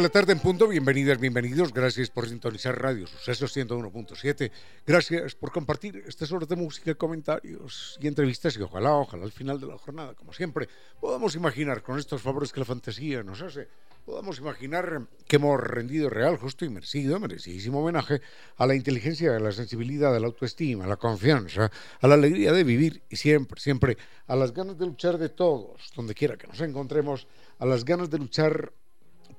De 0.00 0.04
la 0.04 0.08
tarde 0.08 0.32
en 0.32 0.38
punto, 0.38 0.66
bienvenidas, 0.66 1.20
bienvenidos, 1.20 1.74
gracias 1.74 2.08
por 2.08 2.26
sintonizar 2.26 2.80
Radio 2.80 3.06
Sucesos 3.06 3.54
101.7, 3.54 4.50
gracias 4.86 5.34
por 5.34 5.52
compartir 5.52 6.02
estas 6.08 6.32
horas 6.32 6.48
de 6.48 6.56
música, 6.56 6.94
comentarios 6.94 7.98
y 8.00 8.06
entrevistas. 8.06 8.56
Y 8.56 8.62
ojalá, 8.62 8.94
ojalá 8.94 9.24
al 9.24 9.32
final 9.32 9.60
de 9.60 9.66
la 9.66 9.76
jornada, 9.76 10.14
como 10.14 10.32
siempre, 10.32 10.70
podamos 10.98 11.34
imaginar 11.34 11.82
con 11.82 11.98
estos 11.98 12.22
favores 12.22 12.50
que 12.50 12.60
la 12.60 12.64
fantasía 12.64 13.22
nos 13.22 13.42
hace, 13.42 13.68
podamos 14.06 14.38
imaginar 14.38 15.06
que 15.26 15.36
hemos 15.36 15.60
rendido 15.60 16.08
real, 16.08 16.38
justo 16.38 16.64
y 16.64 16.70
merecido, 16.70 17.20
merecidísimo 17.20 17.82
homenaje 17.82 18.22
a 18.56 18.66
la 18.66 18.74
inteligencia, 18.74 19.36
a 19.36 19.38
la 19.38 19.52
sensibilidad, 19.52 20.16
a 20.16 20.20
la 20.20 20.28
autoestima, 20.28 20.84
a 20.84 20.88
la 20.88 20.96
confianza, 20.96 21.70
a 22.00 22.08
la 22.08 22.14
alegría 22.14 22.52
de 22.52 22.64
vivir 22.64 23.02
y 23.10 23.16
siempre, 23.16 23.60
siempre 23.60 23.98
a 24.26 24.34
las 24.34 24.54
ganas 24.54 24.78
de 24.78 24.86
luchar 24.86 25.18
de 25.18 25.28
todos, 25.28 25.92
donde 25.94 26.14
quiera 26.14 26.38
que 26.38 26.46
nos 26.46 26.60
encontremos, 26.62 27.26
a 27.58 27.66
las 27.66 27.84
ganas 27.84 28.08
de 28.08 28.16
luchar 28.16 28.72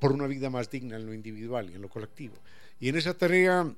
por 0.01 0.11
una 0.11 0.25
vida 0.25 0.49
más 0.49 0.71
digna 0.71 0.95
en 0.97 1.05
lo 1.05 1.13
individual 1.13 1.69
y 1.69 1.75
en 1.75 1.81
lo 1.83 1.87
colectivo. 1.87 2.33
Y 2.79 2.89
en 2.89 2.97
esa 2.97 3.13
tarea 3.13 3.71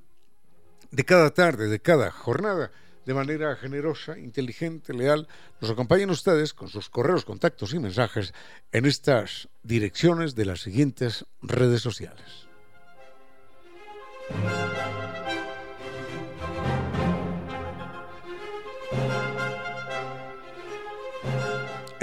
de 0.90 1.04
cada 1.04 1.34
tarde, 1.34 1.68
de 1.68 1.80
cada 1.80 2.10
jornada, 2.10 2.72
de 3.04 3.12
manera 3.12 3.54
generosa, 3.56 4.18
inteligente, 4.18 4.94
leal, 4.94 5.28
nos 5.60 5.70
acompañan 5.70 6.08
ustedes 6.08 6.54
con 6.54 6.70
sus 6.70 6.88
correos, 6.88 7.26
contactos 7.26 7.74
y 7.74 7.78
mensajes 7.78 8.32
en 8.72 8.86
estas 8.86 9.50
direcciones 9.62 10.34
de 10.34 10.46
las 10.46 10.62
siguientes 10.62 11.26
redes 11.42 11.82
sociales. 11.82 12.48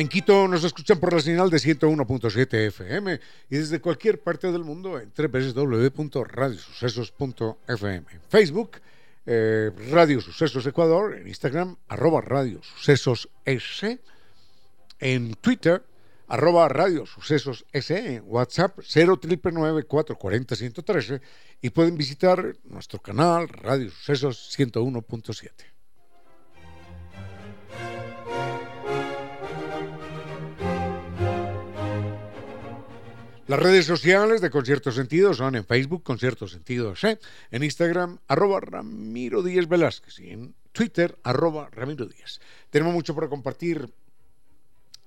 En 0.01 0.09
Quito 0.09 0.47
nos 0.47 0.63
escuchan 0.63 0.99
por 0.99 1.13
la 1.13 1.21
señal 1.21 1.51
de 1.51 1.57
101.7 1.57 2.67
FM 2.69 3.19
y 3.51 3.55
desde 3.55 3.79
cualquier 3.79 4.19
parte 4.19 4.51
del 4.51 4.63
mundo 4.63 4.99
en 4.99 5.13
www.radiosucesos.fm. 5.15 8.05
Facebook, 8.27 8.81
eh, 9.27 9.69
Radio 9.91 10.19
Sucesos 10.19 10.65
Ecuador, 10.65 11.15
en 11.15 11.27
Instagram, 11.27 11.75
arroba 11.87 12.21
Radio 12.21 12.63
Sucesos 12.63 13.29
S, 13.45 13.99
en 14.99 15.35
Twitter, 15.35 15.83
arroba 16.27 16.67
Radio 16.67 17.05
Sucesos 17.05 17.63
S, 17.71 17.95
en 17.95 18.23
WhatsApp 18.25 18.79
0999440 18.79 21.21
y 21.61 21.69
pueden 21.69 21.95
visitar 21.95 22.55
nuestro 22.63 22.97
canal 22.97 23.47
Radio 23.49 23.91
Sucesos 23.91 24.49
101.7. 24.57 25.51
Las 33.51 33.59
redes 33.59 33.85
sociales 33.85 34.39
de 34.39 34.49
Concierto 34.49 34.93
Sentido 34.93 35.33
son 35.33 35.57
en 35.57 35.65
Facebook, 35.65 36.03
Concierto 36.03 36.47
Sentido 36.47 36.93
en 37.51 37.63
Instagram, 37.63 38.17
arroba 38.29 38.61
Ramiro 38.61 39.43
Díaz 39.43 39.67
Velázquez 39.67 40.21
y 40.21 40.29
en 40.29 40.55
Twitter, 40.71 41.17
arroba 41.21 41.69
Ramiro 41.69 42.05
Díaz. 42.05 42.39
Tenemos 42.69 42.93
mucho 42.93 43.13
para 43.13 43.27
compartir 43.27 43.89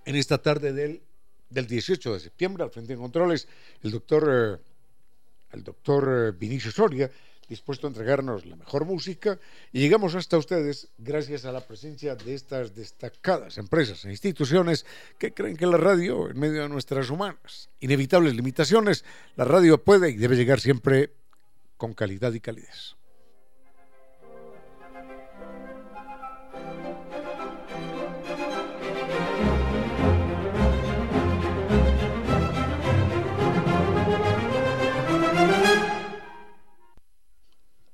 en 0.04 0.16
esta 0.16 0.37
tarde 0.37 0.75
del, 0.75 1.00
del 1.49 1.66
18 1.66 2.12
de 2.12 2.21
septiembre. 2.21 2.65
Al 2.65 2.71
frente 2.71 2.93
de 2.93 2.99
controles, 2.99 3.49
el 3.83 3.93
doctor, 3.93 4.28
eh, 4.31 4.62
el 5.53 5.65
doctor 5.65 6.12
eh, 6.15 6.37
Vinicio 6.38 6.71
Soria 6.71 7.10
dispuesto 7.49 7.87
a 7.87 7.91
entregarnos 7.91 8.47
la 8.47 8.56
mejor 8.56 8.84
música 8.84 9.38
y 9.72 9.81
llegamos 9.81 10.15
hasta 10.15 10.38
ustedes 10.38 10.88
gracias 10.99 11.44
a 11.44 11.53
la 11.53 11.60
presencia 11.60 12.15
de 12.16 12.34
estas 12.34 12.75
destacadas 12.75 13.59
empresas 13.59 14.05
e 14.05 14.10
instituciones 14.10 14.87
que 15.19 15.32
creen 15.32 15.56
que 15.56 15.66
la 15.66 15.77
radio, 15.77 16.31
en 16.31 16.38
medio 16.38 16.62
de 16.62 16.69
nuestras 16.69 17.10
humanas 17.10 17.71
inevitables 17.81 18.34
limitaciones, 18.34 19.04
la 19.37 19.44
radio 19.44 19.83
puede 19.83 20.10
y 20.10 20.16
debe 20.16 20.37
llegar 20.37 20.60
siempre 20.60 21.10
con 21.77 21.93
calidad 21.93 22.33
y 22.33 22.41
calidez. 22.41 22.97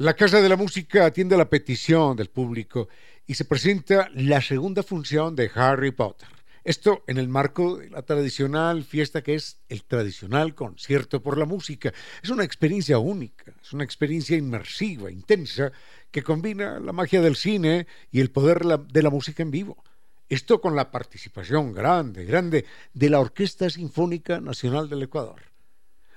La 0.01 0.15
Casa 0.15 0.41
de 0.41 0.49
la 0.49 0.57
Música 0.57 1.05
atiende 1.05 1.35
a 1.35 1.39
la 1.39 1.51
petición 1.51 2.17
del 2.17 2.31
público 2.31 2.89
y 3.27 3.35
se 3.35 3.45
presenta 3.45 4.09
la 4.15 4.41
segunda 4.41 4.83
función 4.83 5.37
de 5.37 5.51
Harry 5.55 5.91
Potter. 5.91 6.27
Esto 6.65 7.05
en 7.07 7.19
el 7.19 7.29
marco 7.29 7.77
de 7.77 7.91
la 7.91 8.01
tradicional 8.01 8.83
fiesta 8.83 9.21
que 9.21 9.35
es 9.35 9.59
el 9.69 9.85
tradicional 9.85 10.55
concierto 10.55 11.23
por 11.23 11.37
la 11.37 11.45
música. 11.45 11.93
Es 12.23 12.31
una 12.31 12.45
experiencia 12.45 12.99
única, 12.99 13.53
es 13.61 13.75
una 13.75 13.85
experiencia 13.85 14.39
inmersiva, 14.39 15.11
intensa, 15.11 15.71
que 16.11 16.23
combina 16.23 16.81
la 16.81 16.93
magia 16.95 17.21
del 17.21 17.37
cine 17.37 17.87
y 18.11 18.21
el 18.21 18.31
poder 18.31 18.65
de 18.65 19.03
la 19.03 19.11
música 19.11 19.43
en 19.43 19.51
vivo. 19.51 19.85
Esto 20.31 20.63
con 20.63 20.75
la 20.75 20.91
participación 20.91 21.75
grande, 21.75 22.25
grande 22.25 22.65
de 22.95 23.11
la 23.11 23.21
Orquesta 23.21 23.69
Sinfónica 23.69 24.41
Nacional 24.41 24.89
del 24.89 25.03
Ecuador. 25.03 25.43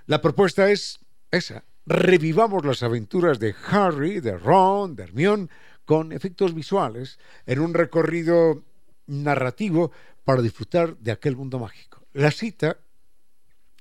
La 0.06 0.22
propuesta 0.22 0.72
es 0.72 1.00
esa, 1.32 1.66
revivamos 1.86 2.66
las 2.66 2.84
aventuras 2.84 3.40
de 3.40 3.56
Harry, 3.68 4.20
de 4.20 4.38
Ron, 4.38 4.96
de 4.96 5.04
Hermione, 5.04 5.50
con 5.86 6.12
efectos 6.12 6.54
visuales, 6.54 7.20
en 7.46 7.60
un 7.60 7.74
recorrido 7.74 8.64
narrativo 9.08 9.92
para 10.24 10.42
disfrutar 10.42 10.98
de 10.98 11.12
aquel 11.12 11.36
mundo 11.36 11.60
mágico. 11.60 12.06
La 12.14 12.32
cita, 12.32 12.78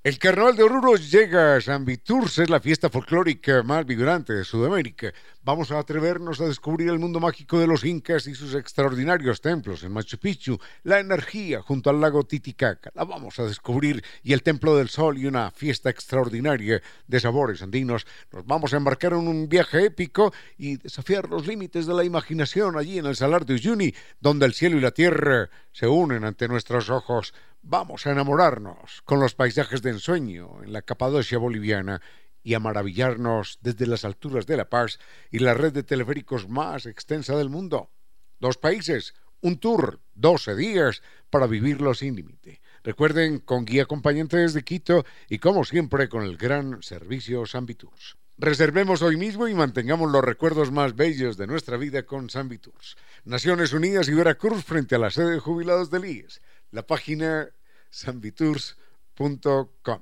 El 0.09 0.17
Carnaval 0.17 0.55
de 0.55 0.63
Oruro 0.63 0.95
llega 0.95 1.55
a 1.55 1.61
San 1.61 1.85
Viturs, 1.85 2.39
es 2.39 2.49
la 2.49 2.59
fiesta 2.59 2.89
folclórica 2.89 3.61
más 3.61 3.85
vibrante 3.85 4.33
de 4.33 4.43
Sudamérica. 4.43 5.13
Vamos 5.43 5.69
a 5.69 5.77
atrevernos 5.77 6.41
a 6.41 6.47
descubrir 6.47 6.89
el 6.89 6.97
mundo 6.97 7.19
mágico 7.19 7.59
de 7.59 7.67
los 7.67 7.83
incas 7.83 8.25
y 8.25 8.33
sus 8.33 8.55
extraordinarios 8.55 9.39
templos 9.39 9.83
en 9.83 9.91
Machu 9.91 10.17
Picchu, 10.17 10.57
la 10.81 10.99
energía 10.99 11.61
junto 11.61 11.91
al 11.91 12.01
lago 12.01 12.23
Titicaca, 12.23 12.89
la 12.95 13.03
vamos 13.03 13.37
a 13.37 13.45
descubrir, 13.45 14.03
y 14.23 14.33
el 14.33 14.41
Templo 14.41 14.75
del 14.75 14.89
Sol 14.89 15.19
y 15.19 15.27
una 15.27 15.51
fiesta 15.51 15.91
extraordinaria 15.91 16.81
de 17.05 17.19
sabores 17.19 17.61
andinos. 17.61 18.07
Nos 18.31 18.47
vamos 18.47 18.73
a 18.73 18.77
embarcar 18.77 19.13
en 19.13 19.27
un 19.27 19.47
viaje 19.47 19.85
épico 19.85 20.33
y 20.57 20.77
desafiar 20.77 21.29
los 21.29 21.45
límites 21.45 21.85
de 21.85 21.93
la 21.93 22.03
imaginación 22.03 22.79
allí 22.79 22.97
en 22.97 23.05
el 23.05 23.15
Salar 23.15 23.45
de 23.45 23.53
Uyuni, 23.53 23.93
donde 24.19 24.47
el 24.47 24.55
cielo 24.55 24.75
y 24.77 24.81
la 24.81 24.89
tierra 24.89 25.51
se 25.71 25.87
unen 25.87 26.23
ante 26.25 26.47
nuestros 26.47 26.89
ojos. 26.89 27.35
Vamos 27.61 28.07
a 28.07 28.11
enamorarnos 28.11 29.01
con 29.03 29.19
los 29.19 29.35
paisajes 29.35 29.81
de 29.81 29.91
ensueño 29.91 30.63
en 30.63 30.71
la 30.71 30.81
Capadocia 30.81 31.37
boliviana 31.37 32.01
y 32.41 32.53
a 32.53 32.59
maravillarnos 32.59 33.59
desde 33.61 33.85
las 33.85 34.05
alturas 34.05 34.47
de 34.47 34.55
La 34.57 34.69
Paz 34.69 34.97
y 35.29 35.39
la 35.39 35.53
red 35.53 35.73
de 35.73 35.83
teleféricos 35.83 36.47
más 36.47 36.85
extensa 36.85 37.35
del 37.35 37.49
mundo. 37.49 37.91
Dos 38.39 38.57
países, 38.57 39.13
un 39.41 39.59
tour, 39.59 39.99
12 40.15 40.55
días 40.55 41.03
para 41.29 41.47
vivirlo 41.47 41.93
sin 41.93 42.15
límite. 42.15 42.61
Recuerden, 42.81 43.39
con 43.39 43.65
guía 43.65 43.83
acompañante 43.83 44.37
desde 44.37 44.63
Quito 44.63 45.05
y 45.27 45.39
como 45.39 45.65
siempre 45.65 46.07
con 46.07 46.23
el 46.23 46.37
gran 46.37 46.81
servicio 46.81 47.45
San 47.45 47.65
Viturs. 47.65 48.17
Reservemos 48.37 49.01
hoy 49.01 49.17
mismo 49.17 49.49
y 49.49 49.53
mantengamos 49.53 50.09
los 50.09 50.23
recuerdos 50.23 50.71
más 50.71 50.95
bellos 50.95 51.35
de 51.35 51.45
nuestra 51.45 51.75
vida 51.75 52.03
con 52.03 52.29
San 52.29 52.47
Viturs. 52.47 52.95
Naciones 53.25 53.73
Unidas 53.73 54.07
y 54.07 54.13
Veracruz 54.13 54.63
frente 54.63 54.95
a 54.95 54.99
la 54.99 55.09
sede 55.09 55.31
de 55.31 55.39
jubilados 55.39 55.91
del 55.91 56.05
IES 56.05 56.39
la 56.71 56.85
página 56.85 57.49
sanviturs.com. 57.89 60.01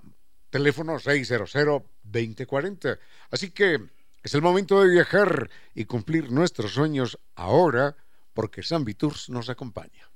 Teléfono 0.49 0.95
600-2040. 0.95 2.99
Así 3.31 3.51
que 3.51 3.79
es 4.23 4.33
el 4.33 4.41
momento 4.41 4.81
de 4.81 4.89
viajar 4.89 5.49
y 5.73 5.85
cumplir 5.85 6.29
nuestros 6.31 6.73
sueños 6.73 7.17
ahora 7.35 7.95
porque 8.33 8.63
San 8.63 8.83
Viturs 8.85 9.29
nos 9.29 9.49
acompaña. 9.49 10.09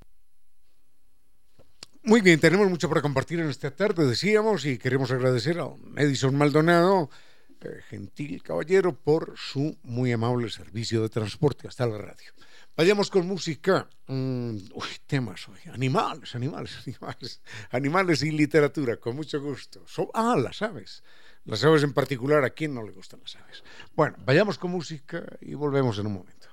Muy 2.03 2.21
bien, 2.21 2.39
tenemos 2.39 2.67
mucho 2.69 2.89
para 2.89 3.01
compartir 3.01 3.39
en 3.39 3.49
esta 3.49 3.71
tarde, 3.71 4.07
decíamos, 4.07 4.65
y 4.65 4.79
queremos 4.79 5.11
agradecer 5.11 5.59
a 5.59 5.69
Edison 5.97 6.35
Maldonado, 6.35 7.11
eh, 7.61 7.81
gentil 7.89 8.41
caballero, 8.41 8.93
por 8.93 9.35
su 9.37 9.77
muy 9.83 10.11
amable 10.11 10.49
servicio 10.49 11.03
de 11.03 11.09
transporte 11.09 11.67
hasta 11.67 11.85
la 11.85 11.99
radio. 11.99 12.31
Vayamos 12.75 13.09
con 13.09 13.27
música. 13.27 13.87
Mm, 14.07 14.55
uy, 14.73 14.87
temas 15.05 15.47
hoy. 15.49 15.59
Animales, 15.73 16.35
animales, 16.35 16.77
animales. 16.87 17.41
Animales 17.71 18.23
y 18.23 18.31
literatura, 18.31 18.97
con 18.97 19.15
mucho 19.15 19.41
gusto. 19.41 19.85
ah, 20.13 20.35
las 20.37 20.61
aves. 20.61 21.03
Las 21.45 21.63
aves 21.63 21.83
en 21.83 21.93
particular, 21.93 22.43
¿a 22.43 22.51
quién 22.51 22.73
no 22.73 22.83
le 22.83 22.91
gustan 22.91 23.19
las 23.21 23.35
aves? 23.35 23.63
Bueno, 23.95 24.15
vayamos 24.25 24.57
con 24.57 24.71
música 24.71 25.25
y 25.41 25.53
volvemos 25.53 25.97
en 25.99 26.07
un 26.07 26.13
momento. 26.13 26.47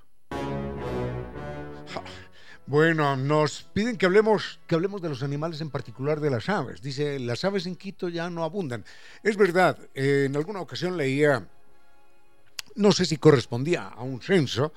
Bueno, 2.67 3.17
nos 3.17 3.63
piden 3.73 3.97
que 3.97 4.05
hablemos, 4.05 4.61
que 4.67 4.75
hablemos 4.75 5.01
de 5.01 5.09
los 5.09 5.23
animales, 5.23 5.61
en 5.63 5.71
particular 5.71 6.21
de 6.21 6.31
las 6.31 6.51
aves. 6.51 6.83
Dice, 6.83 7.19
las 7.19 7.45
aves 7.45 7.65
en 7.65 7.77
Quito 7.77 8.11
ya 8.11 8.29
no 8.29 8.45
abundan. 8.45 8.85
Es 9.23 9.39
verdad, 9.39 9.79
eh, 9.95 10.25
en 10.27 10.37
alguna 10.37 10.61
ocasión 10.61 10.97
leía, 10.97 11.49
no 12.75 12.93
sé 12.93 13.07
si 13.07 13.17
correspondía 13.17 13.89
a 13.89 14.03
un 14.03 14.21
censo, 14.21 14.75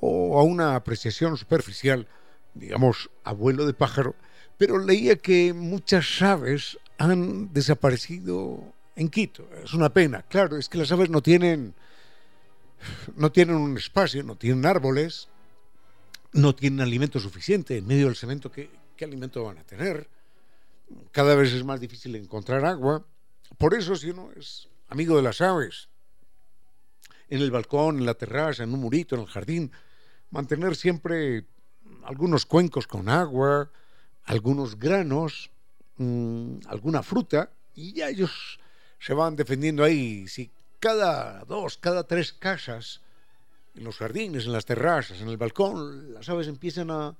o 0.00 0.38
a 0.38 0.42
una 0.42 0.76
apreciación 0.76 1.36
superficial, 1.36 2.06
digamos, 2.54 3.10
abuelo 3.24 3.66
de 3.66 3.74
pájaro, 3.74 4.14
pero 4.58 4.78
leía 4.78 5.16
que 5.16 5.52
muchas 5.52 6.22
aves 6.22 6.78
han 6.98 7.52
desaparecido 7.52 8.72
en 8.94 9.08
Quito. 9.08 9.48
Es 9.62 9.74
una 9.74 9.90
pena. 9.90 10.22
Claro, 10.22 10.56
es 10.56 10.68
que 10.68 10.78
las 10.78 10.90
aves 10.92 11.10
no 11.10 11.22
tienen, 11.22 11.74
no 13.14 13.30
tienen 13.30 13.56
un 13.56 13.76
espacio, 13.76 14.22
no 14.22 14.36
tienen 14.36 14.64
árboles, 14.64 15.28
no 16.32 16.54
tienen 16.54 16.80
alimento 16.80 17.20
suficiente 17.20 17.76
en 17.76 17.86
medio 17.86 18.06
del 18.06 18.16
cemento. 18.16 18.50
¿Qué, 18.50 18.70
qué 18.96 19.04
alimento 19.04 19.44
van 19.44 19.58
a 19.58 19.64
tener? 19.64 20.08
Cada 21.12 21.34
vez 21.34 21.52
es 21.52 21.64
más 21.64 21.80
difícil 21.80 22.14
encontrar 22.16 22.64
agua. 22.64 23.04
Por 23.58 23.74
eso, 23.74 23.96
si 23.96 24.10
uno 24.10 24.30
es 24.36 24.68
amigo 24.88 25.16
de 25.16 25.22
las 25.22 25.40
aves, 25.40 25.88
en 27.28 27.40
el 27.40 27.50
balcón, 27.50 27.98
en 27.98 28.06
la 28.06 28.14
terraza, 28.14 28.62
en 28.62 28.72
un 28.72 28.80
murito, 28.80 29.14
en 29.14 29.22
el 29.22 29.26
jardín, 29.26 29.72
mantener 30.36 30.76
siempre 30.76 31.46
algunos 32.04 32.44
cuencos 32.44 32.86
con 32.86 33.08
agua, 33.08 33.70
algunos 34.24 34.78
granos, 34.78 35.50
mm, 35.96 36.58
alguna 36.66 37.02
fruta, 37.02 37.50
y 37.74 37.94
ya 37.94 38.10
ellos 38.10 38.60
se 38.98 39.14
van 39.14 39.34
defendiendo 39.34 39.82
ahí. 39.82 40.28
Si 40.28 40.50
cada 40.78 41.42
dos, 41.46 41.78
cada 41.78 42.04
tres 42.04 42.34
casas, 42.34 43.00
en 43.74 43.84
los 43.84 43.96
jardines, 43.96 44.44
en 44.44 44.52
las 44.52 44.66
terrazas, 44.66 45.22
en 45.22 45.28
el 45.28 45.38
balcón, 45.38 46.12
las 46.12 46.28
aves 46.28 46.48
empiezan 46.48 46.90
a, 46.90 47.16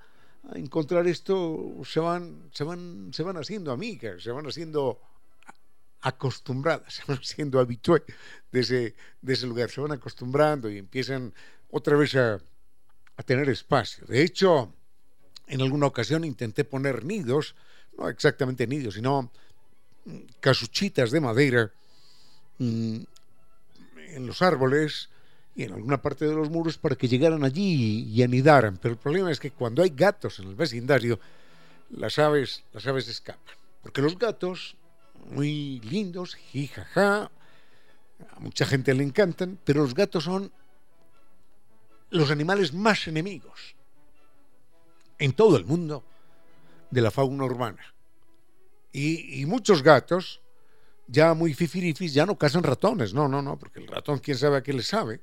encontrar 0.55 1.09
esto, 1.09 1.83
se 1.85 1.99
van, 1.99 2.51
se 2.53 2.63
van, 2.63 3.11
se 3.13 3.25
van 3.25 3.37
haciendo 3.37 3.73
amigas, 3.73 4.23
se 4.23 4.31
van 4.31 4.47
haciendo 4.47 5.01
acostumbradas, 6.03 6.95
se 6.97 7.03
van 7.09 7.23
siendo 7.25 7.59
habitué 7.59 8.05
de 8.53 8.61
ese, 8.61 8.95
de 9.23 9.33
ese 9.33 9.47
lugar, 9.47 9.71
se 9.71 9.81
van 9.81 9.93
acostumbrando 9.93 10.71
y 10.71 10.79
empiezan 10.79 11.35
otra 11.71 11.97
vez 11.97 12.15
a, 12.15 12.39
a 13.17 13.23
tener 13.23 13.49
espacio. 13.49 14.05
De 14.07 14.23
hecho, 14.23 14.73
en 15.47 15.61
alguna 15.63 15.87
ocasión 15.87 16.25
intenté 16.25 16.65
poner 16.65 17.05
nidos, 17.05 17.55
no 17.99 18.09
exactamente 18.09 18.67
nidos, 18.67 18.95
sino 18.95 19.31
mm, 20.05 20.19
casuchitas 20.41 21.11
de 21.11 21.21
madera 21.21 21.71
mm, 22.59 22.99
en 24.15 24.27
los 24.27 24.43
árboles 24.43 25.09
y 25.55 25.63
en 25.63 25.73
alguna 25.73 26.03
parte 26.03 26.27
de 26.27 26.35
los 26.35 26.51
muros 26.51 26.77
para 26.77 26.97
que 26.97 27.09
llegaran 27.09 27.43
allí 27.43 28.05
y, 28.13 28.23
anidaran. 28.23 28.77
Pero 28.77 28.93
el 28.93 29.01
problema 29.01 29.31
es 29.31 29.41
que 29.41 29.51
cuando 29.51 29.83
hay 29.83 29.91
gatos 29.91 30.39
en 30.39 30.49
el 30.49 30.55
vecindario, 30.55 31.19
las 31.91 32.19
aves, 32.19 32.63
las 32.75 32.87
aves 32.87 33.09
escapan. 33.09 33.55
Porque 33.83 34.03
los 34.03 34.19
gatos, 34.19 34.77
muy 35.31 35.81
lindos, 35.81 36.35
jijaja, 36.35 37.31
a 38.31 38.41
mucha 38.41 38.67
gente 38.67 38.93
le 38.93 39.03
encantan, 39.03 39.59
pero 39.65 39.83
los 39.83 39.95
gatos 39.95 40.25
son 40.25 40.53
los 42.11 42.31
animales 42.31 42.73
más 42.73 43.07
enemigos 43.09 43.77
en 45.19 45.33
todo 45.33 45.57
el 45.57 45.65
mundo 45.65 46.05
de 46.91 47.01
la 47.01 47.11
fauna 47.11 47.45
urbana. 47.45 47.95
Y, 48.93 49.45
muchos 49.45 49.83
gatos, 49.83 50.41
ya 51.07 51.35
muy 51.35 51.53
fifirifis, 51.53 52.15
ya 52.15 52.25
no 52.25 52.39
cazan 52.39 52.63
ratones, 52.63 53.13
no, 53.13 53.29
no, 53.29 53.43
no, 53.43 53.59
porque 53.59 53.79
el 53.79 53.87
ratón 53.87 54.21
quién 54.21 54.39
sabe 54.39 54.57
a 54.57 54.63
qué 54.63 54.73
le 54.73 54.83
sabe, 54.83 55.21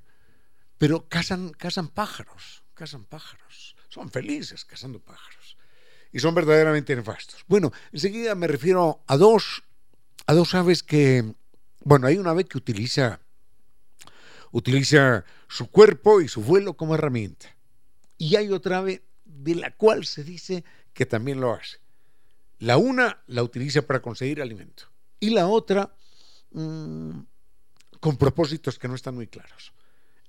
pero 0.77 1.07
cazan, 1.09 1.49
cazan 1.49 1.87
pájaros, 1.87 2.63
cazan 2.75 3.05
pájaros, 3.05 3.75
son 3.89 4.11
felices 4.11 4.63
cazando 4.63 4.99
pájaros. 4.99 5.57
y 6.11 6.19
son 6.19 6.35
verdaderamente 6.35 6.95
nefastos. 6.95 7.43
Bueno, 7.47 7.71
enseguida 7.91 8.35
me 8.35 8.45
refiero 8.45 9.03
a 9.07 9.17
dos, 9.17 9.63
a 10.27 10.35
dos 10.35 10.53
aves 10.53 10.83
que, 10.83 11.33
bueno, 11.83 12.05
hay 12.05 12.17
una 12.17 12.29
ave 12.29 12.43
que 12.43 12.59
utiliza, 12.59 13.19
utiliza 14.53 15.25
su 15.49 15.69
cuerpo 15.69 16.21
y 16.21 16.29
su 16.29 16.41
vuelo 16.41 16.75
como 16.75 16.95
herramienta. 16.95 17.57
Y 18.17 18.37
hay 18.37 18.49
otra 18.51 18.77
ave 18.77 19.03
de 19.25 19.55
la 19.55 19.75
cual 19.75 20.05
se 20.05 20.23
dice 20.23 20.63
que 20.93 21.05
también 21.05 21.41
lo 21.41 21.53
hace. 21.53 21.79
La 22.59 22.77
una 22.77 23.21
la 23.27 23.43
utiliza 23.43 23.81
para 23.81 24.01
conseguir 24.01 24.41
alimento 24.41 24.85
y 25.19 25.31
la 25.31 25.47
otra 25.47 25.93
mmm, 26.51 27.19
con 27.99 28.15
propósitos 28.15 28.79
que 28.79 28.87
no 28.87 28.95
están 28.95 29.15
muy 29.15 29.27
claros. 29.27 29.73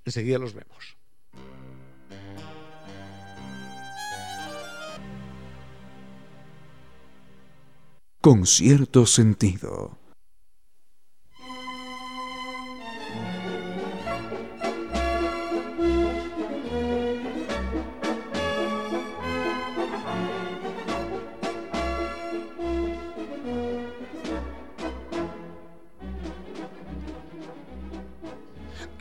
Enseguida 0.03 0.39
los 0.39 0.53
vemos. 0.53 0.97
Con 8.21 8.47
cierto 8.47 9.05
sentido. 9.05 9.99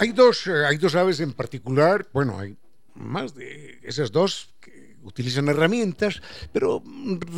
Hay 0.04 0.12
dos, 0.12 0.46
eh, 0.48 0.66
hay 0.66 0.76
dos 0.76 0.94
aves 0.96 1.18
en 1.20 1.32
particular, 1.32 2.06
bueno, 2.12 2.38
hay 2.38 2.54
más 2.94 3.34
de 3.34 3.80
esas 3.82 4.12
dos 4.12 4.50
que 4.60 4.96
utilizan 5.02 5.48
herramientas, 5.48 6.20
pero 6.52 6.82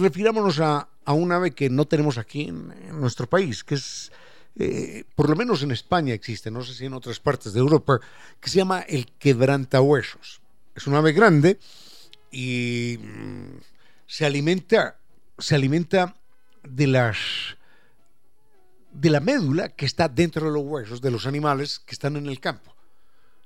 refirámonos 0.01 0.59
a, 0.59 0.89
a 1.05 1.13
un 1.13 1.31
ave 1.31 1.53
que 1.53 1.71
no 1.71 1.85
tenemos 1.85 2.19
aquí 2.19 2.49
en, 2.49 2.75
en 2.89 3.01
nuestro 3.01 3.29
país, 3.29 3.63
que 3.63 3.77
es, 3.77 4.11
eh, 4.59 5.05
por 5.15 5.31
lo 5.31 5.37
menos 5.37 5.63
en 5.63 5.71
España 5.71 6.13
existe, 6.13 6.51
no 6.51 6.65
sé 6.65 6.75
si 6.75 6.87
en 6.87 6.95
otras 6.95 7.21
partes 7.21 7.53
de 7.53 7.61
Europa, 7.61 8.01
que 8.41 8.51
se 8.51 8.57
llama 8.57 8.81
el 8.81 9.07
quebrantahuesos. 9.17 10.41
Es 10.75 10.89
un 10.89 10.97
ave 10.97 11.13
grande 11.13 11.61
y 12.33 12.99
mm, 13.01 13.61
se 14.09 14.27
alimenta, 14.27 14.99
se 15.39 15.55
alimenta 15.55 16.17
de 16.65 16.89
las 16.89 17.56
de 18.97 19.11
la 19.11 19.21
médula 19.21 19.69
que 19.69 19.85
está 19.85 20.09
dentro 20.09 20.47
de 20.47 20.53
los 20.53 20.65
huesos 20.65 21.01
de 21.01 21.11
los 21.11 21.27
animales 21.27 21.79
que 21.79 21.93
están 21.93 22.17
en 22.17 22.27
el 22.27 22.41
campo. 22.41 22.75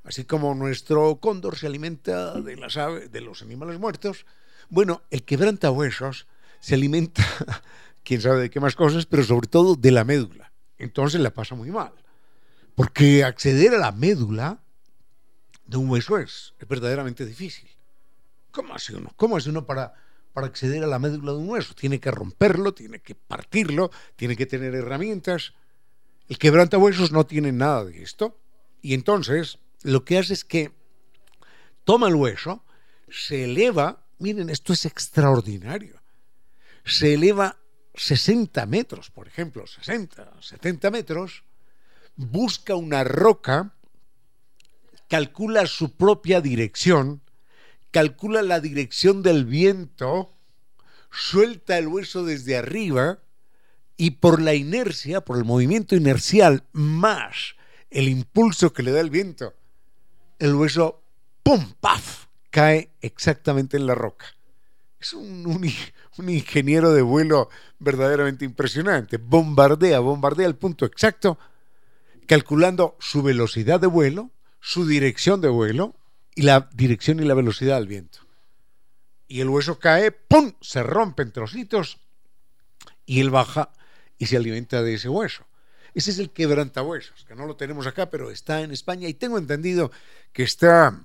Así 0.04 0.25
como 0.25 0.54
nuestro 0.54 1.16
cóndor 1.16 1.59
se 1.59 1.66
alimenta 1.66 2.40
de, 2.40 2.57
las 2.57 2.76
aves, 2.76 3.11
de 3.11 3.21
los 3.21 3.42
animales 3.42 3.78
muertos, 3.78 4.26
bueno, 4.69 5.02
el 5.11 5.25
quebrantahuesos 5.25 6.26
se 6.61 6.75
alimenta, 6.75 7.25
quién 8.04 8.21
sabe 8.21 8.42
de 8.42 8.50
qué 8.50 8.61
más 8.61 8.76
cosas, 8.76 9.07
pero 9.07 9.25
sobre 9.25 9.49
todo 9.49 9.75
de 9.75 9.90
la 9.90 10.04
médula. 10.04 10.52
Entonces 10.78 11.21
la 11.21 11.30
pasa 11.30 11.54
muy 11.54 11.71
mal. 11.71 11.92
Porque 12.76 13.25
acceder 13.25 13.75
a 13.75 13.78
la 13.78 13.92
médula 13.92 14.61
de 15.66 15.76
un 15.76 15.90
hueso 15.90 16.16
es, 16.19 16.54
es 16.59 16.69
verdaderamente 16.69 17.26
difícil. 17.26 17.69
¿Cómo 18.52 18.75
hace 18.75 18.95
uno? 18.95 19.12
¿Cómo 19.16 19.37
hace 19.37 19.50
uno 19.50 19.66
para 19.66 19.95
para 20.33 20.47
acceder 20.47 20.83
a 20.85 20.87
la 20.87 20.99
médula 20.99 21.33
de 21.33 21.39
un 21.39 21.49
hueso. 21.49 21.75
Tiene 21.75 22.01
que 22.01 22.11
romperlo, 22.11 22.75
tiene 22.75 23.01
que 23.01 23.15
partirlo, 23.15 23.91
tiene 24.17 24.37
que 24.37 24.47
tener 24.47 24.75
herramientas. 24.75 25.55
El 26.29 26.39
quebrantahuesos 26.39 27.13
no 27.13 27.27
tiene 27.27 27.53
nada 27.53 27.85
de 27.85 28.03
esto. 28.03 28.39
Y 28.83 28.95
entonces 28.95 29.59
lo 29.83 30.05
que 30.05 30.19
hace 30.19 30.35
es 30.35 30.45
que 30.45 30.73
toma 31.85 32.09
el 32.09 32.15
hueso, 32.15 32.65
se 33.09 33.45
eleva, 33.45 34.07
miren, 34.19 34.51
esto 34.51 34.73
es 34.73 34.87
extraordinario, 34.87 36.01
se 36.85 37.15
eleva 37.15 37.57
60 37.95 38.65
metros, 38.67 39.11
por 39.11 39.27
ejemplo, 39.27 39.67
60, 39.67 40.41
70 40.41 40.91
metros, 40.91 41.45
busca 42.17 42.75
una 42.75 43.05
roca, 43.05 43.75
calcula 45.09 45.67
su 45.67 45.97
propia 45.97 46.41
dirección, 46.41 47.23
calcula 47.90 48.42
la 48.42 48.61
dirección 48.61 49.23
del 49.23 49.44
viento, 49.44 50.32
suelta 51.11 51.78
el 51.78 51.88
hueso 51.88 52.25
desde 52.25 52.56
arriba 52.56 53.18
y 53.97 54.12
por 54.12 54.40
la 54.40 54.54
inercia, 54.54 55.20
por 55.23 55.37
el 55.37 55.44
movimiento 55.44 55.97
inercial 55.97 56.64
más 56.73 57.56
el 57.90 58.09
impulso 58.09 58.73
que 58.73 58.82
le 58.82 58.92
da 58.92 59.00
el 59.00 59.11
viento, 59.11 59.54
el 60.38 60.54
hueso, 60.54 61.02
¡pum! 61.42 61.75
¡paf! 61.80 62.26
cae 62.50 62.90
exactamente 63.00 63.76
en 63.76 63.87
la 63.87 63.94
roca. 63.94 64.26
Es 64.99 65.12
un, 65.14 65.64
ingeniero 66.28 66.92
de 66.92 67.02
vuelo 67.02 67.49
verdaderamente 67.78 68.44
impresionante. 68.44 69.16
Bombardea, 69.16 70.00
bombardea 70.00 70.47
el 70.47 70.56
punto 70.56 70.85
exacto, 70.85 71.38
calculando 72.26 72.97
su 73.00 73.23
velocidad 73.23 73.80
de 73.80 73.87
vuelo, 73.87 74.30
su 74.61 74.87
dirección 74.87 75.40
de 75.40 75.49
vuelo 75.49 75.94
y 76.35 76.43
la 76.43 76.69
dirección 76.73 77.21
y 77.21 77.25
la 77.25 77.35
velocidad 77.35 77.77
del 77.77 77.89
viento. 77.89 78.21
Y 79.27 79.41
el 79.41 79.49
hueso 79.49 79.79
cae, 79.79 80.11
¡pum! 80.11 80.53
Se 80.61 80.83
rompe 80.83 81.23
en 81.23 81.33
trocitos 81.33 81.99
y 83.07 83.21
él 83.21 83.31
baja 83.31 83.73
y 84.19 84.27
se 84.27 84.37
alimenta 84.37 84.83
de 84.83 84.95
ese 84.95 85.09
hueso. 85.09 85.47
Ese 85.95 86.11
es 86.13 86.19
el 86.19 86.31
quebrantahuesos, 86.31 87.25
que 87.25 87.35
no 87.35 87.47
lo 87.47 87.57
tenemos 87.57 87.87
acá, 87.87 88.11
pero 88.11 88.31
está 88.31 88.61
en 88.61 88.71
España 88.71 89.09
y 89.09 89.15
tengo 89.15 89.39
entendido 89.39 89.91
que 90.33 90.43
está, 90.43 91.01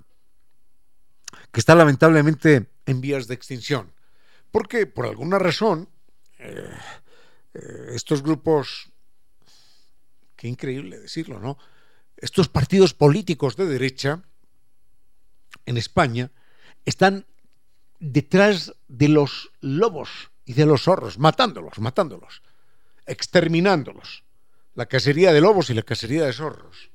que 1.52 1.60
está 1.60 1.76
lamentablemente 1.76 2.68
en 2.86 3.02
vías 3.02 3.28
de 3.28 3.34
extinción. 3.34 3.92
Porque 4.52 4.86
por 4.86 5.08
alguna 5.08 5.40
razón 5.40 5.90
eh, 6.38 6.70
eh, 7.54 7.92
estos 7.94 8.22
grupos, 8.22 8.92
qué 10.36 10.48
increíble 10.48 11.00
decirlo, 11.00 11.40
¿no? 11.40 11.58
Estos 12.18 12.48
partidos 12.48 12.94
políticos 12.94 13.56
de 13.56 13.66
derecha, 13.66 14.24
en 15.66 15.78
España 15.78 16.32
están 16.86 17.26
detrás 18.00 18.74
de 18.88 19.10
los 19.10 19.52
lobos 19.62 20.10
y 20.46 20.54
de 20.54 20.66
los 20.66 20.84
zorros, 20.84 21.18
matándolos, 21.18 21.80
matándolos, 21.80 22.42
exterminándolos. 23.06 24.24
La 24.76 24.86
cacería 24.86 25.34
de 25.34 25.42
lobos 25.42 25.70
y 25.70 25.74
la 25.74 25.82
cacería 25.82 26.26
de 26.26 26.34
zorros. 26.34 26.90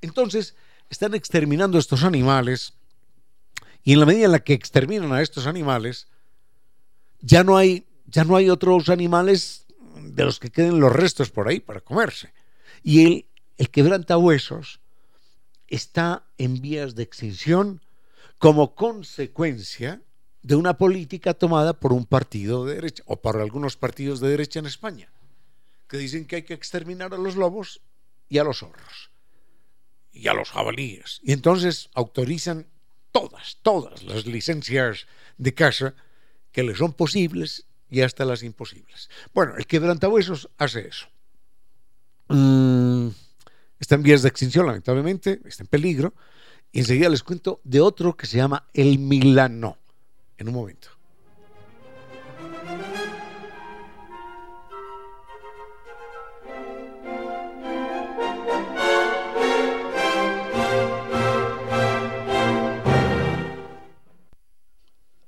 Entonces, 0.00 0.54
están 0.88 1.14
exterminando 1.14 1.78
estos 1.78 2.04
animales 2.04 2.74
y 3.86 3.92
en 3.92 4.00
la 4.00 4.06
medida 4.06 4.26
en 4.26 4.32
la 4.32 4.40
que 4.40 4.52
exterminan 4.52 5.12
a 5.12 5.22
estos 5.22 5.46
animales, 5.46 6.08
ya 7.20 7.44
no 7.44 7.56
hay, 7.56 7.86
ya 8.06 8.24
no 8.24 8.36
hay 8.36 8.50
otros 8.50 8.88
animales 8.88 9.66
de 9.96 10.24
los 10.24 10.40
que 10.40 10.50
queden 10.50 10.80
los 10.80 10.92
restos 10.92 11.30
por 11.30 11.48
ahí 11.48 11.60
para 11.60 11.80
comerse. 11.80 12.32
Y 12.82 13.06
el, 13.06 13.26
el 13.58 13.70
quebranta 13.70 14.18
huesos 14.18 14.80
está 15.68 16.24
en 16.38 16.60
vías 16.60 16.94
de 16.94 17.02
extinción 17.04 17.80
como 18.38 18.74
consecuencia 18.74 20.02
de 20.42 20.54
una 20.54 20.78
política 20.78 21.34
tomada 21.34 21.80
por 21.80 21.92
un 21.92 22.06
partido 22.06 22.64
de 22.64 22.76
derecha 22.76 23.02
o 23.06 23.20
por 23.20 23.40
algunos 23.40 23.76
partidos 23.76 24.20
de 24.20 24.28
derecha 24.28 24.60
en 24.60 24.66
España, 24.66 25.10
que 25.88 25.98
dicen 25.98 26.26
que 26.26 26.36
hay 26.36 26.42
que 26.42 26.54
exterminar 26.54 27.14
a 27.14 27.18
los 27.18 27.36
lobos 27.36 27.80
y 28.28 28.38
a 28.38 28.44
los 28.44 28.58
zorros 28.58 29.10
y 30.12 30.28
a 30.28 30.34
los 30.34 30.50
jabalíes. 30.50 31.20
Y 31.22 31.32
entonces 31.32 31.90
autorizan 31.94 32.66
todas, 33.12 33.58
todas 33.62 34.02
las 34.02 34.26
licencias 34.26 35.06
de 35.36 35.54
caza 35.54 35.94
que 36.52 36.62
les 36.62 36.78
son 36.78 36.92
posibles 36.92 37.66
y 37.90 38.02
hasta 38.02 38.24
las 38.24 38.42
imposibles. 38.42 39.10
Bueno, 39.34 39.56
el 39.56 39.66
quebrantahuesos 39.66 40.48
hace 40.58 40.88
eso. 40.88 41.06
Mm, 42.28 43.08
está 43.78 43.94
en 43.94 44.02
vías 44.02 44.22
de 44.22 44.28
extinción, 44.28 44.66
lamentablemente, 44.66 45.40
está 45.44 45.62
en 45.62 45.68
peligro 45.68 46.14
y 46.72 46.80
enseguida 46.80 47.08
les 47.08 47.22
cuento 47.22 47.60
de 47.64 47.80
otro 47.80 48.16
que 48.16 48.26
se 48.26 48.36
llama 48.36 48.66
el 48.74 48.98
Milano. 48.98 49.78
En 50.38 50.48
un 50.48 50.54
momento. 50.54 50.88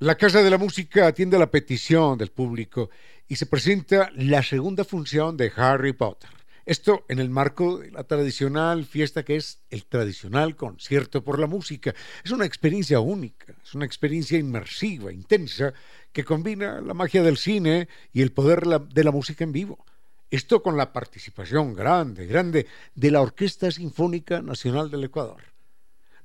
La 0.00 0.14
Casa 0.14 0.42
de 0.42 0.50
la 0.50 0.58
Música 0.58 1.08
atiende 1.08 1.36
a 1.36 1.40
la 1.40 1.50
petición 1.50 2.16
del 2.16 2.30
público 2.30 2.88
y 3.26 3.34
se 3.34 3.46
presenta 3.46 4.10
la 4.14 4.44
segunda 4.44 4.84
función 4.84 5.36
de 5.36 5.52
Harry 5.56 5.92
Potter. 5.92 6.37
Esto 6.68 7.06
en 7.08 7.18
el 7.18 7.30
marco 7.30 7.78
de 7.78 7.90
la 7.90 8.04
tradicional 8.04 8.84
fiesta 8.84 9.22
que 9.22 9.36
es 9.36 9.62
el 9.70 9.86
tradicional 9.86 10.54
concierto 10.54 11.24
por 11.24 11.38
la 11.38 11.46
música. 11.46 11.94
Es 12.22 12.30
una 12.30 12.44
experiencia 12.44 13.00
única, 13.00 13.54
es 13.64 13.74
una 13.74 13.86
experiencia 13.86 14.38
inmersiva, 14.38 15.10
intensa, 15.10 15.72
que 16.12 16.26
combina 16.26 16.82
la 16.82 16.92
magia 16.92 17.22
del 17.22 17.38
cine 17.38 17.88
y 18.12 18.20
el 18.20 18.32
poder 18.32 18.66
de 18.66 19.02
la 19.02 19.10
música 19.10 19.44
en 19.44 19.52
vivo. 19.52 19.82
Esto 20.30 20.62
con 20.62 20.76
la 20.76 20.92
participación 20.92 21.72
grande, 21.72 22.26
grande 22.26 22.66
de 22.94 23.10
la 23.12 23.22
Orquesta 23.22 23.70
Sinfónica 23.70 24.42
Nacional 24.42 24.90
del 24.90 25.04
Ecuador. 25.04 25.40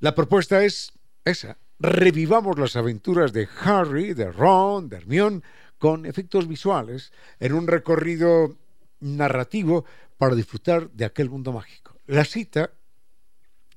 La 0.01 0.13
propuesta 0.13 0.61
es 0.65 0.91
esa. 1.23 1.57
Revivamos 1.79 2.59
las 2.59 2.75
aventuras 2.75 3.31
de 3.31 3.47
Harry, 3.61 4.13
de 4.13 4.29
Ron, 4.29 4.89
de 4.89 4.97
Hermione, 4.97 5.41
con 5.77 6.05
efectos 6.05 6.49
visuales 6.49 7.13
en 7.39 7.53
un 7.53 7.65
recorrido 7.65 8.57
narrativo 8.99 9.85
para 10.23 10.35
disfrutar 10.35 10.89
de 10.91 11.03
aquel 11.03 11.29
mundo 11.29 11.51
mágico. 11.51 11.99
La 12.07 12.23
cita, 12.23 12.71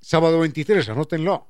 sábado 0.01 0.39
23, 0.39 0.89
anótenlo. 0.91 1.49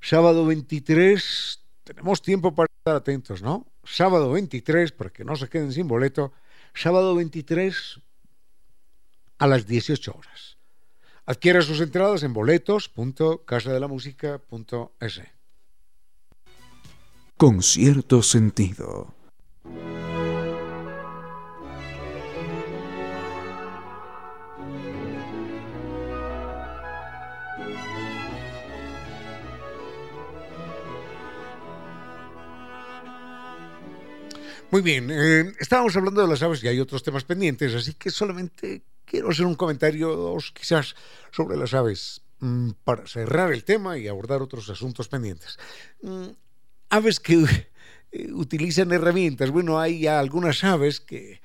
Sábado 0.00 0.46
23, 0.46 1.58
tenemos 1.82 2.22
tiempo 2.22 2.54
para 2.54 2.68
estar 2.72 2.94
atentos, 2.94 3.42
¿no? 3.42 3.66
Sábado 3.82 4.30
23, 4.30 4.92
para 4.92 5.10
que 5.10 5.24
no 5.24 5.34
se 5.34 5.48
queden 5.48 5.72
sin 5.72 5.88
boleto, 5.88 6.32
sábado 6.72 7.16
23 7.16 8.00
a 9.38 9.48
las 9.48 9.66
18 9.66 10.14
horas. 10.16 10.56
Adquiera 11.26 11.60
sus 11.60 11.80
entradas 11.80 12.22
en 12.22 12.32
boletos.casadelamusica.es. 12.32 15.20
Con 17.36 17.60
cierto 17.60 18.22
sentido. 18.22 19.17
Muy 34.70 34.82
bien, 34.82 35.10
eh, 35.10 35.54
estábamos 35.60 35.96
hablando 35.96 36.20
de 36.20 36.28
las 36.28 36.42
aves 36.42 36.62
y 36.62 36.68
hay 36.68 36.78
otros 36.78 37.02
temas 37.02 37.24
pendientes, 37.24 37.74
así 37.74 37.94
que 37.94 38.10
solamente 38.10 38.82
quiero 39.06 39.30
hacer 39.30 39.46
un 39.46 39.54
comentario 39.54 40.14
dos 40.14 40.52
quizás 40.52 40.94
sobre 41.30 41.56
las 41.56 41.72
aves 41.72 42.20
mm, 42.40 42.72
para 42.84 43.06
cerrar 43.06 43.50
el 43.50 43.64
tema 43.64 43.96
y 43.96 44.08
abordar 44.08 44.42
otros 44.42 44.68
asuntos 44.68 45.08
pendientes. 45.08 45.58
Mm, 46.02 46.26
aves 46.90 47.18
que 47.18 47.46
eh, 48.12 48.30
utilizan 48.32 48.92
herramientas. 48.92 49.50
Bueno, 49.50 49.80
hay 49.80 50.06
algunas 50.06 50.62
aves 50.64 51.00
que 51.00 51.40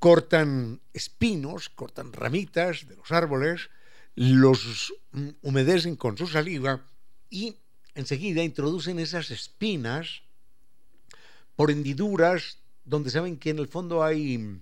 cortan 0.00 0.80
espinos, 0.92 1.68
cortan 1.68 2.12
ramitas 2.12 2.88
de 2.88 2.96
los 2.96 3.12
árboles, 3.12 3.70
los 4.16 4.92
mm, 5.12 5.28
humedecen 5.42 5.94
con 5.94 6.18
su 6.18 6.26
saliva 6.26 6.84
y 7.30 7.56
enseguida 7.94 8.42
introducen 8.42 8.98
esas 8.98 9.30
espinas 9.30 10.24
por 11.54 11.70
hendiduras 11.70 12.63
donde 12.84 13.10
saben 13.10 13.36
que 13.36 13.50
en 13.50 13.58
el 13.58 13.68
fondo 13.68 14.02
hay, 14.02 14.60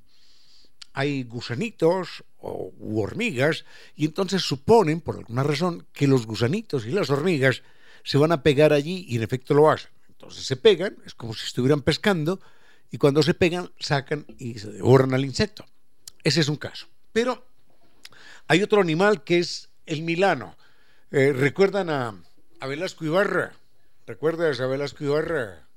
hay 0.92 1.24
gusanitos 1.24 2.24
o 2.38 2.72
u 2.78 3.00
hormigas 3.00 3.64
y 3.96 4.04
entonces 4.04 4.42
suponen, 4.42 5.00
por 5.00 5.16
alguna 5.16 5.42
razón, 5.42 5.86
que 5.92 6.06
los 6.06 6.26
gusanitos 6.26 6.86
y 6.86 6.90
las 6.90 7.10
hormigas 7.10 7.62
se 8.04 8.18
van 8.18 8.32
a 8.32 8.42
pegar 8.42 8.72
allí 8.72 9.04
y 9.08 9.16
en 9.16 9.22
efecto 9.22 9.54
lo 9.54 9.70
hacen. 9.70 9.90
Entonces 10.08 10.44
se 10.44 10.56
pegan, 10.56 10.96
es 11.04 11.14
como 11.14 11.34
si 11.34 11.46
estuvieran 11.46 11.82
pescando 11.82 12.40
y 12.90 12.98
cuando 12.98 13.22
se 13.22 13.34
pegan 13.34 13.70
sacan 13.78 14.26
y 14.38 14.58
se 14.58 14.70
devoran 14.70 15.14
al 15.14 15.24
insecto. 15.24 15.64
Ese 16.22 16.40
es 16.40 16.48
un 16.48 16.56
caso. 16.56 16.86
Pero 17.12 17.44
hay 18.46 18.62
otro 18.62 18.80
animal 18.80 19.24
que 19.24 19.38
es 19.38 19.70
el 19.86 20.02
milano. 20.02 20.56
Eh, 21.10 21.32
¿Recuerdan 21.32 21.90
a, 21.90 22.22
a 22.60 22.66
Velasco 22.66 23.04
Ibarra? 23.04 23.52
¿Recuerdas 24.06 24.60
a 24.60 24.66
Velasco 24.66 25.04
Ibarra? 25.04 25.68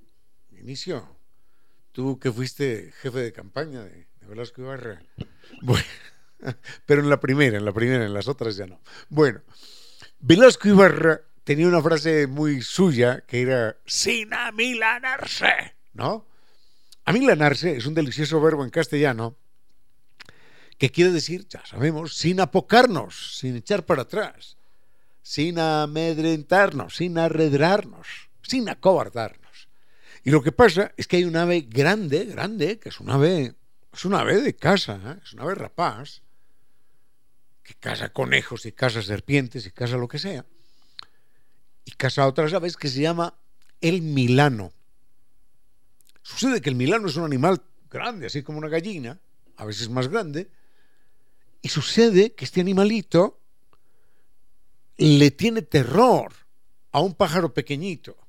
Inicio. 0.52 1.16
Tú 1.96 2.20
que 2.20 2.30
fuiste 2.30 2.92
jefe 3.02 3.20
de 3.20 3.32
campaña 3.32 3.82
de, 3.82 4.06
Velasco 4.28 4.62
Ibarra. 4.62 5.02
Bueno, 5.62 5.86
pero 6.86 7.02
en 7.02 7.10
la 7.10 7.22
primera, 7.22 7.58
en 7.58 7.64
la 7.64 7.72
primera, 7.72 8.06
en 8.06 8.14
las 8.14 8.28
otras 8.28 8.58
ya 8.58 8.68
no. 8.68 8.82
Bueno, 9.08 9.40
Velasco 10.20 10.68
Ibarra 10.68 11.22
tenía 11.46 11.70
una 11.70 11.82
frase 11.82 12.28
muy 12.28 12.62
suya 12.62 13.24
que 13.25 13.44
era 13.44 13.78
sin 13.86 14.34
amilanarse, 14.34 15.75
¿no? 15.94 16.25
Amilanarse 17.06 17.78
es 17.78 17.86
un 17.86 17.94
delicioso 17.94 18.42
verbo 18.42 18.66
en 18.66 18.72
castellano 18.72 19.38
que 20.78 20.91
quiere 20.91 21.13
decir, 21.13 21.48
ya 21.48 21.65
sabemos, 21.65 22.17
sin 22.17 22.41
apocarnos, 22.41 23.38
sin 23.38 23.56
echar 23.56 23.86
para 23.86 24.02
atrás, 24.02 24.58
sin 25.22 25.60
amedrentarnos, 25.60 26.98
sin 26.98 27.17
arredrarnos, 27.17 28.30
sin 28.41 28.67
acobardarnos. 28.67 29.44
Y 30.26 30.32
lo 30.32 30.42
que 30.42 30.52
pasa 30.52 30.92
es 30.98 31.08
que 31.08 31.18
hay 31.18 31.24
un 31.24 31.36
ave 31.36 31.62
grande, 31.70 32.26
grande, 32.26 32.80
que 32.80 32.90
es 32.90 33.00
un 33.00 33.12
ave, 33.12 33.54
es 33.94 34.06
un 34.06 34.16
ave 34.16 34.42
de 34.42 34.56
casa, 34.56 35.00
¿eh? 35.06 35.22
es 35.24 35.34
un 35.34 35.42
ave 35.42 35.54
rapaz, 35.54 36.24
que 37.62 37.76
caza 37.76 38.10
conejos 38.10 38.66
y 38.66 38.72
caza 38.72 39.04
serpientes 39.04 39.68
y 39.68 39.72
caza 39.72 39.98
lo 39.98 40.08
que 40.08 40.18
sea, 40.18 40.44
y 41.86 41.92
caza 41.92 42.26
otras 42.26 42.52
aves 42.54 42.76
que 42.76 42.88
se 42.88 43.02
llama 43.02 43.36
el 43.82 44.02
milano. 44.02 44.74
Sucede 46.24 46.60
que 46.60 46.72
el 46.72 46.76
milano 46.76 47.08
es 47.08 47.18
un 47.18 47.26
animal 47.26 47.62
grande, 47.88 48.26
así 48.26 48.42
como 48.42 48.58
una 48.58 48.68
gallina, 48.68 49.20
a 49.58 49.66
veces 49.66 49.90
más 49.90 50.08
grande, 50.08 50.50
y 51.62 51.70
sucede 51.70 52.34
que 52.34 52.46
este 52.46 52.62
animalito 52.62 53.40
le 54.98 55.30
tiene 55.30 55.62
terror 55.62 56.34
a 56.92 57.00
un 57.00 57.14
pájaro 57.14 57.54
pequeñito 57.54 58.25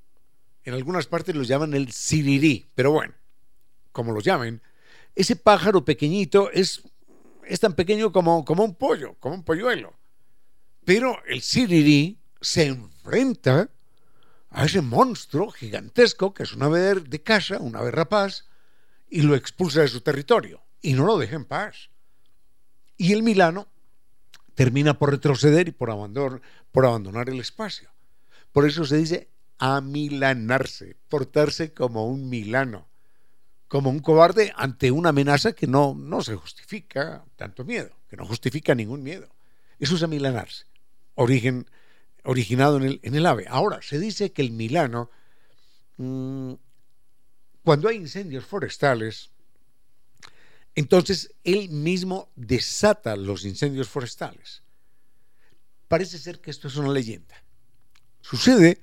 en 0.67 0.75
algunas 0.75 1.07
partes 1.07 1.35
los 1.35 1.47
llaman 1.47 1.75
el 1.75 1.93
sirirí, 1.93 2.67
pero 2.75 2.91
bueno, 2.91 3.15
como 3.93 4.13
los 4.13 4.25
llamen, 4.25 4.61
ese 5.15 5.37
pájaro 5.37 5.85
pequeñito 5.85 6.51
es, 6.51 6.83
es 7.45 7.61
tan 7.61 7.75
pequeño 7.75 8.11
como, 8.11 8.45
como 8.45 8.65
un 8.65 8.75
pollo, 8.75 9.15
como 9.21 9.37
un 9.37 9.45
polluelo. 9.45 9.95
Pero 10.85 11.25
el 11.27 11.41
sirirí 11.41 12.19
se 12.41 12.67
enfrenta 12.67 13.71
a 14.51 14.65
ese 14.65 14.81
monstruo 14.81 15.51
gigantesco 15.53 16.35
que 16.35 16.43
es 16.43 16.53
un 16.53 16.65
ave 16.65 16.97
de 16.97 17.23
casa, 17.23 17.59
un 17.59 17.77
ave 17.77 17.93
rapaz, 17.93 18.47
y 19.09 19.23
lo 19.23 19.37
expulsa 19.37 19.83
de 19.83 19.89
su 19.89 20.01
territorio 20.01 20.63
y 20.83 20.95
no 20.95 21.07
lo 21.07 21.17
deja 21.17 21.37
en 21.37 21.45
paz. 21.45 21.91
Y 22.97 23.13
el 23.13 23.23
Milano 23.23 23.69
termina 24.57 24.99
por 24.99 25.11
retroceder 25.11 25.69
y 25.69 25.71
por, 25.71 25.93
abandonar, 25.93 26.41
por 26.73 26.87
abandonar 26.87 27.29
el 27.29 27.39
espacio. 27.39 27.89
Por 28.51 28.67
eso 28.67 28.85
se 28.85 28.97
dice 28.97 29.29
amilanarse, 29.59 30.97
portarse 31.09 31.73
como 31.73 32.07
un 32.07 32.29
milano, 32.29 32.89
como 33.69 33.91
un 33.91 34.01
cobarde 34.01 34.53
ante 34.57 34.91
una 34.91 35.11
amenaza 35.11 35.53
que 35.53 35.67
no, 35.67 35.95
no 35.95 36.23
se 36.23 36.37
justifica 36.37 37.25
tanto 37.37 37.65
miedo, 37.65 37.91
que 38.09 38.17
no 38.17 38.27
justifica 38.27 38.75
ningún 38.75 39.03
miedo. 39.03 39.29
Eso 39.79 39.97
es 39.97 40.03
amilanarse, 40.03 40.67
origen, 41.15 41.69
originado 42.25 42.77
en 42.77 42.83
el, 42.85 43.01
en 43.03 43.15
el 43.15 43.27
ave. 43.27 43.47
Ahora, 43.49 43.81
se 43.83 43.99
dice 43.99 44.33
que 44.33 44.43
el 44.43 44.53
milano, 44.53 45.11
mm, 45.97 46.53
cuando 47.63 47.89
hay 47.89 47.97
incendios 47.97 48.45
forestales, 48.45 49.31
entonces 50.75 51.35
él 51.43 51.71
mismo 51.71 52.31
desata 52.37 53.17
los 53.17 53.45
incendios 53.45 53.89
forestales. 53.89 54.63
Parece 55.89 56.19
ser 56.19 56.41
que 56.41 56.51
esto 56.51 56.69
es 56.69 56.77
una 56.77 56.93
leyenda. 56.93 57.43
Sucede 58.21 58.81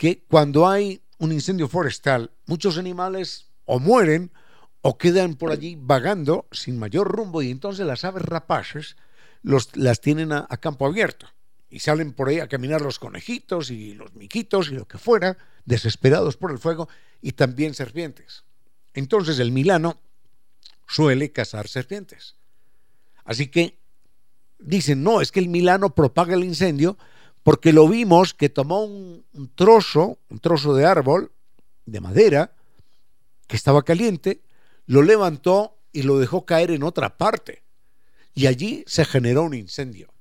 que 0.00 0.24
cuando 0.30 0.66
hay 0.66 1.02
un 1.18 1.30
incendio 1.30 1.68
forestal, 1.68 2.30
muchos 2.46 2.78
animales 2.78 3.50
o 3.66 3.78
mueren 3.78 4.32
o 4.80 4.96
quedan 4.96 5.34
por 5.34 5.52
allí 5.52 5.76
vagando 5.78 6.48
sin 6.52 6.78
mayor 6.78 7.06
rumbo 7.06 7.42
y 7.42 7.50
entonces 7.50 7.86
las 7.86 8.06
aves 8.06 8.22
rapaces 8.22 8.96
los, 9.42 9.76
las 9.76 10.00
tienen 10.00 10.32
a, 10.32 10.46
campo 10.56 10.86
abierto 10.86 11.26
y 11.68 11.80
salen 11.80 12.14
por 12.14 12.30
ahí 12.30 12.40
a 12.40 12.48
caminar 12.48 12.80
los 12.80 12.98
conejitos 12.98 13.70
y 13.70 13.92
los 13.92 14.14
miquitos 14.14 14.70
y 14.70 14.74
lo 14.74 14.88
que 14.88 14.96
fuera, 14.96 15.36
desesperados 15.66 16.38
por 16.38 16.50
el 16.50 16.58
fuego, 16.58 16.88
y 17.20 17.32
también 17.32 17.74
serpientes. 17.74 18.44
Entonces 18.94 19.38
el 19.38 19.52
milano 19.52 20.00
suele 20.88 21.30
cazar 21.30 21.68
serpientes. 21.68 22.36
Así 23.22 23.48
que 23.48 23.78
dicen, 24.58 25.02
no, 25.02 25.20
es 25.20 25.30
que 25.30 25.40
el 25.40 25.50
milano 25.50 25.94
propaga 25.94 26.32
el 26.32 26.44
incendio 26.44 26.96
porque 27.42 27.72
lo 27.72 27.88
vimos 27.88 28.34
que 28.34 28.48
tomó 28.48 28.84
un, 28.84 29.24
trozo, 29.54 30.18
un 30.28 30.38
trozo 30.38 30.74
de 30.74 30.84
árbol, 30.84 31.32
de 31.86 32.00
madera, 32.00 32.52
que 33.46 33.56
estaba 33.56 33.82
caliente, 33.82 34.42
lo 34.86 35.02
levantó 35.02 35.78
y 35.92 36.02
lo 36.02 36.18
dejó 36.18 36.44
caer 36.44 36.70
en 36.70 36.82
otra 36.82 37.16
parte. 37.16 37.62
Y 38.34 38.46
allí 38.46 38.84
se 38.86 39.04
generó 39.04 39.44
un 39.44 39.54
incendio. 39.54 40.12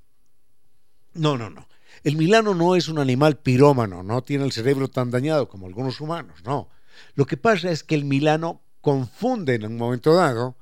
No, 1.13 1.37
no, 1.37 1.49
no. 1.49 1.67
El 2.03 2.15
milano 2.15 2.55
no 2.55 2.75
es 2.75 2.87
un 2.87 2.97
animal 2.97 3.37
pirómano, 3.37 4.03
no 4.03 4.23
tiene 4.23 4.45
el 4.45 4.51
cerebro 4.51 4.87
tan 4.87 5.11
dañado 5.11 5.49
como 5.49 5.67
algunos 5.67 5.99
humanos, 5.99 6.39
no. 6.45 6.69
Lo 7.15 7.25
que 7.25 7.37
pasa 7.37 7.69
es 7.71 7.83
que 7.83 7.95
el 7.95 8.05
milano 8.05 8.61
confunde 8.81 9.55
en 9.55 9.65
un 9.65 9.77
momento 9.77 10.13
dado 10.13 10.55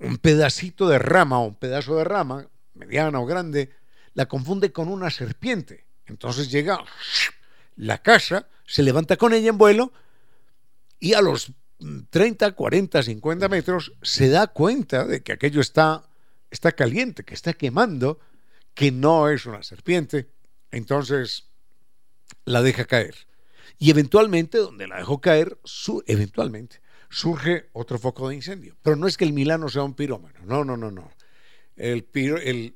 un 0.00 0.16
pedacito 0.16 0.88
de 0.88 0.98
rama 0.98 1.38
o 1.38 1.46
un 1.46 1.54
pedazo 1.54 1.96
de 1.96 2.04
rama, 2.04 2.48
mediana 2.74 3.20
o 3.20 3.26
grande, 3.26 3.70
la 4.14 4.26
confunde 4.26 4.72
con 4.72 4.88
una 4.88 5.10
serpiente. 5.10 5.84
Entonces 6.06 6.50
llega 6.50 6.84
la 7.76 7.98
casa, 7.98 8.48
se 8.66 8.82
levanta 8.82 9.16
con 9.16 9.32
ella 9.32 9.50
en 9.50 9.58
vuelo 9.58 9.92
y 10.98 11.14
a 11.14 11.22
los 11.22 11.52
30, 12.10 12.52
40, 12.52 13.02
50 13.02 13.48
metros 13.48 13.92
se 14.02 14.28
da 14.28 14.48
cuenta 14.48 15.04
de 15.06 15.22
que 15.22 15.32
aquello 15.32 15.60
está, 15.60 16.08
está 16.50 16.72
caliente, 16.72 17.24
que 17.24 17.34
está 17.34 17.54
quemando, 17.54 18.18
que 18.74 18.90
no 18.90 19.28
es 19.28 19.46
una 19.46 19.62
serpiente. 19.62 20.28
Entonces 20.70 21.48
la 22.44 22.62
deja 22.62 22.84
caer. 22.84 23.14
Y 23.78 23.90
eventualmente, 23.90 24.58
donde 24.58 24.86
la 24.86 24.98
dejó 24.98 25.20
caer, 25.20 25.58
su, 25.64 26.04
eventualmente, 26.06 26.80
surge 27.08 27.70
otro 27.72 27.98
foco 27.98 28.28
de 28.28 28.36
incendio. 28.36 28.76
Pero 28.82 28.96
no 28.96 29.06
es 29.06 29.16
que 29.16 29.24
el 29.24 29.32
Milano 29.32 29.68
sea 29.68 29.82
un 29.82 29.94
pirómano, 29.94 30.38
no, 30.44 30.64
no, 30.64 30.76
no, 30.76 30.90
no. 30.90 31.10
El, 31.76 32.06
el, 32.14 32.74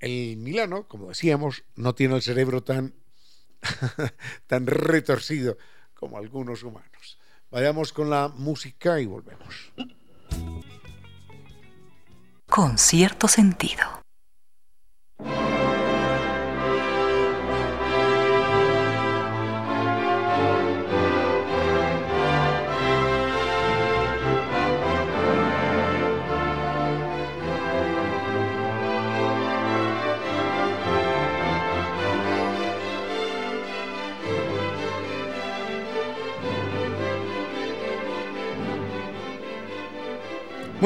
el 0.00 0.36
Milano, 0.36 0.86
como 0.88 1.08
decíamos, 1.08 1.64
no 1.74 1.94
tiene 1.94 2.16
el 2.16 2.22
cerebro 2.22 2.62
tan, 2.62 2.94
tan 4.46 4.66
retorcido 4.66 5.56
como 5.94 6.18
algunos 6.18 6.62
humanos. 6.62 7.18
Vayamos 7.50 7.92
con 7.92 8.10
la 8.10 8.28
música 8.28 9.00
y 9.00 9.06
volvemos. 9.06 9.72
Con 12.48 12.78
cierto 12.78 13.28
sentido. 13.28 14.05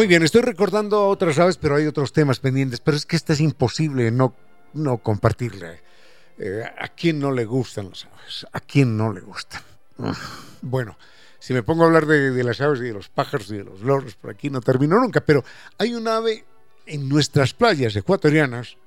Muy 0.01 0.07
bien, 0.07 0.23
estoy 0.23 0.41
recordando 0.41 1.09
otras 1.09 1.39
aves, 1.39 1.59
pero 1.59 1.77
hay 1.77 1.87
otros 1.87 2.15
temas 2.15 2.41
pendientes. 2.41 2.81
Pero 2.81 2.97
es 2.97 3.05
que 3.05 3.17
esta 3.17 3.35
es 3.35 3.41
imposible 3.41 4.11
no, 4.11 4.35
no 4.73 4.97
compartirla. 4.97 5.75
Eh, 6.39 6.65
¿A 6.65 6.89
quién 6.89 7.21
no 7.21 7.31
le 7.33 7.45
gustan 7.45 7.91
las 7.91 8.07
aves? 8.07 8.47
¿A 8.51 8.61
quién 8.61 8.97
no 8.97 9.13
le 9.13 9.21
gustan? 9.21 9.61
Bueno, 10.63 10.97
si 11.39 11.53
me 11.53 11.63
pongo 11.63 11.83
a 11.83 11.89
hablar 11.89 12.07
de, 12.07 12.43
las 12.43 12.63
aves 12.63 12.81
y 12.81 12.85
de 12.85 12.95
los 12.95 13.11
pájaros 13.11 13.51
y 13.51 13.59
de 13.59 13.65
los 13.65 13.83
loros, 13.83 14.15
por 14.15 14.31
aquí 14.31 14.49
no 14.49 14.63
termino 14.63 14.99
nunca. 14.99 15.21
Pero 15.21 15.45
hay 15.77 15.95
un 15.95 16.09
ave 16.09 16.47
en 16.87 17.07
nuestras 17.07 17.53
playas 17.53 17.95
ecuatorianas 17.95 18.79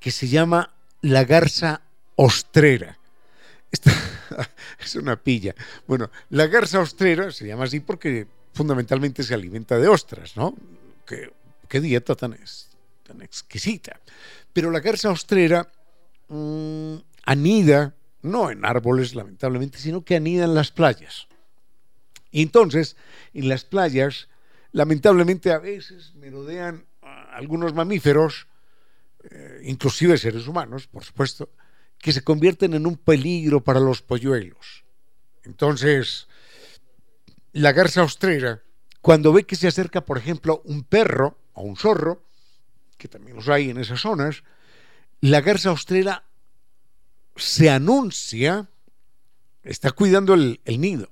que 0.00 0.10
se 0.10 0.26
llama 0.26 0.74
la 1.02 1.22
garza 1.22 1.82
ostrera. 2.16 2.98
Esta 3.70 3.92
es 4.80 4.96
una 4.96 5.14
pilla. 5.14 5.54
Bueno, 5.86 6.10
la 6.30 6.48
garza 6.48 6.80
ostrera 6.80 7.30
se 7.30 7.46
llama 7.46 7.62
así 7.62 7.78
porque 7.78 8.26
fundamentalmente 8.52 9.22
se 9.22 9.34
alimenta 9.34 9.78
de 9.78 9.88
ostras, 9.88 10.36
¿no? 10.36 10.54
Qué, 11.06 11.80
dieta 11.80 12.14
tan, 12.14 12.36
exquisita. 13.20 14.00
Pero 14.52 14.70
la 14.70 14.80
garza 14.80 15.10
ostrera 15.10 15.70
mm, 16.28 16.96
anida, 17.24 17.94
no 18.22 18.50
en 18.50 18.64
árboles, 18.64 19.14
lamentablemente, 19.14 19.78
sino 19.78 20.04
que 20.04 20.16
anida 20.16 20.44
en 20.44 20.54
las 20.54 20.70
playas. 20.70 21.28
Y 22.30 22.42
entonces, 22.42 22.96
en 23.34 23.48
las 23.48 23.64
playas, 23.64 24.28
lamentablemente 24.72 25.52
a 25.52 25.58
veces 25.58 26.14
merodean 26.14 26.86
algunos 27.32 27.74
mamíferos, 27.74 28.46
eh, 29.30 29.60
inclusive 29.64 30.16
seres 30.18 30.46
humanos, 30.46 30.86
por 30.86 31.04
supuesto, 31.04 31.50
que 31.98 32.12
se 32.12 32.22
convierten 32.22 32.74
en 32.74 32.86
un 32.86 32.96
peligro 32.96 33.62
para 33.62 33.80
los 33.80 34.02
polluelos. 34.02 34.84
Entonces, 35.44 36.28
la 37.52 37.72
garza 37.72 38.02
ostrera, 38.02 38.62
cuando 39.00 39.32
ve 39.32 39.44
que 39.44 39.56
se 39.56 39.68
acerca, 39.68 40.04
por 40.04 40.18
ejemplo, 40.18 40.62
un 40.64 40.84
perro 40.84 41.38
o 41.52 41.62
un 41.62 41.76
zorro, 41.76 42.24
que 42.96 43.08
también 43.08 43.36
los 43.36 43.48
hay 43.48 43.70
en 43.70 43.78
esas 43.78 44.00
zonas, 44.00 44.44
la 45.20 45.40
garza 45.40 45.72
ostrera 45.72 46.24
se 47.36 47.70
anuncia, 47.70 48.68
está 49.62 49.92
cuidando 49.92 50.34
el, 50.34 50.60
nido, 50.64 51.10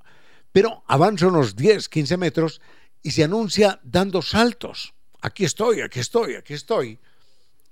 pero 0.53 0.83
avanza 0.87 1.27
unos 1.27 1.57
10, 1.57 1.89
15 1.89 2.17
metros 2.17 2.61
y 3.03 3.11
se 3.11 3.25
anuncia 3.25 3.81
dando 3.83 4.23
saltos. 4.23 4.95
Aquí 5.21 5.45
estoy, 5.45 5.81
aquí 5.81 6.01
estoy, 6.01 6.35
aquí 6.35 6.55
estoy. 6.55 6.99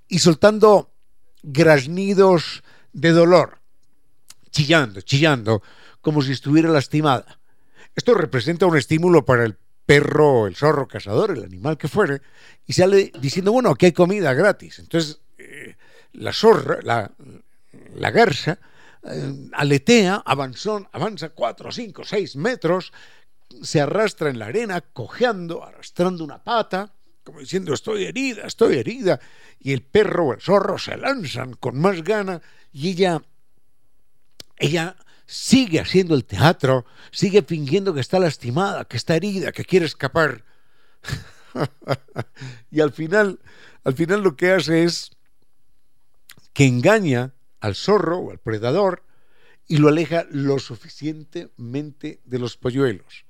Y 0.07 0.19
soltando 0.19 0.91
graznidos 1.41 2.63
de 2.93 3.11
dolor, 3.11 3.59
chillando, 4.51 5.01
chillando, 5.01 5.61
como 6.01 6.21
si 6.21 6.31
estuviera 6.31 6.69
lastimada. 6.69 7.38
Esto 7.95 8.13
representa 8.13 8.65
un 8.65 8.77
estímulo 8.77 9.25
para 9.25 9.43
el 9.43 9.57
perro, 9.85 10.45
el 10.45 10.55
zorro 10.55 10.87
cazador, 10.87 11.31
el 11.31 11.43
animal 11.43 11.77
que 11.77 11.87
fuere, 11.87 12.21
y 12.67 12.73
sale 12.73 13.11
diciendo, 13.19 13.51
bueno, 13.51 13.71
aquí 13.71 13.87
hay 13.87 13.91
comida 13.91 14.33
gratis. 14.33 14.79
Entonces, 14.79 15.19
eh, 15.37 15.75
la 16.13 16.31
zorra, 16.31 16.79
la, 16.83 18.11
garza, 18.11 18.59
eh, 19.03 19.49
aletea, 19.53 20.21
avanza 20.23 21.29
cuatro, 21.29 21.71
cinco, 21.71 22.03
seis 22.03 22.35
metros, 22.35 22.93
se 23.63 23.81
arrastra 23.81 24.29
en 24.29 24.39
la 24.39 24.45
arena, 24.45 24.81
cojeando, 24.81 25.63
arrastrando 25.63 26.23
una 26.23 26.43
pata, 26.43 26.93
como 27.23 27.39
diciendo, 27.39 27.73
estoy 27.73 28.05
herida, 28.05 28.45
estoy 28.45 28.77
herida, 28.77 29.19
y 29.59 29.73
el 29.73 29.81
perro 29.81 30.27
o 30.27 30.33
el 30.33 30.41
zorro 30.41 30.77
se 30.77 30.97
lanzan 30.97 31.53
con 31.53 31.79
más 31.79 32.03
gana, 32.03 32.41
y 32.71 32.89
ella, 32.89 33.21
ella 34.57 34.95
sigue 35.29 35.79
haciendo 35.79 36.15
el 36.15 36.25
teatro, 36.25 36.87
sigue 37.11 37.43
fingiendo 37.43 37.93
que 37.93 37.99
está 37.99 38.17
lastimada, 38.17 38.85
que 38.85 38.97
está 38.97 39.15
herida, 39.15 39.51
que 39.51 39.63
quiere 39.63 39.85
escapar. 39.85 40.43
y 42.71 42.81
al 42.81 42.91
final, 42.91 43.39
al 43.83 43.93
final 43.93 44.23
lo 44.23 44.35
que 44.35 44.51
hace 44.51 44.85
es 44.85 45.11
que 46.51 46.65
engaña 46.65 47.35
al 47.59 47.75
zorro 47.75 48.17
o 48.17 48.31
al 48.31 48.39
predador 48.39 49.03
y 49.67 49.77
lo 49.77 49.89
aleja 49.89 50.25
lo 50.31 50.57
suficientemente 50.57 52.21
de 52.25 52.39
los 52.39 52.57
polluelos. 52.57 53.25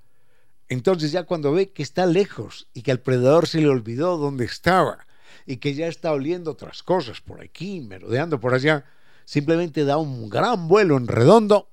Entonces 0.70 1.12
ya 1.12 1.24
cuando 1.24 1.52
ve 1.52 1.74
que 1.74 1.84
está 1.84 2.06
lejos 2.06 2.70
y 2.74 2.84
que 2.84 2.92
al 2.92 3.02
predador 3.02 3.46
se 3.46 3.60
le 3.60 3.68
olvidó 3.68 4.16
dónde 4.16 4.46
estaba 4.46 5.06
y 5.46 5.58
que 5.58 5.74
ya 5.74 5.88
está 5.88 6.14
oliendo 6.14 6.52
otras 6.52 6.82
cosas 6.82 7.20
por 7.20 7.42
aquí, 7.42 7.82
merodeando 7.82 8.40
por 8.40 8.54
allá, 8.54 8.86
simplemente 9.26 9.84
da 9.84 9.98
un 9.98 10.30
gran 10.30 10.70
vuelo 10.70 10.96
en 10.96 11.08
redondo 11.08 11.70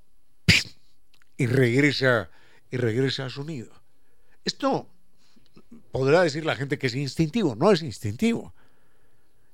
y 1.37 1.47
regresa, 1.47 2.31
y 2.71 2.77
regresa 2.77 3.27
a 3.27 3.31
su 3.31 3.45
nido. 3.45 3.71
Esto 4.45 4.89
podrá 5.91 6.23
decir 6.23 6.45
la 6.45 6.57
gente 6.57 6.79
que 6.79 6.87
es 6.87 6.95
instintivo, 6.95 7.55
no 7.55 7.73
es 7.73 7.83
instintivo. 7.83 8.55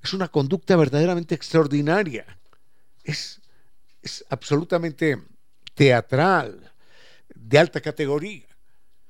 Es 0.01 0.13
una 0.13 0.27
conducta 0.27 0.75
verdaderamente 0.75 1.35
extraordinaria. 1.35 2.25
Es, 3.03 3.41
es 4.01 4.25
absolutamente 4.29 5.21
teatral, 5.73 6.73
de 7.33 7.59
alta 7.59 7.81
categoría. 7.81 8.47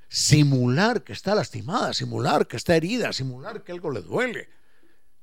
Simular 0.08 1.02
que 1.02 1.12
está 1.12 1.34
lastimada, 1.34 1.92
simular 1.92 2.46
que 2.46 2.56
está 2.56 2.76
herida, 2.76 3.12
simular 3.12 3.62
que 3.64 3.72
algo 3.72 3.90
le 3.90 4.00
duele. 4.00 4.48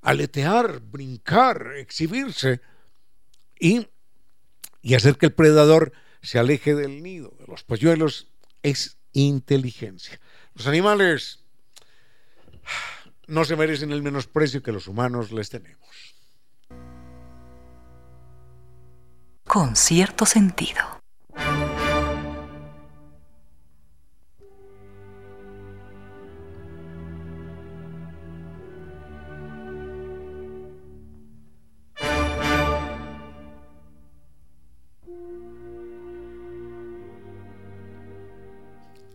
Aletear, 0.02 0.82
brincar, 0.82 1.74
exhibirse 1.78 2.62
y, 3.60 3.88
y 4.82 4.96
hacer 4.96 5.18
que 5.18 5.28
el 5.28 5.34
predador 5.34 5.94
se 6.22 6.40
aleje 6.40 6.76
del 6.76 7.02
nido 7.04 7.34
de 7.40 7.48
los 7.48 7.64
polluelos 7.64 8.28
es 8.64 8.98
inteligencia. 9.14 10.20
Los 10.54 10.68
animales 10.68 11.44
no 13.28 13.46
se 13.46 13.56
merecen 13.56 13.92
el 13.92 14.04
menosprecio 14.04 14.62
que 14.62 14.72
los 14.72 14.88
humanos 14.88 15.32
les 15.32 15.50
tenemos. 15.50 16.16
Con 19.46 19.76
cierto 19.76 20.26
sentido. 20.26 21.01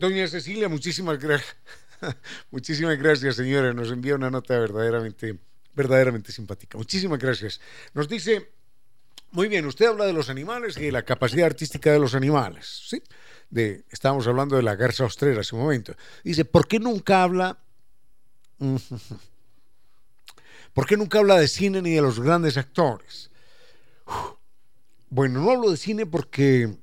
Doña 0.09 0.29
Cecilia, 0.29 0.69
muchísimas 0.69 1.19
gracias. 1.19 1.57
muchísimas 2.53 2.97
gracias, 2.97 3.35
señora. 3.35 3.73
Nos 3.73 3.91
envía 3.91 4.15
una 4.15 4.31
nota 4.31 4.57
verdaderamente, 4.57 5.37
verdaderamente 5.75 6.31
simpática. 6.31 6.79
Muchísimas 6.79 7.19
gracias. 7.19 7.61
Nos 7.93 8.09
dice, 8.09 8.53
muy 9.33 9.49
bien, 9.49 9.67
usted 9.67 9.87
habla 9.87 10.05
de 10.05 10.13
los 10.13 10.31
animales 10.31 10.77
y 10.77 10.83
de 10.83 10.93
la 10.93 11.03
capacidad 11.03 11.47
artística 11.47 11.91
de 11.91 11.99
los 11.99 12.15
animales. 12.15 12.85
¿sí? 12.89 13.03
De, 13.51 13.85
estábamos 13.91 14.29
hablando 14.29 14.55
de 14.55 14.63
la 14.63 14.77
garza 14.77 15.05
ostrera 15.05 15.41
hace 15.41 15.57
un 15.57 15.63
momento. 15.63 15.97
Dice, 16.23 16.45
¿por 16.45 16.69
qué 16.69 16.79
nunca 16.79 17.25
habla... 17.25 17.59
¿Por 20.73 20.87
qué 20.87 20.97
nunca 20.97 21.19
habla 21.19 21.37
de 21.37 21.49
cine 21.49 21.83
ni 21.83 21.95
de 21.95 22.03
los 22.03 22.21
grandes 22.21 22.57
actores? 22.57 23.33
Bueno, 25.11 25.41
no 25.41 25.51
hablo 25.51 25.73
de 25.73 25.77
cine 25.77 26.07
porque 26.07 26.77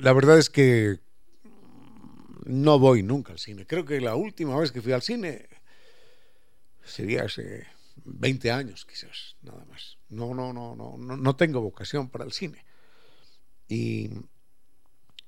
la 0.00 0.14
verdad 0.14 0.38
es 0.38 0.48
que 0.48 1.00
no 2.48 2.78
voy 2.78 3.02
nunca 3.02 3.32
al 3.32 3.38
cine. 3.38 3.66
Creo 3.66 3.84
que 3.84 4.00
la 4.00 4.14
última 4.14 4.58
vez 4.58 4.72
que 4.72 4.80
fui 4.80 4.92
al 4.92 5.02
cine 5.02 5.48
sería 6.82 7.24
hace 7.24 7.66
20 8.04 8.50
años 8.50 8.86
quizás, 8.86 9.36
nada 9.42 9.64
más. 9.66 9.98
No, 10.08 10.34
no, 10.34 10.54
no, 10.54 10.74
no, 10.74 10.96
no, 10.96 11.36
tengo 11.36 11.60
vocación 11.60 12.08
para 12.08 12.24
el 12.24 12.32
cine. 12.32 12.64
Y, 13.68 14.10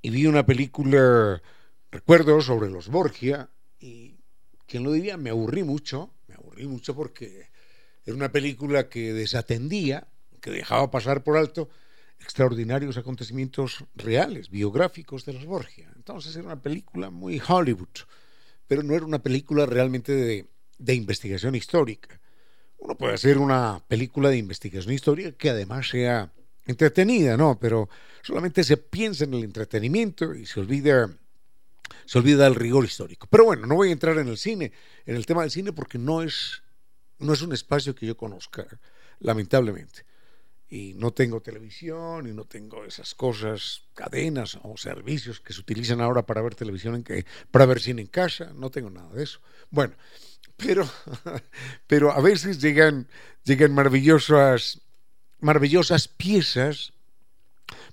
vi 0.03 0.27
una 0.27 0.47
película 0.47 1.43
recuerdos 1.91 2.47
sobre 2.47 2.71
los 2.71 2.89
Borgia 2.89 3.51
y, 3.79 4.17
quien 4.67 4.83
lo 4.83 4.93
diría, 4.93 5.19
me 5.19 5.29
aburrí 5.29 5.63
mucho, 5.63 6.15
me 6.27 6.37
aburrí 6.37 6.67
mucho 6.67 6.97
porque 6.97 7.51
era 8.07 8.17
una 8.17 8.33
película 8.33 8.89
que 8.89 9.13
desatendía, 9.13 10.09
que 10.41 10.51
dejaba 10.51 10.91
pasar 10.91 11.23
por 11.23 11.37
alto 11.37 11.69
extraordinarios 12.21 12.97
acontecimientos 12.97 13.85
reales, 13.95 14.51
biográficos 14.51 15.25
de 15.25 15.33
los 15.33 15.47
Borgia. 15.47 15.91
Entonces 15.97 16.37
era 16.37 16.45
una 16.45 16.61
película 16.61 17.11
muy 17.11 17.41
Hollywood, 17.47 17.89
pero 18.67 18.83
no 18.83 18.95
era 18.95 19.05
una 19.05 19.21
película 19.21 19.67
realmente 19.67 20.13
de, 20.79 20.95
investigación 20.95 21.55
histórica. 21.55 22.21
Uno 22.79 22.97
puede 22.97 23.15
hacer 23.15 23.39
una 23.39 23.83
película 23.87 24.31
de 24.31 24.39
investigación 24.39 24.95
histórica 24.95 25.33
que 25.33 25.51
además 25.51 25.89
sea 25.89 26.33
entretenida, 26.67 27.37
¿no? 27.37 27.59
Pero 27.59 27.89
solamente 28.23 28.65
se 28.65 28.77
piensa 28.77 29.25
en 29.25 29.35
el 29.35 29.45
entretenimiento 29.45 30.35
y 30.35 30.47
se 30.47 30.61
olvida 30.61 31.11
se 32.07 32.19
olvida 32.19 32.47
el 32.47 32.55
rigor 32.55 32.85
histórico. 32.85 33.27
Pero 33.31 33.45
bueno, 33.45 33.67
no 33.67 33.75
voy 33.77 33.91
a 33.91 33.93
entrar 33.93 34.19
en 34.19 34.29
el 34.29 34.39
cine, 34.39 34.73
en 35.07 35.17
el 35.17 35.27
tema 35.27 35.43
del 35.43 35.51
cine 35.51 35.73
porque 35.73 35.99
no 35.99 36.23
es 36.23 36.63
no 37.19 37.33
es 37.35 37.43
un 37.43 37.53
espacio 37.53 37.95
que 37.95 38.07
yo 38.07 38.17
conozca, 38.17 38.67
lamentablemente. 39.19 40.05
Y 40.71 40.95
no 40.95 41.11
tengo 41.11 41.41
televisión 41.41 42.29
y 42.29 42.33
no 42.33 42.45
tengo 42.45 42.85
esas 42.85 43.15
cosas, 43.15 43.83
cadenas 43.95 44.57
o 44.63 44.77
servicios 44.77 45.41
que 45.41 45.53
se 45.53 45.61
utilizan 45.61 46.01
ahora 46.01 46.25
para 46.25 46.43
ver 46.43 46.55
televisión, 46.55 46.95
en 46.95 47.27
para 47.51 47.67
ver 47.67 47.81
cine 47.81 48.03
en 48.03 48.09
casa. 48.09 48.53
No 48.55 48.71
tengo 48.71 48.89
nada 48.89 49.13
de 49.13 49.25
eso. 49.25 49.41
Bueno, 49.71 49.95
pero, 50.57 50.89
pero 51.89 52.13
a 52.13 52.21
veces 52.21 52.61
llegan, 52.61 53.09
llegan 53.45 53.75
maravillosas 53.75 54.81
maravillosas 55.41 56.09
piezas 56.09 56.93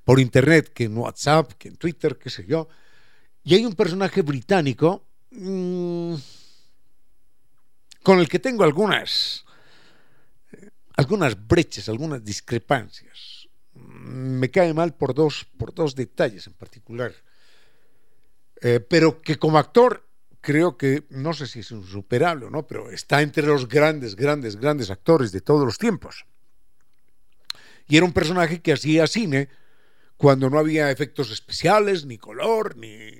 por 0.03 0.19
internet, 0.19 0.71
que 0.73 0.85
en 0.85 0.97
WhatsApp, 0.97 1.53
que 1.53 1.69
en 1.69 1.77
Twitter, 1.77 2.17
qué 2.17 2.29
sé 2.29 2.45
yo. 2.45 2.67
Y 3.43 3.55
hay 3.55 3.65
un 3.65 3.75
personaje 3.75 4.21
británico 4.21 5.03
mmm, 5.31 6.15
con 8.03 8.19
el 8.19 8.29
que 8.29 8.39
tengo 8.39 8.63
algunas, 8.63 9.45
algunas 10.97 11.47
brechas, 11.47 11.87
algunas 11.87 12.23
discrepancias. 12.23 13.47
Me 13.73 14.49
cae 14.49 14.73
mal 14.73 14.95
por 14.95 15.13
dos, 15.13 15.45
por 15.57 15.73
dos 15.73 15.95
detalles 15.95 16.47
en 16.47 16.53
particular. 16.53 17.13
Eh, 18.61 18.79
pero 18.79 19.21
que 19.21 19.37
como 19.37 19.59
actor 19.59 20.03
creo 20.41 20.75
que, 20.75 21.05
no 21.09 21.33
sé 21.33 21.45
si 21.45 21.59
es 21.59 21.71
insuperable 21.71 22.45
o 22.45 22.49
no, 22.49 22.65
pero 22.65 22.89
está 22.89 23.21
entre 23.21 23.45
los 23.45 23.67
grandes, 23.67 24.15
grandes, 24.15 24.55
grandes 24.55 24.89
actores 24.89 25.31
de 25.31 25.41
todos 25.41 25.65
los 25.65 25.77
tiempos. 25.77 26.25
Y 27.87 27.97
era 27.97 28.05
un 28.05 28.13
personaje 28.13 28.61
que 28.61 28.73
hacía 28.73 29.07
cine 29.07 29.49
cuando 30.17 30.49
no 30.49 30.57
había 30.57 30.89
efectos 30.89 31.29
especiales, 31.29 32.05
ni 32.05 32.17
color, 32.17 32.75
ni, 32.75 33.11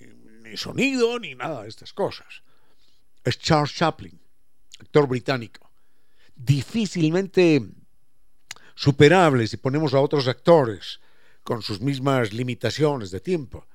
ni 0.42 0.58
sonido, 0.58 1.20
ni 1.20 1.36
nada 1.36 1.62
de 1.62 1.70
estas 1.70 1.94
cosas. 1.94 2.42
Es 3.24 3.38
Charles 3.38 3.76
Chaplin, 3.76 4.20
actor 4.80 5.08
británico. 5.08 5.66
Difícilmente 6.38 7.62
superable 8.76 9.47
si 9.47 9.58
ponemos 9.58 9.93
a 9.93 10.00
otros 10.00 10.28
actores 10.28 11.02
con 11.43 11.62
sus 11.62 11.82
mismas 11.82 12.32
limitaciones 12.32 13.12
de 13.12 13.19
tiempo, 13.19 13.65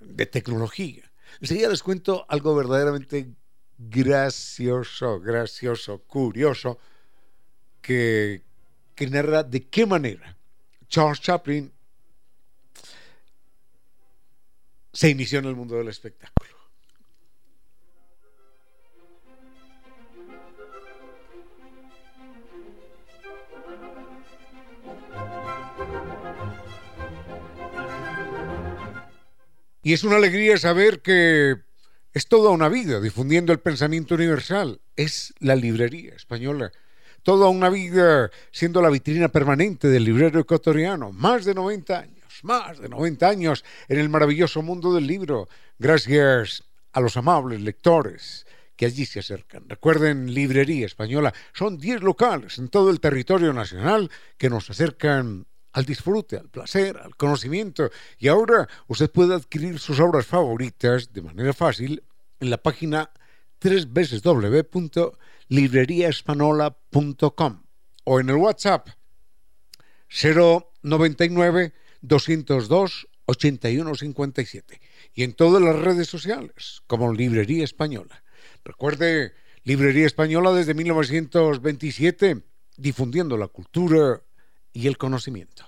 de 0.00 0.26
tecnología. 0.26 1.10
Enseguida 1.40 1.68
les 1.68 1.82
cuento 1.82 2.26
algo 2.28 2.54
verdaderamente 2.54 3.34
gracioso, 3.78 5.20
gracioso, 5.20 6.02
curioso, 6.02 6.78
que, 7.80 8.42
que 8.94 9.06
narra 9.06 9.42
de 9.42 9.68
qué 9.68 9.86
manera 9.86 10.36
Charles 10.88 11.20
Chaplin 11.20 11.72
se 14.92 15.10
inició 15.10 15.38
en 15.40 15.44
el 15.44 15.54
mundo 15.54 15.76
del 15.76 15.88
espectáculo. 15.88 16.55
Y 29.86 29.92
es 29.92 30.02
una 30.02 30.16
alegría 30.16 30.58
saber 30.58 31.00
que 31.00 31.54
es 32.12 32.26
toda 32.26 32.50
una 32.50 32.68
vida 32.68 33.00
difundiendo 33.00 33.52
el 33.52 33.60
pensamiento 33.60 34.16
universal. 34.16 34.80
Es 34.96 35.32
la 35.38 35.54
librería 35.54 36.12
española 36.16 36.72
toda 37.22 37.48
una 37.48 37.70
vida 37.70 38.32
siendo 38.50 38.82
la 38.82 38.90
vitrina 38.90 39.28
permanente 39.28 39.86
del 39.86 40.02
librero 40.02 40.40
ecuatoriano, 40.40 41.12
más 41.12 41.44
de 41.44 41.54
90 41.54 41.98
años, 42.00 42.40
más 42.42 42.80
de 42.80 42.88
90 42.88 43.28
años 43.28 43.64
en 43.86 44.00
el 44.00 44.08
maravilloso 44.08 44.60
mundo 44.60 44.92
del 44.92 45.06
libro, 45.06 45.48
gracias 45.78 46.64
a 46.90 47.00
los 47.00 47.16
amables 47.16 47.60
lectores 47.60 48.44
que 48.74 48.86
allí 48.86 49.06
se 49.06 49.20
acercan. 49.20 49.68
Recuerden, 49.68 50.34
Librería 50.34 50.86
Española, 50.86 51.32
son 51.54 51.78
10 51.78 52.02
locales 52.02 52.58
en 52.58 52.70
todo 52.70 52.90
el 52.90 52.98
territorio 52.98 53.52
nacional 53.52 54.10
que 54.36 54.50
nos 54.50 54.68
acercan 54.68 55.46
al 55.76 55.84
disfrute, 55.84 56.38
al 56.38 56.48
placer, 56.48 56.96
al 56.96 57.14
conocimiento. 57.16 57.90
Y 58.18 58.28
ahora 58.28 58.66
usted 58.86 59.10
puede 59.10 59.34
adquirir 59.34 59.78
sus 59.78 60.00
obras 60.00 60.24
favoritas 60.24 61.12
de 61.12 61.20
manera 61.20 61.52
fácil 61.52 62.02
en 62.40 62.48
la 62.48 62.56
página 62.56 63.10
www 63.62 65.18
libreriaespanola.com 65.48 67.62
o 68.04 68.20
en 68.20 68.30
el 68.30 68.36
WhatsApp 68.36 68.88
099 70.08 71.74
202 72.00 73.08
8157 73.26 74.80
y 75.14 75.24
en 75.24 75.34
todas 75.34 75.62
las 75.62 75.76
redes 75.76 76.08
sociales 76.08 76.80
como 76.86 77.12
Librería 77.12 77.64
Española. 77.64 78.24
Recuerde, 78.64 79.34
Librería 79.62 80.06
Española 80.06 80.52
desde 80.52 80.72
1927 80.72 82.44
difundiendo 82.78 83.36
la 83.36 83.48
cultura 83.48 84.22
y 84.76 84.86
el 84.88 84.98
conocimiento. 84.98 85.64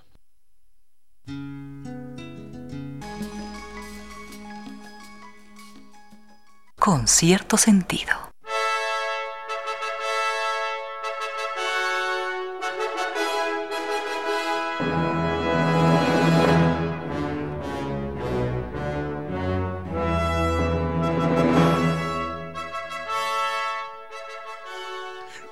Con 6.78 7.08
cierto 7.08 7.56
sentido. 7.56 8.12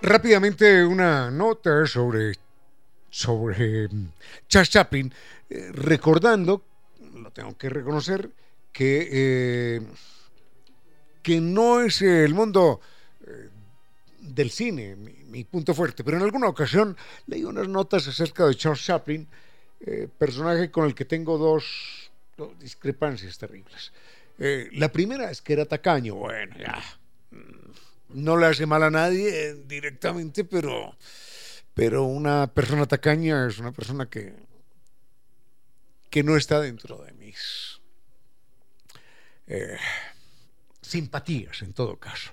Rápidamente 0.03 0.85
una 0.85 1.31
nota 1.31 1.87
sobre, 1.87 2.35
sobre 3.17 3.89
mm, 3.89 4.13
Charles 4.47 4.69
Chaplin, 4.69 5.13
eh, 5.49 5.71
recordando, 5.73 6.63
lo 7.15 7.31
tengo 7.31 7.57
que 7.57 7.71
reconocer, 7.71 8.31
que, 8.71 9.09
eh, 9.11 9.81
que 11.23 11.41
no 11.41 11.81
es 11.81 12.03
el 12.03 12.35
mundo 12.35 12.83
eh, 13.27 13.49
del 14.21 14.51
cine 14.51 14.97
mi, 14.97 15.45
punto 15.45 15.75
fuerte, 15.75 16.05
pero 16.05 16.19
en 16.19 16.25
alguna 16.25 16.49
ocasión 16.49 16.95
leí 17.27 17.45
unas 17.45 17.69
notas 17.69 18.07
acerca 18.07 18.47
de 18.47 18.55
Charles 18.55 18.85
Chaplin, 18.85 19.27
personaje 20.19 20.71
con 20.71 20.87
el 20.87 20.95
que 20.95 21.05
tengo 21.05 21.37
dos, 21.37 22.11
dos 22.37 22.59
discrepancias 22.59 23.37
terribles. 23.37 23.93
la 24.39 24.91
primera 24.91 25.31
es 25.31 25.43
que 25.43 25.53
era 25.53 25.67
tacaño, 25.67 26.15
bueno, 26.15 26.57
ya 26.59 26.83
mm, 27.31 28.25
no 28.25 28.37
le 28.39 28.47
hace 28.47 28.65
mal 28.65 28.83
a 28.83 28.91
nadie 28.91 29.55
directamente, 29.67 30.45
pero, 30.45 30.97
pero 31.77 32.05
una 32.05 32.47
persona 32.47 32.87
tacaña 32.87 33.47
es 33.47 33.59
una 33.59 33.71
persona 33.71 34.09
que, 34.09 34.35
que 36.09 36.23
no 36.23 36.35
está 36.35 36.59
dentro 36.59 37.05
de 37.05 37.13
mis 37.13 37.83
eh, 39.47 39.77
simpatías, 40.81 41.61
en 41.61 41.75
todo 41.75 41.99
caso. 41.99 42.33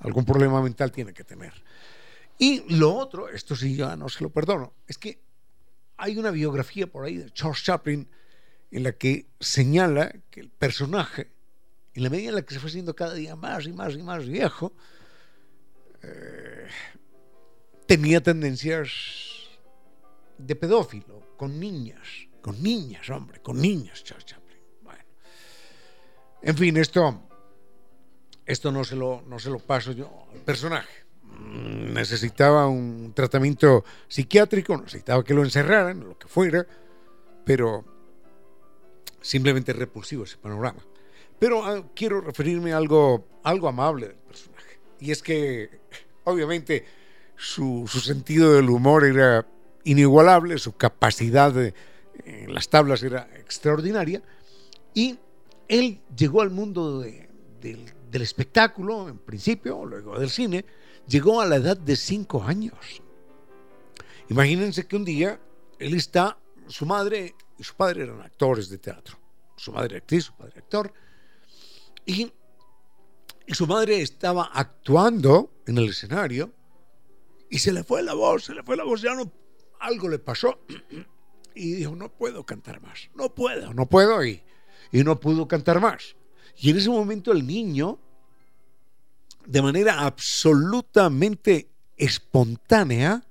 Algún 0.00 0.26
problema 0.26 0.60
mental 0.60 0.92
tiene 0.92 1.14
que 1.14 1.24
tener. 1.24 1.54
Y 2.36 2.76
lo 2.76 2.94
otro, 2.94 3.30
esto 3.30 3.56
sí 3.56 3.76
ya 3.76 3.96
no 3.96 4.10
se 4.10 4.22
lo 4.22 4.28
perdono, 4.28 4.74
es 4.86 4.98
que 4.98 5.22
hay 5.96 6.18
una 6.18 6.30
biografía 6.30 6.86
por 6.86 7.06
ahí 7.06 7.16
de 7.16 7.30
Charles 7.30 7.64
Chaplin 7.64 8.06
en 8.70 8.82
la 8.82 8.92
que 8.92 9.24
señala 9.40 10.12
que 10.30 10.40
el 10.40 10.50
personaje, 10.50 11.30
en 11.94 12.02
la 12.02 12.10
medida 12.10 12.28
en 12.28 12.34
la 12.34 12.42
que 12.42 12.52
se 12.52 12.60
fue 12.60 12.68
haciendo 12.68 12.94
cada 12.94 13.14
día 13.14 13.36
más 13.36 13.64
y 13.64 13.72
más 13.72 13.94
y 13.94 14.02
más 14.02 14.26
viejo, 14.26 14.74
eh, 16.02 16.68
tenía 17.86 18.22
tendencias 18.22 18.90
de 20.38 20.56
pedófilo 20.56 21.34
con 21.36 21.58
niñas, 21.58 22.28
con 22.42 22.62
niñas, 22.62 23.08
hombre, 23.10 23.40
con 23.40 23.60
niñas, 23.60 24.04
Charles 24.04 24.26
Chaplin. 24.26 24.58
Bueno, 24.82 25.04
en 26.42 26.56
fin, 26.56 26.76
esto, 26.76 27.22
esto 28.44 28.72
no, 28.72 28.84
se 28.84 28.96
lo, 28.96 29.22
no 29.26 29.38
se 29.38 29.50
lo 29.50 29.58
paso 29.58 29.92
yo 29.92 30.26
al 30.32 30.40
personaje. 30.40 31.06
Mm, 31.22 31.92
necesitaba 31.92 32.68
un 32.68 33.12
tratamiento 33.14 33.84
psiquiátrico, 34.08 34.76
necesitaba 34.76 35.24
que 35.24 35.34
lo 35.34 35.44
encerraran, 35.44 36.00
lo 36.00 36.18
que 36.18 36.28
fuera, 36.28 36.66
pero 37.44 37.84
simplemente 39.20 39.72
repulsivo 39.72 40.24
ese 40.24 40.36
panorama. 40.36 40.82
Pero 41.38 41.64
ah, 41.64 41.84
quiero 41.94 42.20
referirme 42.20 42.72
a 42.72 42.78
algo, 42.78 43.26
algo 43.42 43.68
amable 43.68 44.08
del 44.08 44.16
personaje. 44.16 44.80
Y 45.00 45.10
es 45.10 45.22
que, 45.22 45.80
obviamente, 46.24 46.84
su, 47.36 47.86
sentido 47.88 48.54
del 48.54 48.70
humor 48.70 49.04
era 49.04 49.46
inigualable, 49.84 50.58
su 50.58 50.72
capacidad 50.76 51.54
en 51.56 52.54
las 52.54 52.68
tablas 52.68 53.02
era 53.02 53.28
extraordinaria. 53.36 54.22
Y 54.94 55.18
él 55.68 56.00
llegó 56.16 56.42
al 56.42 56.50
mundo 56.50 57.00
del, 57.00 57.28
del 57.60 58.22
espectáculo, 58.22 59.08
en 59.08 59.18
principio, 59.18 59.84
luego 59.84 60.18
del 60.18 60.30
cine, 60.30 60.64
llegó 61.06 61.40
a 61.40 61.46
la 61.46 61.56
edad 61.56 61.76
de 61.76 61.96
cinco 61.96 62.42
años. 62.42 63.02
Imagínense 64.28 64.86
que 64.86 64.96
un 64.96 65.04
día 65.04 65.38
él 65.78 65.94
está, 65.94 66.38
su 66.68 66.86
madre 66.86 67.34
y 67.58 67.62
su 67.62 67.74
padre 67.74 68.04
eran 68.04 68.20
actores 68.20 68.68
de 68.68 68.78
teatro. 68.78 69.18
Su 69.56 69.72
madre 69.72 69.98
actriz, 69.98 70.24
su 70.24 70.34
padre 70.34 70.58
actor. 70.58 70.92
Y, 72.04 72.32
su 73.48 73.66
madre 73.66 74.02
estaba 74.02 74.50
actuando 74.52 75.52
en 75.66 75.78
el 75.78 75.90
escenario 75.90 76.52
y 77.50 77.58
se 77.58 77.72
le 77.72 77.84
fue 77.84 78.02
la 78.02 78.14
voz, 78.14 78.44
se 78.44 78.54
le 78.54 78.62
fue 78.62 78.76
la 78.76 78.84
voz, 78.84 79.02
ya 79.02 79.14
no, 79.14 79.30
algo 79.80 80.08
le 80.08 80.18
pasó. 80.18 80.58
Y 81.54 81.72
dijo, 81.74 81.96
no 81.96 82.10
puedo 82.10 82.44
cantar 82.44 82.80
más, 82.80 83.08
no 83.14 83.34
puedo, 83.34 83.72
no 83.72 83.86
puedo. 83.86 84.24
Y, 84.24 84.42
y 84.92 85.04
no 85.04 85.18
pudo 85.20 85.48
cantar 85.48 85.80
más. 85.80 86.16
Y 86.56 86.70
en 86.70 86.76
ese 86.78 86.90
momento 86.90 87.32
el 87.32 87.46
niño, 87.46 87.98
de 89.46 89.62
manera 89.62 90.00
absolutamente 90.00 91.70
espontánea, 91.96 93.24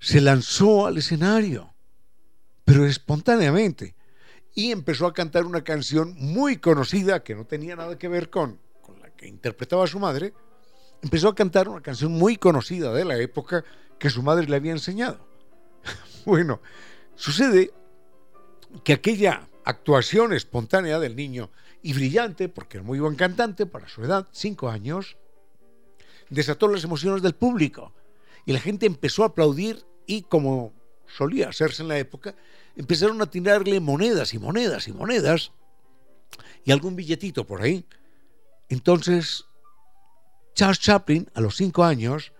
se 0.00 0.20
lanzó 0.20 0.86
al 0.86 0.98
escenario, 0.98 1.74
pero 2.64 2.86
espontáneamente, 2.86 3.96
y 4.54 4.70
empezó 4.70 5.06
a 5.06 5.12
cantar 5.12 5.44
una 5.44 5.64
canción 5.64 6.14
muy 6.16 6.58
conocida 6.58 7.22
que 7.22 7.34
no 7.34 7.44
tenía 7.44 7.76
nada 7.76 7.98
que 7.98 8.08
ver 8.08 8.30
con, 8.30 8.60
con 8.82 9.00
la 9.00 9.10
que 9.10 9.26
interpretaba 9.26 9.86
su 9.86 9.98
madre. 9.98 10.32
Empezó 11.02 11.28
a 11.28 11.34
cantar 11.34 11.68
una 11.68 11.80
canción 11.80 12.12
muy 12.12 12.36
conocida 12.36 12.92
de 12.92 13.04
la 13.04 13.16
época 13.18 13.64
que 13.98 14.10
su 14.10 14.22
madre 14.22 14.46
le 14.46 14.56
había 14.56 14.72
enseñado. 14.72 15.26
bueno, 16.24 16.60
sucede 17.14 17.72
que 18.84 18.94
aquella 18.94 19.48
actuación 19.64 20.32
espontánea 20.32 20.98
del 20.98 21.16
niño 21.16 21.50
y 21.82 21.92
brillante, 21.92 22.48
porque 22.48 22.78
era 22.78 22.86
muy 22.86 22.98
buen 22.98 23.14
cantante 23.14 23.66
para 23.66 23.88
su 23.88 24.02
edad, 24.04 24.26
cinco 24.32 24.68
años, 24.68 25.16
desató 26.30 26.68
las 26.68 26.84
emociones 26.84 27.22
del 27.22 27.34
público 27.34 27.92
y 28.44 28.52
la 28.52 28.60
gente 28.60 28.86
empezó 28.86 29.22
a 29.22 29.28
aplaudir 29.28 29.84
y 30.06 30.22
como 30.22 30.72
solía 31.06 31.48
hacerse 31.48 31.82
en 31.82 31.88
la 31.88 31.98
época, 31.98 32.34
empezaron 32.76 33.20
a 33.22 33.30
tirarle 33.30 33.80
monedas 33.80 34.34
y 34.34 34.38
monedas 34.38 34.88
y 34.88 34.92
monedas 34.92 35.52
y 36.64 36.72
algún 36.72 36.96
billetito 36.96 37.46
por 37.46 37.62
ahí. 37.62 37.86
Entonces, 38.68 39.46
Charles 40.58 40.80
Chaplin, 40.80 41.30
a 41.34 41.40
los 41.40 41.54
cinco 41.54 41.84
años, 41.84 42.32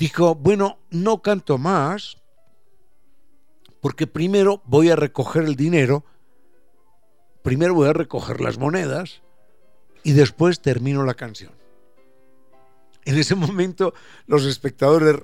dijo, 0.00 0.34
bueno, 0.34 0.80
no 0.90 1.22
canto 1.22 1.56
más, 1.56 2.16
porque 3.80 4.08
primero 4.08 4.62
voy 4.64 4.90
a 4.90 4.96
recoger 4.96 5.44
el 5.44 5.54
dinero, 5.54 6.04
primero 7.44 7.72
voy 7.72 7.88
a 7.88 7.92
recoger 7.92 8.40
las 8.40 8.58
monedas 8.58 9.22
y 10.02 10.10
después 10.14 10.60
termino 10.60 11.04
la 11.04 11.14
canción. 11.14 11.52
En 13.04 13.16
ese 13.16 13.36
momento 13.36 13.94
los 14.26 14.44
espectadores 14.44 15.20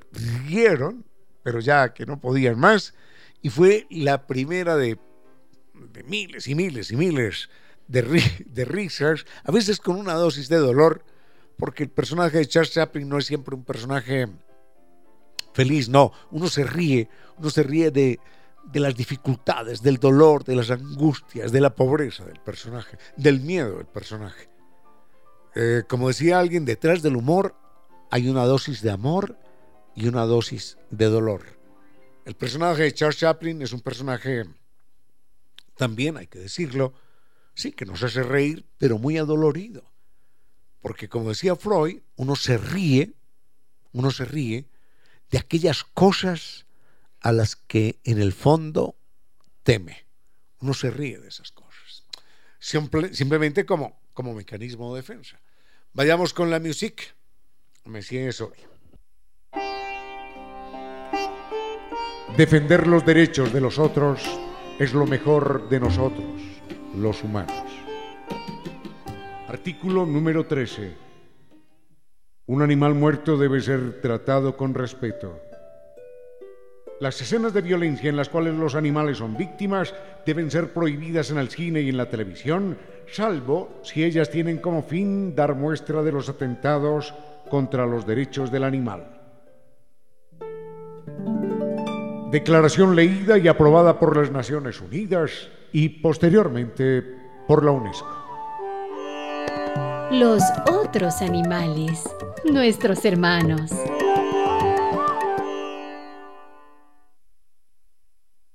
rieron, 0.47 1.03
pero 1.43 1.59
ya 1.59 1.93
que 1.93 2.05
no 2.05 2.21
podían 2.21 2.57
más, 2.57 2.93
y 3.41 3.49
fue 3.49 3.85
la 3.89 4.27
primera 4.27 4.77
de, 4.77 4.97
miles 6.05 6.47
y 6.47 6.55
miles 6.55 6.89
y 6.91 6.95
miles 6.95 7.49
de, 7.89 8.45
de 8.45 8.63
risas, 8.63 9.25
a 9.43 9.51
veces 9.51 9.81
con 9.81 9.97
una 9.97 10.13
dosis 10.13 10.47
de 10.47 10.55
dolor, 10.55 11.03
porque 11.59 11.83
el 11.83 11.89
personaje 11.89 12.37
de 12.37 12.47
Charles 12.47 12.71
Chaplin 12.71 13.07
no 13.07 13.17
es 13.17 13.25
siempre 13.25 13.53
un 13.53 13.65
personaje 13.65 14.27
feliz, 15.53 15.89
no, 15.89 16.13
uno 16.31 16.47
se 16.47 16.63
ríe, 16.63 17.09
uno 17.37 17.49
se 17.49 17.63
ríe 17.63 17.91
de, 17.91 18.19
las 18.73 18.95
dificultades, 18.95 19.81
del 19.81 19.97
dolor, 19.97 20.45
de 20.45 20.55
las 20.55 20.71
angustias, 20.71 21.51
de 21.51 21.59
la 21.59 21.75
pobreza 21.75 22.23
del 22.23 22.39
personaje, 22.39 22.97
del 23.17 23.41
miedo 23.41 23.75
del 23.75 23.87
personaje. 23.87 24.49
Eh, 25.53 25.83
como 25.89 26.07
decía 26.07 26.39
alguien, 26.39 26.63
detrás 26.63 27.01
del 27.01 27.17
humor 27.17 27.55
hay 28.09 28.29
una 28.29 28.45
dosis 28.45 28.81
de 28.81 28.91
amor 28.91 29.37
y 29.95 30.07
una 30.07 30.25
dosis 30.25 30.77
de 30.91 31.07
dolor. 31.07 31.41
El 32.23 32.35
personaje 32.35 32.83
de 32.83 32.93
Charles 32.93 33.17
Chaplin 33.17 33.61
es 33.61 33.73
un 33.73 33.81
personaje, 33.81 34.45
también 35.75 36.15
hay 36.15 36.27
que 36.27 36.39
decirlo, 36.39 36.93
sí, 37.53 37.73
que 37.73 37.85
nos 37.85 38.01
hace 38.01 38.23
reír, 38.23 38.65
pero 38.77 38.97
muy 38.97 39.17
adolorido. 39.17 39.83
Porque 40.81 41.09
como 41.09 41.29
decía 41.29 41.55
Freud, 41.55 41.99
uno 42.15 42.35
se 42.35 42.57
ríe, 42.57 43.13
uno 43.91 44.11
se 44.11 44.25
ríe 44.25 44.65
de 45.31 45.37
aquellas 45.37 45.83
cosas 45.83 46.65
a 47.21 47.31
las 47.31 47.55
que 47.55 47.99
en 48.03 48.21
el 48.21 48.33
fondo 48.33 48.95
teme. 49.63 50.05
Uno 50.59 50.73
se 50.73 50.91
ríe 50.91 51.19
de 51.19 51.27
esas 51.27 51.51
cosas. 51.51 52.05
simplemente 52.59 53.65
como, 53.65 53.99
como 54.13 54.33
mecanismo 54.33 54.93
de 54.93 55.01
defensa. 55.01 55.39
Vayamos 55.93 56.33
con 56.33 56.49
la 56.49 56.59
música. 56.59 57.03
Me 57.85 57.99
eso. 57.99 58.51
Defender 62.37 62.87
los 62.87 63.05
derechos 63.05 63.51
de 63.51 63.61
los 63.61 63.79
otros 63.79 64.21
es 64.79 64.93
lo 64.93 65.05
mejor 65.05 65.67
de 65.69 65.79
nosotros, 65.79 66.41
los 66.95 67.23
humanos. 67.23 67.68
Artículo 69.49 70.05
número 70.05 70.45
13. 70.45 70.93
Un 72.45 72.61
animal 72.61 72.93
muerto 72.93 73.35
debe 73.35 73.59
ser 73.61 73.99
tratado 73.99 74.55
con 74.55 74.75
respeto. 74.75 75.39
Las 76.99 77.19
escenas 77.19 77.51
de 77.51 77.63
violencia 77.63 78.11
en 78.11 78.15
las 78.15 78.29
cuales 78.29 78.53
los 78.53 78.75
animales 78.75 79.17
son 79.17 79.35
víctimas 79.35 79.95
deben 80.23 80.51
ser 80.51 80.71
prohibidas 80.71 81.31
en 81.31 81.39
el 81.39 81.49
cine 81.49 81.81
y 81.81 81.89
en 81.89 81.97
la 81.97 82.11
televisión, 82.11 82.77
salvo 83.07 83.79
si 83.81 84.03
ellas 84.03 84.29
tienen 84.29 84.59
como 84.59 84.83
fin 84.83 85.33
dar 85.33 85.55
muestra 85.55 86.03
de 86.03 86.11
los 86.11 86.29
atentados 86.29 87.15
contra 87.49 87.87
los 87.87 88.05
derechos 88.05 88.51
del 88.51 88.65
animal. 88.65 89.19
Declaración 92.29 92.95
leída 92.95 93.39
y 93.39 93.47
aprobada 93.47 93.97
por 93.97 94.15
las 94.15 94.29
Naciones 94.29 94.79
Unidas 94.79 95.49
y 95.71 95.89
posteriormente 95.89 97.03
por 97.47 97.65
la 97.65 97.71
UNESCO. 97.71 98.28
Los 100.11 100.41
otros 100.71 101.21
animales, 101.21 102.03
nuestros 102.51 103.05
hermanos. 103.05 103.69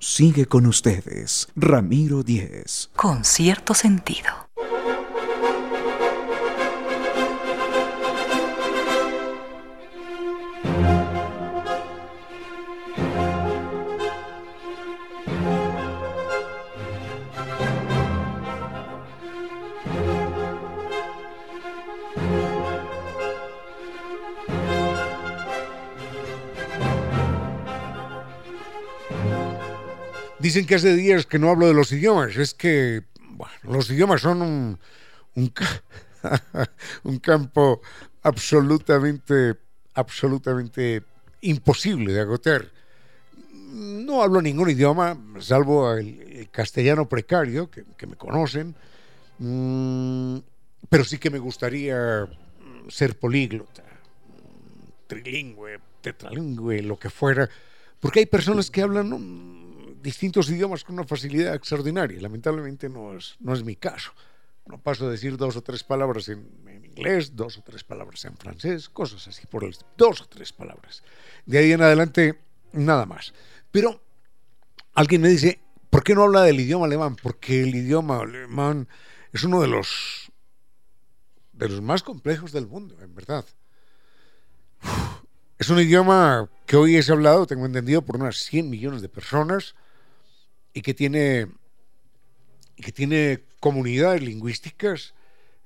Sigue 0.00 0.46
con 0.46 0.66
ustedes, 0.66 1.48
Ramiro 1.54 2.24
Díez. 2.24 2.90
Con 2.96 3.24
cierto 3.24 3.72
sentido. 3.72 4.43
Dicen 30.44 30.66
que 30.66 30.74
hace 30.74 30.94
días 30.94 31.24
que 31.24 31.38
no 31.38 31.48
hablo 31.48 31.66
de 31.66 31.72
los 31.72 31.90
idiomas. 31.90 32.36
Es 32.36 32.52
que 32.52 33.02
los 33.62 33.88
idiomas 33.88 34.20
son 34.20 34.42
un, 34.42 34.78
un, 37.04 37.18
campo 37.18 37.80
absolutamente, 38.22 39.54
absolutamente 39.94 41.02
imposible 41.40 42.12
de 42.12 42.20
agotar. 42.20 42.70
No 43.72 44.22
hablo 44.22 44.42
ningún 44.42 44.68
idioma, 44.68 45.16
salvo 45.40 45.94
el, 45.94 46.50
castellano 46.50 47.08
precario, 47.08 47.70
que, 47.70 48.06
me 48.06 48.16
conocen, 48.16 48.74
mm, 49.38 50.36
pero 50.90 51.04
sí 51.04 51.16
que 51.16 51.30
me 51.30 51.38
gustaría 51.38 52.28
ser 52.90 53.18
políglota, 53.18 53.82
trilingüe, 55.06 55.80
tetralingüe, 56.02 56.82
lo 56.82 56.98
que 56.98 57.08
fuera, 57.08 57.48
porque 57.98 58.18
hay 58.18 58.26
personas 58.26 58.70
que 58.70 58.82
hablan 58.82 59.63
distintos 60.04 60.50
idiomas 60.50 60.84
con 60.84 60.94
una 60.94 61.06
facilidad 61.06 61.54
extraordinaria. 61.54 62.20
Lamentablemente 62.20 62.88
no 62.88 63.16
es, 63.16 63.36
no 63.40 63.54
es 63.54 63.64
mi 63.64 63.74
caso. 63.74 64.12
No 64.66 64.78
paso 64.78 65.06
a 65.06 65.10
decir 65.10 65.36
dos 65.36 65.56
o 65.56 65.62
tres 65.62 65.82
palabras 65.82 66.28
en, 66.28 66.46
inglés, 66.84 67.34
dos 67.34 67.58
o 67.58 67.62
tres 67.62 67.82
palabras 67.84 68.24
en 68.24 68.36
francés, 68.36 68.88
cosas 68.88 69.26
así 69.26 69.46
por 69.46 69.64
el 69.64 69.74
dos 69.96 70.20
o 70.20 70.26
tres 70.28 70.52
palabras. 70.52 71.02
De 71.44 71.58
ahí 71.58 71.72
en 71.72 71.82
adelante, 71.82 72.38
nada 72.72 73.06
más. 73.06 73.34
Pero 73.70 74.00
alguien 74.94 75.22
me 75.22 75.28
dice, 75.28 75.60
¿Por 75.94 76.02
qué 76.02 76.16
no 76.16 76.24
habla 76.24 76.42
del 76.42 76.58
idioma 76.58 76.86
alemán? 76.86 77.14
Porque 77.14 77.62
el 77.62 77.72
idioma 77.72 78.18
alemán 78.18 78.88
es 79.32 79.44
uno 79.44 79.60
de 79.60 79.68
los 79.68 80.32
de 81.52 81.68
los 81.68 81.80
más 81.80 82.02
complejos 82.02 82.50
del 82.50 82.66
mundo, 82.66 82.96
en 83.00 83.14
verdad. 83.14 83.44
Es 85.56 85.70
un 85.70 85.78
idioma 85.78 86.50
que 86.66 86.76
hoy 86.76 86.96
es 86.96 87.08
hablado, 87.10 87.46
tengo 87.46 87.64
entendido, 87.64 88.02
por 88.02 88.16
unas 88.16 88.38
100 88.38 88.68
millones 88.68 89.02
de 89.02 89.08
personas 89.08 89.76
y 90.74 90.82
que 90.82 90.92
tiene, 90.92 91.46
que 92.76 92.92
tiene 92.92 93.44
comunidades 93.60 94.20
lingüísticas 94.20 95.14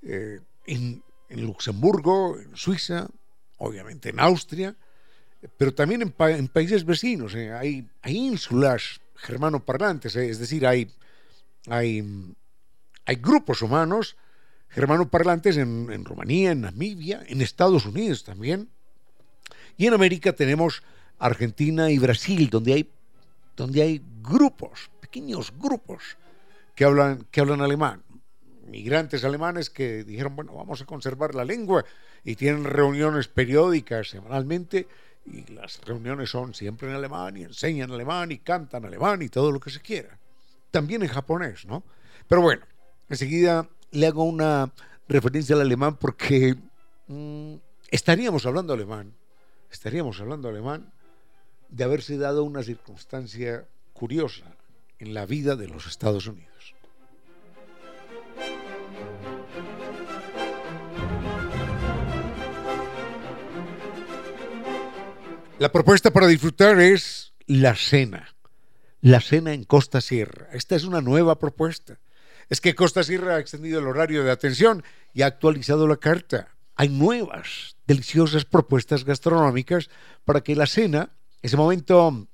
eh, 0.03 0.41
en, 0.67 1.03
Luxemburgo, 1.31 2.39
en 2.39 2.57
Suiza, 2.57 3.09
obviamente 3.57 4.11
en 4.11 4.21
Austria, 4.21 4.77
pero 5.57 5.75
también 5.75 6.03
en, 6.03 6.49
países 6.49 6.85
vecinos. 6.85 7.35
Eh, 7.35 7.53
hay, 7.53 7.89
hay 8.03 8.17
ínsulas 8.17 9.01
germanoparlantes, 9.17 10.15
eh, 10.17 10.29
es 10.29 10.39
decir, 10.39 10.67
hay, 10.67 10.91
hay, 11.69 12.05
grupos 13.17 13.63
humanos 13.63 14.17
germanoparlantes 14.69 15.57
en, 15.57 15.91
en 15.91 16.05
Rumanía, 16.05 16.53
en 16.53 16.61
Namibia, 16.61 17.25
en 17.27 17.41
Estados 17.41 17.87
Unidos 17.87 18.25
también. 18.25 18.69
Y 19.77 19.87
en 19.87 19.95
América 19.95 20.33
tenemos 20.35 20.83
Argentina 21.19 21.91
y 21.91 21.99
Brasil, 21.99 22.51
donde 22.51 22.75
hay, 22.75 22.91
donde 23.57 23.83
hay 23.83 24.03
grupos, 24.23 24.91
pequeños 25.09 25.53
grupos, 25.59 26.19
que 26.75 26.85
hablan, 26.85 27.27
que 27.31 27.41
hablan 27.41 27.63
alemán. 27.63 28.03
Migrantes 28.67 29.25
alemanes 29.25 29.71
que 29.71 30.05
dijeron, 30.05 30.37
bueno, 30.37 30.53
vamos 30.55 30.83
a 30.83 30.85
conservar 30.85 31.35
la 31.35 31.45
lengua 31.45 31.85
y 32.23 32.37
tienen 32.37 32.65
reuniones 32.65 33.27
periódicas 33.29 34.11
semanalmente 34.11 34.87
y 35.25 35.51
las 35.53 35.81
reuniones 35.85 36.31
son 36.31 36.55
siempre 36.55 36.89
en 36.89 36.95
alemán 36.95 37.37
y 37.39 37.45
enseñan 37.45 37.91
alemán 37.91 38.31
y 38.33 38.39
cantan 38.39 38.85
alemán 38.85 39.23
y 39.23 39.31
todo 39.31 39.51
lo 39.51 39.61
que 39.61 39.71
se 39.71 39.81
quiera. 39.81 40.19
También 40.71 41.03
en 41.03 41.09
japonés, 41.09 41.65
¿no? 41.65 41.83
Pero 42.29 42.43
bueno, 42.43 42.67
enseguida 43.09 43.67
le 43.93 44.07
hago 44.07 44.25
una 44.25 44.71
referencia 45.09 45.55
al 45.55 45.63
alemán 45.63 45.97
porque 45.97 46.55
mm, 47.07 47.55
estaríamos 47.91 48.45
hablando 48.45 48.75
alemán, 48.75 49.15
estaríamos 49.71 50.21
hablando 50.21 50.51
alemán 50.51 50.93
de 51.71 51.85
haberse 51.85 52.19
dado 52.19 52.45
una 52.45 52.63
circunstancia 52.63 53.67
curiosa 53.95 54.58
en 54.99 55.15
la 55.15 55.27
vida 55.27 55.57
de 55.57 55.69
los 55.69 55.87
Estados 55.87 56.27
Unidos. 56.27 56.75
La 65.59 65.73
propuesta 65.73 66.13
para 66.13 66.29
disfrutar 66.29 66.79
es 66.79 67.33
la 67.47 67.75
cena. 67.75 68.37
La 69.01 69.21
cena 69.21 69.55
en 69.55 69.65
Costa 69.65 70.01
Sierra. 70.01 70.49
Esta 70.53 70.77
es 70.77 70.85
una 70.85 71.01
nueva 71.01 71.39
propuesta. 71.39 71.99
Es 72.49 72.61
que 72.61 72.75
Costa 72.75 73.03
Sierra 73.03 73.35
ha 73.35 73.41
extendido 73.41 73.81
el 73.81 73.89
horario 73.89 74.23
de 74.23 74.31
atención 74.31 74.85
y 75.13 75.23
ha 75.23 75.27
actualizado 75.27 75.89
la 75.89 75.97
carta. 75.97 76.55
Hay 76.77 76.89
nuevas, 76.89 77.77
deliciosas 77.87 78.45
propuestas 78.45 79.05
gastronómicas 79.05 79.91
para 80.25 80.43
que 80.43 80.55
la 80.55 80.67
cena, 80.67 81.11
ese 81.43 81.57
momento, 81.57 82.29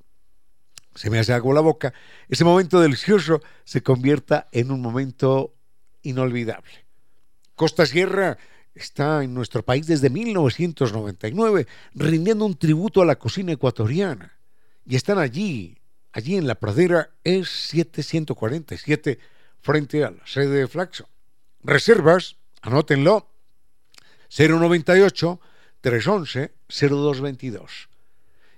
se 0.94 1.10
me 1.10 1.18
hace 1.18 1.32
agua 1.32 1.54
la 1.54 1.60
boca, 1.60 1.92
ese 2.28 2.44
momento 2.44 2.80
delicioso 2.80 3.42
se 3.64 3.82
convierta 3.82 4.48
en 4.52 4.70
un 4.70 4.80
momento 4.80 5.54
inolvidable. 6.02 6.84
Costa 7.54 7.86
Sierra 7.86 8.38
está 8.74 9.22
en 9.22 9.34
nuestro 9.34 9.64
país 9.64 9.86
desde 9.86 10.10
1999 10.10 11.66
rindiendo 11.94 12.44
un 12.44 12.56
tributo 12.56 13.02
a 13.02 13.06
la 13.06 13.16
cocina 13.16 13.52
ecuatoriana. 13.52 14.32
Y 14.84 14.96
están 14.96 15.18
allí, 15.18 15.78
allí 16.12 16.36
en 16.36 16.46
la 16.46 16.56
pradera 16.56 17.10
E747 17.24 19.18
frente 19.60 20.04
a 20.04 20.10
la 20.10 20.26
sede 20.26 20.58
de 20.58 20.68
Flaxo. 20.68 21.08
Reservas, 21.62 22.36
anótenlo, 22.60 23.30
098 24.36 25.40
311 25.80 26.52
0222. 26.68 27.88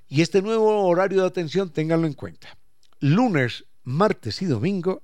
Y 0.09 0.23
este 0.23 0.43
nuevo 0.43 0.87
horario 0.87 1.23
de 1.23 1.27
atención, 1.27 1.71
ténganlo 1.71 2.07
en 2.07 2.15
cuenta. 2.15 2.57
Lunes, 3.01 3.65
martes 3.83 4.41
y 4.43 4.47
domingo 4.47 5.03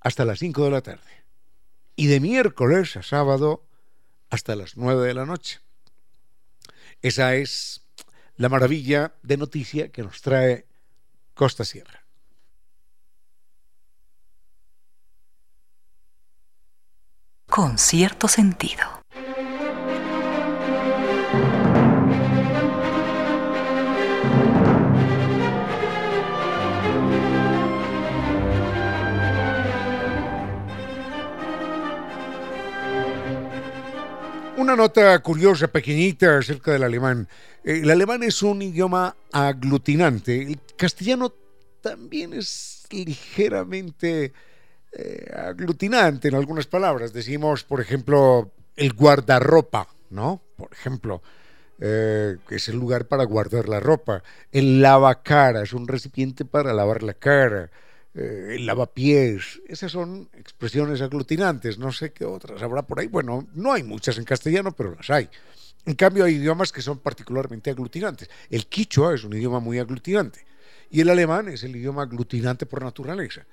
hasta 0.00 0.24
las 0.24 0.38
5 0.40 0.64
de 0.64 0.70
la 0.70 0.82
tarde. 0.82 1.24
Y 1.96 2.06
de 2.06 2.20
miércoles 2.20 2.96
a 2.96 3.02
sábado 3.02 3.64
hasta 4.30 4.56
las 4.56 4.76
9 4.76 5.06
de 5.06 5.14
la 5.14 5.26
noche. 5.26 5.60
Esa 7.02 7.34
es 7.34 7.82
la 8.36 8.48
maravilla 8.48 9.14
de 9.22 9.36
noticia 9.36 9.90
que 9.90 10.02
nos 10.02 10.22
trae 10.22 10.66
Costa 11.34 11.64
Sierra. 11.64 12.04
Con 17.46 17.78
cierto 17.78 18.28
sentido. 18.28 18.97
Una 34.68 34.76
nota 34.76 35.18
curiosa, 35.20 35.68
pequeñita, 35.68 36.36
acerca 36.36 36.72
del 36.72 36.82
alemán. 36.82 37.26
Eh, 37.64 37.80
el 37.82 37.90
alemán 37.90 38.22
es 38.22 38.42
un 38.42 38.60
idioma 38.60 39.16
aglutinante. 39.32 40.42
El 40.42 40.60
castellano 40.76 41.32
también 41.80 42.34
es 42.34 42.86
ligeramente 42.90 44.34
eh, 44.92 45.32
aglutinante 45.34 46.28
en 46.28 46.34
algunas 46.34 46.66
palabras. 46.66 47.14
Decimos, 47.14 47.64
por 47.64 47.80
ejemplo, 47.80 48.52
el 48.76 48.92
guardarropa, 48.92 49.88
¿no? 50.10 50.42
Por 50.58 50.70
ejemplo, 50.74 51.22
eh, 51.80 52.36
es 52.50 52.68
el 52.68 52.76
lugar 52.76 53.06
para 53.06 53.24
guardar 53.24 53.70
la 53.70 53.80
ropa. 53.80 54.22
El 54.52 54.82
lavacara 54.82 55.62
es 55.62 55.72
un 55.72 55.88
recipiente 55.88 56.44
para 56.44 56.74
lavar 56.74 57.02
la 57.02 57.14
cara. 57.14 57.70
Eh, 58.14 58.56
lavapiés, 58.60 59.60
esas 59.68 59.92
son 59.92 60.28
expresiones 60.32 61.00
aglutinantes, 61.02 61.78
no 61.78 61.92
sé 61.92 62.12
qué 62.12 62.24
otras 62.24 62.62
habrá 62.62 62.82
por 62.82 62.98
ahí. 63.00 63.06
Bueno, 63.06 63.46
no 63.54 63.72
hay 63.72 63.82
muchas 63.82 64.18
en 64.18 64.24
castellano, 64.24 64.72
pero 64.72 64.94
las 64.94 65.10
hay. 65.10 65.28
En 65.84 65.94
cambio, 65.94 66.24
hay 66.24 66.34
idiomas 66.34 66.72
que 66.72 66.82
son 66.82 66.98
particularmente 66.98 67.70
aglutinantes. 67.70 68.28
El 68.50 68.66
quichua 68.66 69.14
es 69.14 69.24
un 69.24 69.34
idioma 69.34 69.60
muy 69.60 69.78
aglutinante 69.78 70.44
y 70.90 71.00
el 71.00 71.10
alemán 71.10 71.48
es 71.48 71.62
el 71.62 71.76
idioma 71.76 72.02
aglutinante 72.02 72.66
por 72.66 72.82
naturaleza. 72.82 73.46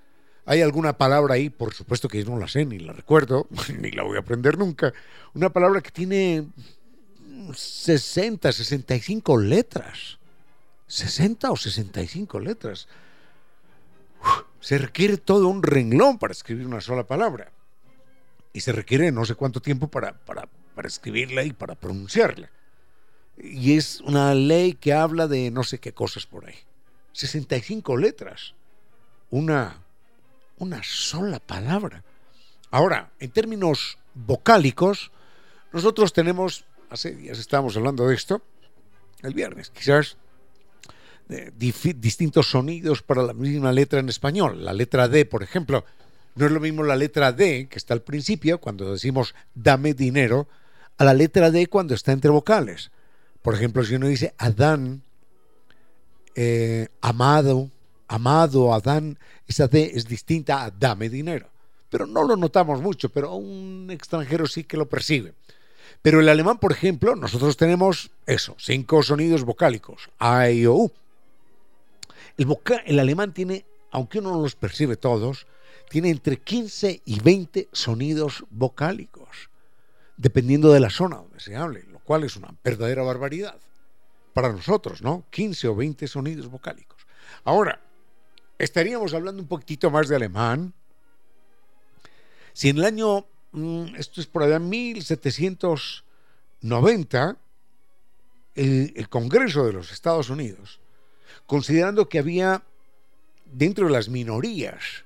Hay 0.45 0.61
alguna 0.61 0.97
palabra 0.97 1.35
ahí, 1.35 1.49
por 1.49 1.73
supuesto 1.73 2.07
que 2.07 2.23
yo 2.23 2.29
no 2.29 2.39
la 2.39 2.47
sé, 2.47 2.65
ni 2.65 2.79
la 2.79 2.93
recuerdo, 2.93 3.47
ni 3.79 3.91
la 3.91 4.03
voy 4.03 4.17
a 4.17 4.21
aprender 4.21 4.57
nunca. 4.57 4.93
Una 5.33 5.49
palabra 5.49 5.81
que 5.81 5.91
tiene 5.91 6.47
60, 7.53 8.51
65 8.51 9.37
letras. 9.37 10.17
60 10.87 11.51
o 11.51 11.57
65 11.57 12.39
letras 12.39 12.87
se 14.65 14.79
requiere 14.79 15.17
todo 15.17 15.47
un 15.47 15.61
renglón 15.61 16.17
para 16.17 16.31
escribir 16.31 16.65
una 16.65 16.81
sola 16.81 17.05
palabra. 17.05 17.51
Y 18.51 18.61
se 18.61 18.71
requiere 18.71 19.11
no 19.11 19.23
sé 19.23 19.35
cuánto 19.35 19.61
tiempo 19.61 19.89
para, 19.89 20.13
para, 20.25 20.47
escribirla 20.87 21.43
y 21.43 21.53
para 21.53 21.75
pronunciarla. 21.75 22.49
Y 23.37 23.77
es 23.77 24.01
una 24.01 24.33
ley 24.33 24.73
que 24.73 24.91
habla 24.91 25.27
de 25.27 25.51
no 25.51 25.63
sé 25.63 25.77
qué 25.77 25.93
cosas 25.93 26.25
por 26.25 26.47
ahí. 26.47 26.55
65 27.11 27.95
letras. 27.95 28.55
Una, 29.29 29.83
una 30.57 30.81
sola 30.81 31.37
palabra. 31.37 32.03
Ahora, 32.71 33.11
en 33.19 33.29
términos 33.29 33.99
vocálicos, 34.15 35.11
nosotros 35.73 36.11
tenemos, 36.11 36.65
hace 36.89 37.13
días 37.13 37.37
estábamos 37.37 37.77
hablando 37.77 38.07
de 38.07 38.15
esto, 38.15 38.41
el 39.21 39.35
viernes 39.35 39.69
quizás, 39.69 40.17
distintos 41.27 42.49
sonidos 42.49 43.01
para 43.01 43.23
la 43.23 43.33
misma 43.33 43.71
letra 43.71 43.99
en 43.99 44.09
español. 44.09 44.63
La 44.63 44.73
letra 44.73 45.07
D, 45.07 45.25
por 45.25 45.43
ejemplo, 45.43 45.83
no 46.35 46.45
es 46.45 46.51
lo 46.51 46.59
mismo 46.59 46.83
la 46.83 46.95
letra 46.95 47.31
D 47.31 47.67
que 47.69 47.77
está 47.77 47.93
al 47.93 48.01
principio, 48.01 48.59
cuando 48.59 48.91
decimos 48.91 49.33
dame 49.53 49.93
dinero, 49.93 50.47
a 50.97 51.03
la 51.03 51.13
letra 51.13 51.51
D 51.51 51.67
cuando 51.67 51.93
está 51.93 52.11
entre 52.11 52.31
vocales. 52.31 52.91
Por 53.41 53.55
ejemplo, 53.55 53.83
si 53.83 53.95
uno 53.95 54.07
dice 54.07 54.33
Adán, 54.37 55.01
eh, 56.35 56.87
amado, 57.01 57.71
amado, 58.07 58.73
Adán, 58.73 59.17
esa 59.47 59.67
D 59.67 59.91
es 59.93 60.07
distinta 60.07 60.63
a 60.63 60.71
dame 60.71 61.09
dinero. 61.09 61.47
Pero 61.89 62.05
no 62.07 62.23
lo 62.23 62.35
notamos 62.35 62.81
mucho, 62.81 63.09
pero 63.09 63.35
un 63.35 63.89
extranjero 63.91 64.47
sí 64.47 64.63
que 64.63 64.77
lo 64.77 64.87
percibe. 64.87 65.33
Pero 66.01 66.19
el 66.19 66.29
alemán, 66.29 66.57
por 66.59 66.71
ejemplo, 66.71 67.15
nosotros 67.15 67.55
tenemos 67.57 68.11
eso, 68.25 68.55
cinco 68.59 69.01
sonidos 69.01 69.43
vocálicos, 69.43 70.09
A, 70.19 70.49
I, 70.49 70.65
O, 70.65 70.75
U. 70.75 70.91
El, 72.37 72.99
alemán 72.99 73.33
tiene, 73.33 73.65
aunque 73.91 74.19
uno 74.19 74.31
no 74.31 74.41
los 74.41 74.55
percibe 74.55 74.97
todos, 74.97 75.47
tiene 75.89 76.09
entre 76.09 76.37
15 76.37 77.01
y 77.05 77.19
20 77.19 77.69
sonidos 77.71 78.43
vocálicos, 78.49 79.49
dependiendo 80.17 80.73
de 80.73 80.81
la 80.81 80.89
zona 80.89 81.17
donde 81.17 81.39
se 81.39 81.55
hable, 81.55 81.83
lo 81.91 81.99
cual 81.99 82.23
es 82.23 82.35
una 82.35 82.55
verdadera 82.63 83.03
barbaridad 83.03 83.59
para 84.33 84.51
nosotros, 84.51 85.01
¿no? 85.01 85.23
15 85.29 85.67
o 85.69 85.75
20 85.75 86.07
sonidos 86.07 86.47
vocálicos. 86.47 87.05
Ahora, 87.45 87.79
estaríamos 88.57 89.13
hablando 89.13 89.41
un 89.41 89.47
poquitito 89.47 89.89
más 89.89 90.09
de 90.09 90.17
alemán. 90.17 90.73
Si 92.51 92.67
en 92.69 92.79
el 92.79 92.85
año, 92.85 93.25
mm, 93.53 93.95
esto 93.95 94.19
es 94.19 94.27
por 94.27 94.43
allá, 94.43 94.59
1790, 94.59 97.37
el, 98.55 98.91
el 98.95 99.09
Congreso 99.09 99.65
de 99.65 99.73
los 99.73 99.93
Estados 99.93 100.29
Unidos, 100.29 100.81
considerando 101.45 102.09
que 102.09 102.19
había 102.19 102.63
dentro 103.45 103.87
de 103.87 103.93
las 103.93 104.09
minorías 104.09 105.05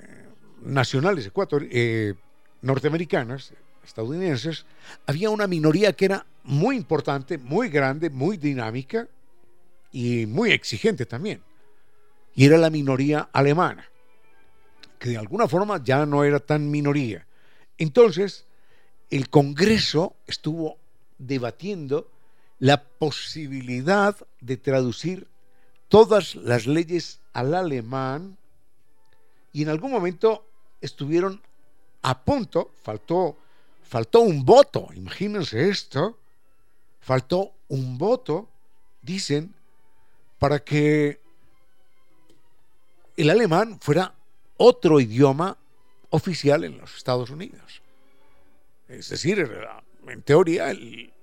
eh, 0.00 0.28
nacionales 0.62 1.30
eh, 1.70 2.14
norteamericanas, 2.60 3.52
estadounidenses, 3.84 4.66
había 5.06 5.30
una 5.30 5.46
minoría 5.46 5.92
que 5.92 6.06
era 6.06 6.26
muy 6.44 6.76
importante, 6.76 7.38
muy 7.38 7.68
grande, 7.68 8.10
muy 8.10 8.36
dinámica 8.36 9.08
y 9.90 10.26
muy 10.26 10.52
exigente 10.52 11.06
también. 11.06 11.42
Y 12.34 12.46
era 12.46 12.58
la 12.58 12.70
minoría 12.70 13.28
alemana, 13.32 13.88
que 14.98 15.10
de 15.10 15.18
alguna 15.18 15.48
forma 15.48 15.82
ya 15.82 16.06
no 16.06 16.24
era 16.24 16.40
tan 16.40 16.70
minoría. 16.70 17.26
Entonces, 17.76 18.46
el 19.10 19.28
Congreso 19.28 20.16
estuvo 20.26 20.78
debatiendo 21.18 22.11
la 22.62 22.80
posibilidad 22.80 24.16
de 24.40 24.56
traducir 24.56 25.26
todas 25.88 26.36
las 26.36 26.68
leyes 26.68 27.18
al 27.32 27.54
alemán 27.54 28.38
y 29.52 29.62
en 29.62 29.68
algún 29.68 29.90
momento 29.90 30.46
estuvieron 30.80 31.42
a 32.02 32.22
punto, 32.22 32.70
faltó, 32.84 33.36
faltó 33.82 34.20
un 34.20 34.44
voto, 34.44 34.90
imagínense 34.94 35.70
esto, 35.70 36.16
faltó 37.00 37.52
un 37.66 37.98
voto, 37.98 38.48
dicen, 39.02 39.52
para 40.38 40.60
que 40.60 41.20
el 43.16 43.28
alemán 43.28 43.80
fuera 43.80 44.14
otro 44.56 45.00
idioma 45.00 45.58
oficial 46.10 46.62
en 46.62 46.78
los 46.78 46.96
Estados 46.96 47.28
Unidos. 47.28 47.82
Es 48.86 49.08
decir, 49.08 49.50
en 50.06 50.22
teoría, 50.22 50.72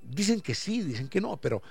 dicen 0.10 0.41
que 0.41 0.55
sí, 0.55 0.82
dicen 0.82 1.07
que 1.07 1.22
no, 1.22 1.38
pero 1.38 1.62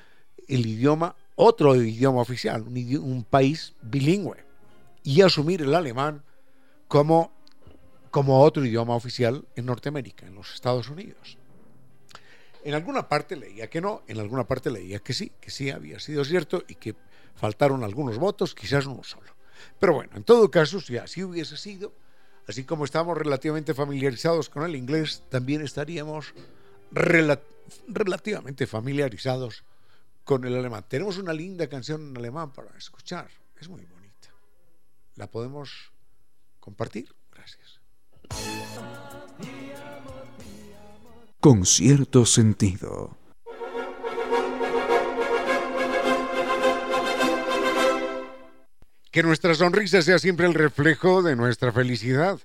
el 0.47 0.67
idioma, 0.67 1.15
otro 1.35 1.75
idioma 1.75 2.21
oficial, 2.21 2.63
un, 2.63 3.27
país 3.29 3.75
bilingüe, 3.83 4.45
y 5.03 5.21
asumir 5.23 5.63
el 5.63 5.75
alemán 5.75 6.23
como, 6.87 7.33
como 8.11 8.43
otro 8.43 8.65
idioma 8.65 8.95
oficial 8.95 9.45
en 9.57 9.67
Norteamérica, 9.67 10.27
en 10.27 10.35
los 10.35 10.55
Estados 10.55 10.89
Unidos. 10.89 11.37
En 12.65 12.75
alguna 12.75 13.09
parte 13.09 13.37
leía 13.37 13.71
que 13.71 13.81
no, 13.81 14.03
en 14.09 14.19
alguna 14.19 14.47
parte 14.47 14.71
leía 14.71 14.99
que 14.99 15.13
sí, 15.13 15.33
que 15.41 15.51
sí 15.51 15.71
había 15.71 16.01
sido 16.01 16.25
cierto 16.25 16.65
y 16.67 16.75
que 16.75 16.97
faltaron 17.35 17.85
algunos 17.85 18.19
votos, 18.19 18.55
quizás 18.55 18.87
uno 18.87 19.05
solo. 19.05 19.37
Pero 19.79 19.95
bueno, 19.95 20.13
en 20.17 20.25
todo 20.25 20.51
caso, 20.51 20.81
si 20.81 20.97
así 20.97 21.23
hubiese 21.23 21.57
sido, 21.57 21.93
así 22.47 22.65
como 22.65 22.85
estamos 22.85 23.17
relativamente 23.17 23.75
familiarizados 23.75 24.49
con 24.49 24.65
el 24.65 24.75
inglés, 24.75 25.23
también 25.29 25.63
estaríamos 25.63 26.35
relativamente 27.87 28.67
familiarizados 28.67 29.65
con 30.25 30.45
el 30.45 30.57
alemán. 30.57 30.85
Tenemos 30.89 31.19
una 31.19 31.33
linda 31.33 31.67
canción 31.69 32.11
en 32.11 32.17
alemán 32.17 32.53
para 32.53 32.77
escuchar, 32.77 33.29
es 33.61 33.69
muy 33.69 33.85
bonita. 33.85 34.29
¿La 35.17 35.27
podemos 35.31 35.93
compartir? 36.61 37.15
Gracias. 37.33 37.81
Con 41.41 41.65
cierto 41.65 42.27
sentido. 42.27 43.17
Que 49.11 49.23
nuestra 49.23 49.55
sonrisa 49.55 50.03
sea 50.03 50.19
siempre 50.19 50.47
el 50.47 50.55
reflejo 50.55 51.23
de 51.23 51.37
nuestra 51.37 51.73
felicidad. 51.73 52.39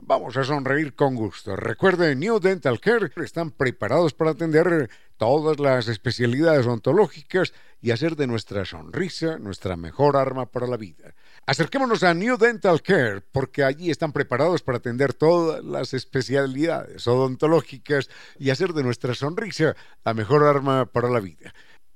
Vamos 0.00 0.36
a 0.36 0.44
sonreír 0.44 0.94
con 0.94 1.16
gusto. 1.16 1.56
Recuerden, 1.56 2.20
New 2.20 2.38
Dental 2.38 2.78
Care 2.78 3.10
están 3.16 3.50
preparados 3.50 4.14
para 4.14 4.30
atender 4.30 4.88
todas 5.16 5.58
las 5.58 5.88
especialidades 5.88 6.66
ontológicas 6.66 7.52
y 7.80 7.90
hacer 7.90 8.14
de 8.14 8.28
nuestra 8.28 8.64
sonrisa 8.64 9.38
nuestra 9.38 9.76
mejor 9.76 10.16
arma 10.16 10.46
para 10.46 10.68
la 10.68 10.76
vida. 10.76 11.16
Acerquémonos 11.46 12.04
a 12.04 12.14
New 12.14 12.38
Dental 12.38 12.80
Care 12.80 13.22
porque 13.32 13.64
allí 13.64 13.90
están 13.90 14.12
preparados 14.12 14.62
para 14.62 14.78
atender 14.78 15.14
todas 15.14 15.64
las 15.64 15.92
especialidades 15.92 17.08
odontológicas 17.08 18.08
y 18.38 18.50
hacer 18.50 18.74
de 18.74 18.84
nuestra 18.84 19.14
sonrisa 19.14 19.74
la 20.04 20.14
mejor 20.14 20.44
arma 20.44 20.86
para 20.86 21.10
la 21.10 21.18
vida. 21.18 21.52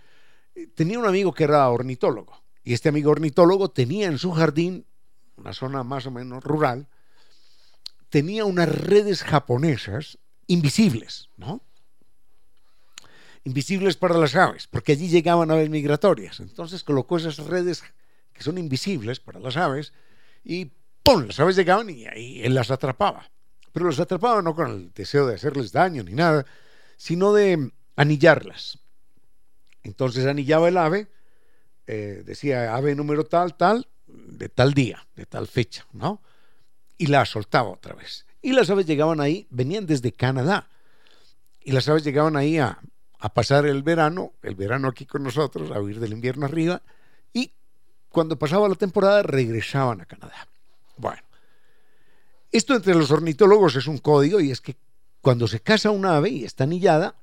Tenía 0.76 1.00
un 1.00 1.06
amigo 1.06 1.34
que 1.34 1.46
era 1.46 1.70
ornitólogo, 1.70 2.44
y 2.64 2.74
este 2.74 2.90
amigo 2.90 3.12
ornitólogo 3.12 3.70
tenía 3.70 4.08
en 4.08 4.18
su 4.18 4.32
jardín, 4.32 4.86
una 5.38 5.54
zona 5.54 5.84
más 5.84 6.06
o 6.08 6.12
menos 6.12 6.44
rural, 6.44 6.88
tenía 8.10 8.44
unas 8.46 8.70
redes 8.70 9.24
japonesas 9.24 10.18
invisibles, 10.48 11.30
¿no? 11.38 11.62
Invisibles 13.48 13.96
para 13.96 14.18
las 14.18 14.36
aves, 14.36 14.68
porque 14.68 14.92
allí 14.92 15.08
llegaban 15.08 15.50
aves 15.52 15.70
migratorias. 15.70 16.42
Entonces 16.42 16.84
colocó 16.84 17.16
esas 17.18 17.38
redes 17.38 17.82
que 18.34 18.44
son 18.44 18.58
invisibles 18.58 19.22
para 19.22 19.40
las 19.40 19.56
aves 19.56 19.94
y 20.44 20.66
¡pum! 21.02 21.26
Las 21.26 21.40
aves 21.40 21.56
llegaban 21.56 21.90
y 21.90 22.42
él 22.42 22.54
las 22.54 22.72
atrapaba. 22.72 23.32
Pero 23.72 23.86
las 23.86 24.00
atrapaba 24.02 24.42
no 24.42 24.54
con 24.54 24.70
el 24.70 24.94
deseo 24.94 25.26
de 25.26 25.36
hacerles 25.36 25.72
daño 25.72 26.04
ni 26.04 26.12
nada, 26.12 26.46
sino 26.98 27.34
de 27.34 27.72
anillarlas. 27.96 28.80
Entonces 29.84 30.26
anillaba 30.26 30.68
el 30.68 30.76
ave, 30.76 31.08
eh, 31.88 32.24
decía 32.26 32.76
ave 32.76 32.96
número 32.96 33.24
tal, 33.24 33.56
tal, 33.56 33.88
de 34.08 34.50
tal 34.50 34.74
día, 34.74 35.08
de 35.16 35.26
tal 35.26 35.48
fecha, 35.48 35.88
¿no? 35.94 36.22
Y 36.98 37.08
la 37.08 37.24
soltaba 37.26 37.70
otra 37.70 37.96
vez. 37.96 38.26
Y 38.42 38.52
las 38.52 38.70
aves 38.70 38.86
llegaban 38.86 39.22
ahí, 39.22 39.48
venían 39.50 39.86
desde 39.86 40.12
Canadá. 40.12 40.68
Y 41.62 41.72
las 41.72 41.88
aves 41.88 42.04
llegaban 42.04 42.36
ahí 42.36 42.58
a 42.58 42.80
a 43.20 43.34
pasar 43.34 43.66
el 43.66 43.84
verano, 43.84 44.34
el 44.44 44.56
verano 44.56 44.88
aquí 44.88 45.06
con 45.06 45.24
nosotros, 45.24 45.72
a 45.72 45.82
huir 45.82 46.00
del 46.00 46.14
invierno 46.14 46.46
arriba, 46.46 46.82
y 47.34 47.52
cuando 48.10 48.38
pasaba 48.38 48.70
la 48.70 48.76
temporada 48.76 49.24
regresaban 49.24 50.02
a 50.02 50.06
Canadá. 50.06 50.48
Bueno, 50.98 51.22
esto 52.52 52.76
entre 52.76 52.96
los 52.96 53.12
ornitólogos 53.12 53.76
es 53.76 53.88
un 53.88 53.98
código 53.98 54.40
y 54.40 54.52
es 54.52 54.62
que 54.62 54.76
cuando 55.22 55.48
se 55.48 55.60
casa 55.60 55.92
un 55.92 56.06
ave 56.06 56.30
y 56.30 56.44
está 56.44 56.64
anillada, 56.64 57.16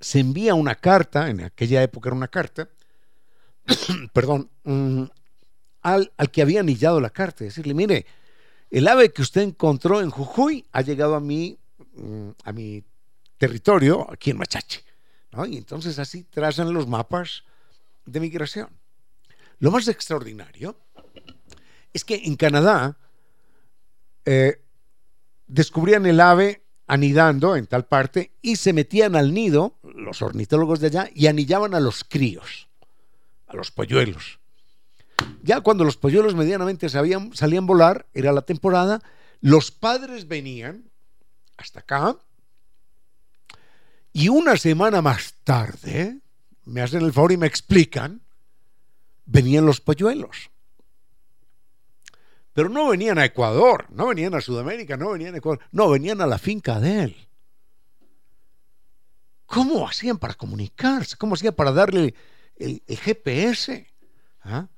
se 0.00 0.20
envía 0.20 0.54
una 0.54 0.74
carta, 0.74 1.30
en 1.30 1.42
aquella 1.42 1.82
época 1.82 2.08
era 2.08 2.16
una 2.16 2.28
carta, 2.28 2.68
perdón, 4.12 4.50
mm, 4.64 5.04
al, 5.82 6.12
al, 6.16 6.30
que 6.30 6.42
había 6.42 6.60
anillado 6.60 7.00
la 7.00 7.10
carta, 7.10 7.44
decirle, 7.44 7.74
mire, 7.74 8.06
el 8.70 8.88
ave 8.88 9.12
que 9.12 9.22
usted 9.22 9.42
encontró 9.42 10.00
en 10.00 10.10
Jujuy 10.10 10.64
ha 10.72 10.82
llegado 10.82 11.14
a 11.14 11.20
mi, 11.20 11.58
mm, 11.94 12.30
a 12.44 12.52
mi 12.52 12.84
territorio, 13.42 14.08
aquí 14.08 14.30
en 14.30 14.38
Machache. 14.38 14.84
Y 15.48 15.56
entonces 15.56 15.98
así 15.98 16.22
trazan 16.22 16.72
los 16.72 16.86
mapas 16.86 17.42
de 18.06 18.20
migración. 18.20 18.68
Lo 19.58 19.72
más 19.72 19.88
extraordinario 19.88 20.76
es 21.92 22.04
que 22.04 22.22
en 22.24 22.36
Canadá 22.36 22.96
eh, 24.24 24.62
descubrían 25.48 26.06
el 26.06 26.20
ave 26.20 26.62
anidando 26.86 27.56
en 27.56 27.66
tal 27.66 27.84
parte 27.84 28.30
y 28.42 28.54
se 28.54 28.72
metían 28.72 29.16
al 29.16 29.34
nido, 29.34 29.76
los 29.82 30.22
ornitólogos 30.22 30.78
de 30.78 30.86
allá, 30.86 31.10
y 31.12 31.26
anillaban 31.26 31.74
a 31.74 31.80
los 31.80 32.04
críos, 32.04 32.68
a 33.48 33.56
los 33.56 33.72
polluelos. 33.72 34.38
Ya 35.42 35.62
cuando 35.62 35.82
los 35.82 35.96
polluelos 35.96 36.36
medianamente 36.36 36.88
sabían, 36.88 37.34
salían 37.34 37.64
a 37.64 37.66
volar, 37.66 38.06
era 38.14 38.30
la 38.30 38.42
temporada, 38.42 39.02
los 39.40 39.72
padres 39.72 40.28
venían 40.28 40.92
hasta 41.56 41.80
acá 41.80 42.16
y 44.12 44.28
una 44.28 44.56
semana 44.56 45.00
más 45.00 45.34
tarde, 45.44 46.20
me 46.64 46.82
hacen 46.82 47.02
el 47.02 47.12
favor 47.12 47.32
y 47.32 47.36
me 47.36 47.46
explican, 47.46 48.22
venían 49.24 49.66
los 49.66 49.80
polluelos. 49.80 50.50
Pero 52.52 52.68
no 52.68 52.88
venían 52.88 53.18
a 53.18 53.24
Ecuador, 53.24 53.86
no 53.90 54.08
venían 54.08 54.34
a 54.34 54.40
Sudamérica, 54.40 54.96
no 54.96 55.12
venían 55.12 55.34
a 55.34 55.38
Ecuador, 55.38 55.60
no, 55.72 55.88
venían 55.88 56.20
a 56.20 56.26
la 56.26 56.38
finca 56.38 56.78
de 56.80 57.04
él. 57.04 57.28
¿Cómo 59.46 59.88
hacían 59.88 60.18
para 60.18 60.34
comunicarse? 60.34 61.16
¿Cómo 61.16 61.34
hacían 61.34 61.54
para 61.54 61.72
darle 61.72 62.14
el, 62.56 62.82
GPS? 62.86 63.86
¿Ah? 64.42 64.68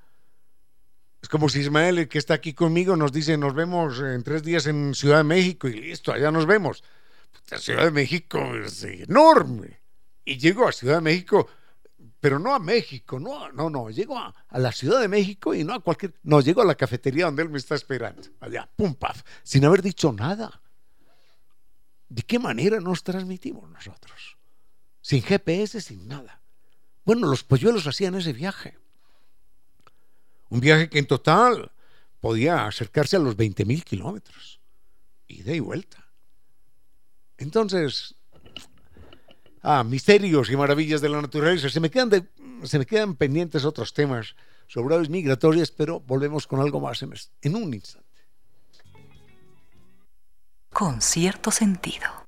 Es 1.23 1.29
como 1.29 1.49
si 1.49 1.61
Ismael, 1.61 1.99
el 1.99 2.09
que 2.09 2.19
está 2.19 2.35
aquí 2.35 2.55
conmigo, 2.55 2.97
nos 2.97 3.13
dice, 3.13 3.37
nos 3.37 3.55
vemos 3.55 3.99
en 3.99 4.23
tres 4.23 4.43
días 4.43 4.67
en 4.67 4.95
Ciudad 4.95 5.19
de 5.19 5.25
México 5.25 5.69
y 5.69 5.81
listo, 5.81 6.13
allá 6.13 6.31
nos 6.31 6.47
vemos. 6.47 6.85
La 7.51 7.59
Ciudad 7.59 7.85
de 7.85 7.91
México 7.91 8.55
es 8.57 8.83
enorme. 8.85 9.81
Y 10.25 10.39
llego 10.39 10.67
a 10.67 10.73
Ciudad 10.73 10.97
de 10.97 11.03
México 11.03 11.49
pero 12.25 12.39
no 12.39 12.55
a 12.55 12.59
México, 12.59 13.21
no, 13.21 13.53
no, 13.53 13.69
no, 13.69 13.91
llego 13.91 14.19
a, 14.19 14.35
la 14.53 14.73
Ciudad 14.73 14.99
de 14.99 15.09
México 15.09 15.53
y 15.53 15.63
no 15.63 15.75
a 15.75 15.81
cualquier, 15.81 16.15
no, 16.23 16.41
llego 16.41 16.63
a 16.63 16.65
la 16.65 16.75
cafetería 16.75 17.27
donde 17.27 17.43
él 17.43 17.51
me 17.51 17.59
está 17.59 17.75
esperando, 17.75 18.23
allá, 18.41 18.67
pum, 18.77 18.95
paf, 18.95 19.23
sin 19.43 19.63
haber 19.67 19.83
dicho 19.83 20.11
nada. 20.11 20.63
¿De 22.09 22.23
qué 22.23 22.39
manera 22.39 22.81
nos 22.81 23.03
transmitimos 23.03 23.69
nosotros? 23.69 24.39
Sin 25.03 25.21
GPS, 25.21 25.83
sin 25.83 26.09
nada. 26.09 26.41
Bueno, 27.05 27.27
los 27.27 27.45
polluelos 27.45 27.87
hacían 27.87 28.15
ese 28.15 28.33
viaje. 28.33 28.79
Un 30.49 30.61
viaje 30.61 30.89
que 30.89 31.01
en 31.01 31.07
total 31.07 31.73
podía 32.21 32.65
acercarse 32.65 33.17
a 33.17 33.21
los 33.21 33.37
20.000 33.37 33.85
kilómetros, 33.85 34.61
ida 35.27 35.55
y 35.55 35.61
vuelta. 35.61 36.04
Entonces, 37.45 38.15
ah, 39.63 39.85
misterios 39.85 40.51
y 40.51 40.57
maravillas 40.57 41.03
de 41.03 41.11
la 41.11 41.21
naturaleza. 41.21 41.69
Se 41.69 41.79
me 41.79 41.91
quedan, 41.91 43.17
pendientes 43.17 43.67
otros 43.67 43.93
temas 43.93 44.35
sobre 44.67 44.95
aves 44.95 45.11
migratorias, 45.11 45.71
pero 45.71 46.01
volvemos 46.01 46.47
con 46.47 46.61
algo 46.61 46.81
más 46.81 47.03
en 47.03 47.55
un 47.55 47.75
instante. 47.75 48.09
Con 50.73 51.03
cierto 51.03 51.51
sentido. 51.51 52.24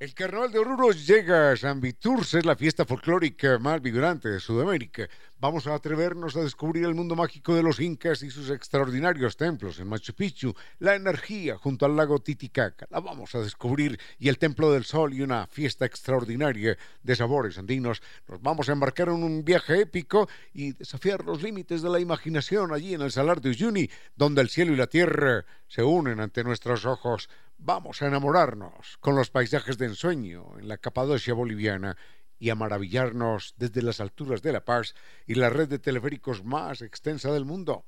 El 0.00 0.14
Carnaval 0.14 0.50
de 0.50 0.58
Oruro 0.58 0.92
llega 0.92 1.52
a 1.52 1.56
San 1.58 1.78
Viturce, 1.78 2.38
es 2.38 2.46
la 2.46 2.56
fiesta 2.56 2.86
folclórica 2.86 3.58
más 3.58 3.82
vibrante 3.82 4.30
de 4.30 4.40
Sudamérica. 4.40 5.06
Vamos 5.38 5.66
a 5.66 5.74
atrevernos 5.74 6.36
a 6.36 6.40
descubrir 6.40 6.86
el 6.86 6.94
mundo 6.94 7.14
mágico 7.14 7.54
de 7.54 7.62
los 7.62 7.80
incas 7.80 8.22
y 8.22 8.30
sus 8.30 8.48
extraordinarios 8.48 9.36
templos 9.36 9.78
en 9.78 9.88
Machu 9.88 10.14
Picchu, 10.14 10.54
la 10.78 10.94
energía 10.94 11.58
junto 11.58 11.84
al 11.84 11.96
lago 11.96 12.18
Titicaca. 12.18 12.86
La 12.88 13.00
vamos 13.00 13.34
a 13.34 13.40
descubrir 13.40 14.00
y 14.18 14.30
el 14.30 14.38
Templo 14.38 14.72
del 14.72 14.86
Sol 14.86 15.12
y 15.12 15.20
una 15.20 15.46
fiesta 15.46 15.84
extraordinaria 15.84 16.78
de 17.02 17.16
sabores 17.16 17.58
andinos. 17.58 18.00
Nos 18.26 18.40
vamos 18.40 18.70
a 18.70 18.72
embarcar 18.72 19.08
en 19.08 19.22
un 19.22 19.44
viaje 19.44 19.82
épico 19.82 20.30
y 20.54 20.72
desafiar 20.72 21.26
los 21.26 21.42
límites 21.42 21.82
de 21.82 21.90
la 21.90 22.00
imaginación 22.00 22.72
allí 22.72 22.94
en 22.94 23.02
el 23.02 23.12
Salar 23.12 23.42
de 23.42 23.50
Uyuni, 23.50 23.90
donde 24.16 24.40
el 24.40 24.48
cielo 24.48 24.72
y 24.72 24.76
la 24.76 24.86
tierra 24.86 25.44
se 25.68 25.82
unen 25.82 26.20
ante 26.20 26.42
nuestros 26.42 26.86
ojos. 26.86 27.28
Vamos 27.62 28.00
a 28.00 28.06
enamorarnos 28.06 28.96
con 29.00 29.16
los 29.16 29.28
paisajes 29.28 29.76
de 29.76 29.84
ensueño 29.84 30.58
en 30.58 30.66
la 30.66 30.78
Capadocia 30.78 31.34
boliviana 31.34 31.94
y 32.38 32.48
a 32.48 32.54
maravillarnos 32.54 33.52
desde 33.58 33.82
las 33.82 34.00
alturas 34.00 34.40
de 34.40 34.54
La 34.54 34.64
Paz 34.64 34.94
y 35.26 35.34
la 35.34 35.50
red 35.50 35.68
de 35.68 35.78
teleféricos 35.78 36.42
más 36.42 36.80
extensa 36.80 37.30
del 37.30 37.44
mundo. 37.44 37.84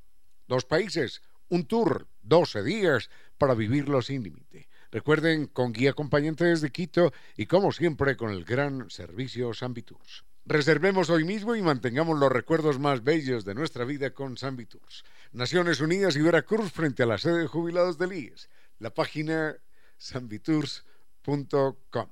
Dos 0.46 0.66
países, 0.66 1.22
un 1.48 1.64
tour, 1.64 2.06
12 2.20 2.62
días 2.62 3.08
para 3.38 3.54
vivirlo 3.54 4.02
sin 4.02 4.22
límite. 4.22 4.68
Recuerden, 4.90 5.46
con 5.46 5.72
guía 5.72 5.92
acompañante 5.92 6.44
desde 6.44 6.70
Quito 6.70 7.10
y 7.34 7.46
como 7.46 7.72
siempre 7.72 8.14
con 8.18 8.28
el 8.28 8.44
gran 8.44 8.90
servicio 8.90 9.54
Sambitours. 9.54 10.26
Reservemos 10.44 11.08
hoy 11.08 11.24
mismo 11.24 11.56
y 11.56 11.62
mantengamos 11.62 12.18
los 12.18 12.30
recuerdos 12.30 12.78
más 12.78 13.02
bellos 13.02 13.46
de 13.46 13.54
nuestra 13.54 13.86
vida 13.86 14.10
con 14.10 14.36
Sambitours. 14.36 15.02
Naciones 15.32 15.80
Unidas 15.80 16.14
y 16.16 16.20
Veracruz 16.20 16.70
frente 16.72 17.04
a 17.04 17.06
la 17.06 17.16
sede 17.16 17.38
de 17.38 17.46
jubilados 17.46 17.96
del 17.96 18.12
IES 18.12 18.50
la 18.83 18.93
página 18.93 19.57
sambitours.com. 19.97 22.09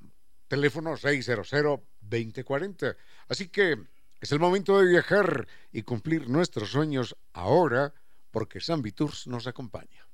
Teléfono 0.49 0.97
600-2040. 0.97 2.97
Así 3.29 3.49
que 3.49 3.77
es 4.21 4.33
el 4.33 4.39
momento 4.39 4.79
de 4.79 4.87
viajar 4.87 5.49
y 5.73 5.83
cumplir 5.83 6.29
nuestros 6.29 6.71
sueños 6.71 7.17
ahora 7.33 7.93
porque 8.31 8.61
Sambitours 8.61 9.27
nos 9.27 9.49
acompaña. 9.49 10.07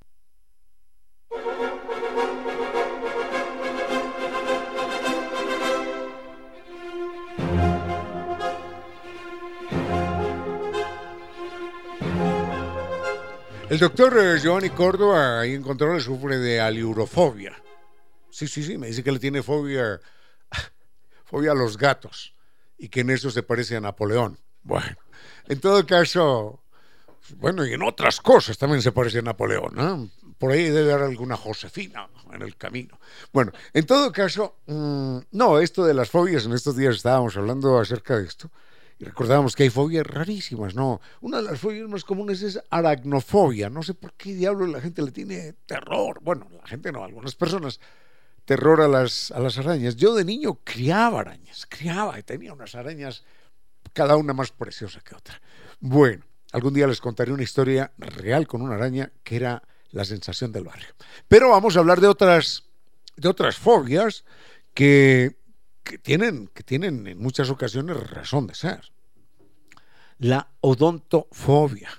El 13.69 13.81
doctor 13.81 14.17
eh, 14.17 14.39
Giovanni 14.39 14.71
Córdoba 14.71 15.41
ahí 15.41 15.61
que 15.61 16.01
sufre 16.01 16.39
de 16.39 16.61
aliurofobia. 16.61 17.53
Sí, 18.31 18.47
sí, 18.47 18.63
sí, 18.63 18.79
me 18.79 18.87
dice 18.87 19.03
que 19.03 19.11
le 19.11 19.19
tiene 19.19 19.43
fobia, 19.43 20.01
fobia 21.25 21.51
a 21.51 21.55
los 21.55 21.77
gatos 21.77 22.33
y 22.79 22.89
que 22.89 23.01
en 23.01 23.11
eso 23.11 23.29
se 23.29 23.43
parece 23.43 23.77
a 23.77 23.81
Napoleón. 23.81 24.39
Bueno, 24.63 24.97
en 25.49 25.59
todo 25.59 25.85
caso, 25.85 26.61
bueno, 27.39 27.67
y 27.67 27.73
en 27.73 27.83
otras 27.83 28.21
cosas 28.21 28.57
también 28.57 28.83
se 28.83 28.93
parece 28.93 29.19
a 29.19 29.23
Napoleón. 29.23 30.13
Por 30.39 30.53
ahí 30.53 30.71
debe 30.71 30.93
haber 30.93 31.07
alguna 31.07 31.37
Josefina 31.37 32.09
en 32.33 32.43
el 32.43 32.57
camino. 32.57 33.01
Bueno, 33.33 33.51
en 33.73 33.85
todo 33.85 34.13
caso, 34.13 34.59
mm, 34.67 35.19
no, 35.33 35.59
esto 35.59 35.85
de 35.85 35.95
las 35.95 36.09
fobias, 36.09 36.45
en 36.45 36.53
estos 36.53 36.77
días 36.77 36.95
estábamos 36.95 37.37
hablando 37.37 37.81
acerca 37.81 38.17
de 38.17 38.27
esto. 38.27 38.49
Y 38.99 39.05
recordábamos 39.05 39.55
que 39.55 39.65
hay 39.65 39.71
fobias 39.71 40.07
rarísimas, 40.07 40.75
¿no? 40.75 41.01
Una 41.21 41.39
de 41.39 41.43
las 41.43 41.61
fobias 41.61 41.89
más 41.89 42.05
comunes 42.05 42.43
es 42.43 42.59
aracnofobia. 42.71 43.69
No 43.69 43.83
sé 43.83 43.93
por 43.93 44.15
qué 44.15 44.35
diablo 44.35 44.67
la 44.67 44.81
gente 44.81 45.03
le 45.03 45.11
tiene 45.11 45.53
terror. 45.67 46.21
Bueno, 46.23 46.49
la 46.51 46.67
gente 46.67 46.93
no, 46.93 47.05
algunas 47.05 47.35
personas 47.35 47.79
terror 48.47 48.81
a 48.81 48.89
las, 48.89 49.31
a 49.33 49.41
las 49.41 49.59
arañas. 49.59 49.97
Yo 49.97 50.15
de 50.15 50.25
niño 50.25 50.61
criaba 50.65 51.21
arañas, 51.21 51.67
criaba 51.69 52.19
y 52.19 52.23
tenía 52.23 52.55
unas 52.55 52.75
arañas, 52.75 53.25
cada 53.93 54.17
una 54.17 54.33
más 54.33 54.51
preciosa 54.53 55.01
que 55.01 55.15
otra. 55.15 55.43
Bueno, 55.81 56.25
algún 56.53 56.73
día 56.73 56.87
les 56.87 57.01
contaré 57.01 57.33
una 57.33 57.43
historia 57.43 57.93
real 57.99 58.47
con 58.47 58.63
una 58.63 58.77
araña 58.77 59.13
que 59.23 59.37
era 59.37 59.63
la 59.91 60.05
sensación 60.05 60.53
del 60.53 60.65
barrio. 60.65 60.89
Pero 61.29 61.51
vamos 61.51 61.77
a 61.77 61.81
hablar 61.81 62.01
de 62.01 62.07
otras, 62.07 62.65
de 63.17 63.29
otras 63.29 63.57
fobias 63.57 64.25
que 64.73 65.37
que 65.87 65.99
tienen, 65.99 66.49
que 66.49 66.65
tienen 66.65 67.07
en 67.07 67.19
muchas 67.19 67.49
ocasiones 67.49 67.97
razón 68.11 68.49
de 68.49 68.55
ser. 68.57 68.91
La 70.19 70.49
odontofobia. 70.61 71.91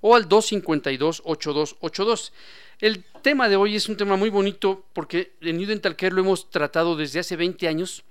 o 0.00 0.14
al 0.14 0.28
252-8282. 0.28 2.30
El 2.80 3.02
tema 3.22 3.48
de 3.48 3.56
hoy 3.56 3.74
es 3.76 3.88
un 3.88 3.96
tema 3.96 4.16
muy 4.16 4.30
bonito 4.30 4.84
porque 4.92 5.32
en 5.40 5.56
New 5.58 5.66
Dental 5.66 5.96
Care 5.96 6.14
lo 6.14 6.20
hemos 6.20 6.48
tratado 6.50 6.94
desde 6.96 7.18
hace 7.20 7.36
20 7.36 7.66
años 7.66 8.04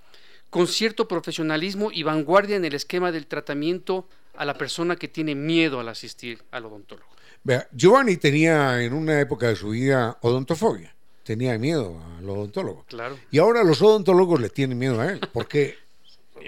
con 0.49 0.67
cierto 0.67 1.07
profesionalismo 1.07 1.91
y 1.91 2.03
vanguardia 2.03 2.55
en 2.55 2.65
el 2.65 2.73
esquema 2.73 3.11
del 3.11 3.27
tratamiento 3.27 4.07
a 4.35 4.45
la 4.45 4.53
persona 4.53 4.95
que 4.95 5.07
tiene 5.07 5.35
miedo 5.35 5.79
al 5.79 5.89
asistir 5.89 6.43
al 6.51 6.65
odontólogo. 6.65 7.09
Vea, 7.43 7.67
Giovanni 7.71 8.17
tenía 8.17 8.81
en 8.83 8.93
una 8.93 9.19
época 9.19 9.47
de 9.47 9.55
su 9.55 9.69
vida 9.69 10.17
odontofobia, 10.21 10.93
tenía 11.23 11.57
miedo 11.57 12.01
al 12.17 12.29
odontólogo. 12.29 12.85
Claro. 12.87 13.17
Y 13.31 13.39
ahora 13.39 13.63
los 13.63 13.81
odontólogos 13.81 14.39
le 14.39 14.49
tienen 14.49 14.77
miedo 14.77 14.99
a 15.01 15.11
él, 15.11 15.21
porque 15.33 15.77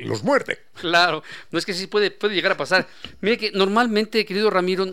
los 0.04 0.24
muerde. 0.24 0.60
Claro, 0.76 1.24
no 1.52 1.60
es 1.60 1.66
que 1.66 1.74
sí 1.74 1.88
puede, 1.88 2.12
puede 2.12 2.36
llegar 2.36 2.54
a 2.54 2.58
pasar. 2.58 2.88
Mire 3.22 3.38
que 3.38 3.52
normalmente, 3.52 4.26
querido 4.26 4.50
Ramiro, 4.50 4.86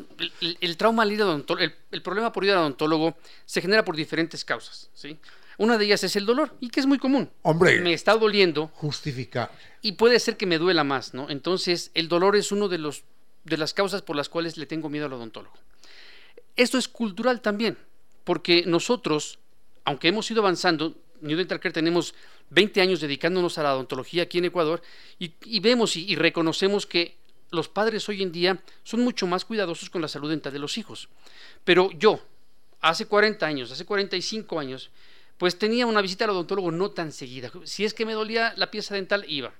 el, 0.60 0.76
trauma 0.76 1.02
al 1.02 1.12
ir 1.12 1.22
al 1.22 1.28
odontólogo, 1.28 1.64
el, 1.64 1.74
el, 1.90 2.02
problema 2.02 2.32
por 2.32 2.44
ir 2.44 2.52
al 2.52 2.58
odontólogo 2.58 3.16
se 3.44 3.60
genera 3.60 3.84
por 3.84 3.96
diferentes 3.96 4.44
causas, 4.44 4.90
¿sí? 4.94 5.18
Una 5.58 5.78
de 5.78 5.86
ellas 5.86 6.04
es 6.04 6.16
el 6.16 6.26
dolor, 6.26 6.54
y 6.60 6.68
que 6.68 6.80
es 6.80 6.86
muy 6.86 6.98
común. 6.98 7.30
Hombre. 7.42 7.80
Me 7.80 7.92
está 7.92 8.14
doliendo. 8.16 8.68
Justificable. 8.74 9.56
Y 9.80 9.92
puede 9.92 10.20
ser 10.20 10.36
que 10.36 10.46
me 10.46 10.58
duela 10.58 10.84
más, 10.84 11.14
¿no? 11.14 11.30
Entonces, 11.30 11.90
el 11.94 12.08
dolor 12.08 12.36
es 12.36 12.52
uno 12.52 12.68
de 12.68 12.78
los 12.78 13.04
de 13.46 13.56
las 13.56 13.72
causas 13.72 14.02
por 14.02 14.16
las 14.16 14.28
cuales 14.28 14.56
le 14.56 14.66
tengo 14.66 14.88
miedo 14.88 15.06
al 15.06 15.12
odontólogo. 15.12 15.56
Esto 16.56 16.78
es 16.78 16.88
cultural 16.88 17.40
también, 17.40 17.78
porque 18.24 18.64
nosotros, 18.66 19.38
aunque 19.84 20.08
hemos 20.08 20.30
ido 20.30 20.42
avanzando, 20.42 20.96
New 21.20 21.36
Dental 21.38 21.60
Care 21.60 21.72
tenemos 21.72 22.14
20 22.50 22.80
años 22.80 23.00
dedicándonos 23.00 23.56
a 23.58 23.62
la 23.62 23.74
odontología 23.74 24.24
aquí 24.24 24.38
en 24.38 24.46
Ecuador 24.46 24.82
y, 25.18 25.34
y 25.44 25.60
vemos 25.60 25.96
y, 25.96 26.10
y, 26.10 26.16
reconocemos 26.16 26.86
que 26.86 27.16
los 27.50 27.68
padres 27.68 28.08
hoy 28.08 28.22
en 28.22 28.32
día 28.32 28.62
son 28.82 29.00
mucho 29.00 29.26
más 29.26 29.44
cuidadosos 29.44 29.90
con 29.90 30.02
la 30.02 30.08
salud 30.08 30.30
dental 30.30 30.52
de 30.52 30.58
los 30.58 30.76
hijos. 30.76 31.08
Pero 31.64 31.90
yo, 31.92 32.20
hace 32.80 33.06
40 33.06 33.46
años, 33.46 33.70
hace 33.70 33.84
45 33.84 34.58
años, 34.58 34.90
pues 35.38 35.58
tenía 35.58 35.86
una 35.86 36.00
visita 36.00 36.24
al 36.24 36.30
odontólogo 36.30 36.70
no 36.70 36.90
tan 36.90 37.12
seguida. 37.12 37.50
Si 37.64 37.84
es 37.84 37.94
que 37.94 38.06
me 38.06 38.14
dolía 38.14 38.54
la 38.56 38.70
pieza 38.70 38.94
dental, 38.94 39.24
iba. 39.28 39.52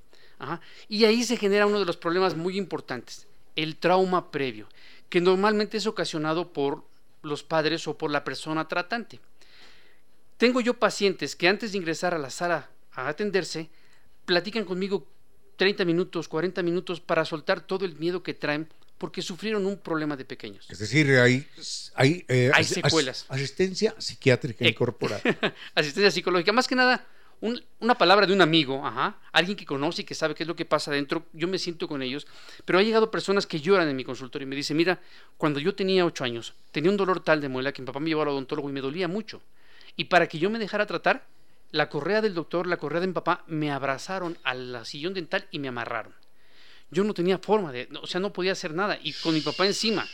Y 0.88 1.04
ahí 1.04 1.24
se 1.24 1.36
genera 1.36 1.66
uno 1.66 1.78
de 1.78 1.86
los 1.86 1.96
problemas 1.96 2.36
muy 2.36 2.58
importantes, 2.58 3.26
el 3.56 3.76
trauma 3.76 4.30
previo, 4.30 4.68
que 5.08 5.20
normalmente 5.20 5.76
es 5.78 5.86
ocasionado 5.86 6.52
por 6.52 6.84
los 7.22 7.42
padres 7.42 7.88
o 7.88 7.96
por 7.96 8.10
la 8.10 8.24
persona 8.24 8.68
tratante. 8.68 9.20
Tengo 10.36 10.60
yo 10.60 10.74
pacientes 10.74 11.34
que 11.34 11.48
antes 11.48 11.72
de 11.72 11.78
ingresar 11.78 12.14
a 12.14 12.18
la 12.18 12.30
sala 12.30 12.68
a 12.92 13.08
atenderse, 13.08 13.70
platican 14.26 14.64
conmigo 14.64 15.06
30 15.56 15.84
minutos, 15.86 16.28
40 16.28 16.62
minutos 16.62 17.00
para 17.00 17.24
soltar 17.24 17.60
todo 17.60 17.86
el 17.86 17.96
miedo 17.96 18.22
que 18.22 18.34
traen 18.34 18.68
porque 18.98 19.22
sufrieron 19.22 19.66
un 19.66 19.78
problema 19.78 20.16
de 20.16 20.24
pequeños. 20.24 20.66
Es 20.70 20.78
decir, 20.78 21.08
hay, 21.18 21.46
hay, 21.94 22.24
eh, 22.28 22.50
hay 22.54 22.64
secuelas. 22.64 23.26
As, 23.28 23.36
asistencia 23.36 23.94
psiquiátrica 23.98 24.64
eh, 24.64 24.68
incorporada. 24.68 25.22
asistencia 25.74 26.10
psicológica. 26.10 26.52
Más 26.52 26.66
que 26.66 26.74
nada, 26.74 27.06
un, 27.40 27.62
una 27.80 27.96
palabra 27.96 28.26
de 28.26 28.32
un 28.32 28.40
amigo, 28.40 28.86
ajá, 28.86 29.18
alguien 29.32 29.56
que 29.56 29.66
conoce 29.66 30.02
y 30.02 30.04
que 30.04 30.14
sabe 30.14 30.34
qué 30.34 30.44
es 30.44 30.46
lo 30.46 30.56
que 30.56 30.64
pasa 30.64 30.90
adentro, 30.90 31.26
yo 31.32 31.48
me 31.48 31.58
siento 31.58 31.88
con 31.88 32.02
ellos, 32.02 32.26
pero 32.64 32.78
ha 32.78 32.82
llegado 32.82 33.10
personas 33.10 33.46
que 33.46 33.60
lloran 33.60 33.88
en 33.88 33.96
mi 33.96 34.04
consultorio 34.04 34.46
y 34.46 34.48
me 34.48 34.56
dicen, 34.56 34.76
mira, 34.76 35.00
cuando 35.36 35.60
yo 35.60 35.74
tenía 35.74 36.06
8 36.06 36.24
años, 36.24 36.54
tenía 36.72 36.90
un 36.90 36.96
dolor 36.96 37.20
tal 37.20 37.40
de 37.40 37.48
muela 37.48 37.72
que 37.72 37.82
mi 37.82 37.86
papá 37.86 38.00
me 38.00 38.08
llevó 38.08 38.22
al 38.22 38.28
odontólogo 38.28 38.70
y 38.70 38.72
me 38.72 38.80
dolía 38.80 39.08
mucho. 39.08 39.42
Y 39.96 40.04
para 40.04 40.26
que 40.26 40.38
yo 40.38 40.48
me 40.48 40.58
dejara 40.58 40.86
tratar, 40.86 41.26
la 41.70 41.88
correa 41.88 42.22
del 42.22 42.34
doctor, 42.34 42.66
la 42.66 42.76
correa 42.78 43.00
de 43.00 43.08
mi 43.08 43.12
papá, 43.12 43.44
me 43.46 43.70
abrazaron 43.70 44.38
al 44.42 44.86
sillón 44.86 45.12
dental 45.14 45.46
y 45.50 45.58
me 45.58 45.68
amarraron. 45.68 46.14
Yo 46.90 47.04
no 47.04 47.14
tenía 47.14 47.38
forma 47.38 47.72
de, 47.72 47.88
o 48.00 48.06
sea, 48.06 48.20
no 48.20 48.32
podía 48.32 48.52
hacer 48.52 48.74
nada. 48.74 48.98
Y 49.02 49.12
con 49.12 49.34
mi 49.34 49.40
papá 49.40 49.66
encima, 49.66 50.06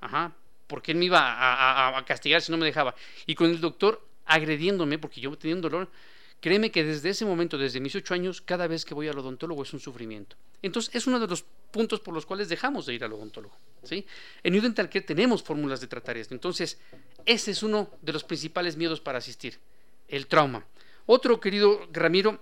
ajá, 0.00 0.32
porque 0.66 0.92
él 0.92 0.98
me 0.98 1.06
iba 1.06 1.96
a, 1.96 2.04
castigar 2.04 2.42
si 2.42 2.52
no 2.52 2.58
me 2.58 2.66
dejaba. 2.66 2.94
Y 3.26 3.34
con 3.34 3.50
el 3.50 3.60
doctor 3.60 4.06
agrediéndome, 4.26 4.98
porque 4.98 5.20
yo 5.20 5.36
tenía 5.36 5.56
un 5.56 5.62
dolor, 5.62 5.88
créeme 6.40 6.70
que 6.70 6.84
desde 6.84 7.10
ese 7.10 7.24
momento, 7.24 7.58
desde 7.58 7.80
mis 7.80 7.94
ocho 7.96 8.14
años, 8.14 8.40
cada 8.40 8.66
vez 8.66 8.84
que 8.84 8.94
voy 8.94 9.08
al 9.08 9.18
odontólogo 9.18 9.62
es 9.62 9.72
un 9.72 9.80
sufrimiento. 9.80 10.36
Entonces, 10.62 10.94
es 10.94 11.06
uno 11.06 11.18
de 11.18 11.26
los 11.26 11.44
puntos 11.70 12.00
por 12.00 12.14
los 12.14 12.26
cuales 12.26 12.48
dejamos 12.48 12.86
de 12.86 12.94
ir 12.94 13.04
al 13.04 13.12
odontólogo. 13.12 13.56
¿sí? 13.82 14.06
En 14.42 14.52
New 14.52 14.62
Dental 14.62 14.88
Care 14.88 15.04
tenemos 15.04 15.42
fórmulas 15.42 15.80
de 15.80 15.86
tratar 15.86 16.16
esto. 16.16 16.34
Entonces, 16.34 16.78
ese 17.24 17.50
es 17.50 17.62
uno 17.62 17.90
de 18.02 18.12
los 18.12 18.24
principales 18.24 18.76
miedos 18.76 19.00
para 19.00 19.18
asistir, 19.18 19.58
el 20.08 20.26
trauma. 20.26 20.64
Otro, 21.06 21.40
querido 21.40 21.88
Ramiro, 21.92 22.40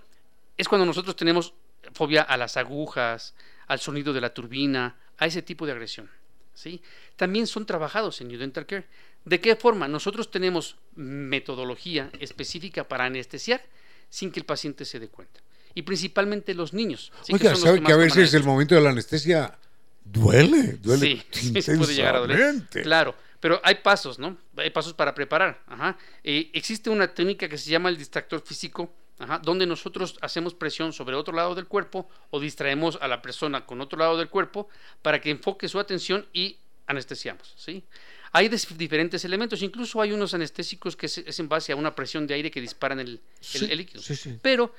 es 0.57 0.67
cuando 0.67 0.85
nosotros 0.85 1.15
tenemos 1.15 1.53
fobia 1.93 2.21
a 2.21 2.37
las 2.37 2.57
agujas, 2.57 3.33
al 3.69 3.79
sonido 3.79 4.11
de 4.11 4.19
la 4.19 4.33
turbina, 4.33 4.97
a 5.17 5.25
ese 5.25 5.41
tipo 5.41 5.65
de 5.65 5.71
agresión. 5.71 6.09
¿sí? 6.53 6.81
También 7.15 7.47
son 7.47 7.65
trabajados 7.65 8.19
en 8.19 8.27
New 8.27 8.39
Dental 8.39 8.65
Care. 8.65 8.85
¿De 9.23 9.39
qué 9.39 9.55
forma? 9.55 9.87
Nosotros 9.87 10.31
tenemos 10.31 10.75
metodología 10.95 12.09
específica 12.19 12.87
para 12.87 13.05
anestesiar 13.05 13.63
sin 14.09 14.31
que 14.31 14.39
el 14.39 14.45
paciente 14.45 14.85
se 14.85 14.99
dé 14.99 15.07
cuenta. 15.07 15.39
Y 15.75 15.83
principalmente 15.83 16.53
los 16.53 16.73
niños. 16.73 17.13
¿sí? 17.21 17.33
Oiga, 17.33 17.51
que 17.51 17.57
¿sabe 17.57 17.79
que, 17.79 17.85
que 17.85 17.93
a 17.93 17.97
veces 17.97 18.33
el 18.33 18.43
momento 18.43 18.75
de 18.75 18.81
la 18.81 18.89
anestesia 18.89 19.57
duele? 20.03 20.79
Duele 20.81 21.23
sí, 21.31 21.51
puede 21.77 21.93
llegar 21.93 22.15
a 22.15 22.19
doler. 22.19 22.55
Claro, 22.81 23.15
pero 23.39 23.61
hay 23.63 23.75
pasos, 23.75 24.17
¿no? 24.17 24.35
Hay 24.57 24.71
pasos 24.71 24.93
para 24.93 25.13
preparar. 25.13 25.61
Ajá. 25.67 25.97
Eh, 26.23 26.49
existe 26.53 26.89
una 26.89 27.13
técnica 27.13 27.47
que 27.47 27.57
se 27.57 27.69
llama 27.69 27.89
el 27.89 27.97
distractor 27.97 28.41
físico, 28.41 28.91
Ajá, 29.19 29.39
donde 29.39 29.65
nosotros 29.65 30.17
hacemos 30.21 30.53
presión 30.53 30.93
sobre 30.93 31.15
otro 31.15 31.35
lado 31.35 31.53
del 31.53 31.67
cuerpo 31.67 32.09
o 32.29 32.39
distraemos 32.39 32.97
a 33.01 33.07
la 33.09 33.21
persona 33.21 33.65
con 33.65 33.81
otro 33.81 33.99
lado 33.99 34.17
del 34.17 34.29
cuerpo 34.29 34.69
para 35.01 35.19
que 35.19 35.29
enfoque 35.29 35.67
su 35.67 35.77
atención 35.77 36.25
y 36.31 36.57
anestesiamos. 36.87 37.53
¿sí? 37.57 37.83
Hay 38.31 38.47
diferentes 38.47 39.25
elementos, 39.25 39.61
incluso 39.61 40.01
hay 40.01 40.13
unos 40.13 40.33
anestésicos 40.33 40.95
que 40.95 41.07
es 41.07 41.39
en 41.39 41.49
base 41.49 41.73
a 41.73 41.75
una 41.75 41.95
presión 41.95 42.27
de 42.27 42.35
aire 42.35 42.49
que 42.49 42.61
disparan 42.61 42.99
el, 42.99 43.19
sí, 43.41 43.65
el, 43.65 43.71
el 43.71 43.77
líquido. 43.79 44.01
Sí, 44.01 44.15
sí. 44.15 44.39
Pero 44.41 44.73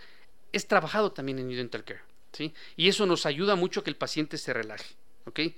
es 0.53 0.67
trabajado 0.67 1.13
también 1.13 1.39
en 1.39 1.49
Dental 1.49 1.85
Care. 1.85 2.01
¿sí? 2.33 2.55
Y 2.77 2.89
eso 2.89 3.07
nos 3.07 3.27
ayuda 3.27 3.57
mucho 3.57 3.81
a 3.81 3.85
que 3.85 3.91
el 3.91 3.97
paciente 3.97 4.39
se 4.39 4.53
relaje. 4.53 4.95
¿okay? 5.27 5.55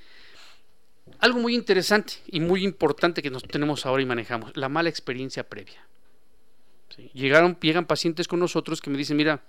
Algo 1.18 1.38
muy 1.38 1.54
interesante 1.54 2.14
y 2.26 2.40
muy 2.40 2.64
importante 2.64 3.22
que 3.22 3.30
nos 3.30 3.42
tenemos 3.44 3.86
ahora 3.86 4.02
y 4.02 4.06
manejamos, 4.06 4.56
la 4.56 4.68
mala 4.68 4.88
experiencia 4.88 5.48
previa. 5.48 5.86
Llegaron, 7.12 7.58
llegan 7.60 7.86
pacientes 7.86 8.28
con 8.28 8.40
nosotros 8.40 8.80
que 8.80 8.90
me 8.90 8.98
dicen, 8.98 9.16
mira, 9.16 9.42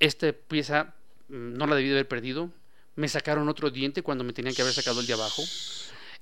esta 0.00 0.32
pieza 0.32 0.94
no 1.28 1.66
la 1.66 1.76
debí 1.76 1.88
de 1.88 1.94
haber 1.94 2.08
perdido, 2.08 2.50
me 2.96 3.08
sacaron 3.08 3.48
otro 3.48 3.70
diente 3.70 4.02
cuando 4.02 4.24
me 4.24 4.32
tenían 4.32 4.54
que 4.54 4.62
haber 4.62 4.74
sacado 4.74 5.00
el 5.00 5.06
de 5.06 5.14
abajo. 5.14 5.42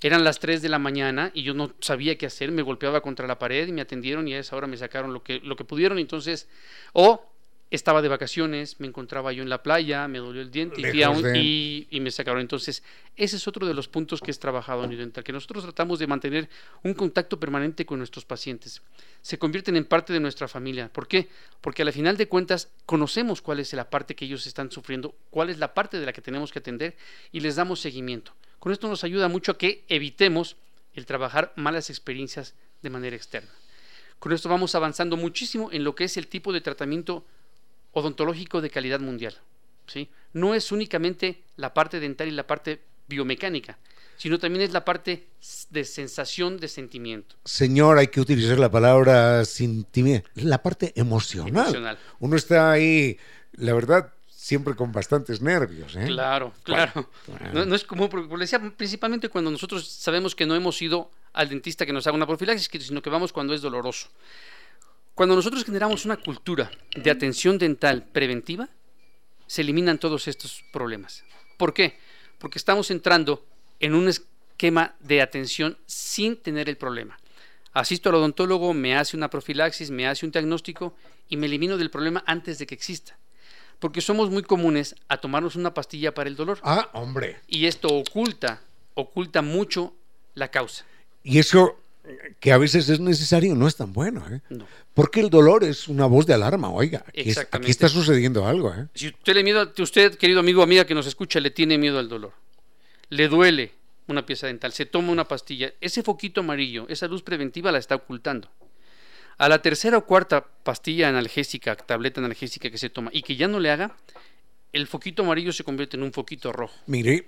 Eran 0.01 0.23
las 0.23 0.39
3 0.39 0.61
de 0.61 0.69
la 0.69 0.79
mañana 0.79 1.31
y 1.33 1.43
yo 1.43 1.53
no 1.53 1.73
sabía 1.79 2.17
qué 2.17 2.25
hacer, 2.25 2.51
me 2.51 2.61
golpeaba 2.61 3.01
contra 3.01 3.25
la 3.25 3.39
pared 3.39 3.67
y 3.67 3.71
me 3.71 3.81
atendieron 3.81 4.27
y 4.27 4.33
a 4.33 4.39
esa 4.39 4.55
hora 4.55 4.67
me 4.67 4.75
sacaron 4.75 5.13
lo 5.13 5.23
que, 5.23 5.39
lo 5.39 5.55
que 5.55 5.63
pudieron. 5.63 5.97
Entonces, 5.97 6.49
o 6.91 7.32
estaba 7.75 8.01
de 8.01 8.07
vacaciones, 8.07 8.79
me 8.79 8.87
encontraba 8.87 9.33
yo 9.33 9.41
en 9.41 9.49
la 9.49 9.63
playa, 9.63 10.07
me 10.07 10.19
dolió 10.19 10.41
el 10.41 10.51
diente 10.51 10.79
y, 10.81 10.83
fui 10.91 11.03
a 11.03 11.09
un- 11.09 11.21
y- 11.35 11.87
y 11.89 11.99
me 11.99 12.11
sacaron. 12.11 12.39
Entonces, 12.41 12.83
ese 13.15 13.35
es 13.37 13.47
otro 13.47 13.65
de 13.65 13.73
los 13.73 13.87
puntos 13.87 14.21
que 14.21 14.31
es 14.31 14.39
trabajado 14.39 14.83
en 14.83 14.95
Dental, 14.97 15.23
que 15.23 15.31
nosotros 15.33 15.63
tratamos 15.63 15.97
de 15.99 16.05
mantener 16.07 16.49
un 16.83 16.93
contacto 16.93 17.39
permanente 17.39 17.85
con 17.85 17.97
nuestros 17.97 18.25
pacientes. 18.25 18.81
Se 19.21 19.37
convierten 19.39 19.75
en 19.75 19.85
parte 19.85 20.13
de 20.13 20.19
nuestra 20.19 20.47
familia. 20.47 20.89
¿Por 20.93 21.07
qué? 21.07 21.29
Porque 21.61 21.81
al 21.81 21.91
final 21.91 22.15
de 22.17 22.27
cuentas 22.27 22.69
conocemos 22.85 23.41
cuál 23.41 23.59
es 23.59 23.73
la 23.73 23.89
parte 23.89 24.15
que 24.15 24.25
ellos 24.25 24.45
están 24.45 24.71
sufriendo, 24.71 25.15
cuál 25.31 25.49
es 25.49 25.57
la 25.57 25.73
parte 25.73 25.99
de 25.99 26.05
la 26.05 26.13
que 26.13 26.21
tenemos 26.21 26.51
que 26.51 26.59
atender 26.59 26.95
y 27.31 27.39
les 27.39 27.55
damos 27.55 27.79
seguimiento. 27.79 28.33
Con 28.59 28.71
esto 28.71 28.87
nos 28.87 29.03
ayuda 29.03 29.27
mucho 29.29 29.51
a 29.51 29.57
que 29.57 29.83
evitemos 29.89 30.57
el 30.93 31.05
trabajar 31.05 31.53
malas 31.55 31.89
experiencias 31.89 32.53
de 32.83 32.89
manera 32.91 33.15
externa. 33.15 33.49
Con 34.19 34.31
esto 34.31 34.47
vamos 34.47 34.75
avanzando 34.75 35.17
muchísimo 35.17 35.69
en 35.71 35.83
lo 35.83 35.95
que 35.95 36.03
es 36.03 36.17
el 36.17 36.27
tipo 36.27 36.53
de 36.53 36.61
tratamiento 36.61 37.25
odontológico 37.93 38.61
de 38.61 38.69
calidad 38.69 38.99
mundial. 38.99 39.35
¿sí? 39.87 40.09
No 40.33 40.53
es 40.53 40.71
únicamente 40.71 41.43
la 41.55 41.73
parte 41.73 41.99
dental 41.99 42.27
y 42.27 42.31
la 42.31 42.45
parte 42.45 42.81
biomecánica, 43.07 43.77
sino 44.17 44.39
también 44.39 44.63
es 44.63 44.71
la 44.71 44.85
parte 44.85 45.27
de 45.69 45.85
sensación 45.85 46.57
de 46.57 46.67
sentimiento. 46.67 47.35
Señor, 47.45 47.97
hay 47.97 48.07
que 48.07 48.21
utilizar 48.21 48.59
la 48.59 48.71
palabra 48.71 49.45
sin 49.45 49.83
timidez, 49.85 50.23
la 50.35 50.61
parte 50.61 50.93
emocional. 50.95 51.65
Emocional. 51.65 51.97
Uno 52.19 52.35
está 52.35 52.71
ahí, 52.71 53.17
la 53.53 53.73
verdad, 53.73 54.13
siempre 54.29 54.75
con 54.75 54.91
bastantes 54.91 55.41
nervios. 55.41 55.95
¿eh? 55.95 56.05
Claro, 56.05 56.53
claro. 56.63 57.09
Bueno. 57.27 57.53
No, 57.53 57.65
no 57.65 57.75
es 57.75 57.83
común, 57.83 58.09
porque 58.09 58.25
como 58.25 58.37
le 58.37 58.43
decía, 58.43 58.59
principalmente 58.75 59.29
cuando 59.29 59.51
nosotros 59.51 59.87
sabemos 59.87 60.35
que 60.35 60.45
no 60.45 60.55
hemos 60.55 60.81
ido 60.81 61.11
al 61.33 61.49
dentista 61.49 61.85
que 61.85 61.93
nos 61.93 62.05
haga 62.07 62.15
una 62.15 62.27
profilaxis, 62.27 62.69
sino 62.85 63.01
que 63.01 63.09
vamos 63.09 63.33
cuando 63.33 63.53
es 63.53 63.61
doloroso. 63.61 64.07
Cuando 65.15 65.35
nosotros 65.35 65.63
generamos 65.63 66.05
una 66.05 66.17
cultura 66.17 66.71
de 66.95 67.11
atención 67.11 67.59
dental 67.59 68.03
preventiva, 68.11 68.69
se 69.45 69.61
eliminan 69.61 69.99
todos 69.99 70.27
estos 70.27 70.63
problemas. 70.73 71.23
¿Por 71.57 71.73
qué? 71.73 71.99
Porque 72.39 72.57
estamos 72.57 72.89
entrando 72.89 73.45
en 73.79 73.93
un 73.93 74.07
esquema 74.07 74.95
de 74.99 75.21
atención 75.21 75.77
sin 75.85 76.35
tener 76.37 76.67
el 76.67 76.77
problema. 76.77 77.19
Asisto 77.73 78.09
al 78.09 78.15
odontólogo, 78.15 78.73
me 78.73 78.95
hace 78.95 79.15
una 79.15 79.29
profilaxis, 79.29 79.91
me 79.91 80.07
hace 80.07 80.25
un 80.25 80.31
diagnóstico 80.31 80.95
y 81.29 81.37
me 81.37 81.45
elimino 81.45 81.77
del 81.77 81.91
problema 81.91 82.23
antes 82.25 82.57
de 82.57 82.65
que 82.65 82.75
exista. 82.75 83.17
Porque 83.79 84.01
somos 84.01 84.31
muy 84.31 84.41
comunes 84.41 84.95
a 85.09 85.17
tomarnos 85.17 85.55
una 85.55 85.73
pastilla 85.73 86.13
para 86.13 86.29
el 86.29 86.35
dolor. 86.35 86.59
Ah, 86.63 86.89
hombre. 86.93 87.39
Y 87.47 87.67
esto 87.67 87.87
oculta, 87.89 88.61
oculta 88.95 89.41
mucho 89.41 89.93
la 90.33 90.49
causa. 90.49 90.85
Y 91.23 91.39
eso 91.39 91.79
que 92.39 92.51
a 92.51 92.57
veces 92.57 92.89
es 92.89 92.99
necesario 92.99 93.55
no 93.55 93.67
es 93.67 93.75
tan 93.75 93.93
bueno, 93.93 94.23
¿eh? 94.29 94.41
No. 94.49 94.67
Porque 94.93 95.21
el 95.21 95.29
dolor 95.29 95.63
es 95.63 95.87
una 95.87 96.05
voz 96.05 96.25
de 96.25 96.33
alarma, 96.33 96.69
oiga. 96.69 97.05
Aquí, 97.07 97.21
es- 97.21 97.27
Exactamente. 97.27 97.65
aquí 97.67 97.71
está 97.71 97.87
sucediendo 97.89 98.45
algo, 98.45 98.73
¿eh? 98.73 98.87
Si 98.93 99.07
usted, 99.07 99.33
le 99.33 99.43
miedo, 99.43 99.71
usted, 99.79 100.15
querido 100.15 100.41
amigo 100.41 100.61
o 100.61 100.63
amiga 100.63 100.85
que 100.85 100.93
nos 100.93 101.07
escucha, 101.07 101.39
le 101.39 101.51
tiene 101.51 101.77
miedo 101.77 101.99
al 101.99 102.09
dolor, 102.09 102.33
le 103.09 103.27
duele 103.29 103.71
una 104.07 104.25
pieza 104.25 104.47
dental, 104.47 104.73
se 104.73 104.85
toma 104.85 105.11
una 105.13 105.25
pastilla, 105.27 105.71
ese 105.79 106.03
foquito 106.03 106.41
amarillo, 106.41 106.85
esa 106.89 107.07
luz 107.07 107.23
preventiva 107.23 107.71
la 107.71 107.77
está 107.77 107.95
ocultando. 107.95 108.49
A 109.37 109.47
la 109.49 109.61
tercera 109.61 109.97
o 109.97 110.05
cuarta 110.05 110.45
pastilla 110.45 111.07
analgésica, 111.09 111.75
tableta 111.75 112.19
analgésica 112.19 112.69
que 112.69 112.77
se 112.77 112.89
toma 112.89 113.09
y 113.13 113.21
que 113.23 113.35
ya 113.37 113.47
no 113.47 113.59
le 113.59 113.71
haga, 113.71 113.95
el 114.73 114.87
foquito 114.87 115.23
amarillo 115.23 115.53
se 115.53 115.63
convierte 115.63 115.97
en 115.97 116.03
un 116.03 116.11
foquito 116.11 116.51
rojo. 116.51 116.75
Mire, 116.87 117.25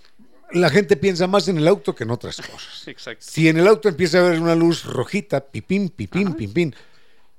la 0.52 0.70
gente 0.70 0.96
piensa 0.98 1.28
más 1.28 1.48
en 1.48 1.58
el 1.58 1.68
auto 1.68 1.96
que 1.96 2.04
en 2.04 2.12
otras 2.12 2.38
cosas. 2.52 2.88
Exacto. 2.88 3.26
Si 3.28 3.48
en 3.50 3.58
el 3.58 3.68
auto 3.68 3.90
empieza 3.90 4.20
a 4.20 4.30
ver 4.30 4.40
una 4.40 4.56
luz 4.56 4.84
rojita, 4.86 5.42
pipín, 5.46 5.90
pipín, 5.90 6.34
pipín, 6.34 6.76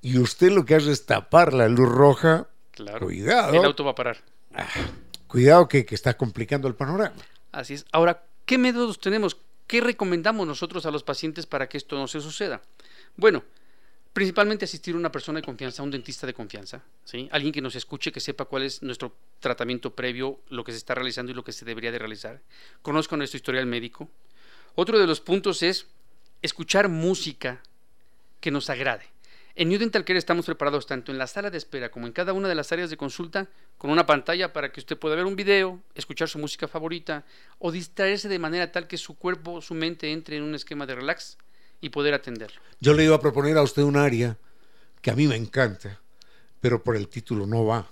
y 0.03 0.19
usted 0.19 0.51
lo 0.53 0.65
que 0.65 0.75
hace 0.75 0.93
es 0.93 1.07
tapar 1.07 1.53
la 1.53 1.69
luz 1.69 1.89
roja, 1.89 2.49
Claro. 2.73 3.07
Cuidado. 3.07 3.55
El 3.55 3.65
auto 3.65 3.85
va 3.85 3.93
a 3.93 3.95
parar. 3.95 4.19
cuidado 5.27 5.67
que, 5.67 5.87
que 5.87 5.95
está 5.95 6.15
complicando 6.15 6.69
el 6.69 6.75
panorama. 6.75 7.17
Así 7.51 7.73
es. 7.73 7.87
Ahora, 7.91 8.23
¿qué 8.45 8.59
métodos 8.59 9.01
tenemos? 9.01 9.39
¿Qué 9.67 9.81
recomendamos 9.81 10.47
nosotros 10.47 10.85
a 10.85 10.91
los 10.91 11.03
pacientes 11.03 11.47
para 11.47 11.71
que 11.71 11.79
esto 11.79 11.97
no 11.97 12.07
se 12.07 12.21
suceda? 12.21 12.61
Bueno, 13.17 13.43
principalmente 14.17 14.65
asistir 14.65 14.95
a 14.95 14.97
una 14.97 15.13
persona 15.13 15.41
de 15.41 15.45
confianza, 15.45 15.83
a 15.83 15.85
un 15.85 15.91
dentista 15.91 16.27
de 16.27 16.33
confianza, 16.33 16.83
¿sí? 17.05 17.29
Alguien 17.33 17.53
que 17.53 17.61
nos 17.61 17.77
escuche, 17.77 18.11
que 18.11 18.19
sepa 18.19 18.47
cuál 18.47 18.63
es 18.63 18.83
nuestro 18.83 19.15
tratamiento 19.41 19.95
previo, 19.95 20.41
lo 20.49 20.65
que 20.65 20.73
se 20.73 20.79
está 20.79 20.95
realizando 20.95 21.33
y 21.33 21.35
lo 21.35 21.45
que 21.45 21.53
se 21.53 21.67
debería 21.67 21.93
de 21.93 21.99
realizar. 21.99 22.41
Conozca 22.81 23.15
nuestro 23.19 23.37
historial 23.37 23.67
médico. 23.67 24.09
Otro 24.75 24.99
de 24.99 25.07
los 25.07 25.21
puntos 25.21 25.63
es 25.63 25.87
escuchar 26.41 26.89
música 26.89 27.61
que 28.41 28.51
nos 28.51 28.71
agrade. 28.71 29.05
En 29.55 29.69
New 29.69 29.79
Dental 29.79 30.07
Care 30.07 30.19
estamos 30.19 30.47
preparados 30.47 30.87
tanto 30.87 31.13
en 31.13 31.19
la 31.19 31.27
sala 31.27 31.51
de 31.51 31.59
espera 31.59 31.91
como 31.91 32.07
en 32.07 32.15
cada 32.15 32.33
una 32.33 32.49
de 32.49 32.55
las 32.55 32.73
áreas 32.73 32.89
de 32.89 32.97
consulta 32.97 33.49
con 33.77 33.91
una 33.91 34.07
pantalla 34.07 34.51
para 34.51 34.73
que 34.73 34.81
usted 34.81 34.97
pueda 34.97 35.15
ver 35.15 35.27
un 35.27 35.37
video, 35.37 35.83
escuchar 35.95 36.31
su 36.31 36.39
música 36.39 36.69
favorita 36.69 37.27
o 37.59 37.71
distraerse 37.71 38.31
de 38.31 38.39
manera 38.39 38.73
tal 38.73 38.87
que 38.87 38.97
su 38.97 39.19
cuerpo, 39.19 39.61
su 39.61 39.75
mente 39.75 40.11
entre 40.11 40.39
en 40.39 40.43
un 40.43 40.55
esquema 40.55 40.87
de 40.87 40.95
relax 40.95 41.37
y 41.81 41.91
poder 41.91 42.15
atenderlo. 42.15 42.61
Yo 42.81 42.95
le 42.95 43.05
iba 43.05 43.17
a 43.17 43.21
proponer 43.21 43.57
a 43.59 43.63
usted 43.63 43.83
un 43.83 43.97
área 43.97 44.37
que 45.03 45.11
a 45.11 45.15
mí 45.15 45.27
me 45.27 45.37
encanta, 45.37 46.01
pero 46.61 46.83
por 46.83 46.97
el 46.97 47.09
título 47.09 47.47
no 47.47 47.65
va. 47.65 47.87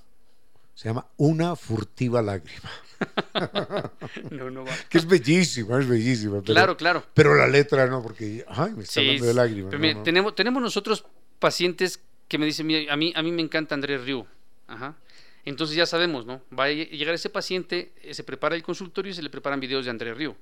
Se 0.74 0.88
llama 0.88 1.06
Una 1.16 1.54
furtiva 1.56 2.20
lágrima. 2.22 2.70
No, 4.30 4.50
no 4.50 4.64
va. 4.64 4.72
Que 4.88 4.98
es 4.98 5.06
bellísima, 5.06 5.78
es 5.80 5.88
bellísima. 5.88 6.40
pero- 6.40 6.44
Claro, 6.54 6.76
claro. 6.76 7.04
Pero 7.14 7.34
la 7.34 7.46
letra 7.46 7.86
no, 7.86 8.02
porque 8.02 8.44
ay, 8.48 8.72
me 8.72 8.82
está 8.82 8.94
Sí, 8.94 9.00
hablando 9.00 9.26
de 9.26 9.34
lágrimas. 9.34 9.70
Pero 9.70 9.78
no, 9.78 9.82
mire, 9.82 9.94
no. 9.96 10.02
Tenemos, 10.02 10.34
tenemos 10.34 10.62
nosotros 10.62 11.04
pacientes 11.38 12.00
que 12.28 12.38
me 12.38 12.46
dicen, 12.46 12.66
mira, 12.66 12.92
a 12.92 12.96
mí, 12.96 13.12
a 13.14 13.22
mí 13.22 13.32
me 13.32 13.42
encanta 13.42 13.74
Andrés 13.74 14.04
Riu. 14.04 14.26
Ajá. 14.66 14.96
Entonces 15.44 15.76
ya 15.76 15.86
sabemos, 15.86 16.24
¿no? 16.24 16.40
Va 16.56 16.64
a 16.64 16.68
lle- 16.70 16.88
llegar 16.88 17.14
ese 17.14 17.28
paciente, 17.30 17.92
eh, 18.02 18.14
se 18.14 18.24
prepara 18.24 18.54
el 18.54 18.62
consultorio 18.62 19.10
y 19.10 19.14
se 19.14 19.22
le 19.22 19.28
preparan 19.30 19.60
videos 19.60 19.84
de 19.84 19.90
Andrés 19.90 20.16
Riu. 20.16 20.34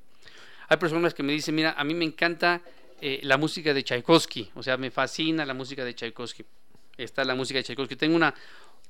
Hay 0.69 0.77
personas 0.77 1.13
que 1.15 1.23
me 1.23 1.33
dicen, 1.33 1.55
mira, 1.55 1.73
a 1.77 1.83
mí 1.85 1.95
me 1.95 2.05
encanta 2.05 2.63
eh, 3.05 3.19
la 3.25 3.37
música 3.37 3.75
de 3.75 3.83
Tchaikovsky, 3.83 4.53
o 4.55 4.63
sea, 4.63 4.77
me 4.77 4.93
fascina 4.93 5.45
la 5.45 5.55
música 5.55 5.85
de 5.85 5.93
Tchaikovsky. 5.93 6.45
Está 6.97 7.25
la 7.25 7.35
música 7.35 7.59
de 7.59 7.65
Tchaikovsky. 7.65 7.97
Tengo 7.97 8.15
una, 8.15 8.33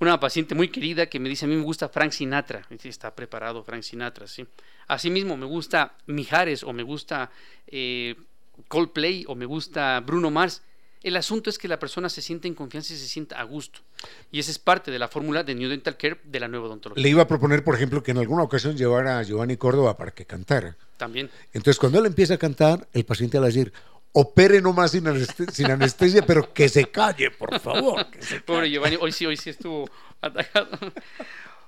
una 0.01 0.21
paciente 0.21 0.55
muy 0.55 0.69
querida 0.69 1.07
que 1.07 1.19
me 1.19 1.31
dice, 1.31 1.47
a 1.47 1.49
mí 1.49 1.57
me 1.57 1.63
gusta 1.63 1.89
Frank 1.89 2.13
Sinatra. 2.13 2.61
Está 2.85 3.15
preparado 3.15 3.65
Frank 3.65 3.83
Sinatra, 3.83 4.27
sí. 4.27 4.47
Asimismo, 4.87 5.39
me 5.39 5.47
gusta 5.47 5.97
Mijares 6.05 6.63
o 6.63 6.75
me 6.75 6.83
gusta 6.83 7.31
eh, 7.67 8.15
Coldplay 8.69 9.25
o 9.29 9.35
me 9.35 9.47
gusta 9.47 9.99
Bruno 10.01 10.31
Mars. 10.31 10.61
El 11.03 11.17
asunto 11.17 11.49
es 11.49 11.57
que 11.57 11.67
la 11.67 11.79
persona 11.79 12.11
se 12.11 12.21
siente 12.21 12.47
en 12.47 12.55
confianza 12.55 12.93
y 12.93 12.99
se 12.99 13.07
sienta 13.07 13.41
a 13.41 13.45
gusto. 13.45 13.81
Y 14.31 14.41
esa 14.41 14.51
es 14.51 14.59
parte 14.59 14.91
de 14.91 14.99
la 14.99 15.09
fórmula 15.09 15.43
de 15.43 15.55
New 15.55 15.71
Dental 15.71 15.97
Care 15.97 16.21
de 16.23 16.39
la 16.39 16.49
nueva 16.49 16.67
odontología. 16.67 17.03
Le 17.03 17.09
iba 17.09 17.23
a 17.23 17.27
proponer, 17.27 17.65
por 17.65 17.75
ejemplo, 17.75 18.03
que 18.03 18.11
en 18.11 18.19
alguna 18.19 18.43
ocasión 18.43 18.77
llevara 18.77 19.19
a 19.19 19.23
Giovanni 19.23 19.57
Córdoba 19.57 19.97
para 19.97 20.11
que 20.11 20.27
cantara. 20.27 20.77
También. 20.99 21.31
Entonces, 21.55 21.79
cuando 21.79 21.99
él 21.99 22.05
empieza 22.05 22.35
a 22.35 22.39
cantar, 22.39 22.87
el 22.93 23.05
paciente 23.05 23.39
va 23.39 23.47
a 23.47 23.49
decir, 23.49 23.73
opere 24.13 24.61
nomás 24.61 24.91
sin, 24.93 25.05
aneste- 25.07 25.51
sin 25.51 25.71
anestesia, 25.71 26.25
pero 26.27 26.53
que 26.53 26.69
se 26.69 26.91
calle, 26.91 27.31
por 27.31 27.59
favor. 27.61 28.11
que 28.11 28.23
se 28.23 28.41
Pobre 28.41 28.71
Giovanni, 28.71 28.97
hoy 29.01 29.13
sí, 29.13 29.27
hoy 29.27 29.37
sí 29.37 29.51
estuvo 29.51 29.89
atacado. 30.21 30.69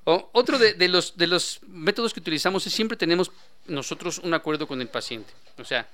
O- 0.05 0.29
otro 0.33 0.59
de, 0.59 0.75
de 0.75 0.89
los, 0.89 1.17
de 1.17 1.27
los 1.27 1.61
métodos 1.67 2.13
que 2.13 2.21
utilizamos 2.21 2.67
es 2.67 2.73
siempre 2.75 2.97
tenemos 2.97 3.33
nosotros 3.67 4.19
un 4.19 4.35
acuerdo 4.35 4.67
con 4.69 4.81
el 4.83 4.89
paciente. 4.89 5.33
O 5.59 5.65
sea, 5.65 5.89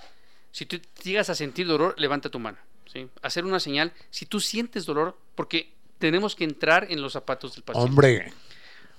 si 0.51 0.66
tú 0.66 0.80
llegas 1.05 1.30
a 1.30 1.34
sentir 1.36 1.66
dolor, 1.68 1.94
levanta 1.96 2.28
tu 2.28 2.40
mano. 2.40 2.59
¿sí? 2.92 3.09
Hacer 3.22 3.44
una 3.44 3.61
señal. 3.61 3.92
Si 4.11 4.26
tú 4.26 4.40
sientes 4.40 4.84
dolor, 4.84 5.16
porque 5.36 5.72
tenemos 5.98 6.34
que 6.34 6.42
entrar 6.44 6.88
en 6.90 7.01
los 7.01 7.12
zapatos 7.12 7.55
del 7.55 7.62
paciente. 7.62 7.88
Hombre, 7.90 8.32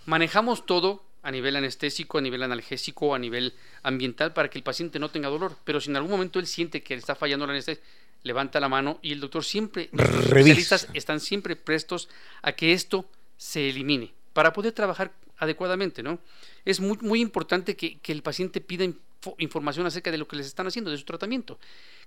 Manejamos 0.05 0.65
todo 0.65 1.03
a 1.23 1.31
nivel 1.31 1.55
anestésico, 1.55 2.17
a 2.17 2.21
nivel 2.21 2.43
analgésico, 2.43 3.13
a 3.13 3.19
nivel 3.19 3.53
ambiental 3.83 4.33
para 4.33 4.49
que 4.49 4.57
el 4.57 4.63
paciente 4.63 4.99
no 4.99 5.09
tenga 5.09 5.29
dolor. 5.29 5.55
Pero 5.63 5.79
si 5.79 5.89
en 5.89 5.95
algún 5.95 6.11
momento 6.11 6.39
él 6.39 6.47
siente 6.47 6.81
que 6.81 6.95
le 6.95 6.99
está 6.99 7.15
fallando 7.15 7.45
la 7.45 7.53
anestesia, 7.53 7.83
levanta 8.23 8.59
la 8.59 8.69
mano 8.69 8.99
y 9.01 9.11
el 9.13 9.19
doctor 9.19 9.43
siempre, 9.43 9.89
Revisa. 9.93 10.19
especialistas 10.19 10.87
están 10.93 11.19
siempre 11.19 11.55
prestos 11.55 12.09
a 12.41 12.51
que 12.53 12.73
esto 12.73 13.05
se 13.37 13.69
elimine 13.69 14.13
para 14.33 14.53
poder 14.53 14.73
trabajar 14.73 15.11
adecuadamente, 15.37 16.03
¿no? 16.03 16.19
Es 16.65 16.79
muy, 16.79 16.97
muy 17.01 17.19
importante 17.19 17.75
que, 17.75 17.97
que 17.99 18.11
el 18.11 18.21
paciente 18.21 18.61
pida 18.61 18.85
info- 18.85 19.35
información 19.39 19.87
acerca 19.87 20.11
de 20.11 20.19
lo 20.19 20.27
que 20.27 20.35
les 20.35 20.45
están 20.45 20.67
haciendo, 20.67 20.91
de 20.91 20.97
su 20.97 21.03
tratamiento, 21.03 21.59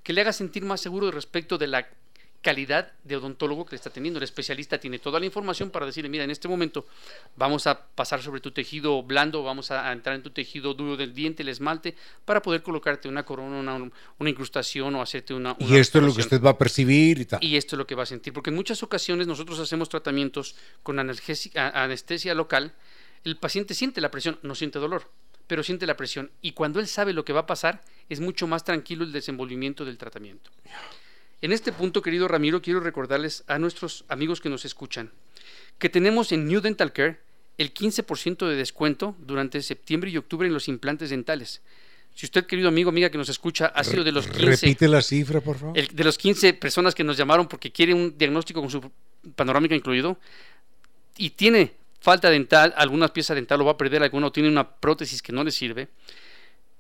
que 0.04 0.12
le 0.12 0.20
haga 0.20 0.32
sentir 0.32 0.64
más 0.64 0.80
seguro 0.80 1.10
respecto 1.10 1.58
de 1.58 1.66
la 1.66 1.88
calidad 2.44 2.92
de 3.04 3.16
odontólogo 3.16 3.64
que 3.64 3.72
le 3.72 3.76
está 3.76 3.88
teniendo. 3.88 4.18
El 4.18 4.24
especialista 4.24 4.78
tiene 4.78 4.98
toda 4.98 5.18
la 5.18 5.24
información 5.24 5.70
para 5.70 5.86
decirle, 5.86 6.10
mira, 6.10 6.24
en 6.24 6.30
este 6.30 6.46
momento 6.46 6.86
vamos 7.36 7.66
a 7.66 7.86
pasar 7.86 8.22
sobre 8.22 8.40
tu 8.42 8.50
tejido 8.52 9.02
blando, 9.02 9.42
vamos 9.42 9.70
a 9.70 9.90
entrar 9.90 10.14
en 10.14 10.22
tu 10.22 10.30
tejido 10.30 10.74
duro 10.74 10.96
del 10.96 11.14
diente, 11.14 11.42
el 11.42 11.48
esmalte, 11.48 11.96
para 12.26 12.42
poder 12.42 12.62
colocarte 12.62 13.08
una 13.08 13.24
corona, 13.24 13.58
una, 13.58 13.90
una 14.18 14.30
incrustación 14.30 14.94
o 14.94 15.00
hacerte 15.00 15.32
una... 15.32 15.56
y 15.58 15.64
una 15.64 15.78
esto 15.78 15.98
es 15.98 16.04
lo 16.04 16.14
que 16.14 16.20
usted 16.20 16.40
va 16.42 16.50
a 16.50 16.58
percibir 16.58 17.18
y 17.18 17.24
tal. 17.24 17.42
Y 17.42 17.56
esto 17.56 17.76
es 17.76 17.78
lo 17.78 17.86
que 17.86 17.94
va 17.94 18.02
a 18.02 18.06
sentir, 18.06 18.34
porque 18.34 18.50
en 18.50 18.56
muchas 18.56 18.82
ocasiones 18.82 19.26
nosotros 19.26 19.58
hacemos 19.58 19.88
tratamientos 19.88 20.54
con 20.82 20.98
anestesia 20.98 22.34
local, 22.34 22.74
el 23.24 23.38
paciente 23.38 23.72
siente 23.72 24.02
la 24.02 24.10
presión, 24.10 24.38
no 24.42 24.54
siente 24.54 24.78
dolor, 24.78 25.10
pero 25.46 25.62
siente 25.62 25.86
la 25.86 25.96
presión 25.96 26.30
y 26.42 26.52
cuando 26.52 26.78
él 26.78 26.88
sabe 26.88 27.14
lo 27.14 27.24
que 27.24 27.32
va 27.32 27.40
a 27.40 27.46
pasar, 27.46 27.80
es 28.10 28.20
mucho 28.20 28.46
más 28.46 28.64
tranquilo 28.64 29.02
el 29.02 29.12
desenvolvimiento 29.12 29.86
del 29.86 29.96
tratamiento. 29.96 30.50
En 31.44 31.52
este 31.52 31.72
punto, 31.72 32.00
querido 32.00 32.26
Ramiro, 32.26 32.62
quiero 32.62 32.80
recordarles 32.80 33.44
a 33.48 33.58
nuestros 33.58 34.06
amigos 34.08 34.40
que 34.40 34.48
nos 34.48 34.64
escuchan 34.64 35.10
que 35.78 35.90
tenemos 35.90 36.32
en 36.32 36.46
New 36.46 36.62
Dental 36.62 36.90
Care 36.90 37.20
el 37.58 37.74
15% 37.74 38.48
de 38.48 38.56
descuento 38.56 39.14
durante 39.18 39.60
septiembre 39.60 40.08
y 40.08 40.16
octubre 40.16 40.48
en 40.48 40.54
los 40.54 40.68
implantes 40.68 41.10
dentales. 41.10 41.60
Si 42.14 42.24
usted, 42.24 42.46
querido 42.46 42.68
amigo, 42.68 42.88
amiga 42.88 43.10
que 43.10 43.18
nos 43.18 43.28
escucha, 43.28 43.66
ha 43.66 43.84
sido 43.84 44.04
de 44.04 44.12
los 44.12 44.26
15, 44.26 44.46
Repite 44.68 44.88
la 44.88 45.02
cifra, 45.02 45.42
por 45.42 45.58
favor. 45.58 45.76
el- 45.78 45.88
de 45.88 46.04
los 46.04 46.16
15 46.16 46.54
personas 46.54 46.94
que 46.94 47.04
nos 47.04 47.18
llamaron 47.18 47.46
porque 47.46 47.70
quiere 47.70 47.92
un 47.92 48.16
diagnóstico 48.16 48.62
con 48.62 48.70
su 48.70 48.90
panorámica 49.36 49.74
incluido 49.74 50.16
y 51.18 51.28
tiene 51.28 51.74
falta 52.00 52.30
dental, 52.30 52.72
alguna 52.74 53.08
pieza 53.12 53.34
dental 53.34 53.60
o 53.60 53.66
va 53.66 53.72
a 53.72 53.76
perder 53.76 54.02
alguna 54.02 54.28
o 54.28 54.32
tiene 54.32 54.48
una 54.48 54.66
prótesis 54.76 55.20
que 55.20 55.32
no 55.32 55.44
le 55.44 55.50
sirve, 55.50 55.88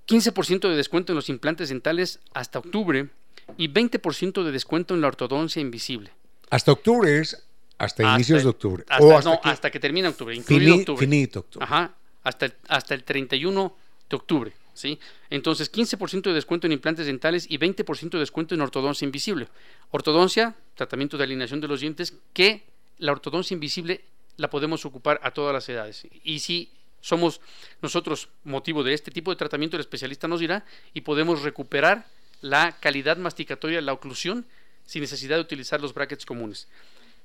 15% 0.06 0.70
de 0.70 0.76
descuento 0.76 1.12
en 1.12 1.16
los 1.16 1.28
implantes 1.28 1.68
dentales 1.68 2.18
hasta 2.32 2.60
octubre 2.60 3.10
y 3.56 3.68
20% 3.68 4.42
de 4.44 4.52
descuento 4.52 4.94
en 4.94 5.00
la 5.00 5.08
ortodoncia 5.08 5.60
invisible. 5.60 6.10
Hasta 6.50 6.72
octubre 6.72 7.18
es 7.20 7.34
hasta, 7.78 8.02
Hasta- 8.04 8.14
inicios 8.14 8.42
de 8.42 8.48
octubre. 8.48 8.84
Hasta, 8.88 9.04
o 9.04 9.16
hasta 9.18 9.30
no, 9.30 9.40
que- 9.40 9.48
hasta 9.48 9.70
que 9.70 9.80
termina 9.80 10.08
octubre, 10.08 10.34
incluido 10.34 10.74
fini- 10.74 10.80
octubre. 10.80 11.00
finito 11.06 11.40
octubre. 11.40 11.64
Ajá, 11.64 11.94
hasta 12.22 12.46
el, 12.46 12.54
hasta 12.68 12.94
el 12.94 13.02
31 13.04 13.76
de 14.08 14.16
octubre, 14.16 14.52
¿sí? 14.74 14.98
Entonces, 15.30 15.70
15% 15.72 16.22
de 16.30 16.32
descuento 16.34 16.66
en 16.66 16.72
implantes 16.72 17.06
dentales 17.06 17.46
y 17.50 17.58
20% 17.58 18.10
de 18.10 18.20
descuento 18.20 18.54
en 18.54 18.60
ortodoncia 18.60 19.04
invisible. 19.04 19.48
Ortodoncia, 19.90 20.54
tratamiento 20.74 21.16
de 21.18 21.24
alineación 21.24 21.60
de 21.60 21.68
los 21.68 21.80
dientes, 21.80 22.14
que 22.32 22.64
la 22.98 23.12
ortodoncia 23.12 23.54
invisible 23.54 24.04
la 24.36 24.50
podemos 24.50 24.84
ocupar 24.84 25.20
a 25.22 25.32
todas 25.32 25.52
las 25.52 25.68
edades. 25.68 26.06
Y 26.22 26.38
si 26.40 26.70
somos 27.00 27.40
nosotros 27.82 28.28
motivo 28.44 28.82
de 28.82 28.94
este 28.94 29.10
tipo 29.10 29.30
de 29.30 29.36
tratamiento, 29.36 29.76
el 29.76 29.80
especialista 29.80 30.26
nos 30.28 30.40
dirá 30.40 30.64
y 30.92 31.00
podemos 31.02 31.42
recuperar 31.42 32.06
la 32.44 32.76
calidad 32.78 33.16
masticatoria, 33.16 33.80
la 33.80 33.94
oclusión, 33.94 34.44
sin 34.84 35.00
necesidad 35.00 35.36
de 35.36 35.42
utilizar 35.42 35.80
los 35.80 35.94
brackets 35.94 36.26
comunes. 36.26 36.68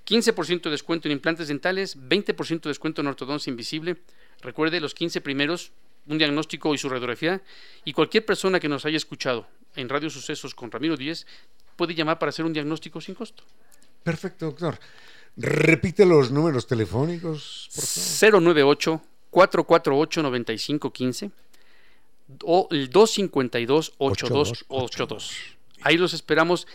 15% 0.07 0.61
de 0.61 0.69
descuento 0.69 1.09
en 1.09 1.11
implantes 1.11 1.49
dentales, 1.49 1.97
20% 1.99 2.61
de 2.61 2.69
descuento 2.69 3.01
en 3.01 3.07
ortodoncia 3.07 3.51
invisible. 3.51 3.97
Recuerde 4.41 4.79
los 4.79 4.93
15 4.93 5.19
primeros, 5.19 5.73
un 6.07 6.17
diagnóstico 6.17 6.73
y 6.73 6.77
su 6.77 6.87
radiografía. 6.87 7.41
Y 7.83 7.91
cualquier 7.91 8.25
persona 8.25 8.61
que 8.61 8.69
nos 8.69 8.85
haya 8.85 8.95
escuchado 8.95 9.45
en 9.75 9.89
Radio 9.89 10.09
Sucesos 10.09 10.55
con 10.55 10.71
Ramiro 10.71 10.95
Díez 10.95 11.27
puede 11.75 11.93
llamar 11.93 12.17
para 12.17 12.29
hacer 12.29 12.45
un 12.45 12.53
diagnóstico 12.53 13.01
sin 13.01 13.13
costo. 13.13 13.43
Perfecto, 14.01 14.45
doctor. 14.45 14.79
Repite 15.35 16.05
los 16.05 16.31
números 16.31 16.65
telefónicos, 16.65 17.69
por 17.75 17.83
favor. 17.83 18.41
098 18.41 19.01
448 19.31 20.23
9515 20.23 21.31
o 22.43 22.67
el 22.71 22.89
252 22.89 23.93
8282. 23.97 25.35
Ahí 25.81 25.97
los 25.97 26.13
esperamos. 26.13 26.67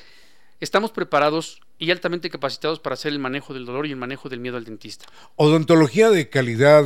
Estamos 0.61 0.93
preparados 0.93 1.61
y 1.79 1.91
altamente 1.91 2.31
capacitados 2.31 2.81
para 2.81 2.95
hacer 2.95 3.13
el 3.13 3.19
manejo 3.19 3.53
del 3.55 3.67
dolor 3.67 3.87
y 3.87 3.91
el 3.91 3.97
manejo 3.97 4.29
del 4.29 4.41
miedo 4.41 4.57
al 4.57 4.65
dentista. 4.65 5.07
Odontología 5.37 6.11
de 6.11 6.29
calidad 6.31 6.85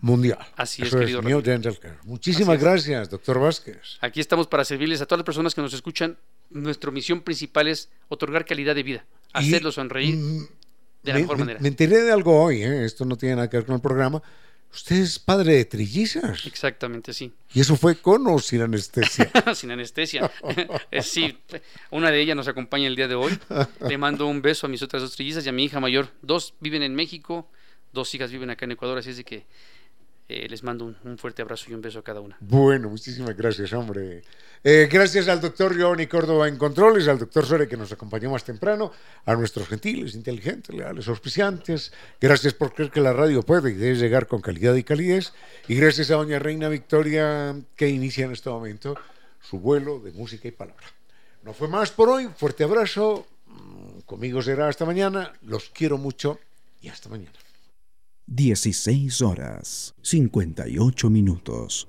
mundial. 0.00 0.38
Así 0.56 0.82
es, 0.82 0.88
Eso 0.88 0.98
querido 0.98 1.22
New 1.22 1.38
Ramiro. 1.38 1.50
Dental 1.52 1.78
Care. 1.78 1.96
Muchísimas 2.04 2.56
es. 2.56 2.62
gracias, 2.62 3.08
doctor 3.10 3.40
Vázquez. 3.40 3.98
Aquí 4.00 4.20
estamos 4.20 4.46
para 4.46 4.64
servirles 4.64 5.00
a 5.00 5.06
todas 5.06 5.20
las 5.20 5.24
personas 5.26 5.54
que 5.54 5.62
nos 5.62 5.72
escuchan. 5.72 6.18
Nuestra 6.50 6.90
misión 6.90 7.20
principal 7.22 7.68
es 7.68 7.88
otorgar 8.08 8.44
calidad 8.44 8.74
de 8.74 8.82
vida, 8.82 9.04
hacerlos 9.32 9.74
sonreír 9.76 10.16
de 11.02 11.12
la 11.12 11.14
me, 11.14 11.20
mejor 11.20 11.36
me- 11.36 11.44
manera. 11.44 11.60
me 11.60 11.68
enteré 11.68 12.02
de 12.02 12.12
algo 12.12 12.42
hoy, 12.42 12.62
¿eh? 12.62 12.84
esto 12.84 13.04
no 13.04 13.16
tiene 13.16 13.36
nada 13.36 13.48
que 13.50 13.58
ver 13.58 13.66
con 13.66 13.74
el 13.76 13.80
programa. 13.80 14.22
Usted 14.72 14.96
es 14.96 15.18
padre 15.18 15.54
de 15.54 15.64
trillizas. 15.64 16.46
Exactamente, 16.46 17.12
sí. 17.12 17.32
¿Y 17.54 17.60
eso 17.60 17.76
fue 17.76 17.96
con 17.96 18.26
o 18.26 18.38
sin 18.38 18.60
anestesia? 18.60 19.30
Sin 19.54 19.70
anestesia. 19.70 20.30
Sí, 21.02 21.38
una 21.90 22.10
de 22.10 22.20
ellas 22.20 22.36
nos 22.36 22.48
acompaña 22.48 22.86
el 22.86 22.96
día 22.96 23.08
de 23.08 23.14
hoy. 23.14 23.38
Le 23.88 23.98
mando 23.98 24.26
un 24.26 24.42
beso 24.42 24.66
a 24.66 24.70
mis 24.70 24.82
otras 24.82 25.02
dos 25.02 25.16
trillizas 25.16 25.46
y 25.46 25.48
a 25.48 25.52
mi 25.52 25.64
hija 25.64 25.80
mayor. 25.80 26.08
Dos 26.22 26.54
viven 26.60 26.82
en 26.82 26.94
México, 26.94 27.50
dos 27.92 28.14
hijas 28.14 28.30
viven 28.30 28.50
acá 28.50 28.66
en 28.66 28.72
Ecuador, 28.72 28.98
así 28.98 29.10
es 29.10 29.16
de 29.16 29.24
que 29.24 29.46
eh, 30.28 30.46
les 30.48 30.62
mando 30.62 30.84
un, 30.84 30.96
un 31.04 31.18
fuerte 31.18 31.42
abrazo 31.42 31.70
y 31.70 31.74
un 31.74 31.80
beso 31.80 32.00
a 32.00 32.04
cada 32.04 32.20
una. 32.20 32.36
Bueno, 32.40 32.90
muchísimas 32.90 33.36
gracias, 33.36 33.72
hombre. 33.72 34.22
Eh, 34.64 34.88
gracias 34.90 35.28
al 35.28 35.40
doctor 35.40 35.76
Giovanni 35.76 36.06
Córdoba 36.06 36.48
en 36.48 36.56
Controles, 36.56 37.06
al 37.06 37.18
doctor 37.18 37.46
Sore 37.46 37.68
que 37.68 37.76
nos 37.76 37.92
acompañó 37.92 38.30
más 38.30 38.44
temprano, 38.44 38.92
a 39.24 39.34
nuestros 39.34 39.68
gentiles, 39.68 40.14
inteligentes, 40.14 40.74
leales, 40.74 41.06
auspiciantes. 41.08 41.92
Gracias 42.20 42.54
por 42.54 42.74
creer 42.74 42.90
que 42.90 43.00
la 43.00 43.12
radio 43.12 43.42
puede 43.42 43.70
y 43.70 43.74
debe 43.74 43.96
llegar 43.96 44.26
con 44.26 44.40
calidad 44.40 44.74
y 44.74 44.82
calidez. 44.82 45.32
Y 45.68 45.76
gracias 45.76 46.10
a 46.10 46.14
doña 46.14 46.38
Reina 46.38 46.68
Victoria 46.68 47.54
que 47.76 47.88
inicia 47.88 48.24
en 48.24 48.32
este 48.32 48.50
momento 48.50 48.96
su 49.40 49.60
vuelo 49.60 50.00
de 50.00 50.10
música 50.12 50.48
y 50.48 50.52
palabra. 50.52 50.86
No 51.42 51.54
fue 51.54 51.68
más 51.68 51.90
por 51.90 52.08
hoy. 52.08 52.28
Fuerte 52.36 52.64
abrazo. 52.64 53.26
Mm, 53.46 54.00
Conmigo 54.00 54.42
será 54.42 54.68
hasta 54.68 54.84
mañana. 54.84 55.32
Los 55.42 55.70
quiero 55.70 55.98
mucho 55.98 56.38
y 56.80 56.88
hasta 56.88 57.08
mañana. 57.08 57.32
16 58.26 59.22
horas 59.22 59.94
58 60.02 61.08
minutos. 61.08 61.88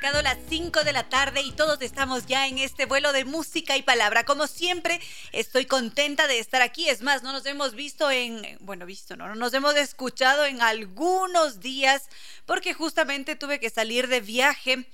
Marcado 0.00 0.22
las 0.22 0.38
5 0.48 0.82
de 0.82 0.94
la 0.94 1.10
tarde 1.10 1.42
y 1.42 1.52
todos 1.52 1.82
estamos 1.82 2.24
ya 2.24 2.48
en 2.48 2.56
este 2.56 2.86
vuelo 2.86 3.12
de 3.12 3.26
música 3.26 3.76
y 3.76 3.82
palabra. 3.82 4.24
Como 4.24 4.46
siempre, 4.46 4.98
estoy 5.32 5.66
contenta 5.66 6.26
de 6.26 6.38
estar 6.38 6.62
aquí. 6.62 6.88
Es 6.88 7.02
más, 7.02 7.22
no 7.22 7.32
nos 7.32 7.44
hemos 7.44 7.74
visto 7.74 8.10
en, 8.10 8.56
bueno, 8.60 8.86
visto, 8.86 9.14
no, 9.14 9.28
no 9.28 9.34
nos 9.34 9.52
hemos 9.52 9.76
escuchado 9.76 10.46
en 10.46 10.62
algunos 10.62 11.60
días 11.60 12.08
porque 12.46 12.72
justamente 12.72 13.36
tuve 13.36 13.60
que 13.60 13.68
salir 13.68 14.08
de 14.08 14.22
viaje. 14.22 14.86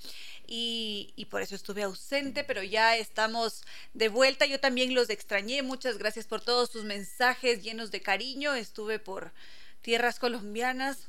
Y, 0.45 1.13
y 1.15 1.25
por 1.25 1.41
eso 1.41 1.55
estuve 1.55 1.83
ausente, 1.83 2.43
pero 2.43 2.61
ya 2.61 2.97
estamos 2.97 3.63
de 3.93 4.09
vuelta. 4.09 4.45
Yo 4.45 4.59
también 4.59 4.93
los 4.93 5.09
extrañé. 5.09 5.61
Muchas 5.61 5.97
gracias 5.97 6.27
por 6.27 6.41
todos 6.41 6.69
sus 6.69 6.83
mensajes 6.83 7.63
llenos 7.63 7.91
de 7.91 8.01
cariño. 8.01 8.55
Estuve 8.55 8.99
por 8.99 9.31
tierras 9.81 10.19
colombianas, 10.19 11.07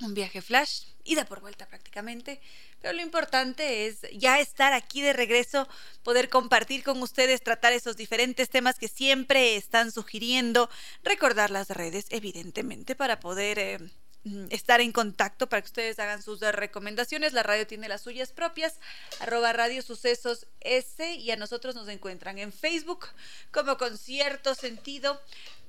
un 0.00 0.14
viaje 0.14 0.40
flash, 0.40 0.84
ida 1.04 1.26
por 1.26 1.40
vuelta 1.40 1.66
prácticamente. 1.66 2.40
Pero 2.82 2.94
lo 2.94 3.02
importante 3.02 3.86
es 3.86 4.00
ya 4.12 4.40
estar 4.40 4.72
aquí 4.72 5.02
de 5.02 5.12
regreso, 5.12 5.68
poder 6.02 6.28
compartir 6.28 6.82
con 6.82 7.00
ustedes, 7.00 7.40
tratar 7.40 7.72
esos 7.72 7.96
diferentes 7.96 8.50
temas 8.50 8.76
que 8.76 8.88
siempre 8.88 9.54
están 9.56 9.92
sugiriendo, 9.92 10.68
recordar 11.04 11.52
las 11.52 11.70
redes, 11.70 12.06
evidentemente, 12.10 12.96
para 12.96 13.20
poder 13.20 13.58
eh, 13.60 13.78
mm, 14.24 14.46
estar 14.50 14.80
en 14.80 14.90
contacto, 14.90 15.48
para 15.48 15.62
que 15.62 15.66
ustedes 15.66 16.00
hagan 16.00 16.22
sus 16.22 16.40
recomendaciones. 16.40 17.32
La 17.32 17.44
radio 17.44 17.68
tiene 17.68 17.88
las 17.88 18.02
suyas 18.02 18.32
propias, 18.32 18.80
arroba 19.20 19.52
Radio 19.52 19.80
Sucesos 19.80 20.48
S, 20.60 21.14
y 21.14 21.30
a 21.30 21.36
nosotros 21.36 21.76
nos 21.76 21.88
encuentran 21.88 22.38
en 22.38 22.52
Facebook 22.52 23.06
como 23.52 23.78
con 23.78 23.96
cierto 23.96 24.56
sentido, 24.56 25.22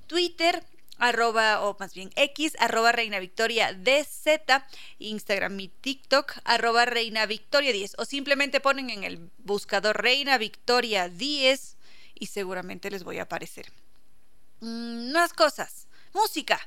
Twitter 0.08 0.64
arroba, 0.98 1.62
o 1.64 1.76
más 1.80 1.94
bien 1.94 2.12
X, 2.16 2.56
arroba 2.60 2.92
Reina 2.92 3.20
Victoria 3.20 3.74
DZ, 3.74 4.64
Instagram 5.00 5.60
y 5.60 5.68
TikTok, 5.68 6.34
arroba 6.44 6.86
Reina 6.86 7.26
Victoria 7.26 7.72
10, 7.72 7.96
o 7.98 8.06
simplemente 8.06 8.60
ponen 8.60 8.90
en 8.90 9.04
el 9.04 9.30
buscador 9.40 10.02
Reina 10.02 10.38
Victoria 10.38 11.10
10 11.10 11.78
y 12.16 12.28
seguramente 12.28 12.90
les 12.90 13.04
voy 13.04 13.20
a 13.20 13.24
aparecer. 13.24 13.72
Mm, 14.62 15.12
más 15.12 15.34
cosas. 15.34 15.88
Música. 16.14 16.60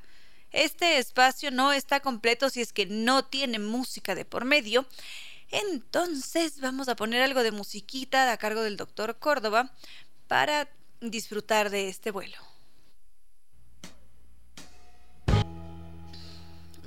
Este 0.53 0.99
espacio 0.99 1.51
no 1.51 1.72
está 1.72 2.01
completo 2.01 2.51
si 2.51 2.61
es 2.61 2.72
que 2.72 2.87
no 2.87 3.24
tiene 3.24 3.59
música 3.59 4.14
de 4.14 4.24
por 4.24 4.45
medio. 4.45 4.87
Entonces 5.51 6.61
vamos 6.61 6.89
a 6.89 6.97
poner 6.97 7.22
algo 7.22 7.43
de 7.43 7.53
musiquita 7.53 8.31
a 8.31 8.37
cargo 8.37 8.62
del 8.62 8.77
doctor 8.77 9.18
Córdoba 9.18 9.72
para 10.27 10.68
disfrutar 11.01 11.70
de 11.70 11.89
este 11.89 12.11
vuelo. 12.11 12.55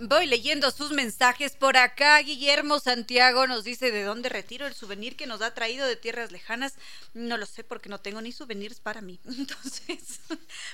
Voy 0.02 0.28
leyendo 0.28 0.72
sus 0.72 0.92
mensajes 0.92 1.58
por 1.58 1.76
acá. 1.76 2.20
Guillermo 2.20 2.80
Santiago 2.80 3.48
nos 3.48 3.66
dice 3.66 3.92
de 3.92 4.04
dónde 4.04 4.30
retiro 4.30 4.66
el 4.66 4.74
souvenir 4.74 5.18
que 5.18 5.28
nos 5.28 5.42
ha 5.42 5.54
traído 5.54 5.86
de 5.86 5.98
tierras 5.98 6.32
lejanas. 6.32 6.76
No 7.14 7.36
lo 7.36 7.46
sé 7.46 7.66
porque 7.66 7.90
no 7.90 8.00
tengo 8.00 8.22
ni 8.22 8.32
souvenirs 8.32 8.80
para 8.80 9.02
mí. 9.02 9.20
Entonces, 9.26 10.22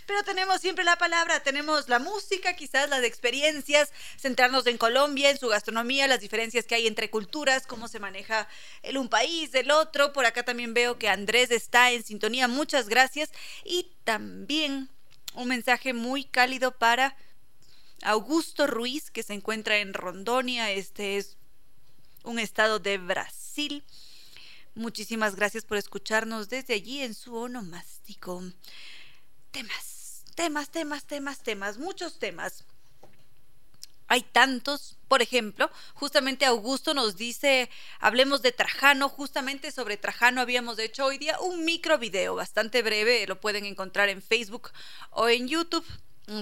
pero 0.05 0.21
tenemos 0.21 0.61
siempre 0.61 0.85
la 0.85 0.99
palabra, 0.99 1.39
tenemos 1.39 1.89
la 1.89 1.97
música, 1.97 2.53
quizás 2.53 2.87
las 2.87 3.03
experiencias, 3.03 3.91
centrarnos 4.15 4.67
en 4.67 4.77
Colombia, 4.77 5.31
en 5.31 5.39
su 5.39 5.47
gastronomía, 5.47 6.07
las 6.07 6.21
diferencias 6.21 6.65
que 6.65 6.75
hay 6.75 6.85
entre 6.85 7.09
culturas, 7.09 7.65
cómo 7.65 7.87
se 7.87 7.99
maneja 7.99 8.47
el 8.83 8.95
un 8.95 9.09
país 9.09 9.51
del 9.51 9.71
otro. 9.71 10.13
Por 10.13 10.27
acá 10.27 10.43
también 10.43 10.75
veo 10.75 10.99
que 10.99 11.09
Andrés 11.09 11.49
está 11.49 11.91
en 11.91 12.03
sintonía. 12.03 12.47
Muchas 12.47 12.89
gracias. 12.89 13.31
Y 13.63 13.87
también 14.03 14.87
un 15.33 15.47
mensaje 15.47 15.93
muy 15.93 16.25
cálido 16.25 16.77
para 16.77 17.15
Augusto 18.01 18.67
Ruiz, 18.67 19.11
que 19.11 19.23
se 19.23 19.33
encuentra 19.33 19.77
en 19.77 19.93
Rondonia, 19.93 20.71
este 20.71 21.17
es 21.17 21.37
un 22.23 22.39
estado 22.39 22.79
de 22.79 22.97
Brasil. 22.97 23.83
Muchísimas 24.75 25.35
gracias 25.35 25.63
por 25.63 25.77
escucharnos 25.77 26.49
desde 26.49 26.73
allí 26.73 27.01
en 27.01 27.13
su 27.13 27.35
onomástico. 27.35 28.43
Temas, 29.51 30.23
temas, 30.35 30.69
temas, 30.69 31.05
temas, 31.05 31.39
temas, 31.39 31.77
muchos 31.77 32.19
temas. 32.19 32.65
Hay 34.07 34.21
tantos, 34.21 34.97
por 35.07 35.23
ejemplo, 35.23 35.71
justamente 35.95 36.45
Augusto 36.45 36.93
nos 36.93 37.15
dice, 37.15 37.71
hablemos 37.99 38.43
de 38.43 38.51
Trajano, 38.51 39.09
justamente 39.09 39.71
sobre 39.71 39.97
Trajano 39.97 40.41
habíamos 40.41 40.77
hecho 40.77 41.05
hoy 41.05 41.17
día 41.17 41.39
un 41.39 41.65
micro 41.65 41.97
video 41.97 42.35
bastante 42.35 42.83
breve, 42.83 43.25
lo 43.25 43.41
pueden 43.41 43.65
encontrar 43.65 44.09
en 44.09 44.21
Facebook 44.21 44.69
o 45.09 45.27
en 45.27 45.47
YouTube. 45.47 45.85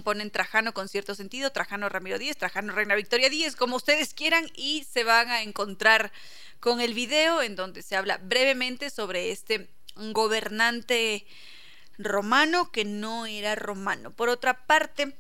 Ponen 0.04 0.32
Trajano 0.32 0.74
con 0.74 0.88
cierto 0.88 1.14
sentido, 1.14 1.52
Trajano 1.52 1.90
Ramiro 1.90 2.18
Díez, 2.18 2.38
Trajano 2.38 2.74
Reina 2.74 2.96
Victoria 2.96 3.30
Díez, 3.30 3.56
como 3.56 3.76
ustedes 3.76 4.14
quieran, 4.14 4.50
y 4.56 4.86
se 4.90 5.04
van 5.04 5.30
a 5.30 5.42
encontrar 5.42 6.12
con 6.60 6.80
el 6.80 6.94
video 6.94 7.42
en 7.42 7.56
donde 7.56 7.82
se 7.82 7.96
habla 7.96 8.18
brevemente 8.18 8.90
sobre 8.90 9.32
este 9.32 9.70
gobernante 9.96 11.26
romano 11.98 12.72
que 12.72 12.86
no 12.86 13.26
era 13.26 13.56
romano. 13.56 14.12
Por 14.12 14.30
otra 14.30 14.66
parte, 14.66 15.16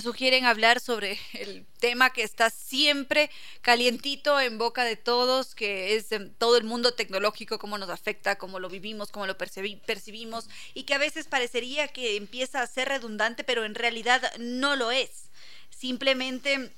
sugieren 0.00 0.44
hablar 0.44 0.80
sobre 0.80 1.18
el 1.34 1.66
tema 1.80 2.10
que 2.10 2.22
está 2.22 2.50
siempre 2.50 3.30
calientito 3.62 4.40
en 4.40 4.58
boca 4.58 4.84
de 4.84 4.96
todos, 4.96 5.54
que 5.54 5.96
es 5.96 6.12
em, 6.12 6.32
todo 6.34 6.56
el 6.56 6.64
mundo 6.64 6.92
tecnológico, 6.92 7.58
cómo 7.58 7.78
nos 7.78 7.90
afecta, 7.90 8.36
cómo 8.36 8.58
lo 8.58 8.68
vivimos, 8.68 9.10
cómo 9.10 9.26
lo 9.26 9.36
percibimos, 9.36 10.48
y 10.74 10.84
que 10.84 10.94
a 10.94 10.98
veces 10.98 11.26
parecería 11.26 11.88
que 11.88 12.16
empieza 12.16 12.62
a 12.62 12.66
ser 12.66 12.88
redundante, 12.88 13.44
pero 13.44 13.64
en 13.64 13.74
realidad 13.74 14.32
no 14.38 14.76
lo 14.76 14.90
es. 14.90 15.30
Simplemente 15.70 16.72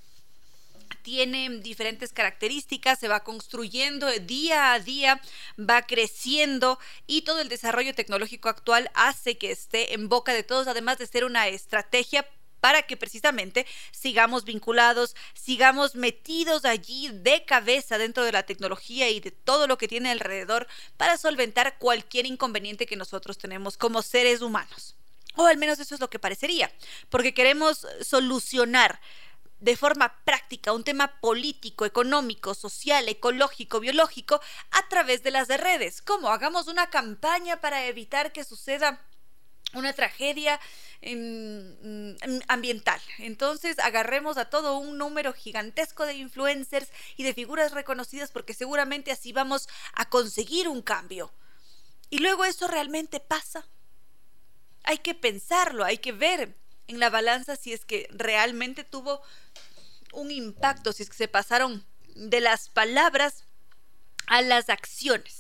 tiene 1.03 1.49
diferentes 1.61 2.13
características, 2.13 2.99
se 2.99 3.09
va 3.09 3.25
construyendo 3.25 4.11
día 4.21 4.73
a 4.73 4.81
día, 4.81 5.21
va 5.59 5.83
creciendo 5.83 6.79
y 7.07 7.23
todo 7.23 7.41
el 7.41 7.49
desarrollo 7.49 7.95
tecnológico 7.95 8.49
actual 8.49 8.91
hace 8.95 9.39
que 9.39 9.51
esté 9.51 9.95
en 9.95 10.09
boca 10.09 10.33
de 10.35 10.43
todos, 10.43 10.67
además 10.67 10.99
de 10.99 11.07
ser 11.07 11.25
una 11.25 11.49
estrategia 11.49 12.27
para 12.61 12.83
que 12.83 12.97
precisamente 12.97 13.67
sigamos 13.91 14.45
vinculados, 14.45 15.17
sigamos 15.35 15.95
metidos 15.95 16.65
allí 16.65 17.09
de 17.13 17.45
cabeza 17.45 17.99
dentro 17.99 18.25
de 18.25 18.33
la 18.33 18.45
tecnología 18.45 19.09
y 19.09 19.21
de 19.21 19.31
todo 19.31 19.67
lo 19.67 19.79
que 19.79 19.89
tiene 19.89 20.11
alrededor 20.11 20.67
para 20.97 21.17
solventar 21.17 21.79
cualquier 21.79 22.27
inconveniente 22.27 22.87
que 22.87 22.97
nosotros 22.97 23.39
tenemos 23.39 23.77
como 23.77 24.03
seres 24.03 24.43
humanos. 24.43 24.97
O 25.37 25.47
al 25.47 25.57
menos 25.57 25.79
eso 25.79 25.95
es 25.95 26.01
lo 26.01 26.11
que 26.11 26.19
parecería, 26.19 26.73
porque 27.09 27.35
queremos 27.35 27.87
solucionar 28.03 29.01
de 29.61 29.77
forma 29.77 30.15
práctica 30.25 30.73
un 30.73 30.85
tema 30.85 31.21
político, 31.21 31.85
económico, 31.85 32.55
social, 32.55 33.09
ecológico, 33.09 33.79
biológico 33.79 34.41
a 34.71 34.89
través 34.89 35.23
de 35.23 35.31
las 35.31 35.49
redes. 35.49 36.03
¿Cómo? 36.03 36.31
Hagamos 36.31 36.67
una 36.67 36.89
campaña 36.89 37.61
para 37.61 37.87
evitar 37.87 38.33
que 38.33 38.45
suceda 38.45 39.01
una 39.75 39.93
tragedia 39.93 40.61
Mm, 41.03 42.17
ambiental. 42.49 43.01
Entonces 43.19 43.79
agarremos 43.79 44.37
a 44.37 44.51
todo 44.51 44.77
un 44.77 44.99
número 44.99 45.33
gigantesco 45.33 46.05
de 46.05 46.15
influencers 46.15 46.89
y 47.17 47.23
de 47.23 47.33
figuras 47.33 47.73
reconocidas 47.73 48.31
porque 48.31 48.53
seguramente 48.53 49.11
así 49.11 49.33
vamos 49.33 49.67
a 49.95 50.11
conseguir 50.11 50.69
un 50.69 50.83
cambio. 50.83 51.33
Y 52.11 52.19
luego 52.19 52.45
eso 52.45 52.69
realmente 52.69 53.19
pasa. 53.19 53.67
Hay 54.85 54.99
que 54.99 55.15
pensarlo, 55.15 55.85
hay 55.85 55.99
que 55.99 56.13
ver 56.13 56.55
en 56.87 57.01
la 57.01 57.09
balanza 57.09 57.57
si 57.57 57.73
es 57.73 57.87
que 57.87 58.07
realmente 58.11 58.85
tuvo 58.85 59.23
un 60.13 60.31
impacto, 60.31 60.93
si 60.93 61.05
es 61.05 61.09
que 61.09 61.17
se 61.17 61.29
pasaron 61.29 61.87
de 62.15 62.41
las 62.41 62.69
palabras 62.69 63.45
a 64.27 64.43
las 64.43 64.69
acciones. 64.69 65.40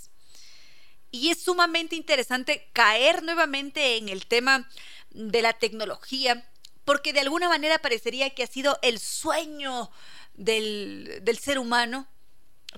Y 1.10 1.30
es 1.30 1.42
sumamente 1.42 1.96
interesante 1.96 2.68
caer 2.72 3.22
nuevamente 3.22 3.96
en 3.96 4.08
el 4.08 4.26
tema 4.26 4.68
de 5.10 5.42
la 5.42 5.52
tecnología, 5.54 6.48
porque 6.84 7.12
de 7.12 7.20
alguna 7.20 7.48
manera 7.48 7.78
parecería 7.78 8.30
que 8.30 8.42
ha 8.42 8.46
sido 8.46 8.78
el 8.82 8.98
sueño 8.98 9.90
del, 10.34 11.20
del 11.22 11.38
ser 11.38 11.58
humano 11.58 12.06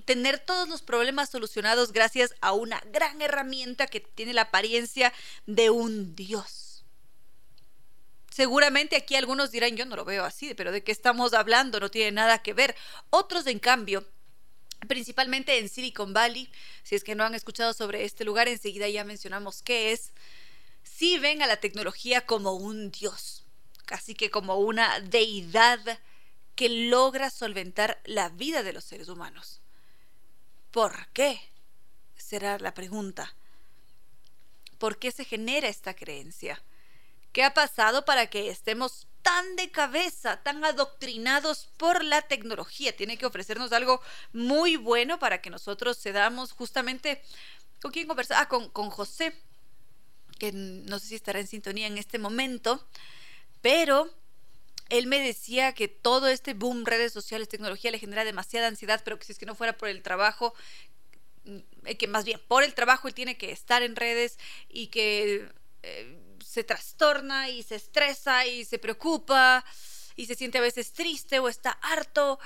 tener 0.05 0.39
todos 0.39 0.67
los 0.67 0.81
problemas 0.81 1.29
solucionados 1.29 1.91
gracias 1.91 2.33
a 2.41 2.53
una 2.53 2.81
gran 2.91 3.21
herramienta 3.21 3.87
que 3.87 3.99
tiene 3.99 4.33
la 4.33 4.43
apariencia 4.43 5.13
de 5.45 5.69
un 5.69 6.15
dios. 6.15 6.83
Seguramente 8.31 8.95
aquí 8.95 9.15
algunos 9.15 9.51
dirán, 9.51 9.75
yo 9.75 9.85
no 9.85 9.95
lo 9.95 10.05
veo 10.05 10.25
así, 10.25 10.55
pero 10.55 10.71
¿de 10.71 10.83
qué 10.83 10.91
estamos 10.91 11.33
hablando? 11.33 11.79
No 11.79 11.91
tiene 11.91 12.11
nada 12.11 12.41
que 12.41 12.53
ver. 12.53 12.75
Otros, 13.11 13.45
en 13.45 13.59
cambio, 13.59 14.03
principalmente 14.87 15.57
en 15.59 15.69
Silicon 15.69 16.13
Valley, 16.13 16.49
si 16.83 16.95
es 16.95 17.03
que 17.03 17.15
no 17.15 17.23
han 17.23 17.35
escuchado 17.35 17.73
sobre 17.73 18.05
este 18.05 18.23
lugar, 18.23 18.47
enseguida 18.47 18.87
ya 18.89 19.03
mencionamos 19.03 19.61
qué 19.61 19.91
es, 19.91 20.11
sí 20.83 21.17
ven 21.17 21.41
a 21.41 21.47
la 21.47 21.57
tecnología 21.57 22.25
como 22.25 22.53
un 22.53 22.91
dios, 22.91 23.45
casi 23.85 24.15
que 24.15 24.29
como 24.29 24.57
una 24.57 24.99
deidad 24.99 25.99
que 26.55 26.69
logra 26.69 27.29
solventar 27.29 28.01
la 28.05 28.29
vida 28.29 28.63
de 28.63 28.73
los 28.73 28.83
seres 28.83 29.09
humanos. 29.09 29.61
¿Por 30.71 31.07
qué? 31.13 31.39
Será 32.15 32.57
la 32.59 32.73
pregunta. 32.73 33.35
¿Por 34.77 34.97
qué 34.97 35.11
se 35.11 35.25
genera 35.25 35.67
esta 35.67 35.93
creencia? 35.93 36.61
¿Qué 37.33 37.43
ha 37.43 37.53
pasado 37.53 38.05
para 38.05 38.27
que 38.27 38.49
estemos 38.49 39.07
tan 39.23 39.55
de 39.55 39.71
cabeza, 39.71 40.43
tan 40.43 40.63
adoctrinados 40.63 41.67
por 41.77 42.03
la 42.03 42.21
tecnología? 42.21 42.95
Tiene 42.95 43.17
que 43.17 43.25
ofrecernos 43.25 43.73
algo 43.73 44.01
muy 44.33 44.75
bueno 44.75 45.17
para 45.17 45.41
que 45.41 45.49
nosotros 45.49 45.99
cedamos 45.99 46.51
justamente 46.51 47.23
con 47.81 47.91
quién 47.91 48.07
conversar. 48.07 48.37
Ah, 48.39 48.47
con, 48.47 48.89
José, 48.91 49.33
que 50.37 50.51
no 50.51 50.99
sé 50.99 51.07
si 51.07 51.15
estará 51.15 51.39
en 51.39 51.47
sintonía 51.47 51.87
en 51.87 51.97
este 51.97 52.19
momento, 52.19 52.87
pero 53.61 54.13
él 54.89 55.07
me 55.07 55.19
decía 55.19 55.73
que 55.73 55.87
todo 55.87 56.27
este 56.27 56.53
boom, 56.53 56.85
redes 56.85 57.13
sociales, 57.13 57.49
tecnología, 57.49 57.89
le 57.89 57.97
genera 57.97 58.25
demasiada 58.25 58.67
ansiedad, 58.67 59.01
pero 59.03 59.17
que 59.17 59.25
si 59.25 59.31
es 59.31 59.39
que 59.39 59.47
no 59.47 59.55
fuera 59.55 59.75
por 59.75 59.89
el 59.89 60.03
trabajo, 60.03 60.53
eh, 61.85 61.97
que 61.97 62.05
más 62.07 62.25
bien 62.25 62.39
por 62.47 62.63
el 62.63 62.75
trabajo 62.75 63.07
él 63.07 63.15
tiene 63.15 63.37
que 63.37 63.51
estar 63.51 63.81
en 63.81 63.95
redes 63.95 64.37
y 64.69 64.87
que 64.87 65.49
eh, 65.81 66.19
se 66.53 66.63
trastorna 66.63 67.49
y 67.49 67.63
se 67.63 67.75
estresa 67.75 68.45
y 68.45 68.63
se 68.63 68.77
preocupa 68.77 69.65
y 70.15 70.27
se 70.27 70.35
siente 70.35 70.59
a 70.59 70.61
veces 70.61 70.93
triste 70.93 71.39
o 71.39 71.49
está 71.49 71.71
harto, 71.81 72.39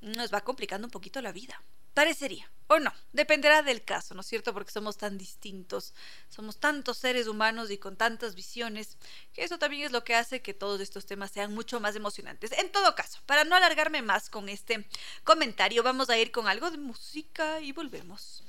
nos 0.00 0.32
va 0.32 0.40
complicando 0.40 0.86
un 0.86 0.90
poquito 0.90 1.20
la 1.20 1.32
vida. 1.32 1.62
Parecería, 1.92 2.50
o 2.68 2.78
no, 2.78 2.90
dependerá 3.12 3.62
del 3.62 3.84
caso, 3.84 4.14
¿no 4.14 4.22
es 4.22 4.26
cierto? 4.26 4.54
Porque 4.54 4.70
somos 4.70 4.96
tan 4.96 5.18
distintos, 5.18 5.92
somos 6.30 6.58
tantos 6.58 6.96
seres 6.96 7.26
humanos 7.26 7.70
y 7.70 7.76
con 7.76 7.96
tantas 7.96 8.34
visiones, 8.34 8.96
que 9.34 9.44
eso 9.44 9.58
también 9.58 9.84
es 9.84 9.92
lo 9.92 10.02
que 10.02 10.14
hace 10.14 10.40
que 10.40 10.54
todos 10.54 10.80
estos 10.80 11.04
temas 11.04 11.30
sean 11.30 11.52
mucho 11.52 11.80
más 11.80 11.94
emocionantes. 11.94 12.52
En 12.52 12.72
todo 12.72 12.94
caso, 12.94 13.20
para 13.26 13.44
no 13.44 13.54
alargarme 13.54 14.00
más 14.00 14.30
con 14.30 14.48
este 14.48 14.88
comentario, 15.24 15.82
vamos 15.82 16.08
a 16.08 16.16
ir 16.16 16.30
con 16.30 16.48
algo 16.48 16.70
de 16.70 16.78
música 16.78 17.60
y 17.60 17.72
volvemos 17.72 18.44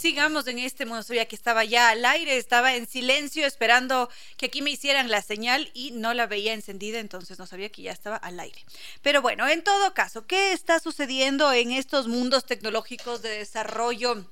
sigamos 0.00 0.46
en 0.46 0.58
este 0.58 0.86
mundo. 0.86 1.02
Sabía 1.02 1.28
que 1.28 1.36
estaba 1.36 1.64
ya 1.64 1.90
al 1.90 2.04
aire, 2.04 2.36
estaba 2.36 2.74
en 2.74 2.88
silencio 2.88 3.46
esperando 3.46 4.08
que 4.36 4.46
aquí 4.46 4.62
me 4.62 4.70
hicieran 4.70 5.10
la 5.10 5.22
señal 5.22 5.70
y 5.74 5.92
no 5.92 6.14
la 6.14 6.26
veía 6.26 6.54
encendida, 6.54 6.98
entonces 6.98 7.38
no 7.38 7.46
sabía 7.46 7.70
que 7.70 7.82
ya 7.82 7.92
estaba 7.92 8.16
al 8.16 8.40
aire. 8.40 8.64
Pero 9.02 9.22
bueno, 9.22 9.46
en 9.46 9.62
todo 9.62 9.92
caso, 9.94 10.26
¿qué 10.26 10.52
está 10.52 10.80
sucediendo 10.80 11.52
en 11.52 11.72
estos 11.72 12.08
mundos 12.08 12.46
tecnológicos 12.46 13.22
de 13.22 13.30
desarrollo? 13.30 14.24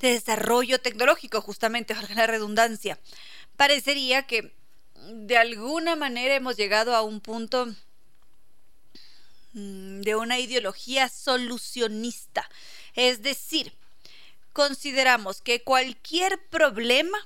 De 0.00 0.10
desarrollo 0.12 0.78
tecnológico, 0.80 1.40
justamente, 1.40 1.94
valga 1.94 2.14
la 2.14 2.26
redundancia. 2.26 2.98
Parecería 3.56 4.24
que 4.24 4.52
de 5.08 5.38
alguna 5.38 5.96
manera 5.96 6.34
hemos 6.34 6.56
llegado 6.56 6.94
a 6.94 7.02
un 7.02 7.20
punto 7.20 7.66
mm, 9.54 10.00
de 10.02 10.14
una 10.14 10.38
ideología 10.38 11.08
solucionista. 11.08 12.50
Es 12.94 13.22
decir, 13.22 13.72
consideramos 14.56 15.42
que 15.42 15.62
cualquier 15.62 16.42
problema, 16.48 17.18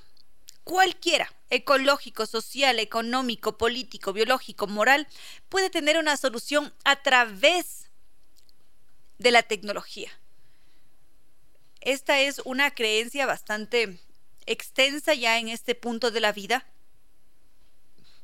cualquiera, 0.65 1.33
ecológico, 1.49 2.25
social, 2.25 2.77
económico, 2.77 3.57
político, 3.57 4.11
biológico, 4.11 4.67
moral, 4.67 5.07
puede 5.47 5.69
tener 5.69 5.97
una 5.97 6.17
solución 6.17 6.73
a 6.83 7.01
través 7.01 7.89
de 9.17 9.31
la 9.31 9.43
tecnología. 9.43 10.11
Esta 11.79 12.19
es 12.19 12.41
una 12.43 12.71
creencia 12.71 13.25
bastante 13.25 13.97
extensa 14.45 15.13
ya 15.13 15.39
en 15.39 15.47
este 15.47 15.73
punto 15.73 16.11
de 16.11 16.19
la 16.19 16.33
vida. 16.33 16.67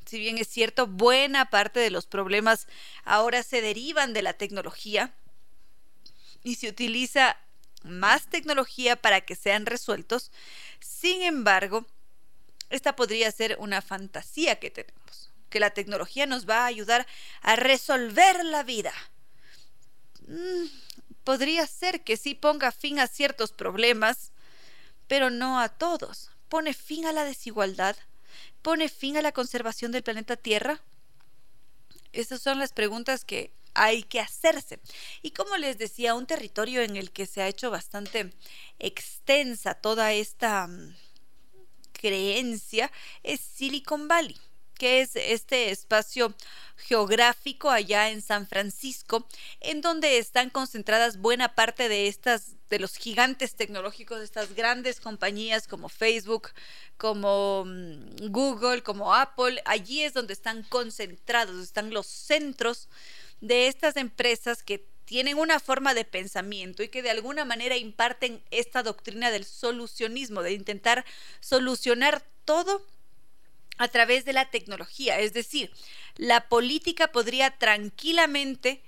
Si 0.05 0.19
bien 0.19 0.37
es 0.37 0.49
cierto, 0.49 0.85
buena 0.85 1.49
parte 1.49 1.79
de 1.79 1.91
los 1.91 2.07
problemas 2.07 2.67
ahora 3.05 3.41
se 3.43 3.61
derivan 3.61 4.11
de 4.11 4.21
la 4.21 4.33
tecnología 4.33 5.13
y 6.43 6.55
se 6.55 6.67
utiliza 6.67 7.37
más 7.83 8.27
tecnología 8.27 8.95
para 8.95 9.21
que 9.21 9.35
sean 9.35 9.65
resueltos. 9.65 10.31
Sin 10.79 11.21
embargo, 11.21 11.85
esta 12.69 12.95
podría 12.95 13.31
ser 13.31 13.57
una 13.59 13.81
fantasía 13.81 14.59
que 14.59 14.71
tenemos. 14.71 14.97
que 15.49 15.61
la 15.61 15.69
tecnología 15.69 16.25
nos 16.25 16.47
va 16.47 16.63
a 16.63 16.65
ayudar 16.65 17.07
a 17.41 17.55
resolver 17.55 18.43
la 18.43 18.63
vida. 18.63 18.91
Mm, 20.27 20.65
podría 21.23 21.65
ser 21.67 22.03
que 22.03 22.17
sí 22.17 22.35
ponga 22.35 22.73
fin 22.73 22.99
a 22.99 23.07
ciertos 23.07 23.53
problemas, 23.53 24.33
pero 25.07 25.29
no 25.29 25.61
a 25.61 25.69
todos. 25.69 26.31
Pone 26.49 26.73
fin 26.73 27.05
a 27.05 27.13
la 27.13 27.23
desigualdad, 27.23 27.95
pone 28.61 28.89
fin 28.89 29.15
a 29.15 29.21
la 29.21 29.31
conservación 29.31 29.93
del 29.93 30.03
planeta 30.03 30.35
Tierra. 30.35 30.81
Esas 32.11 32.41
son 32.41 32.59
las 32.59 32.73
preguntas 32.73 33.23
que 33.23 33.51
hay 33.77 34.03
que 34.03 34.19
hacerse. 34.19 34.79
Y 35.21 35.31
como 35.31 35.55
les 35.57 35.77
decía, 35.77 36.15
un 36.15 36.25
territorio 36.25 36.81
en 36.81 36.97
el 36.97 37.11
que 37.11 37.25
se 37.25 37.41
ha 37.41 37.47
hecho 37.47 37.71
bastante 37.71 38.33
extensa 38.79 39.75
toda 39.75 40.13
esta 40.13 40.67
mm, 40.67 40.95
creencia 41.93 42.91
es 43.23 43.39
Silicon 43.39 44.07
Valley 44.07 44.37
que 44.77 45.01
es 45.01 45.15
este 45.15 45.71
espacio 45.71 46.33
geográfico 46.77 47.69
allá 47.69 48.09
en 48.09 48.21
San 48.21 48.47
Francisco, 48.47 49.27
en 49.59 49.81
donde 49.81 50.19
están 50.19 50.49
concentradas 50.49 51.17
buena 51.17 51.55
parte 51.55 51.89
de 51.89 52.07
estas 52.07 52.53
de 52.69 52.79
los 52.79 52.97
gigantes 52.97 53.55
tecnológicos, 53.55 54.19
de 54.19 54.25
estas 54.25 54.53
grandes 54.53 54.99
compañías 54.99 55.67
como 55.67 55.89
Facebook, 55.89 56.49
como 56.97 57.63
mm, 57.65 58.29
Google, 58.29 58.83
como 58.83 59.15
Apple, 59.15 59.61
allí 59.65 60.03
es 60.03 60.13
donde 60.13 60.33
están 60.33 60.63
concentrados, 60.63 61.63
están 61.63 61.91
los 61.91 62.07
centros 62.07 62.89
de 63.41 63.67
estas 63.67 63.97
empresas 63.97 64.63
que 64.63 64.85
tienen 65.05 65.37
una 65.37 65.59
forma 65.59 65.93
de 65.93 66.03
pensamiento 66.03 66.83
y 66.83 66.89
que 66.89 67.01
de 67.01 67.09
alguna 67.09 67.45
manera 67.45 67.77
imparten 67.77 68.43
esta 68.51 68.83
doctrina 68.83 69.31
del 69.31 69.45
solucionismo, 69.45 70.43
de 70.43 70.51
intentar 70.51 71.05
solucionar 71.39 72.21
todo 72.43 72.85
a 73.77 73.87
través 73.87 74.25
de 74.25 74.33
la 74.33 74.49
tecnología. 74.49 75.19
Es 75.19 75.33
decir, 75.33 75.71
la 76.15 76.49
política 76.49 77.07
podría 77.11 77.57
tranquilamente, 77.57 78.81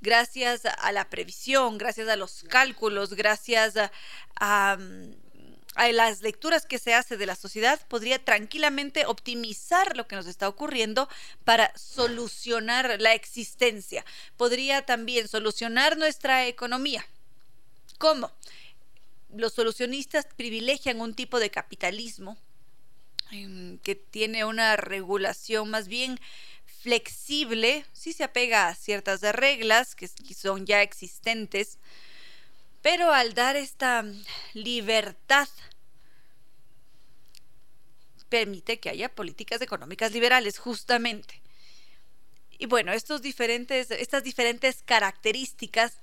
gracias 0.00 0.62
a 0.64 0.92
la 0.92 1.10
previsión, 1.10 1.76
gracias 1.76 2.08
a 2.08 2.16
los 2.16 2.44
cálculos, 2.44 3.14
gracias 3.14 3.74
a, 4.40 4.78
las 5.92 6.22
lecturas 6.22 6.66
que 6.66 6.78
se 6.78 6.94
hace 6.94 7.16
de 7.16 7.26
la 7.26 7.36
sociedad, 7.36 7.80
podría 7.88 8.24
tranquilamente 8.24 9.06
optimizar 9.06 9.96
lo 9.96 10.08
que 10.08 10.16
nos 10.16 10.26
está 10.26 10.48
ocurriendo 10.48 11.08
para 11.44 11.72
solucionar 11.76 13.00
la 13.00 13.14
existencia. 13.14 14.04
Podría 14.36 14.84
también 14.84 15.28
solucionar 15.28 15.96
nuestra 15.96 16.46
economía. 16.46 17.06
¿Cómo? 17.98 18.32
Los 19.34 19.54
solucionistas 19.54 20.26
privilegian 20.36 21.00
un 21.00 21.14
tipo 21.14 21.38
de 21.38 21.50
capitalismo 21.50 22.36
que 23.82 23.94
tiene 23.94 24.44
una 24.44 24.76
regulación 24.76 25.68
más 25.68 25.86
bien 25.86 26.18
flexible, 26.80 27.84
sí 27.92 28.12
se 28.12 28.24
apega 28.24 28.68
a 28.68 28.74
ciertas 28.74 29.20
reglas 29.20 29.94
que 29.94 30.08
son 30.08 30.64
ya 30.64 30.80
existentes, 30.80 31.78
pero 32.80 33.12
al 33.12 33.34
dar 33.34 33.56
esta 33.56 34.04
libertad 34.54 35.48
permite 38.28 38.80
que 38.80 38.90
haya 38.90 39.14
políticas 39.14 39.60
económicas 39.62 40.12
liberales, 40.12 40.58
justamente. 40.58 41.40
Y 42.58 42.66
bueno, 42.66 42.92
estos 42.92 43.22
diferentes, 43.22 43.90
estas 43.90 44.24
diferentes 44.24 44.82
características 44.84 45.98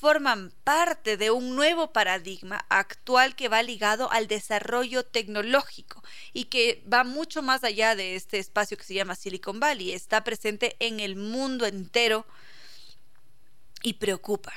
forman 0.00 0.50
parte 0.64 1.18
de 1.18 1.30
un 1.30 1.54
nuevo 1.54 1.92
paradigma 1.92 2.64
actual 2.70 3.36
que 3.36 3.48
va 3.48 3.62
ligado 3.62 4.10
al 4.10 4.28
desarrollo 4.28 5.04
tecnológico 5.04 6.02
y 6.32 6.46
que 6.46 6.82
va 6.90 7.04
mucho 7.04 7.42
más 7.42 7.64
allá 7.64 7.94
de 7.94 8.16
este 8.16 8.38
espacio 8.38 8.78
que 8.78 8.84
se 8.84 8.94
llama 8.94 9.14
Silicon 9.14 9.60
Valley. 9.60 9.92
Está 9.92 10.24
presente 10.24 10.74
en 10.78 11.00
el 11.00 11.16
mundo 11.16 11.66
entero 11.66 12.24
y 13.82 13.94
preocupa. 13.94 14.54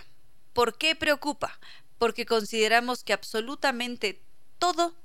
¿Por 0.53 0.77
qué 0.77 0.95
preocupa? 0.95 1.59
Porque 1.97 2.25
consideramos 2.25 3.03
que 3.03 3.11
absolutamente 3.11 4.21
todo 4.59 4.95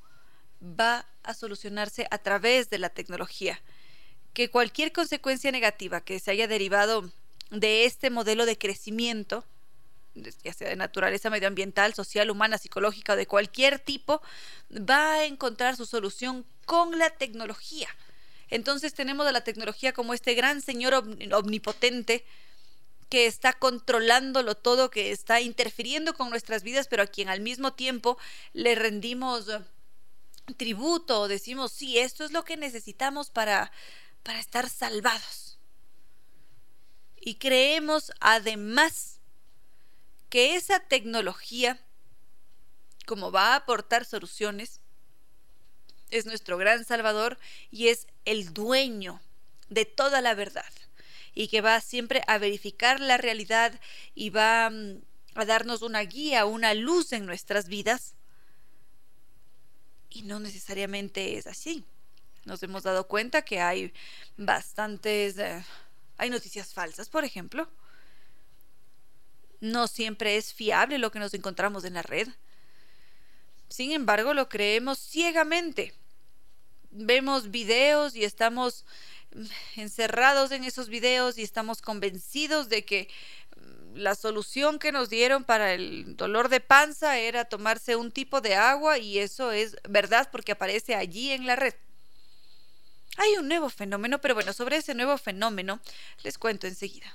va 0.62 1.06
a 1.22 1.34
solucionarse 1.34 2.06
a 2.10 2.18
través 2.18 2.70
de 2.70 2.78
la 2.78 2.90
tecnología. 2.90 3.60
Que 4.32 4.50
cualquier 4.50 4.92
consecuencia 4.92 5.50
negativa 5.50 6.00
que 6.00 6.20
se 6.20 6.30
haya 6.30 6.46
derivado 6.46 7.10
de 7.50 7.84
este 7.84 8.10
modelo 8.10 8.46
de 8.46 8.58
crecimiento 8.58 9.44
ya 10.42 10.52
sea 10.52 10.68
de 10.68 10.76
naturaleza 10.76 11.30
medioambiental, 11.30 11.94
social, 11.94 12.30
humana, 12.30 12.58
psicológica 12.58 13.12
o 13.12 13.16
de 13.16 13.26
cualquier 13.26 13.78
tipo, 13.78 14.20
va 14.72 15.14
a 15.14 15.24
encontrar 15.24 15.76
su 15.76 15.86
solución 15.86 16.44
con 16.66 16.98
la 16.98 17.10
tecnología. 17.10 17.88
Entonces 18.50 18.94
tenemos 18.94 19.26
a 19.26 19.32
la 19.32 19.42
tecnología 19.42 19.92
como 19.92 20.14
este 20.14 20.34
gran 20.34 20.62
señor 20.62 20.94
omnipotente 20.94 22.24
que 23.08 23.26
está 23.26 23.52
controlándolo 23.52 24.54
todo, 24.54 24.90
que 24.90 25.12
está 25.12 25.40
interfiriendo 25.40 26.14
con 26.14 26.30
nuestras 26.30 26.62
vidas, 26.62 26.88
pero 26.88 27.02
a 27.02 27.06
quien 27.06 27.28
al 27.28 27.40
mismo 27.40 27.72
tiempo 27.72 28.18
le 28.52 28.74
rendimos 28.74 29.46
tributo, 30.56 31.28
decimos, 31.28 31.72
sí, 31.72 31.98
esto 31.98 32.24
es 32.24 32.32
lo 32.32 32.44
que 32.44 32.56
necesitamos 32.56 33.30
para, 33.30 33.72
para 34.22 34.40
estar 34.40 34.68
salvados. 34.68 35.58
Y 37.20 37.36
creemos 37.36 38.12
además 38.20 39.20
que 40.30 40.56
esa 40.56 40.80
tecnología, 40.80 41.80
como 43.06 43.32
va 43.32 43.52
a 43.52 43.56
aportar 43.56 44.04
soluciones, 44.04 44.80
es 46.10 46.26
nuestro 46.26 46.56
gran 46.56 46.84
salvador 46.84 47.38
y 47.70 47.88
es 47.88 48.06
el 48.24 48.52
dueño 48.54 49.20
de 49.68 49.84
toda 49.84 50.20
la 50.20 50.34
verdad 50.34 50.64
y 51.34 51.48
que 51.48 51.60
va 51.60 51.80
siempre 51.80 52.22
a 52.26 52.38
verificar 52.38 53.00
la 53.00 53.16
realidad 53.16 53.78
y 54.14 54.30
va 54.30 54.70
mm, 54.70 55.00
a 55.34 55.44
darnos 55.44 55.82
una 55.82 56.00
guía, 56.00 56.46
una 56.46 56.74
luz 56.74 57.12
en 57.12 57.26
nuestras 57.26 57.68
vidas. 57.68 58.14
Y 60.10 60.22
no 60.22 60.40
necesariamente 60.40 61.36
es 61.36 61.46
así. 61.46 61.84
Nos 62.44 62.62
hemos 62.62 62.82
dado 62.82 63.06
cuenta 63.06 63.42
que 63.42 63.60
hay 63.60 63.92
bastantes... 64.36 65.38
Eh, 65.38 65.64
hay 66.16 66.30
noticias 66.30 66.72
falsas, 66.72 67.08
por 67.08 67.24
ejemplo. 67.24 67.68
No 69.60 69.86
siempre 69.86 70.36
es 70.36 70.52
fiable 70.52 70.98
lo 70.98 71.10
que 71.10 71.18
nos 71.18 71.34
encontramos 71.34 71.84
en 71.84 71.94
la 71.94 72.02
red. 72.02 72.28
Sin 73.68 73.92
embargo, 73.92 74.34
lo 74.34 74.48
creemos 74.48 74.98
ciegamente. 74.98 75.94
Vemos 76.90 77.50
videos 77.50 78.16
y 78.16 78.24
estamos 78.24 78.84
encerrados 79.76 80.50
en 80.52 80.64
esos 80.64 80.88
videos 80.88 81.38
y 81.38 81.42
estamos 81.42 81.82
convencidos 81.82 82.68
de 82.68 82.84
que 82.84 83.08
mm, 83.08 83.37
la 83.94 84.14
solución 84.14 84.78
que 84.78 84.92
nos 84.92 85.08
dieron 85.08 85.44
para 85.44 85.74
el 85.74 86.16
dolor 86.16 86.48
de 86.48 86.60
panza 86.60 87.18
era 87.18 87.44
tomarse 87.44 87.96
un 87.96 88.10
tipo 88.10 88.40
de 88.40 88.54
agua 88.54 88.98
y 88.98 89.18
eso 89.18 89.52
es 89.52 89.76
verdad 89.88 90.28
porque 90.30 90.52
aparece 90.52 90.94
allí 90.94 91.30
en 91.32 91.46
la 91.46 91.56
red. 91.56 91.74
Hay 93.16 93.36
un 93.36 93.48
nuevo 93.48 93.68
fenómeno, 93.68 94.20
pero 94.20 94.34
bueno, 94.34 94.52
sobre 94.52 94.76
ese 94.76 94.94
nuevo 94.94 95.18
fenómeno 95.18 95.80
les 96.22 96.38
cuento 96.38 96.66
enseguida. 96.66 97.12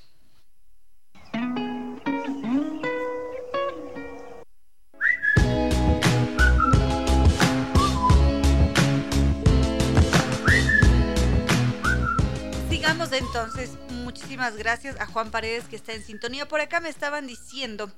entonces, 13.17 13.71
muchísimas 14.13 14.55
gracias 14.57 14.95
a 14.99 15.07
Juan 15.07 15.31
Paredes 15.31 15.63
que 15.67 15.75
está 15.75 15.93
en 15.93 16.03
sintonía. 16.03 16.47
Por 16.47 16.61
acá 16.61 16.79
me 16.79 16.87
estaban 16.87 17.25
diciendo 17.25 17.91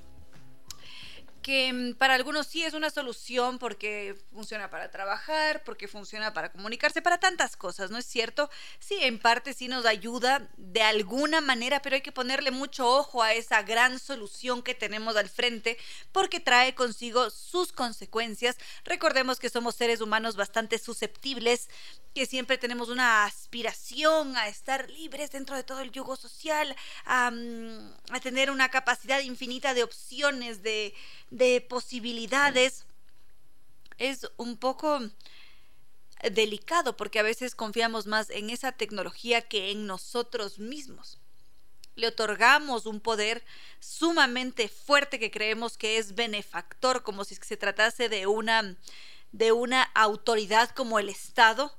que 1.46 1.72
mm, 1.72 1.94
para 1.94 2.16
algunos 2.16 2.48
sí 2.48 2.64
es 2.64 2.74
una 2.74 2.90
solución 2.90 3.60
porque 3.60 4.18
funciona 4.34 4.72
para 4.72 4.90
trabajar, 4.90 5.64
porque 5.64 5.88
funciona 5.88 6.34
para 6.34 6.52
comunicarse, 6.52 7.04
para 7.04 7.20
tantas 7.20 7.56
cosas, 7.56 7.92
¿no 7.92 8.00
es 8.00 8.06
cierto? 8.08 8.50
Sí, 8.80 8.98
en 9.02 9.20
parte 9.20 9.54
sí 9.54 9.68
nos 9.68 9.86
ayuda 9.86 10.50
de 10.58 10.82
alguna 10.82 11.42
manera, 11.42 11.84
pero 11.84 11.98
hay 11.98 12.02
que 12.02 12.12
ponerle 12.12 12.50
mucho 12.50 12.90
ojo 12.90 13.22
a 13.22 13.34
esa 13.34 13.62
gran 13.62 14.00
solución 14.00 14.64
que 14.64 14.74
tenemos 14.74 15.16
al 15.18 15.30
frente 15.30 15.78
porque 16.12 16.40
trae 16.40 16.74
consigo 16.74 17.30
sus 17.30 17.72
consecuencias. 17.72 18.58
Recordemos 18.84 19.38
que 19.38 19.52
somos 19.52 19.76
seres 19.76 20.02
humanos 20.02 20.36
bastante 20.36 20.80
susceptibles, 20.80 21.70
que 22.16 22.26
siempre 22.26 22.58
tenemos 22.58 22.90
una 22.90 23.26
aspiración 23.26 24.36
a 24.36 24.48
estar 24.48 24.90
libres 24.90 25.32
dentro 25.32 25.56
de 25.56 25.64
todo 25.64 25.82
el 25.82 25.92
yugo 25.92 26.16
social, 26.16 26.76
a, 27.06 27.32
a 28.10 28.20
tener 28.20 28.50
una 28.50 28.70
capacidad 28.70 29.20
infinita 29.20 29.76
de 29.76 29.84
opciones, 29.84 30.64
de 30.64 30.96
de 31.36 31.60
posibilidades 31.60 32.86
es 33.98 34.30
un 34.38 34.56
poco 34.58 35.02
delicado 36.32 36.96
porque 36.96 37.20
a 37.20 37.24
veces 37.24 37.56
confiamos 37.56 38.08
más 38.08 38.30
en 38.30 38.50
esa 38.50 38.72
tecnología 38.72 39.42
que 39.42 39.72
en 39.72 39.86
nosotros 39.86 40.60
mismos. 40.60 41.20
Le 41.96 42.08
otorgamos 42.08 42.86
un 42.86 43.00
poder 43.02 43.44
sumamente 43.80 44.70
fuerte 44.70 45.20
que 45.20 45.32
creemos 45.32 45.78
que 45.78 45.98
es 45.98 46.16
benefactor, 46.16 47.04
como 47.04 47.26
si 47.26 47.36
se 47.36 47.58
tratase 47.58 48.08
de 48.10 48.28
una, 48.28 48.78
de 49.32 49.52
una 49.52 49.84
autoridad 49.94 50.70
como 50.72 51.00
el 51.00 51.10
Estado. 51.10 51.78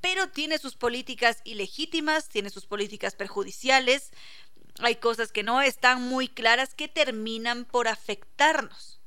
pero 0.00 0.30
tiene 0.30 0.58
sus 0.58 0.76
políticas 0.76 1.42
ilegítimas, 1.44 2.28
tiene 2.28 2.48
sus 2.48 2.64
políticas 2.64 3.14
perjudiciales, 3.14 4.12
hay 4.82 4.96
cosas 4.96 5.32
que 5.32 5.42
no 5.42 5.60
están 5.60 6.02
muy 6.02 6.28
claras 6.28 6.74
que 6.74 6.88
terminan 6.88 7.64
por 7.64 7.88
afectarnos. 7.88 9.00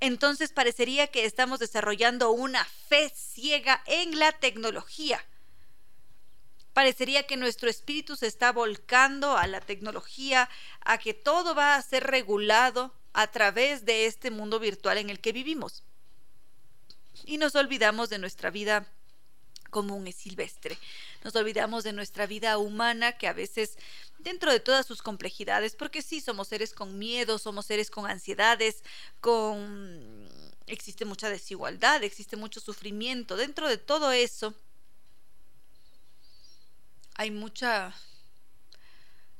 Entonces 0.00 0.52
parecería 0.52 1.06
que 1.06 1.24
estamos 1.24 1.58
desarrollando 1.58 2.30
una 2.30 2.64
fe 2.64 3.10
ciega 3.14 3.82
en 3.86 4.18
la 4.18 4.32
tecnología. 4.32 5.24
Parecería 6.74 7.26
que 7.26 7.38
nuestro 7.38 7.70
espíritu 7.70 8.16
se 8.16 8.26
está 8.26 8.52
volcando 8.52 9.38
a 9.38 9.46
la 9.46 9.60
tecnología, 9.60 10.50
a 10.80 10.98
que 10.98 11.14
todo 11.14 11.54
va 11.54 11.76
a 11.76 11.82
ser 11.82 12.04
regulado 12.04 12.92
a 13.14 13.28
través 13.28 13.86
de 13.86 14.04
este 14.04 14.30
mundo 14.30 14.58
virtual 14.58 14.98
en 14.98 15.08
el 15.08 15.20
que 15.20 15.32
vivimos. 15.32 15.82
Y 17.24 17.38
nos 17.38 17.54
olvidamos 17.54 18.10
de 18.10 18.18
nuestra 18.18 18.50
vida 18.50 18.86
común 19.70 20.06
y 20.06 20.12
silvestre. 20.12 20.78
Nos 21.24 21.34
olvidamos 21.36 21.84
de 21.84 21.92
nuestra 21.92 22.26
vida 22.26 22.58
humana 22.58 23.18
que 23.18 23.28
a 23.28 23.32
veces 23.32 23.78
dentro 24.18 24.50
de 24.52 24.60
todas 24.60 24.86
sus 24.86 25.02
complejidades, 25.02 25.76
porque 25.76 26.02
sí 26.02 26.20
somos 26.20 26.48
seres 26.48 26.72
con 26.72 26.98
miedo, 26.98 27.38
somos 27.38 27.66
seres 27.66 27.90
con 27.90 28.06
ansiedades, 28.06 28.82
con 29.20 30.28
existe 30.66 31.04
mucha 31.04 31.30
desigualdad, 31.30 32.02
existe 32.02 32.36
mucho 32.36 32.60
sufrimiento, 32.60 33.36
dentro 33.36 33.68
de 33.68 33.78
todo 33.78 34.10
eso 34.12 34.54
hay 37.14 37.30
mucha 37.30 37.94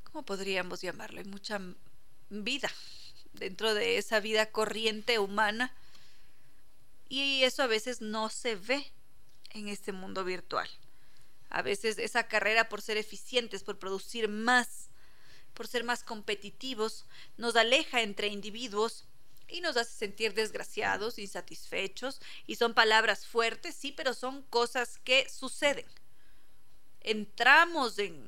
¿cómo 0.04 0.24
podríamos 0.24 0.80
llamarlo? 0.80 1.18
Hay 1.18 1.26
mucha 1.26 1.60
vida 2.30 2.70
dentro 3.34 3.74
de 3.74 3.98
esa 3.98 4.20
vida 4.20 4.50
corriente 4.50 5.18
humana 5.18 5.74
y 7.08 7.42
eso 7.42 7.62
a 7.62 7.66
veces 7.66 8.00
no 8.00 8.30
se 8.30 8.56
ve 8.56 8.90
en 9.56 9.68
este 9.68 9.92
mundo 9.92 10.24
virtual. 10.24 10.68
A 11.48 11.62
veces 11.62 11.98
esa 11.98 12.28
carrera 12.28 12.68
por 12.68 12.82
ser 12.82 12.96
eficientes, 12.96 13.62
por 13.62 13.78
producir 13.78 14.28
más, 14.28 14.88
por 15.54 15.66
ser 15.66 15.84
más 15.84 16.02
competitivos, 16.02 17.06
nos 17.36 17.56
aleja 17.56 18.02
entre 18.02 18.28
individuos 18.28 19.04
y 19.48 19.60
nos 19.60 19.76
hace 19.76 19.92
sentir 19.92 20.34
desgraciados, 20.34 21.18
insatisfechos, 21.18 22.20
y 22.46 22.56
son 22.56 22.74
palabras 22.74 23.26
fuertes, 23.26 23.74
sí, 23.74 23.92
pero 23.92 24.12
son 24.12 24.42
cosas 24.42 24.98
que 25.04 25.28
suceden. 25.28 25.86
Entramos 27.00 27.98
en, 27.98 28.22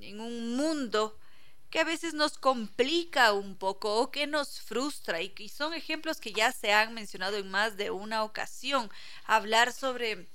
en 0.00 0.20
un 0.20 0.56
mundo 0.56 1.18
que 1.72 1.80
a 1.80 1.84
veces 1.84 2.12
nos 2.12 2.36
complica 2.36 3.32
un 3.32 3.56
poco 3.56 3.96
o 3.96 4.10
que 4.10 4.26
nos 4.26 4.60
frustra 4.60 5.22
y, 5.22 5.32
y 5.38 5.48
son 5.48 5.72
ejemplos 5.72 6.20
que 6.20 6.32
ya 6.32 6.52
se 6.52 6.72
han 6.72 6.92
mencionado 6.92 7.38
en 7.38 7.50
más 7.50 7.78
de 7.78 7.90
una 7.90 8.24
ocasión. 8.24 8.90
Hablar 9.24 9.72
sobre 9.72 10.28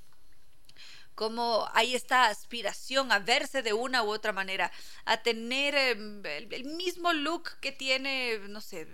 cómo 1.14 1.70
hay 1.74 1.94
esta 1.94 2.26
aspiración 2.26 3.12
a 3.12 3.20
verse 3.20 3.62
de 3.62 3.74
una 3.74 4.04
u 4.04 4.10
otra 4.10 4.34
manera, 4.34 4.72
a 5.06 5.22
tener 5.22 5.76
em, 5.76 6.26
el, 6.26 6.66
mismo 6.66 7.14
look 7.14 7.60
que 7.60 7.72
tiene, 7.72 8.40
no 8.50 8.60
sé, 8.60 8.88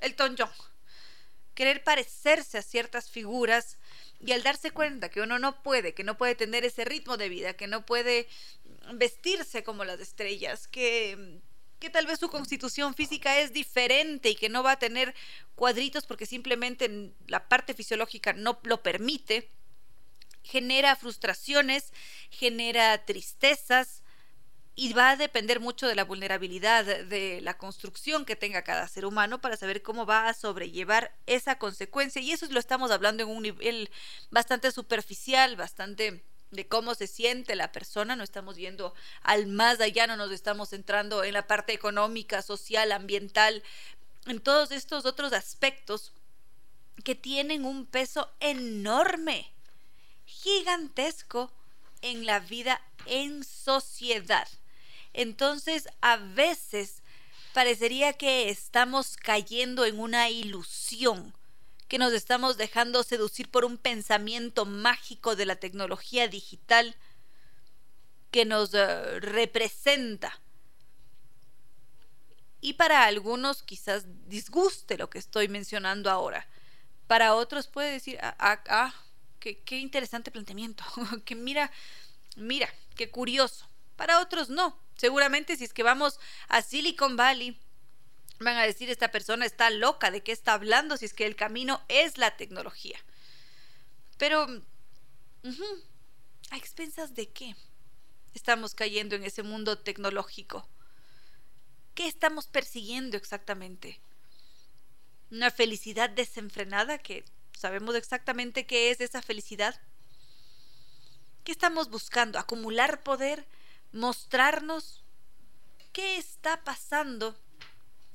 Elton 0.00 0.34
John. 0.36 0.50
Querer 1.54 1.84
parecerse 1.84 2.58
a 2.58 2.62
ciertas 2.62 3.10
figuras 3.10 3.78
y 4.18 4.32
al 4.32 4.42
darse 4.42 4.72
cuenta 4.72 5.08
que 5.08 5.20
uno 5.20 5.38
no 5.38 5.62
puede, 5.62 5.94
que 5.94 6.04
no 6.04 6.16
puede 6.16 6.34
tener 6.34 6.64
ese 6.64 6.84
ritmo 6.84 7.16
de 7.16 7.28
vida, 7.28 7.54
que 7.54 7.68
no 7.68 7.86
puede 7.86 8.28
vestirse 8.94 9.62
como 9.62 9.84
las 9.84 10.00
estrellas, 10.00 10.66
que, 10.66 11.40
que 11.80 11.90
tal 11.90 12.06
vez 12.06 12.20
su 12.20 12.28
constitución 12.28 12.94
física 12.94 13.38
es 13.38 13.52
diferente 13.52 14.30
y 14.30 14.36
que 14.36 14.48
no 14.48 14.62
va 14.62 14.72
a 14.72 14.78
tener 14.78 15.14
cuadritos 15.54 16.06
porque 16.06 16.26
simplemente 16.26 17.12
la 17.26 17.48
parte 17.48 17.74
fisiológica 17.74 18.32
no 18.34 18.60
lo 18.62 18.82
permite, 18.82 19.48
genera 20.42 20.94
frustraciones, 20.94 21.92
genera 22.30 23.04
tristezas 23.04 24.02
y 24.74 24.92
va 24.92 25.10
a 25.10 25.16
depender 25.16 25.60
mucho 25.60 25.86
de 25.86 25.94
la 25.94 26.04
vulnerabilidad 26.04 26.84
de 26.84 27.40
la 27.40 27.58
construcción 27.58 28.24
que 28.24 28.36
tenga 28.36 28.62
cada 28.62 28.86
ser 28.88 29.04
humano 29.04 29.40
para 29.40 29.56
saber 29.56 29.82
cómo 29.82 30.06
va 30.06 30.28
a 30.28 30.34
sobrellevar 30.34 31.14
esa 31.26 31.58
consecuencia. 31.58 32.22
Y 32.22 32.32
eso 32.32 32.46
lo 32.50 32.60
estamos 32.60 32.90
hablando 32.90 33.22
en 33.22 33.28
un 33.28 33.42
nivel 33.42 33.90
bastante 34.30 34.70
superficial, 34.70 35.56
bastante 35.56 36.22
de 36.50 36.66
cómo 36.66 36.94
se 36.94 37.06
siente 37.06 37.54
la 37.54 37.72
persona, 37.72 38.16
no 38.16 38.24
estamos 38.24 38.56
yendo 38.56 38.94
al 39.22 39.46
más 39.46 39.80
allá, 39.80 40.06
no 40.06 40.16
nos 40.16 40.32
estamos 40.32 40.72
entrando 40.72 41.24
en 41.24 41.34
la 41.34 41.46
parte 41.46 41.72
económica, 41.72 42.42
social, 42.42 42.92
ambiental, 42.92 43.62
en 44.26 44.40
todos 44.40 44.72
estos 44.72 45.06
otros 45.06 45.32
aspectos 45.32 46.12
que 47.04 47.14
tienen 47.14 47.64
un 47.64 47.86
peso 47.86 48.30
enorme 48.40 49.50
gigantesco 50.26 51.50
en 52.02 52.26
la 52.26 52.40
vida 52.40 52.80
en 53.06 53.44
sociedad. 53.44 54.48
Entonces, 55.12 55.88
a 56.00 56.16
veces 56.16 57.02
parecería 57.52 58.12
que 58.12 58.48
estamos 58.48 59.16
cayendo 59.16 59.84
en 59.84 59.98
una 59.98 60.30
ilusión, 60.30 61.34
que 61.90 61.98
nos 61.98 62.12
estamos 62.12 62.56
dejando 62.56 63.02
seducir 63.02 63.50
por 63.50 63.64
un 63.64 63.76
pensamiento 63.76 64.64
mágico 64.64 65.34
de 65.34 65.44
la 65.44 65.56
tecnología 65.56 66.28
digital 66.28 66.94
que 68.30 68.44
nos 68.44 68.72
eh, 68.74 69.18
representa. 69.18 70.40
Y 72.60 72.74
para 72.74 73.06
algunos 73.06 73.64
quizás 73.64 74.04
disguste 74.28 74.98
lo 74.98 75.10
que 75.10 75.18
estoy 75.18 75.48
mencionando 75.48 76.12
ahora. 76.12 76.46
Para 77.08 77.34
otros 77.34 77.66
puede 77.66 77.90
decir, 77.90 78.20
ah, 78.22 78.36
ah, 78.38 78.62
ah 78.68 78.94
qué, 79.40 79.78
interesante 79.78 80.30
planteamiento, 80.30 80.84
que 81.24 81.34
mira, 81.34 81.72
mira, 82.36 82.72
qué 82.94 83.10
curioso. 83.10 83.68
Para 83.96 84.20
otros 84.20 84.48
no. 84.48 84.78
Seguramente 84.96 85.56
si 85.56 85.64
es 85.64 85.72
que 85.72 85.82
vamos 85.82 86.20
a 86.46 86.62
Silicon 86.62 87.16
Valley, 87.16 87.58
van 88.40 88.56
a 88.56 88.62
decir 88.62 88.90
esta 88.90 89.10
persona 89.10 89.44
está 89.44 89.70
loca, 89.70 90.10
¿de 90.10 90.22
qué 90.22 90.32
está 90.32 90.54
hablando? 90.54 90.96
Si 90.96 91.04
es 91.04 91.14
que 91.14 91.26
el 91.26 91.36
camino 91.36 91.82
es 91.88 92.18
la 92.18 92.36
tecnología. 92.36 92.98
Pero, 94.16 94.46
¿a 96.50 96.56
expensas 96.56 97.14
de 97.14 97.28
qué? 97.28 97.54
Estamos 98.34 98.74
cayendo 98.74 99.14
en 99.14 99.24
ese 99.24 99.42
mundo 99.42 99.78
tecnológico. 99.78 100.66
¿Qué 101.94 102.06
estamos 102.06 102.46
persiguiendo 102.46 103.16
exactamente? 103.16 104.00
¿Una 105.30 105.50
felicidad 105.50 106.10
desenfrenada 106.10 106.98
que 106.98 107.24
¿Sabemos 107.60 107.94
exactamente 107.94 108.64
qué 108.64 108.90
es 108.90 109.02
esa 109.02 109.20
felicidad? 109.20 109.78
¿Qué 111.44 111.52
estamos 111.52 111.90
buscando? 111.90 112.38
¿Acumular 112.38 113.02
poder? 113.02 113.46
¿Mostrarnos? 113.92 115.04
¿Qué 115.92 116.16
está 116.16 116.64
pasando 116.64 117.36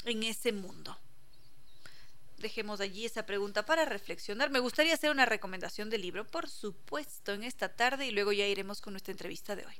en 0.05 0.23
ese 0.23 0.51
mundo? 0.51 0.97
Dejemos 2.37 2.79
allí 2.79 3.05
esa 3.05 3.25
pregunta 3.25 3.65
para 3.65 3.85
reflexionar. 3.85 4.49
Me 4.49 4.59
gustaría 4.59 4.93
hacer 4.93 5.11
una 5.11 5.25
recomendación 5.25 5.89
de 5.89 5.97
libro, 5.97 6.25
por 6.25 6.49
supuesto, 6.49 7.33
en 7.33 7.43
esta 7.43 7.69
tarde 7.69 8.05
y 8.05 8.11
luego 8.11 8.31
ya 8.31 8.45
iremos 8.45 8.81
con 8.81 8.93
nuestra 8.93 9.11
entrevista 9.11 9.55
de 9.55 9.65
hoy. 9.65 9.75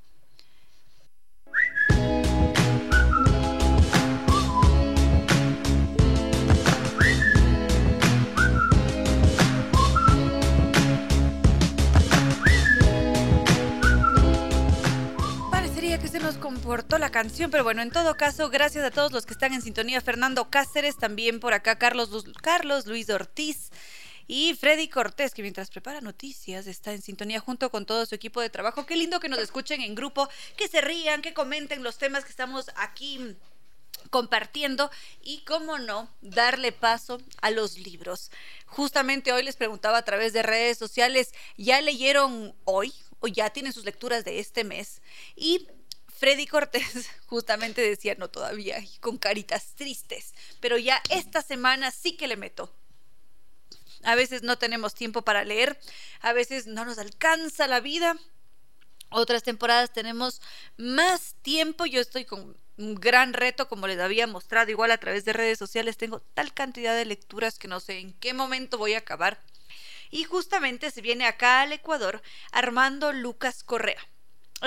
Se 16.16 16.22
nos 16.22 16.38
comportó 16.38 16.98
la 16.98 17.12
canción, 17.12 17.52
pero 17.52 17.66
bueno, 17.66 17.82
en 17.82 17.92
todo 17.92 18.16
caso, 18.16 18.50
gracias 18.50 18.86
a 18.86 18.90
todos 18.90 19.12
los 19.12 19.26
que 19.26 19.34
están 19.34 19.54
en 19.54 19.62
sintonía. 19.62 20.00
Fernando 20.00 20.50
Cáceres, 20.50 20.96
también 20.96 21.42
por 21.42 21.52
acá 21.52 21.78
Carlos, 21.78 22.10
Carlos 22.42 22.86
Luis 22.86 23.10
Ortiz 23.10 23.70
y 24.26 24.54
Freddy 24.54 24.88
Cortés, 24.88 25.34
que 25.34 25.42
mientras 25.42 25.70
prepara 25.70 26.00
noticias 26.00 26.68
está 26.68 26.94
en 26.94 27.02
sintonía 27.02 27.42
junto 27.42 27.70
con 27.70 27.86
todo 27.86 28.06
su 28.06 28.16
equipo 28.16 28.40
de 28.40 28.50
trabajo. 28.50 28.86
Qué 28.86 28.96
lindo 28.96 29.20
que 29.20 29.28
nos 29.28 29.40
escuchen 29.40 29.82
en 29.82 29.94
grupo, 29.94 30.30
que 30.56 30.70
se 30.70 30.80
rían, 30.80 31.22
que 31.22 31.34
comenten 31.34 31.84
los 31.84 31.98
temas 31.98 32.24
que 32.24 32.30
estamos 32.30 32.72
aquí 32.78 33.36
compartiendo 34.10 34.90
y, 35.22 35.40
cómo 35.40 35.80
no, 35.80 36.10
darle 36.22 36.72
paso 36.72 37.20
a 37.42 37.52
los 37.52 37.78
libros. 37.78 38.32
Justamente 38.68 39.34
hoy 39.34 39.44
les 39.44 39.58
preguntaba 39.58 39.98
a 39.98 40.06
través 40.06 40.32
de 40.32 40.44
redes 40.44 40.78
sociales, 40.78 41.34
¿ya 41.58 41.82
leyeron 41.82 42.56
hoy 42.64 42.94
o 43.20 43.28
ya 43.28 43.50
tienen 43.50 43.74
sus 43.74 43.84
lecturas 43.84 44.24
de 44.24 44.40
este 44.40 44.64
mes? 44.64 45.02
Y 45.36 45.68
Freddy 46.18 46.48
Cortés 46.48 47.10
justamente 47.28 47.82
decía, 47.82 48.16
no 48.18 48.30
todavía, 48.30 48.82
con 49.02 49.18
caritas 49.18 49.76
tristes, 49.76 50.34
pero 50.60 50.78
ya 50.78 51.02
esta 51.10 51.42
semana 51.42 51.92
sí 51.92 52.16
que 52.16 52.28
le 52.28 52.38
meto. 52.38 52.74
A 54.04 54.16
veces 54.16 54.44
no 54.44 54.58
tenemos 54.58 54.94
tiempo 54.94 55.24
para 55.24 55.44
leer, 55.44 55.80
a 56.22 56.32
veces 56.32 56.68
no 56.68 56.86
nos 56.86 57.00
alcanza 57.00 57.68
la 57.68 57.80
vida. 57.80 58.18
Otras 59.10 59.44
temporadas 59.44 59.94
tenemos 59.94 60.42
más 60.78 61.36
tiempo. 61.42 61.86
Yo 61.86 62.02
estoy 62.02 62.26
con 62.26 62.56
un 62.78 62.96
gran 62.96 63.34
reto, 63.34 63.68
como 63.68 63.88
les 63.88 64.00
había 64.00 64.28
mostrado, 64.28 64.70
igual 64.70 64.92
a 64.92 65.00
través 65.00 65.26
de 65.26 65.34
redes 65.34 65.58
sociales. 65.58 65.98
Tengo 65.98 66.20
tal 66.20 66.54
cantidad 66.54 66.96
de 66.96 67.06
lecturas 67.06 67.58
que 67.58 67.68
no 67.68 67.80
sé 67.80 68.00
en 68.00 68.14
qué 68.14 68.34
momento 68.34 68.78
voy 68.78 68.94
a 68.94 69.00
acabar. 69.00 69.42
Y 70.12 70.24
justamente 70.24 70.92
se 70.92 71.02
viene 71.02 71.26
acá 71.26 71.62
al 71.62 71.74
Ecuador 71.74 72.22
Armando 72.52 73.12
Lucas 73.12 73.64
Correa. 73.64 74.00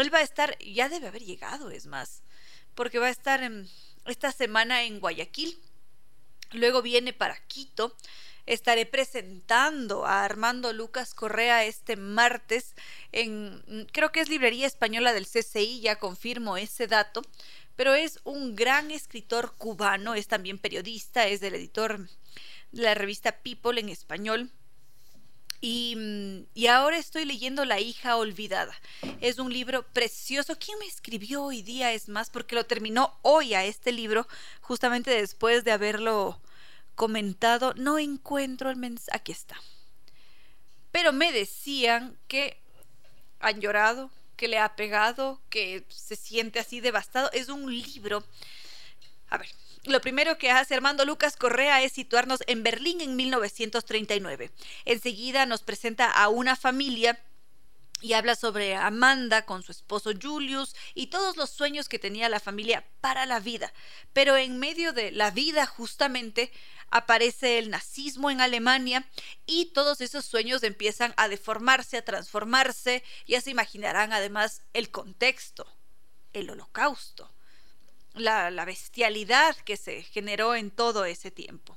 Él 0.00 0.12
va 0.12 0.18
a 0.18 0.22
estar, 0.22 0.56
ya 0.58 0.88
debe 0.88 1.08
haber 1.08 1.24
llegado, 1.24 1.70
es 1.70 1.86
más, 1.86 2.22
porque 2.74 2.98
va 2.98 3.06
a 3.06 3.10
estar 3.10 3.42
en, 3.42 3.68
esta 4.06 4.32
semana 4.32 4.84
en 4.84 5.00
Guayaquil. 5.00 5.58
Luego 6.52 6.82
viene 6.82 7.12
para 7.12 7.36
Quito. 7.46 7.94
Estaré 8.46 8.86
presentando 8.86 10.06
a 10.06 10.24
Armando 10.24 10.72
Lucas 10.72 11.12
Correa 11.12 11.64
este 11.64 11.96
martes 11.96 12.74
en, 13.12 13.86
creo 13.92 14.10
que 14.10 14.20
es 14.20 14.30
Librería 14.30 14.66
Española 14.66 15.12
del 15.12 15.26
CCI, 15.26 15.80
ya 15.80 15.98
confirmo 15.98 16.56
ese 16.56 16.86
dato, 16.86 17.20
pero 17.76 17.92
es 17.92 18.20
un 18.24 18.56
gran 18.56 18.90
escritor 18.90 19.54
cubano, 19.58 20.14
es 20.14 20.28
también 20.28 20.58
periodista, 20.58 21.26
es 21.26 21.40
del 21.40 21.56
editor 21.56 22.08
de 22.72 22.82
la 22.82 22.94
revista 22.94 23.32
People 23.32 23.78
en 23.78 23.90
español. 23.90 24.50
Y, 25.60 26.46
y, 26.54 26.68
ahora 26.68 26.98
estoy 26.98 27.24
leyendo 27.24 27.64
La 27.64 27.80
hija 27.80 28.16
olvidada. 28.16 28.72
Es 29.20 29.38
un 29.38 29.52
libro 29.52 29.82
precioso. 29.92 30.56
¿Quién 30.58 30.78
me 30.78 30.86
escribió 30.86 31.42
hoy 31.42 31.62
día? 31.62 31.92
Es 31.92 32.08
más, 32.08 32.30
porque 32.30 32.54
lo 32.54 32.64
terminó 32.64 33.18
hoy 33.22 33.54
a 33.54 33.64
este 33.64 33.90
libro, 33.90 34.28
justamente 34.60 35.10
después 35.10 35.64
de 35.64 35.72
haberlo 35.72 36.40
comentado. 36.94 37.74
No 37.74 37.98
encuentro 37.98 38.70
el 38.70 38.76
mensaje. 38.76 39.16
Aquí 39.16 39.32
está. 39.32 39.56
Pero 40.92 41.12
me 41.12 41.32
decían 41.32 42.16
que 42.28 42.56
han 43.40 43.60
llorado, 43.60 44.10
que 44.36 44.48
le 44.48 44.58
ha 44.58 44.76
pegado, 44.76 45.40
que 45.50 45.84
se 45.88 46.14
siente 46.14 46.60
así 46.60 46.80
devastado. 46.80 47.30
Es 47.32 47.48
un 47.48 47.74
libro. 47.74 48.24
A 49.28 49.38
ver, 49.38 49.48
lo 49.84 50.00
primero 50.00 50.38
que 50.38 50.50
hace 50.50 50.74
Armando 50.74 51.04
Lucas 51.04 51.36
Correa 51.36 51.82
es 51.82 51.92
situarnos 51.92 52.40
en 52.46 52.62
Berlín 52.62 53.00
en 53.00 53.16
1939. 53.16 54.50
Enseguida 54.84 55.46
nos 55.46 55.62
presenta 55.62 56.10
a 56.10 56.28
una 56.28 56.56
familia 56.56 57.20
y 58.00 58.12
habla 58.12 58.36
sobre 58.36 58.76
Amanda 58.76 59.44
con 59.44 59.62
su 59.62 59.72
esposo 59.72 60.10
Julius 60.20 60.74
y 60.94 61.08
todos 61.08 61.36
los 61.36 61.50
sueños 61.50 61.88
que 61.88 61.98
tenía 61.98 62.28
la 62.28 62.40
familia 62.40 62.84
para 63.00 63.26
la 63.26 63.40
vida. 63.40 63.72
Pero 64.12 64.36
en 64.36 64.58
medio 64.58 64.92
de 64.92 65.10
la 65.10 65.30
vida 65.30 65.66
justamente 65.66 66.52
aparece 66.90 67.58
el 67.58 67.70
nazismo 67.70 68.30
en 68.30 68.40
Alemania 68.40 69.08
y 69.46 69.66
todos 69.66 70.00
esos 70.00 70.24
sueños 70.24 70.62
empiezan 70.62 71.12
a 71.16 71.28
deformarse, 71.28 71.98
a 71.98 72.04
transformarse. 72.04 73.02
Ya 73.26 73.40
se 73.40 73.50
imaginarán 73.50 74.12
además 74.12 74.62
el 74.74 74.90
contexto, 74.90 75.66
el 76.32 76.50
holocausto 76.50 77.32
la, 78.20 78.64
bestialidad 78.64 79.56
que 79.56 79.76
se 79.76 80.02
generó 80.02 80.54
en 80.54 80.70
todo 80.70 81.04
ese 81.04 81.30
tiempo. 81.30 81.76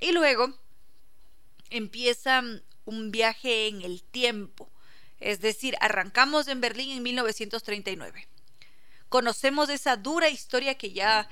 Y 0.00 0.12
luego 0.12 0.54
empieza 1.70 2.42
un 2.84 3.10
viaje 3.10 3.68
en 3.68 3.82
el 3.82 4.02
tiempo, 4.02 4.70
es 5.18 5.40
decir, 5.40 5.76
arrancamos 5.80 6.48
en 6.48 6.60
Berlín 6.60 6.92
en 6.92 7.02
1939. 7.02 8.28
Conocemos 9.08 9.68
esa 9.70 9.96
dura 9.96 10.28
historia 10.28 10.76
que 10.76 10.92
ya 10.92 11.28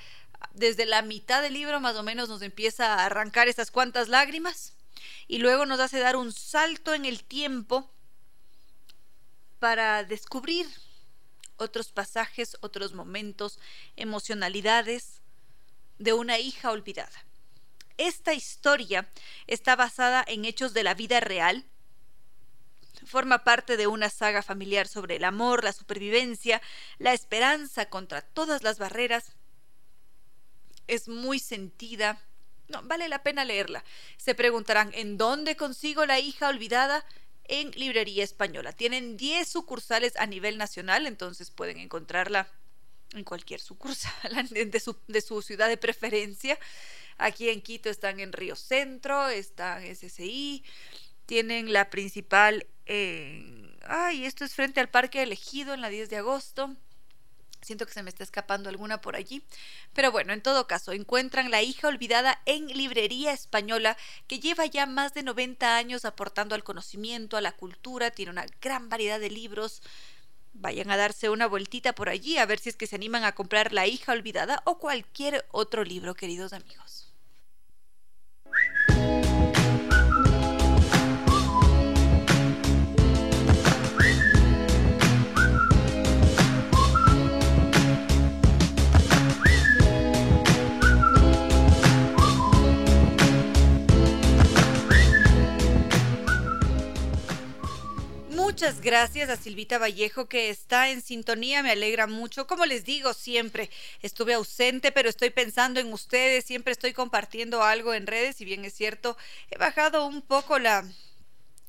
desde 0.52 0.86
la 0.86 1.02
mitad 1.02 1.42
del 1.42 1.54
libro 1.54 1.80
más 1.80 1.96
o 1.96 2.02
menos 2.02 2.28
nos 2.28 2.42
empieza 2.42 2.94
a 2.94 3.06
arrancar 3.06 3.48
esas 3.48 3.70
cuantas 3.70 4.08
lágrimas 4.08 4.74
y 5.26 5.38
luego 5.38 5.66
nos 5.66 5.80
hace 5.80 5.98
dar 5.98 6.16
un 6.16 6.32
salto 6.32 6.94
en 6.94 7.04
el 7.04 7.24
tiempo 7.24 7.90
para 9.58 10.04
descubrir 10.04 10.66
otros 11.56 11.92
pasajes, 11.92 12.56
otros 12.60 12.92
momentos, 12.92 13.58
emocionalidades 13.96 15.20
de 15.98 16.12
una 16.12 16.38
hija 16.38 16.70
olvidada. 16.70 17.24
Esta 17.96 18.34
historia 18.34 19.08
está 19.46 19.76
basada 19.76 20.24
en 20.26 20.44
hechos 20.44 20.74
de 20.74 20.82
la 20.82 20.94
vida 20.94 21.20
real, 21.20 21.64
forma 23.06 23.44
parte 23.44 23.76
de 23.76 23.86
una 23.86 24.10
saga 24.10 24.42
familiar 24.42 24.88
sobre 24.88 25.16
el 25.16 25.24
amor, 25.24 25.64
la 25.64 25.72
supervivencia, 25.72 26.60
la 26.98 27.12
esperanza 27.12 27.86
contra 27.86 28.22
todas 28.22 28.62
las 28.62 28.78
barreras. 28.78 29.32
Es 30.86 31.08
muy 31.08 31.38
sentida. 31.38 32.20
No, 32.68 32.82
vale 32.82 33.08
la 33.08 33.22
pena 33.22 33.44
leerla. 33.44 33.84
Se 34.16 34.34
preguntarán, 34.34 34.90
¿en 34.94 35.18
dónde 35.18 35.56
consigo 35.56 36.06
la 36.06 36.18
hija 36.18 36.48
olvidada? 36.48 37.04
En 37.44 37.70
Librería 37.72 38.24
Española. 38.24 38.72
Tienen 38.72 39.16
10 39.16 39.46
sucursales 39.46 40.14
a 40.16 40.26
nivel 40.26 40.58
nacional, 40.58 41.06
entonces 41.06 41.50
pueden 41.50 41.78
encontrarla 41.78 42.48
en 43.12 43.24
cualquier 43.24 43.60
sucursal 43.60 44.48
de 44.50 44.80
su, 44.80 44.96
de 45.06 45.20
su 45.20 45.42
ciudad 45.42 45.68
de 45.68 45.76
preferencia. 45.76 46.58
Aquí 47.16 47.48
en 47.48 47.62
Quito 47.62 47.90
están 47.90 48.18
en 48.20 48.32
Río 48.32 48.56
Centro, 48.56 49.28
están 49.28 49.84
en 49.84 49.94
SSI, 49.94 50.64
tienen 51.26 51.72
la 51.72 51.90
principal 51.90 52.66
en... 52.86 53.76
Ay, 53.86 54.24
esto 54.24 54.44
es 54.44 54.54
frente 54.54 54.80
al 54.80 54.88
Parque 54.88 55.22
Elegido 55.22 55.74
en 55.74 55.80
la 55.80 55.90
10 55.90 56.08
de 56.08 56.16
agosto. 56.16 56.74
Siento 57.64 57.86
que 57.86 57.92
se 57.92 58.02
me 58.02 58.10
está 58.10 58.22
escapando 58.22 58.68
alguna 58.68 59.00
por 59.00 59.16
allí. 59.16 59.42
Pero 59.92 60.12
bueno, 60.12 60.32
en 60.32 60.42
todo 60.42 60.66
caso, 60.66 60.92
encuentran 60.92 61.50
La 61.50 61.62
hija 61.62 61.88
olvidada 61.88 62.40
en 62.46 62.66
Librería 62.68 63.32
Española, 63.32 63.96
que 64.26 64.38
lleva 64.38 64.66
ya 64.66 64.86
más 64.86 65.14
de 65.14 65.22
90 65.22 65.76
años 65.76 66.04
aportando 66.04 66.54
al 66.54 66.64
conocimiento, 66.64 67.36
a 67.36 67.40
la 67.40 67.52
cultura, 67.52 68.10
tiene 68.10 68.30
una 68.30 68.46
gran 68.60 68.88
variedad 68.88 69.18
de 69.18 69.30
libros. 69.30 69.82
Vayan 70.52 70.90
a 70.90 70.96
darse 70.96 71.30
una 71.30 71.46
vueltita 71.46 71.94
por 71.94 72.08
allí 72.08 72.38
a 72.38 72.46
ver 72.46 72.60
si 72.60 72.68
es 72.68 72.76
que 72.76 72.86
se 72.86 72.96
animan 72.96 73.24
a 73.24 73.34
comprar 73.34 73.72
La 73.72 73.86
hija 73.86 74.12
olvidada 74.12 74.62
o 74.64 74.78
cualquier 74.78 75.46
otro 75.50 75.84
libro, 75.84 76.14
queridos 76.14 76.52
amigos. 76.52 77.03
Muchas 98.54 98.80
gracias 98.80 99.30
a 99.30 99.36
Silvita 99.36 99.78
Vallejo 99.78 100.28
que 100.28 100.48
está 100.48 100.88
en 100.90 101.02
sintonía, 101.02 101.64
me 101.64 101.72
alegra 101.72 102.06
mucho. 102.06 102.46
Como 102.46 102.66
les 102.66 102.84
digo 102.84 103.12
siempre, 103.12 103.68
estuve 104.00 104.34
ausente, 104.34 104.92
pero 104.92 105.08
estoy 105.08 105.30
pensando 105.30 105.80
en 105.80 105.92
ustedes, 105.92 106.44
siempre 106.44 106.70
estoy 106.70 106.92
compartiendo 106.92 107.64
algo 107.64 107.94
en 107.94 108.06
redes, 108.06 108.36
si 108.36 108.44
bien 108.44 108.64
es 108.64 108.72
cierto, 108.72 109.16
he 109.50 109.58
bajado 109.58 110.06
un 110.06 110.22
poco 110.22 110.60
la, 110.60 110.88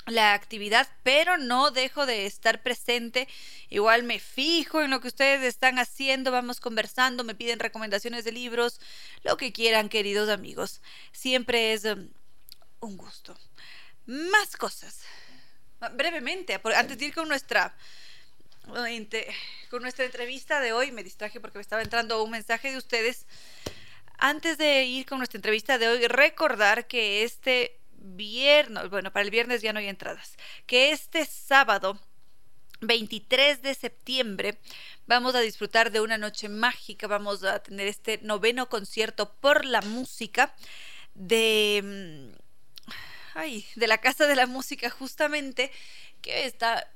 la 0.05 0.35
actividad, 0.35 0.87
pero 1.01 1.39
no 1.39 1.71
dejo 1.71 2.05
de 2.05 2.27
estar 2.27 2.61
presente. 2.61 3.27
Igual 3.69 4.03
me 4.03 4.19
fijo 4.19 4.83
en 4.83 4.91
lo 4.91 5.01
que 5.01 5.07
ustedes 5.07 5.41
están 5.41 5.79
haciendo, 5.79 6.31
vamos 6.31 6.59
conversando, 6.59 7.23
me 7.23 7.33
piden 7.33 7.57
recomendaciones 7.57 8.25
de 8.25 8.31
libros, 8.31 8.79
lo 9.23 9.37
que 9.37 9.51
quieran, 9.51 9.89
queridos 9.89 10.29
amigos. 10.29 10.83
Siempre 11.11 11.73
es 11.73 11.85
um, 11.85 12.09
un 12.79 12.95
gusto. 12.95 13.35
Más 14.05 14.55
cosas 14.55 15.01
brevemente, 15.93 16.59
antes 16.75 16.97
de 16.97 17.05
ir 17.05 17.13
con 17.13 17.27
nuestra 17.27 17.75
con 19.69 19.81
nuestra 19.81 20.05
entrevista 20.05 20.59
de 20.59 20.73
hoy, 20.73 20.91
me 20.91 21.03
distraje 21.03 21.39
porque 21.39 21.59
me 21.59 21.61
estaba 21.61 21.83
entrando 21.83 22.23
un 22.23 22.31
mensaje 22.31 22.71
de 22.71 22.77
ustedes. 22.77 23.25
Antes 24.17 24.57
de 24.57 24.85
ir 24.85 25.05
con 25.05 25.19
nuestra 25.19 25.37
entrevista 25.37 25.77
de 25.77 25.87
hoy, 25.87 26.07
recordar 26.07 26.87
que 26.87 27.23
este 27.23 27.77
viernes, 27.97 28.89
bueno, 28.89 29.11
para 29.11 29.23
el 29.23 29.31
viernes 29.31 29.61
ya 29.61 29.73
no 29.73 29.79
hay 29.79 29.87
entradas, 29.87 30.37
que 30.65 30.91
este 30.91 31.25
sábado 31.25 31.99
23 32.81 33.61
de 33.61 33.73
septiembre 33.73 34.59
vamos 35.07 35.35
a 35.35 35.41
disfrutar 35.41 35.91
de 35.91 36.01
una 36.01 36.17
noche 36.17 36.49
mágica, 36.49 37.07
vamos 37.07 37.43
a 37.43 37.59
tener 37.59 37.87
este 37.87 38.19
noveno 38.21 38.69
concierto 38.69 39.33
por 39.33 39.65
la 39.65 39.81
música 39.81 40.53
de 41.13 42.31
mm, 42.33 42.44
ay, 43.35 43.67
de 43.75 43.87
la 43.87 43.99
Casa 43.99 44.25
de 44.25 44.35
la 44.35 44.47
Música 44.47 44.89
justamente, 44.89 45.71
que 46.21 46.45
está 46.45 46.89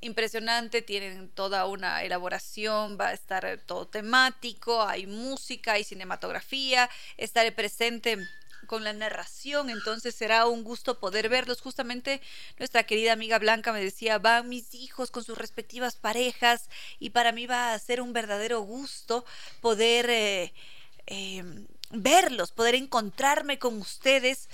impresionante, 0.00 0.82
tienen 0.82 1.28
toda 1.28 1.66
una 1.66 2.02
elaboración, 2.02 2.98
va 3.00 3.08
a 3.08 3.12
estar 3.12 3.60
todo 3.66 3.86
temático, 3.86 4.82
hay 4.82 5.06
música, 5.06 5.74
hay 5.74 5.84
cinematografía, 5.84 6.90
estaré 7.16 7.52
presente 7.52 8.18
con 8.66 8.84
la 8.84 8.92
narración, 8.92 9.70
entonces 9.70 10.14
será 10.14 10.46
un 10.46 10.64
gusto 10.64 10.98
poder 10.98 11.28
verlos. 11.28 11.60
Justamente 11.60 12.20
nuestra 12.58 12.84
querida 12.84 13.12
amiga 13.12 13.38
Blanca 13.38 13.72
me 13.72 13.82
decía, 13.82 14.18
van 14.18 14.48
mis 14.48 14.74
hijos 14.74 15.10
con 15.10 15.22
sus 15.22 15.38
respectivas 15.38 15.96
parejas 15.96 16.68
y 16.98 17.10
para 17.10 17.32
mí 17.32 17.46
va 17.46 17.74
a 17.74 17.78
ser 17.78 18.00
un 18.00 18.12
verdadero 18.12 18.60
gusto 18.60 19.24
poder 19.60 20.08
eh, 20.10 20.52
eh, 21.06 21.44
verlos, 21.90 22.50
poder 22.50 22.74
encontrarme 22.74 23.58
con 23.58 23.76
ustedes 23.78 24.48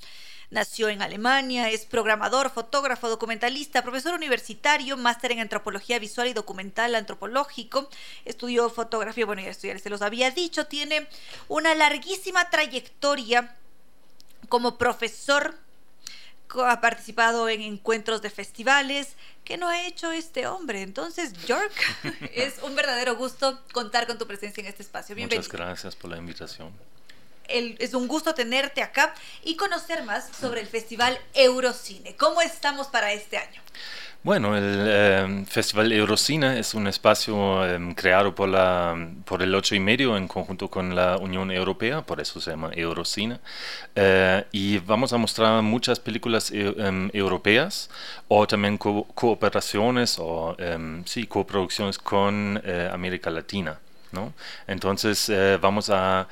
Nació 0.50 0.88
en 0.88 1.02
Alemania, 1.02 1.68
es 1.68 1.84
programador, 1.84 2.48
fotógrafo, 2.48 3.10
documentalista, 3.10 3.82
profesor 3.82 4.14
universitario, 4.14 4.96
máster 4.96 5.32
en 5.32 5.40
antropología 5.40 5.98
visual 5.98 6.26
y 6.26 6.32
documental 6.32 6.94
antropológico. 6.94 7.90
Estudió 8.24 8.70
fotografía, 8.70 9.26
bueno, 9.26 9.42
ya, 9.42 9.52
se 9.52 9.90
los 9.90 10.00
había 10.00 10.30
dicho. 10.30 10.66
Tiene 10.66 11.06
una 11.48 11.74
larguísima 11.74 12.48
trayectoria 12.48 13.54
como 14.48 14.78
profesor. 14.78 15.54
Ha 16.64 16.80
participado 16.80 17.50
en 17.50 17.60
encuentros 17.60 18.22
de 18.22 18.30
festivales. 18.30 19.16
¿Qué 19.48 19.56
no 19.56 19.66
ha 19.66 19.86
hecho 19.86 20.12
este 20.12 20.46
hombre? 20.46 20.82
Entonces, 20.82 21.32
York, 21.46 21.72
es 22.34 22.56
un 22.62 22.74
verdadero 22.74 23.16
gusto 23.16 23.58
contar 23.72 24.06
con 24.06 24.18
tu 24.18 24.26
presencia 24.26 24.60
en 24.60 24.66
este 24.66 24.82
espacio. 24.82 25.16
Bienvenido. 25.16 25.42
Muchas 25.42 25.58
gracias 25.58 25.96
por 25.96 26.10
la 26.10 26.18
invitación 26.18 26.70
es 27.48 27.94
un 27.94 28.08
gusto 28.08 28.34
tenerte 28.34 28.82
acá 28.82 29.14
y 29.42 29.56
conocer 29.56 30.04
más 30.04 30.28
sobre 30.38 30.60
el 30.60 30.66
Festival 30.66 31.18
Eurocine. 31.34 32.14
¿Cómo 32.16 32.42
estamos 32.42 32.88
para 32.88 33.12
este 33.12 33.38
año? 33.38 33.62
Bueno, 34.24 34.56
el 34.56 34.88
em, 34.88 35.46
Festival 35.46 35.92
Eurocine 35.92 36.58
es 36.58 36.74
un 36.74 36.88
espacio 36.88 37.64
em, 37.64 37.94
creado 37.94 38.34
por, 38.34 38.48
la, 38.48 38.96
por 39.24 39.42
el 39.42 39.54
8 39.54 39.76
y 39.76 39.80
medio 39.80 40.16
en 40.16 40.26
conjunto 40.26 40.68
con 40.68 40.94
la 40.94 41.16
Unión 41.18 41.50
Europea, 41.52 42.02
por 42.02 42.20
eso 42.20 42.40
se 42.40 42.50
llama 42.50 42.70
Eurocine. 42.74 43.38
Eh, 43.94 44.44
y 44.52 44.78
vamos 44.78 45.12
a 45.12 45.18
mostrar 45.18 45.62
muchas 45.62 46.00
películas 46.00 46.50
e, 46.50 46.74
em, 46.78 47.10
europeas 47.12 47.90
o 48.26 48.46
también 48.46 48.76
cooperaciones 48.76 50.16
o 50.18 50.56
sí, 51.04 51.26
coproducciones 51.26 51.98
con 51.98 52.60
eh, 52.64 52.90
América 52.92 53.30
Latina. 53.30 53.78
¿no? 54.12 54.32
Entonces 54.66 55.28
eh, 55.28 55.58
vamos 55.60 55.90
a 55.90 56.28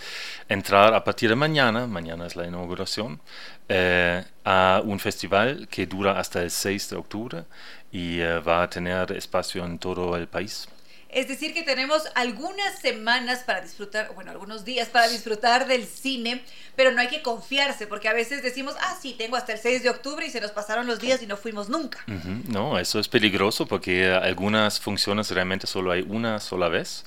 entrar 0.48 0.94
a 0.94 1.04
partir 1.04 1.28
de 1.28 1.36
mañana, 1.36 1.86
mañana 1.86 2.26
es 2.26 2.36
la 2.36 2.46
inauguración, 2.46 3.20
eh, 3.68 4.24
a 4.44 4.80
un 4.84 4.98
festival 5.00 5.66
que 5.68 5.86
dura 5.86 6.18
hasta 6.18 6.42
el 6.42 6.50
6 6.50 6.90
de 6.90 6.96
octubre 6.96 7.44
y 7.92 8.20
eh, 8.20 8.38
va 8.40 8.62
a 8.62 8.70
tener 8.70 9.12
espacio 9.12 9.64
en 9.64 9.78
todo 9.78 10.16
el 10.16 10.28
país. 10.28 10.68
Es 11.08 11.28
decir, 11.28 11.54
que 11.54 11.62
tenemos 11.62 12.02
algunas 12.14 12.78
semanas 12.78 13.42
para 13.44 13.62
disfrutar, 13.62 14.12
bueno, 14.14 14.32
algunos 14.32 14.64
días 14.64 14.88
para 14.88 15.08
disfrutar 15.08 15.66
del 15.66 15.86
cine, 15.86 16.42
pero 16.74 16.90
no 16.90 17.00
hay 17.00 17.08
que 17.08 17.22
confiarse, 17.22 17.86
porque 17.86 18.08
a 18.08 18.12
veces 18.12 18.42
decimos, 18.42 18.74
ah, 18.80 18.98
sí, 19.00 19.14
tengo 19.16 19.36
hasta 19.36 19.52
el 19.52 19.58
6 19.58 19.82
de 19.82 19.88
octubre 19.88 20.26
y 20.26 20.30
se 20.30 20.40
nos 20.40 20.50
pasaron 20.50 20.86
los 20.86 21.00
días 21.00 21.22
y 21.22 21.26
no 21.26 21.36
fuimos 21.36 21.68
nunca. 21.68 22.04
No, 22.48 22.78
eso 22.78 22.98
es 22.98 23.08
peligroso 23.08 23.66
porque 23.66 24.10
algunas 24.10 24.78
funciones 24.78 25.30
realmente 25.30 25.66
solo 25.66 25.92
hay 25.92 26.02
una 26.02 26.38
sola 26.40 26.68
vez. 26.68 27.04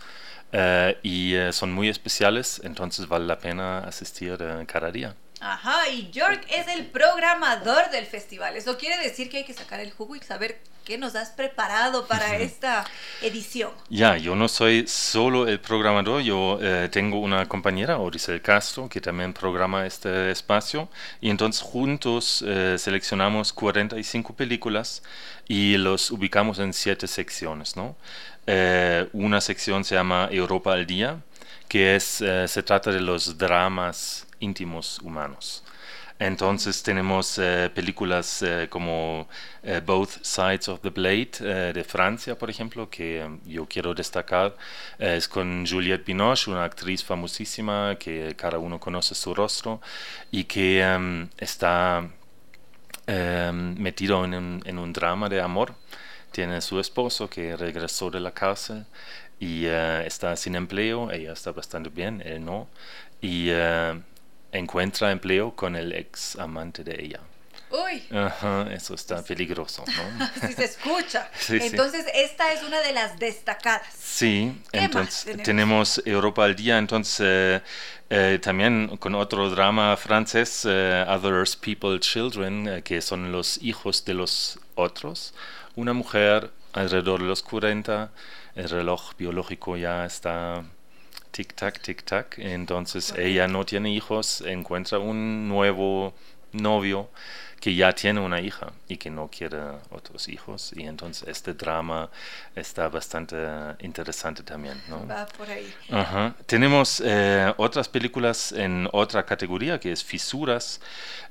Eh, 0.51 0.97
y 1.03 1.35
eh, 1.35 1.53
son 1.53 1.71
muy 1.71 1.89
especiales, 1.89 2.59
entonces 2.63 3.07
vale 3.07 3.25
la 3.25 3.37
pena 3.37 3.79
asistir 3.79 4.37
eh, 4.39 4.65
cada 4.65 4.91
día. 4.91 5.15
Ajá, 5.39 5.87
y 5.89 6.09
York 6.11 6.45
es 6.49 6.67
el 6.67 6.85
programador 6.85 7.89
del 7.91 8.05
festival. 8.05 8.55
Eso 8.55 8.77
quiere 8.77 9.01
decir 9.01 9.29
que 9.29 9.37
hay 9.37 9.43
que 9.45 9.53
sacar 9.53 9.79
el 9.79 9.91
jugo 9.91 10.15
y 10.15 10.19
saber 10.19 10.59
qué 10.83 10.97
nos 10.97 11.15
has 11.15 11.29
preparado 11.29 12.07
para 12.07 12.37
esta 12.37 12.85
edición. 13.21 13.71
Ya, 13.89 14.17
yo 14.17 14.35
no 14.35 14.47
soy 14.47 14.87
solo 14.87 15.47
el 15.47 15.59
programador, 15.59 16.21
yo 16.21 16.59
tengo 16.91 17.19
una 17.19 17.47
compañera, 17.47 17.99
Odisel 17.99 18.41
Castro, 18.41 18.89
que 18.89 18.99
también 18.99 19.31
programa 19.33 19.85
este 19.85 20.31
espacio. 20.31 20.89
Y 21.21 21.29
entonces 21.29 21.61
juntos 21.61 22.43
seleccionamos 22.77 23.53
45 23.53 24.33
películas 24.33 25.03
y 25.49 25.77
los 25.77 26.11
ubicamos 26.11 26.59
en 26.59 26.73
siete 26.73 27.07
secciones, 27.07 27.75
¿no? 27.75 27.95
Eh, 28.51 29.07
una 29.13 29.41
sección 29.41 29.83
se 29.83 29.95
llama 29.95 30.29
Europa 30.31 30.73
al 30.73 30.85
Día, 30.85 31.21
que 31.67 31.95
es, 31.95 32.21
eh, 32.21 32.47
se 32.47 32.63
trata 32.63 32.91
de 32.91 33.01
los 33.01 33.37
dramas 33.37 34.25
íntimos 34.39 34.99
humanos. 34.99 35.63
Entonces 36.19 36.83
tenemos 36.83 37.37
eh, 37.37 37.69
películas 37.73 38.43
como 38.69 39.27
Both 39.85 40.21
Sides 40.21 40.67
of 40.67 40.81
the 40.81 40.89
Blade 40.89 41.71
de 41.73 41.83
Francia, 41.85 42.37
por 42.37 42.49
ejemplo, 42.49 42.89
que 42.89 43.25
yo 43.45 43.65
quiero 43.65 43.93
destacar. 43.93 44.55
es 44.97 45.29
con 45.29 45.65
Juliette 45.65 46.05
Binoche, 46.05 46.51
una 46.51 46.65
actriz 46.65 47.03
famosísima 47.05 47.95
que 47.97 48.35
cada 48.35 48.57
uno 48.59 48.79
conoce 48.79 49.15
su 49.15 49.33
rostro 49.33 49.79
y 50.29 50.43
que 50.43 50.81
em, 50.81 51.29
está 51.37 52.09
em, 53.07 53.75
metido 53.79 54.25
en 54.25 54.61
en 54.65 54.77
un 54.79 54.91
drama 54.93 55.29
de 55.29 55.39
amor 55.41 55.73
tiene 56.31 56.61
su 56.61 56.79
esposo 56.79 57.29
que 57.29 57.55
regresó 57.55 58.09
de 58.11 58.19
la 58.19 58.31
cárcel 58.31 58.85
y 59.39 59.65
eh, 59.65 60.05
está 60.05 60.35
sin 60.35 60.55
empleo, 60.55 61.11
ella 61.11 61.33
está 61.33 61.51
bastante 61.51 61.89
bien, 61.89 62.21
él 62.25 62.43
no, 62.43 62.67
y 63.21 63.47
eh, 63.49 63.99
encuentra 64.51 65.11
empleo 65.11 65.55
con 65.55 65.75
el 65.75 65.93
ex 65.93 66.37
amante 66.37 66.83
de 66.83 67.03
ella. 67.03 67.19
Uy. 67.71 68.03
Ajá, 68.17 68.67
eso 68.71 68.95
está 68.95 69.23
peligroso, 69.23 69.83
¿no? 69.85 70.29
sí, 70.47 70.53
se 70.53 70.65
escucha. 70.65 71.29
entonces, 71.49 72.05
esta 72.15 72.51
es 72.51 72.63
una 72.63 72.79
de 72.79 72.93
las 72.93 73.19
destacadas. 73.19 73.87
Sí, 73.93 74.59
entonces 74.71 75.37
tenemos? 75.43 76.01
Europa 76.03 76.45
al 76.45 76.55
día, 76.55 76.79
entonces 76.79 77.61
eh, 78.09 78.39
también 78.41 78.97
con 78.97 79.13
otro 79.13 79.51
drama 79.51 79.95
francés, 79.97 80.65
Others, 80.65 81.55
People, 81.57 81.99
Children, 81.99 82.81
que 82.83 83.01
son 83.01 83.31
los 83.31 83.61
hijos 83.61 84.03
de 84.03 84.15
los 84.15 84.59
otros 84.73 85.33
una 85.79 85.93
mujer 85.93 86.51
alrededor 86.73 87.21
de 87.21 87.27
los 87.27 87.41
40, 87.41 88.11
el 88.55 88.69
reloj 88.69 89.13
biológico 89.17 89.77
ya 89.77 90.05
está 90.05 90.63
tic-tac, 91.31 91.81
tic-tac, 91.81 92.37
entonces 92.39 93.13
ella 93.17 93.47
no 93.47 93.65
tiene 93.65 93.91
hijos, 93.91 94.41
encuentra 94.41 94.99
un 94.99 95.47
nuevo 95.47 96.13
novio 96.51 97.09
que 97.59 97.75
ya 97.75 97.91
tiene 97.93 98.19
una 98.19 98.39
hija 98.39 98.71
y 98.87 98.97
que 98.97 99.09
no 99.09 99.29
quiere 99.29 99.57
otros 99.91 100.27
hijos. 100.27 100.71
Y 100.75 100.83
entonces 100.83 101.27
este 101.27 101.53
drama 101.53 102.09
está 102.55 102.87
bastante 102.89 103.35
interesante 103.79 104.43
también. 104.43 104.81
¿no? 104.87 105.05
Va 105.07 105.25
por 105.25 105.49
ahí. 105.49 105.73
Tenemos 106.45 107.01
eh, 107.05 107.53
otras 107.57 107.89
películas 107.89 108.51
en 108.51 108.87
otra 108.91 109.25
categoría 109.25 109.79
que 109.79 109.91
es 109.91 110.03
Fisuras, 110.03 110.79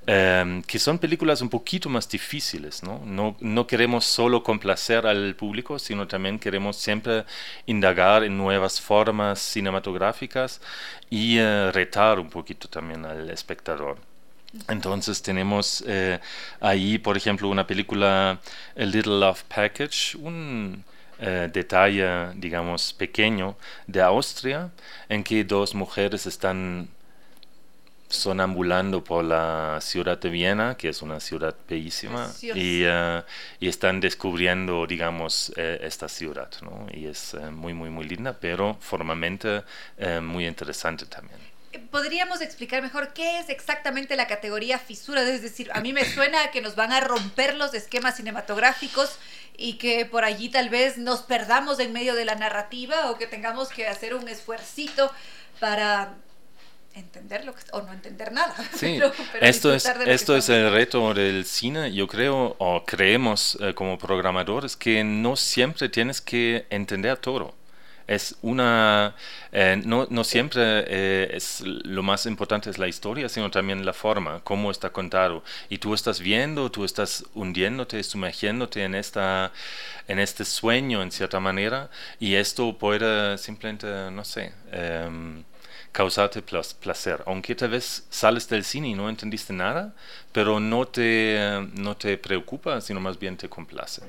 em, 0.06 0.62
que 0.62 0.78
son 0.78 0.98
películas 0.98 1.40
un 1.40 1.48
poquito 1.48 1.88
más 1.88 2.08
difíciles. 2.08 2.82
¿no? 2.82 3.00
No, 3.04 3.36
no 3.40 3.66
queremos 3.66 4.04
solo 4.04 4.42
complacer 4.42 5.06
al 5.06 5.34
público, 5.34 5.78
sino 5.78 6.06
también 6.06 6.38
queremos 6.38 6.76
siempre 6.76 7.24
indagar 7.66 8.24
en 8.24 8.36
nuevas 8.36 8.80
formas 8.80 9.38
cinematográficas 9.40 10.60
y 11.10 11.38
eh, 11.38 11.70
retar 11.72 12.18
un 12.18 12.28
poquito 12.28 12.68
también 12.68 13.04
al 13.06 13.30
espectador. 13.30 14.07
Entonces 14.68 15.22
tenemos 15.22 15.84
eh, 15.86 16.18
ahí, 16.60 16.98
por 16.98 17.16
ejemplo, 17.16 17.48
una 17.48 17.66
película, 17.66 18.40
A 18.76 18.82
Little 18.82 19.20
Love 19.20 19.42
Package, 19.44 20.16
un 20.16 20.84
eh, 21.20 21.48
detalle, 21.52 22.32
digamos, 22.34 22.92
pequeño 22.94 23.56
de 23.86 24.00
Austria, 24.00 24.70
en 25.08 25.22
que 25.22 25.44
dos 25.44 25.74
mujeres 25.74 26.26
están 26.26 26.88
sonambulando 28.08 29.04
por 29.04 29.22
la 29.22 29.78
ciudad 29.82 30.18
de 30.18 30.30
Viena, 30.30 30.76
que 30.78 30.88
es 30.88 31.02
una 31.02 31.20
ciudad 31.20 31.54
bellísima, 31.68 32.32
y, 32.40 32.84
y, 32.84 33.68
están 33.68 34.00
descubriendo, 34.00 34.86
digamos, 34.86 35.52
esta 35.56 36.08
ciudad, 36.08 36.48
¿no? 36.62 36.86
Y 36.90 37.04
es 37.04 37.36
muy, 37.52 37.74
muy, 37.74 37.90
muy 37.90 38.06
linda, 38.06 38.34
pero 38.40 38.78
formalmente 38.80 39.62
muy 40.22 40.46
interesante 40.46 41.04
también 41.04 41.47
podríamos 41.90 42.40
explicar 42.40 42.82
mejor 42.82 43.12
qué 43.12 43.40
es 43.40 43.48
exactamente 43.48 44.16
la 44.16 44.26
categoría 44.26 44.78
fisura. 44.78 45.22
Es 45.22 45.42
decir, 45.42 45.70
a 45.72 45.80
mí 45.80 45.92
me 45.92 46.04
suena 46.04 46.50
que 46.50 46.60
nos 46.60 46.76
van 46.76 46.92
a 46.92 47.00
romper 47.00 47.54
los 47.54 47.74
esquemas 47.74 48.16
cinematográficos 48.16 49.18
y 49.56 49.74
que 49.74 50.06
por 50.06 50.24
allí 50.24 50.48
tal 50.48 50.68
vez 50.68 50.98
nos 50.98 51.22
perdamos 51.22 51.80
en 51.80 51.92
medio 51.92 52.14
de 52.14 52.24
la 52.24 52.36
narrativa 52.36 53.10
o 53.10 53.18
que 53.18 53.26
tengamos 53.26 53.68
que 53.68 53.86
hacer 53.86 54.14
un 54.14 54.28
esfuercito 54.28 55.12
para 55.60 56.14
entenderlo 56.94 57.54
o 57.72 57.82
no 57.82 57.92
entender 57.92 58.32
nada. 58.32 58.54
Sí, 58.74 58.98
esto 59.40 59.74
es, 59.74 59.86
esto 60.06 60.36
es 60.36 60.48
el 60.48 60.72
reto 60.72 61.12
del 61.14 61.44
cine, 61.44 61.92
yo 61.92 62.06
creo, 62.06 62.56
o 62.58 62.84
creemos 62.84 63.58
eh, 63.60 63.74
como 63.74 63.98
programadores, 63.98 64.76
que 64.76 65.04
no 65.04 65.36
siempre 65.36 65.88
tienes 65.88 66.20
que 66.20 66.66
entender 66.70 67.18
todo 67.18 67.54
es 68.08 68.36
una, 68.40 69.14
eh, 69.52 69.80
no, 69.84 70.06
no, 70.10 70.24
siempre 70.24 70.60
eh, 70.88 71.28
es 71.34 71.60
lo 71.60 72.02
más 72.02 72.24
importante 72.24 72.70
es 72.70 72.78
la 72.78 72.88
historia, 72.88 73.28
sino 73.28 73.50
también 73.50 73.84
la 73.84 73.92
forma, 73.92 74.40
cómo 74.42 74.70
está 74.70 74.90
contado. 74.90 75.44
Y 75.68 75.76
tú 75.78 75.92
estás 75.92 76.18
viendo, 76.20 76.70
tú 76.70 76.84
estás 76.84 77.24
hundiéndote, 77.34 78.02
sumergiéndote 78.02 78.82
en, 78.82 78.94
esta, 78.94 79.52
en 80.08 80.18
este 80.18 80.46
sueño 80.46 81.02
en 81.02 81.12
cierta 81.12 81.38
manera, 81.38 81.90
y 82.18 82.34
esto 82.34 82.76
puede 82.78 83.36
simplemente, 83.36 83.86
no 84.10 84.24
sé, 84.24 84.54
em, 84.72 85.44
causarte 85.92 86.42
placer. 86.42 87.22
Aunque 87.26 87.54
tal 87.54 87.70
vez 87.70 88.06
sales 88.08 88.48
del 88.48 88.64
cine 88.64 88.88
y 88.88 88.94
no 88.94 89.08
entendiste 89.10 89.52
nada, 89.52 89.94
pero 90.32 90.60
no 90.60 90.88
te, 90.88 91.68
no 91.74 91.94
te 91.96 92.16
preocupa, 92.16 92.80
sino 92.80 93.00
más 93.00 93.18
bien 93.18 93.36
te 93.36 93.48
complace. 93.50 94.02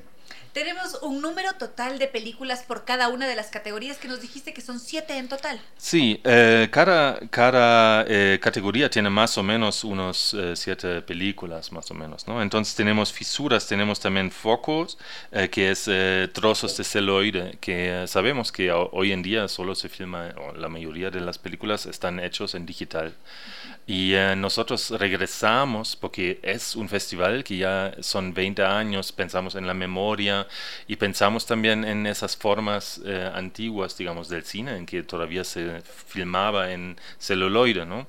Tenemos 0.52 0.98
un 1.02 1.22
número 1.22 1.52
total 1.52 2.00
de 2.00 2.08
películas 2.08 2.64
por 2.64 2.84
cada 2.84 3.08
una 3.08 3.28
de 3.28 3.36
las 3.36 3.48
categorías 3.48 3.98
que 3.98 4.08
nos 4.08 4.20
dijiste 4.20 4.52
que 4.52 4.60
son 4.60 4.80
siete 4.80 5.16
en 5.16 5.28
total. 5.28 5.60
Sí, 5.76 6.20
eh, 6.24 6.68
cada, 6.72 7.20
cada 7.28 8.04
eh, 8.08 8.40
categoría 8.42 8.90
tiene 8.90 9.10
más 9.10 9.38
o 9.38 9.44
menos 9.44 9.84
unos 9.84 10.34
eh, 10.34 10.56
siete 10.56 11.02
películas, 11.02 11.70
más 11.70 11.88
o 11.92 11.94
menos. 11.94 12.26
¿no? 12.26 12.42
Entonces 12.42 12.74
tenemos 12.74 13.12
fisuras, 13.12 13.68
tenemos 13.68 14.00
también 14.00 14.30
focos, 14.32 14.98
que 15.52 15.70
es 15.70 15.88
trozos 16.32 16.76
de 16.76 16.84
celuloide, 16.84 17.58
que 17.60 18.04
sabemos 18.08 18.50
que 18.50 18.72
hoy 18.72 19.12
en 19.12 19.22
día 19.22 19.46
solo 19.46 19.74
se 19.74 19.88
filma, 19.88 20.34
o 20.36 20.52
la 20.54 20.68
mayoría 20.68 21.10
de 21.10 21.20
las 21.20 21.38
películas 21.38 21.86
están 21.86 22.18
hechos 22.18 22.54
en 22.54 22.66
digital. 22.66 23.14
Y 23.86 24.14
nosotros 24.36 24.90
regresamos, 24.90 25.96
porque 25.96 26.38
es 26.42 26.76
un 26.76 26.88
festival 26.88 27.44
que 27.44 27.56
ya 27.56 27.92
son 28.00 28.34
20 28.34 28.62
años, 28.62 29.12
pensamos 29.12 29.54
en 29.54 29.66
la 29.66 29.74
memoria, 29.74 30.39
y 30.86 30.96
pensamos 30.96 31.46
también 31.46 31.84
en 31.84 32.06
esas 32.06 32.36
formas 32.36 33.00
eh, 33.04 33.30
antiguas, 33.34 33.96
digamos, 33.96 34.28
del 34.28 34.44
cine, 34.44 34.76
en 34.76 34.86
que 34.86 35.02
todavía 35.02 35.44
se 35.44 35.82
filmaba 36.06 36.72
en 36.72 36.96
celuloide, 37.18 37.86
¿no? 37.86 38.06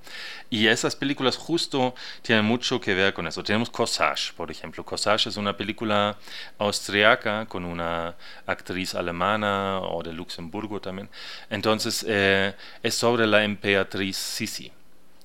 Y 0.50 0.68
esas 0.68 0.96
películas 0.96 1.38
justo 1.38 1.96
tienen 2.22 2.46
mucho 2.46 2.80
que 2.82 2.94
ver 2.94 3.14
con 3.14 3.26
eso. 3.28 3.44
Tenemos 3.44 3.70
Corsage, 3.70 4.34
por 4.34 4.52
ejemplo. 4.52 4.84
Corsage 4.84 5.30
es 5.30 5.38
una 5.38 5.56
película 5.56 6.18
austriaca 6.58 7.46
con 7.46 7.64
una 7.64 8.16
actriz 8.46 8.94
alemana 8.96 9.80
o 9.80 10.04
de 10.04 10.12
Luxemburgo 10.14 10.82
también. 10.82 11.10
Entonces, 11.50 12.06
eh, 12.08 12.54
es 12.84 12.96
sobre 12.96 13.26
la 13.28 13.44
emperatriz 13.44 14.18
Sisi. 14.18 14.72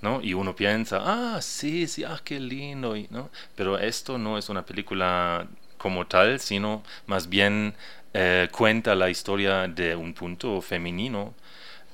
¿no? 0.00 0.20
Y 0.22 0.34
uno 0.34 0.54
piensa, 0.54 1.00
ah, 1.02 1.40
sí, 1.42 1.86
sí, 1.86 2.04
ah, 2.04 2.20
qué 2.22 2.38
lindo, 2.38 2.94
¿no? 3.10 3.30
Pero 3.54 3.78
esto 3.78 4.18
no 4.18 4.38
es 4.38 4.48
una 4.48 4.64
película 4.64 5.46
como 5.86 6.04
tal, 6.08 6.40
sino 6.40 6.82
más 7.06 7.28
bien 7.28 7.74
eh, 8.12 8.48
cuenta 8.50 8.96
la 8.96 9.08
historia 9.08 9.68
de 9.68 9.94
un 9.94 10.14
punto 10.14 10.60
femenino 10.60 11.32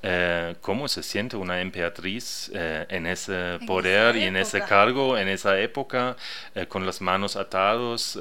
eh, 0.05 0.55
cómo 0.59 0.89
se 0.89 1.01
siente 1.01 1.37
una 1.37 1.61
emperatriz 1.61 2.51
eh, 2.53 2.85
en 2.89 3.07
ese 3.07 3.57
poder 3.65 4.17
y 4.17 4.23
en 4.23 4.35
ese 4.35 4.61
cargo, 4.61 5.17
en 5.17 5.29
esa 5.29 5.57
época, 5.57 6.17
eh, 6.55 6.67
con 6.67 6.85
las 6.85 6.99
manos 6.99 7.37
atados, 7.37 8.19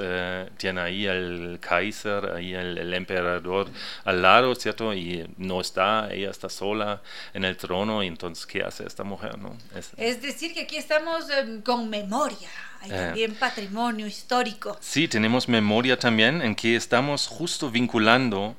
tiene 0.59 0.81
ahí 0.81 1.07
el 1.07 1.59
Kaiser, 1.61 2.35
ahí 2.37 2.55
el, 2.55 2.95
emperador 2.95 3.69
al 4.05 4.23
lado, 4.23 4.55
¿cierto? 4.55 4.95
Y 4.95 5.29
no 5.39 5.61
está, 5.61 6.09
ella 6.13 6.31
está 6.31 6.49
sola 6.49 7.03
en 7.35 7.45
el 7.45 7.57
trono, 7.57 8.01
y 8.05 8.07
entonces, 8.07 8.47
¿qué 8.47 8.63
hace 8.63 8.87
esta 8.87 9.03
mujer, 9.03 9.37
no? 9.39 9.57
Es, 9.97 10.23
decir, 10.23 10.55
que 10.55 10.61
aquí 10.61 10.77
estamos 10.77 11.29
em, 11.31 11.63
con 11.63 11.91
memoria. 11.91 12.49
Hay 12.81 12.91
también 12.91 13.35
patrimonio 13.35 14.07
histórico. 14.07 14.77
Sí, 14.81 15.09
tenemos 15.09 15.49
memoria 15.49 15.99
también 15.99 16.43
en 16.43 16.55
que 16.55 16.77
estamos 16.77 17.27
justo 17.27 17.71
vinculando 17.71 18.57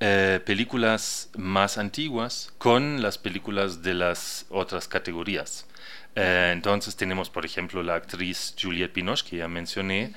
eh, 0.00 0.40
películas 0.44 1.30
más 1.36 1.78
antiguas 1.78 2.52
con 2.58 3.02
las 3.02 3.18
películas 3.18 3.82
de 3.82 3.94
las 3.94 4.46
otras 4.48 4.88
categorías. 4.88 5.66
Eh, 6.16 6.50
entonces 6.52 6.96
tenemos, 6.96 7.30
por 7.30 7.44
ejemplo, 7.44 7.82
la 7.82 7.94
actriz 7.94 8.54
Juliette 8.60 8.94
Binoche, 8.94 9.24
que 9.28 9.36
ya 9.36 9.48
mencioné, 9.48 10.12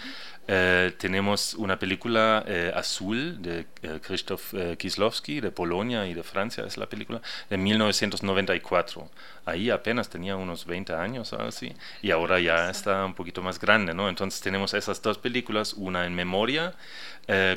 eh, 0.45 0.91
tenemos 0.97 1.53
una 1.53 1.79
película 1.79 2.43
eh, 2.45 2.69
azul 2.75 3.41
de 3.41 3.65
eh, 3.81 3.99
Krzysztof 4.01 4.53
Kieslowski, 4.77 5.39
de 5.39 5.51
Polonia 5.51 6.05
y 6.05 6.13
de 6.13 6.23
Francia, 6.23 6.65
es 6.65 6.77
la 6.77 6.87
película, 6.87 7.21
de 7.49 7.57
1994. 7.57 9.09
Ahí 9.45 9.69
apenas 9.69 10.09
tenía 10.09 10.35
unos 10.35 10.65
20 10.65 10.93
años, 10.93 11.31
así, 11.33 11.73
y 12.01 12.11
ahora 12.11 12.39
ya 12.39 12.69
está 12.69 13.05
un 13.05 13.13
poquito 13.13 13.41
más 13.41 13.59
grande, 13.59 13.93
¿no? 13.93 14.09
Entonces 14.09 14.41
tenemos 14.41 14.73
esas 14.73 15.01
dos 15.01 15.17
películas, 15.17 15.73
una 15.73 16.05
en 16.05 16.13
memoria, 16.13 16.73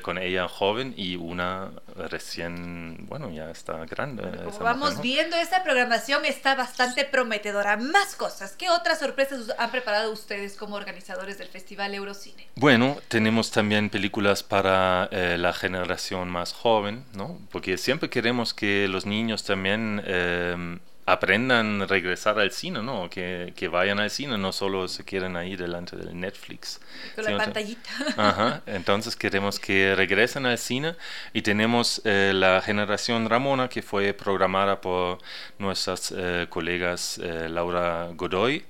con 0.03 0.19
ella 0.19 0.49
joven, 0.49 0.95
y 0.97 1.17
una 1.17 1.71
recién, 1.97 3.07
bueno, 3.09 3.31
ya 3.31 3.51
está 3.51 3.85
grande. 3.87 4.23
como 4.45 4.59
vamos 4.61 5.01
viendo, 5.01 5.37
esta 5.37 5.65
programación 5.65 6.25
está 6.25 6.55
bastante 6.55 7.05
prometedora. 7.05 7.77
Más 7.77 8.15
cosas, 8.15 8.55
¿qué 8.57 8.71
otras 8.71 9.01
sorpresas 9.01 9.53
han 9.59 9.71
preparado 9.71 10.13
ustedes 10.13 10.57
como 10.57 10.77
organizadores 10.77 11.39
del 11.39 11.49
Festival 11.49 11.93
Eurocine? 11.95 12.47
Bueno, 12.55 12.77
bueno, 12.79 13.01
tenemos 13.09 13.51
también 13.51 13.89
películas 13.89 14.43
para 14.43 15.09
eh, 15.11 15.39
la 15.39 15.55
generación 15.55 16.29
más 16.29 16.53
joven, 16.53 17.05
¿no? 17.15 17.39
Porque 17.51 17.79
siempre 17.79 18.11
queremos 18.11 18.53
que 18.53 18.87
los 18.87 19.07
niños 19.07 19.45
también 19.45 20.03
eh, 20.05 20.79
aprendan 21.07 21.83
a 21.83 21.87
regresar 21.87 22.39
al 22.39 22.51
cine, 22.51 22.83
¿no? 22.83 23.09
Que, 23.09 23.53
que, 23.57 23.69
vayan 23.69 24.01
al 24.01 24.11
cine, 24.11 24.37
no 24.37 24.53
solo 24.53 24.89
se 24.89 25.05
quieren 25.05 25.37
ahí 25.37 25.57
delante 25.57 25.97
del 25.97 26.19
Netflix. 26.19 26.81
Con 27.15 27.25
la 27.25 27.37
pantallita. 27.37 27.91
Ajá, 28.17 28.63
entonces 28.67 29.17
queremos 29.17 29.59
que 29.59 29.95
regresen 29.95 30.47
al 30.47 30.59
cine 30.59 30.95
y 31.33 31.43
tenemos 31.43 32.03
eh, 32.05 32.33
la 32.35 32.61
generación 32.61 33.29
Ramona 33.29 33.69
que 33.69 33.83
fue 33.83 34.13
programada 34.13 34.81
por 34.81 35.19
nuestras 35.59 36.13
colegas 36.51 37.19
Laura 37.49 38.11
Godoy. 38.15 38.65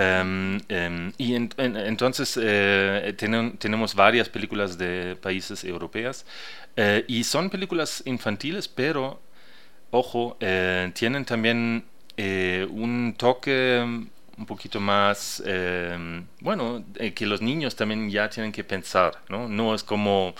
Em, 0.00 0.60
em, 0.68 1.12
y 1.18 1.34
entonces 1.34 2.38
eh, 2.40 3.14
tenemos 3.16 3.96
varias 3.96 4.28
películas 4.28 4.78
de 4.78 5.16
países 5.20 5.64
europeos 5.64 6.24
eh, 6.76 7.04
y 7.08 7.24
son 7.24 7.50
películas 7.50 8.04
infantiles, 8.06 8.68
pero, 8.68 9.20
ojo, 9.90 10.36
eh, 10.40 10.90
tienen 10.94 11.24
también 11.24 11.84
un 12.70 13.14
toque 13.16 13.80
un 14.38 14.46
poquito 14.46 14.80
más, 14.80 15.40
em, 15.46 16.24
bueno, 16.40 16.84
que 17.14 17.26
los 17.26 17.40
niños 17.42 17.76
también 17.76 18.10
ya 18.10 18.28
tienen 18.28 18.50
que 18.52 18.64
pensar, 18.64 19.18
¿no? 19.28 19.48
No 19.48 19.74
es 19.74 19.84
como 19.84 20.34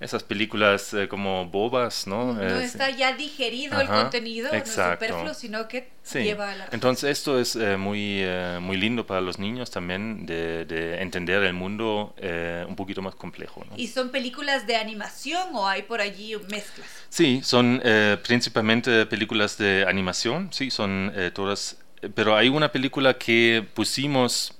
esas 0.00 0.22
películas 0.22 0.94
eh, 0.94 1.08
como 1.08 1.46
bobas, 1.46 2.06
¿no? 2.06 2.34
No 2.34 2.60
está 2.60 2.90
ya 2.90 3.14
digerido 3.14 3.80
el 3.80 3.88
contenido, 3.88 4.50
no 4.52 4.58
es 4.58 4.68
superfluo, 4.68 5.34
sino 5.34 5.66
que 5.66 5.90
lleva 6.12 6.52
a 6.52 6.54
la... 6.54 6.68
Entonces 6.70 7.10
esto 7.10 7.40
es 7.40 7.56
eh, 7.56 7.76
muy, 7.76 8.20
eh, 8.20 8.58
muy 8.60 8.76
lindo 8.76 9.06
para 9.06 9.20
los 9.20 9.38
niños 9.38 9.70
también 9.70 10.24
de, 10.24 10.64
de 10.66 11.02
entender 11.02 11.42
el 11.42 11.54
mundo 11.54 12.14
un 12.68 12.76
poquito 12.76 13.02
más 13.02 13.14
complejo. 13.14 13.64
¿no? 13.68 13.76
¿Y 13.76 13.88
son 13.88 14.10
películas 14.10 14.66
de 14.66 14.76
animación 14.76 15.54
o 15.54 15.66
hay 15.66 15.82
por 15.82 16.00
allí 16.00 16.36
mezclas? 16.48 16.88
Sí, 17.08 17.40
son 17.42 17.82
principalmente 18.22 19.06
películas 19.06 19.58
de 19.58 19.84
animación, 19.86 20.52
sí, 20.52 20.70
son 20.70 21.12
todas... 21.34 21.78
Pero 22.14 22.36
hay 22.36 22.48
una 22.48 22.70
película 22.70 23.18
que 23.18 23.66
pusimos 23.74 24.57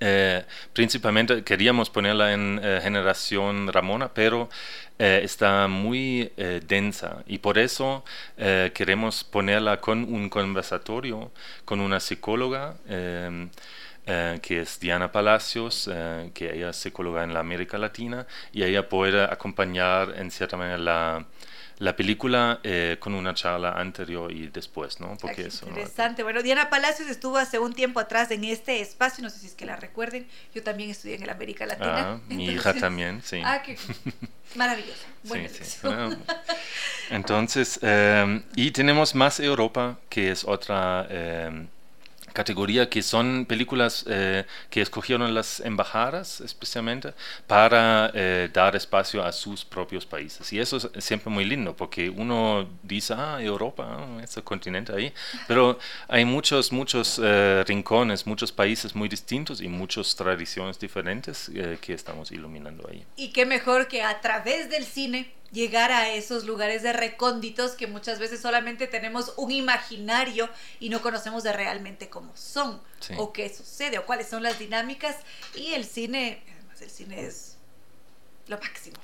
eh, 0.00 0.44
principalmente 0.72 1.42
queríamos 1.42 1.90
ponerla 1.90 2.32
en 2.32 2.60
eh, 2.62 2.80
generación 2.82 3.72
Ramona, 3.72 4.12
pero 4.14 4.48
eh, 4.98 5.20
está 5.24 5.66
muy 5.68 6.32
densa 6.36 7.22
y 7.26 7.38
por 7.38 7.58
eso 7.58 8.04
queremos 8.74 9.24
ponerla 9.24 9.80
con 9.80 10.04
un 10.12 10.28
conversatorio 10.28 11.30
con 11.64 11.80
una 11.80 12.00
psicóloga. 12.00 12.76
que 14.42 14.60
es 14.60 14.80
Diana 14.80 15.12
Palacios, 15.12 15.90
que 16.34 16.54
ella 16.54 16.70
es 16.70 16.76
psicóloga 16.76 17.24
en 17.24 17.34
la 17.34 17.40
América 17.40 17.76
Latina 17.78 18.26
y 18.52 18.62
ella 18.62 18.88
puede 18.88 19.22
acompañar 19.22 20.14
en 20.16 20.30
cierta 20.30 20.56
manera 20.56 20.78
la, 20.78 21.26
la 21.78 21.94
película 21.94 22.60
eh, 22.64 22.96
con 22.98 23.14
una 23.14 23.34
charla 23.34 23.72
anterior 23.72 24.32
y 24.32 24.48
después, 24.48 25.00
¿no? 25.00 25.16
Porque 25.20 25.46
eso, 25.46 25.66
interesante. 25.68 26.22
Bueno, 26.22 26.42
Diana 26.42 26.70
Palacios 26.70 27.08
estuvo 27.08 27.38
hace 27.38 27.58
un 27.58 27.72
tiempo 27.72 28.00
atrás 28.00 28.30
en 28.30 28.44
este 28.44 28.80
espacio, 28.80 29.22
no 29.22 29.30
sé 29.30 29.38
si 29.38 29.46
es 29.46 29.54
que 29.54 29.64
la 29.64 29.76
recuerden. 29.76 30.26
Yo 30.54 30.62
también 30.62 30.90
estudié 30.90 31.14
en 31.14 31.22
el 31.22 31.30
América 31.30 31.66
Latina. 31.66 32.14
Ah, 32.14 32.20
mi 32.28 32.46
hija 32.46 32.74
también, 32.74 33.22
sí. 33.22 33.40
Ah, 33.48 33.62
qué 33.62 33.78
maravilloso. 34.56 35.04
Bueno, 35.22 35.48
sí, 35.48 35.64
sí. 35.64 35.78
Ah, 35.84 36.10
entonces, 37.10 37.78
em, 37.82 38.42
y 38.56 38.70
tenemos 38.72 39.14
Más 39.14 39.40
Europa, 39.40 39.98
que 40.08 40.30
es 40.30 40.44
otra... 40.44 41.06
Em, 41.08 41.68
categoría 42.38 42.88
que 42.88 43.02
son 43.02 43.46
películas 43.46 44.04
eh, 44.06 44.44
que 44.70 44.80
escogieron 44.80 45.34
las 45.34 45.58
embajadas 45.58 46.40
especialmente 46.40 47.12
para 47.48 48.12
eh, 48.14 48.48
dar 48.52 48.76
espacio 48.76 49.24
a 49.24 49.32
sus 49.32 49.64
propios 49.64 50.06
países. 50.06 50.52
Y 50.52 50.60
eso 50.60 50.76
es 50.76 51.04
siempre 51.04 51.30
muy 51.30 51.44
lindo 51.44 51.74
porque 51.74 52.08
uno 52.08 52.68
dice, 52.84 53.14
ah, 53.16 53.38
Europa, 53.42 53.84
ah, 53.90 54.22
ese 54.22 54.40
continente 54.42 54.92
ahí, 54.92 55.12
pero 55.48 55.80
hay 56.06 56.24
muchos, 56.24 56.70
muchos 56.70 57.20
eh, 57.20 57.64
rincones, 57.66 58.24
muchos 58.24 58.52
países 58.52 58.94
muy 58.94 59.08
distintos 59.08 59.60
y 59.60 59.66
muchas 59.66 60.14
tradiciones 60.14 60.78
diferentes 60.78 61.50
que 61.80 61.92
estamos 61.92 62.30
iluminando 62.30 62.88
ahí. 62.88 63.04
Y 63.16 63.32
qué 63.32 63.46
mejor 63.46 63.88
que 63.88 64.02
a 64.02 64.20
través 64.20 64.70
del 64.70 64.84
cine 64.84 65.32
llegar 65.52 65.90
a 65.90 66.10
esos 66.10 66.44
lugares 66.44 66.82
de 66.82 66.92
recónditos 66.92 67.72
que 67.72 67.86
muchas 67.86 68.18
veces 68.18 68.40
solamente 68.40 68.86
tenemos 68.86 69.32
un 69.36 69.50
imaginario 69.50 70.48
y 70.78 70.90
no 70.90 71.00
conocemos 71.00 71.42
de 71.42 71.52
realmente 71.52 72.08
cómo 72.08 72.36
son 72.36 72.80
o 73.16 73.32
qué 73.32 73.52
sucede 73.52 73.98
o 73.98 74.06
cuáles 74.06 74.28
son 74.28 74.42
las 74.42 74.58
dinámicas 74.58 75.16
y 75.54 75.72
el 75.74 75.84
cine, 75.84 76.42
además 76.54 76.82
el 76.82 76.90
cine 76.90 77.26
es 77.26 77.56
lo 78.46 78.58
máximo. 78.58 78.96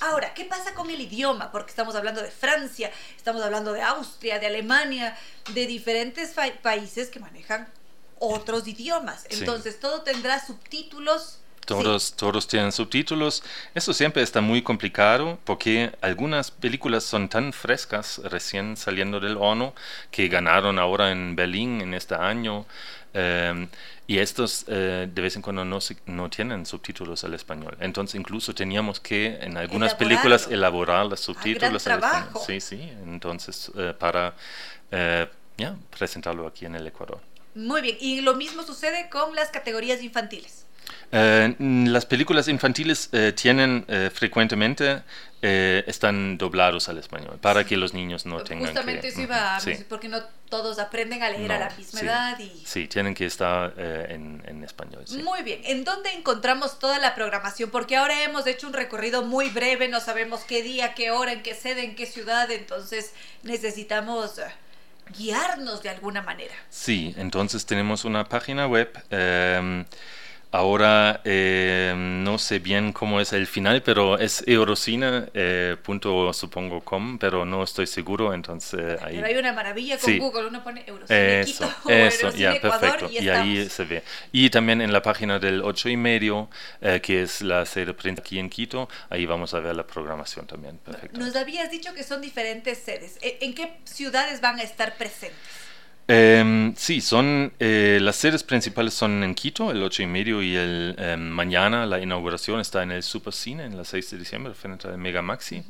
Ahora, 0.00 0.32
¿qué 0.32 0.44
pasa 0.44 0.74
con 0.74 0.88
el 0.88 1.00
idioma? 1.00 1.50
Porque 1.50 1.70
estamos 1.70 1.94
hablando 1.94 2.22
de 2.22 2.30
Francia, 2.30 2.90
estamos 3.16 3.42
hablando 3.42 3.72
de 3.72 3.82
Austria, 3.82 4.38
de 4.38 4.46
Alemania, 4.46 5.16
de 5.52 5.66
diferentes 5.66 6.34
países 6.62 7.08
que 7.08 7.18
manejan 7.18 7.68
otros 8.18 8.66
idiomas. 8.68 9.26
Entonces, 9.30 9.80
todo 9.80 10.02
tendrá 10.02 10.44
subtítulos 10.44 11.41
todos, 11.64 12.14
todos 12.14 12.48
tienen 12.48 12.72
subtítulos. 12.72 13.42
Eso 13.74 13.92
siempre 13.92 14.22
está 14.22 14.40
muy 14.40 14.62
complicado 14.62 15.38
porque 15.44 15.92
algunas 16.00 16.50
películas 16.50 17.04
son 17.04 17.28
tan 17.28 17.52
frescas, 17.52 18.20
recién 18.24 18.76
saliendo 18.76 19.20
del 19.20 19.36
horno, 19.36 19.74
que 20.10 20.28
ganaron 20.28 20.78
ahora 20.78 21.12
en 21.12 21.36
Berlín 21.36 21.80
en 21.80 21.94
este 21.94 22.14
año. 22.14 22.66
Em, 23.14 23.68
y 24.06 24.18
estos 24.18 24.64
eh, 24.68 25.08
de 25.12 25.22
vez 25.22 25.36
en 25.36 25.42
cuando 25.42 25.64
no, 25.64 25.78
no 26.06 26.30
tienen 26.30 26.66
subtítulos 26.66 27.24
al 27.24 27.34
español. 27.34 27.76
Entonces 27.80 28.18
incluso 28.18 28.54
teníamos 28.54 29.00
que 29.00 29.38
en 29.40 29.56
algunas 29.56 29.94
películas 29.94 30.48
elaborar 30.48 31.06
los 31.06 31.20
subtítulos 31.20 31.86
al 31.86 32.02
español. 32.02 32.42
Sí, 32.46 32.60
sí. 32.60 32.92
Entonces 33.04 33.70
eh, 33.76 33.94
para 33.98 34.34
eh, 34.90 35.28
presentarlo 35.96 36.46
aquí 36.46 36.66
en 36.66 36.74
el 36.74 36.86
Ecuador. 36.86 37.20
Muy 37.54 37.82
bien. 37.82 37.96
Y 38.00 38.22
lo 38.22 38.34
mismo 38.34 38.62
sucede 38.62 39.08
con 39.10 39.34
las 39.34 39.50
categorías 39.50 40.02
infantiles. 40.02 40.66
Eh, 41.14 41.54
las 41.58 42.06
películas 42.06 42.48
infantiles 42.48 43.10
eh, 43.12 43.34
tienen 43.36 43.84
eh, 43.86 44.10
frecuentemente 44.12 45.02
están 45.42 46.38
doblados 46.38 46.88
al 46.88 46.98
español 46.98 47.36
para 47.40 47.64
que 47.64 47.76
los 47.76 47.92
niños 47.92 48.26
no 48.26 48.44
tengan 48.44 48.66
justamente 48.66 49.08
eso 49.08 49.22
iba 49.22 49.56
a 49.56 49.60
porque 49.88 50.08
no 50.08 50.22
todos 50.48 50.78
aprenden 50.78 51.20
a 51.24 51.30
leer 51.30 51.50
a 51.50 51.58
la 51.58 51.70
misma 51.76 52.00
edad 52.00 52.38
y 52.38 52.62
sí 52.64 52.86
tienen 52.86 53.12
que 53.12 53.26
estar 53.26 53.74
en, 53.76 54.40
en, 54.46 54.62
español 54.62 55.04
muy 55.24 55.42
bien 55.42 55.60
en 55.64 55.82
dónde 55.82 56.12
encontramos 56.12 56.78
toda 56.78 57.00
la 57.00 57.16
programación 57.16 57.70
porque 57.70 57.96
ahora 57.96 58.22
hemos 58.22 58.46
hecho 58.46 58.68
un 58.68 58.72
recorrido 58.72 59.24
muy 59.24 59.50
breve 59.50 59.88
no 59.88 59.98
sabemos 59.98 60.42
qué 60.44 60.62
día 60.62 60.94
qué 60.94 61.10
hora 61.10 61.32
en 61.32 61.42
qué 61.42 61.56
sede 61.56 61.86
en 61.86 61.96
qué 61.96 62.06
ciudad 62.06 62.48
entonces 62.52 63.12
necesitamos 63.42 64.40
guiarnos 65.18 65.82
de 65.82 65.88
alguna 65.88 66.22
manera. 66.22 66.54
Sí 66.70 67.14
entonces 67.18 67.66
tenemos 67.66 68.04
una 68.04 68.28
página 68.28 68.66
web 68.66 68.90
em, 69.10 69.84
Ahora 70.54 71.22
eh, 71.24 71.94
no 71.96 72.38
sé 72.38 72.58
bien 72.58 72.92
cómo 72.92 73.22
es 73.22 73.32
el 73.32 73.46
final, 73.46 73.82
pero 73.82 74.18
es 74.18 74.44
eurocine.com, 74.46 75.30
eh, 75.32 75.76
com, 76.84 77.18
pero 77.18 77.46
no 77.46 77.62
estoy 77.62 77.86
seguro, 77.86 78.34
entonces 78.34 79.00
ahí... 79.00 79.14
Pero 79.14 79.28
hay 79.28 79.36
una 79.36 79.54
maravilla 79.54 79.96
con 79.96 80.18
Google, 80.18 80.48
uno 80.48 80.62
pone 80.62 80.84
Eurocine 80.86 81.40
eso, 81.40 81.64
Quito, 81.82 81.90
eso, 81.90 82.30
ya, 82.32 82.60
perfecto, 82.60 83.08
y, 83.10 83.30
ahí 83.30 83.66
se 83.70 83.84
ve. 83.84 84.02
Y 84.30 84.50
también 84.50 84.82
en 84.82 84.92
la 84.92 85.00
página 85.00 85.38
del 85.38 85.62
8 85.62 85.88
y 85.88 85.96
medio, 85.96 86.50
eh, 86.82 87.00
que 87.02 87.22
es 87.22 87.40
la 87.40 87.64
sede 87.64 87.94
print 87.94 88.18
aquí 88.18 88.38
en 88.38 88.50
Quito, 88.50 88.90
ahí 89.08 89.24
vamos 89.24 89.54
a 89.54 89.60
ver 89.60 89.74
la 89.74 89.86
programación 89.86 90.46
también, 90.46 90.76
perfecto. 90.76 91.18
Nos 91.18 91.34
habías 91.34 91.70
dicho 91.70 91.94
que 91.94 92.02
son 92.02 92.20
diferentes 92.20 92.76
sedes. 92.76 93.18
¿En 93.22 93.54
qué 93.54 93.78
ciudades 93.84 94.42
van 94.42 94.58
a 94.60 94.62
estar 94.64 94.96
presentes? 94.96 95.62
Em, 96.14 96.74
sí, 96.76 97.00
son 97.00 97.54
eh, 97.58 97.98
las 98.02 98.16
sedes 98.16 98.42
principales 98.42 98.92
son 98.92 99.24
en 99.24 99.34
Quito, 99.34 99.70
el 99.70 99.82
8 99.82 100.02
y 100.02 100.06
medio, 100.06 100.42
y 100.42 100.54
el 100.54 100.94
em, 100.98 101.30
mañana 101.30 101.86
la 101.86 102.00
inauguración 102.00 102.60
está 102.60 102.82
en 102.82 102.92
el 102.92 103.02
Supercine, 103.02 103.64
en 103.64 103.78
la 103.78 103.84
6 103.86 104.10
de 104.10 104.18
diciembre, 104.18 104.52
frente 104.52 104.88
al 104.88 104.98
Mega 104.98 105.22
Maxi. 105.22 105.62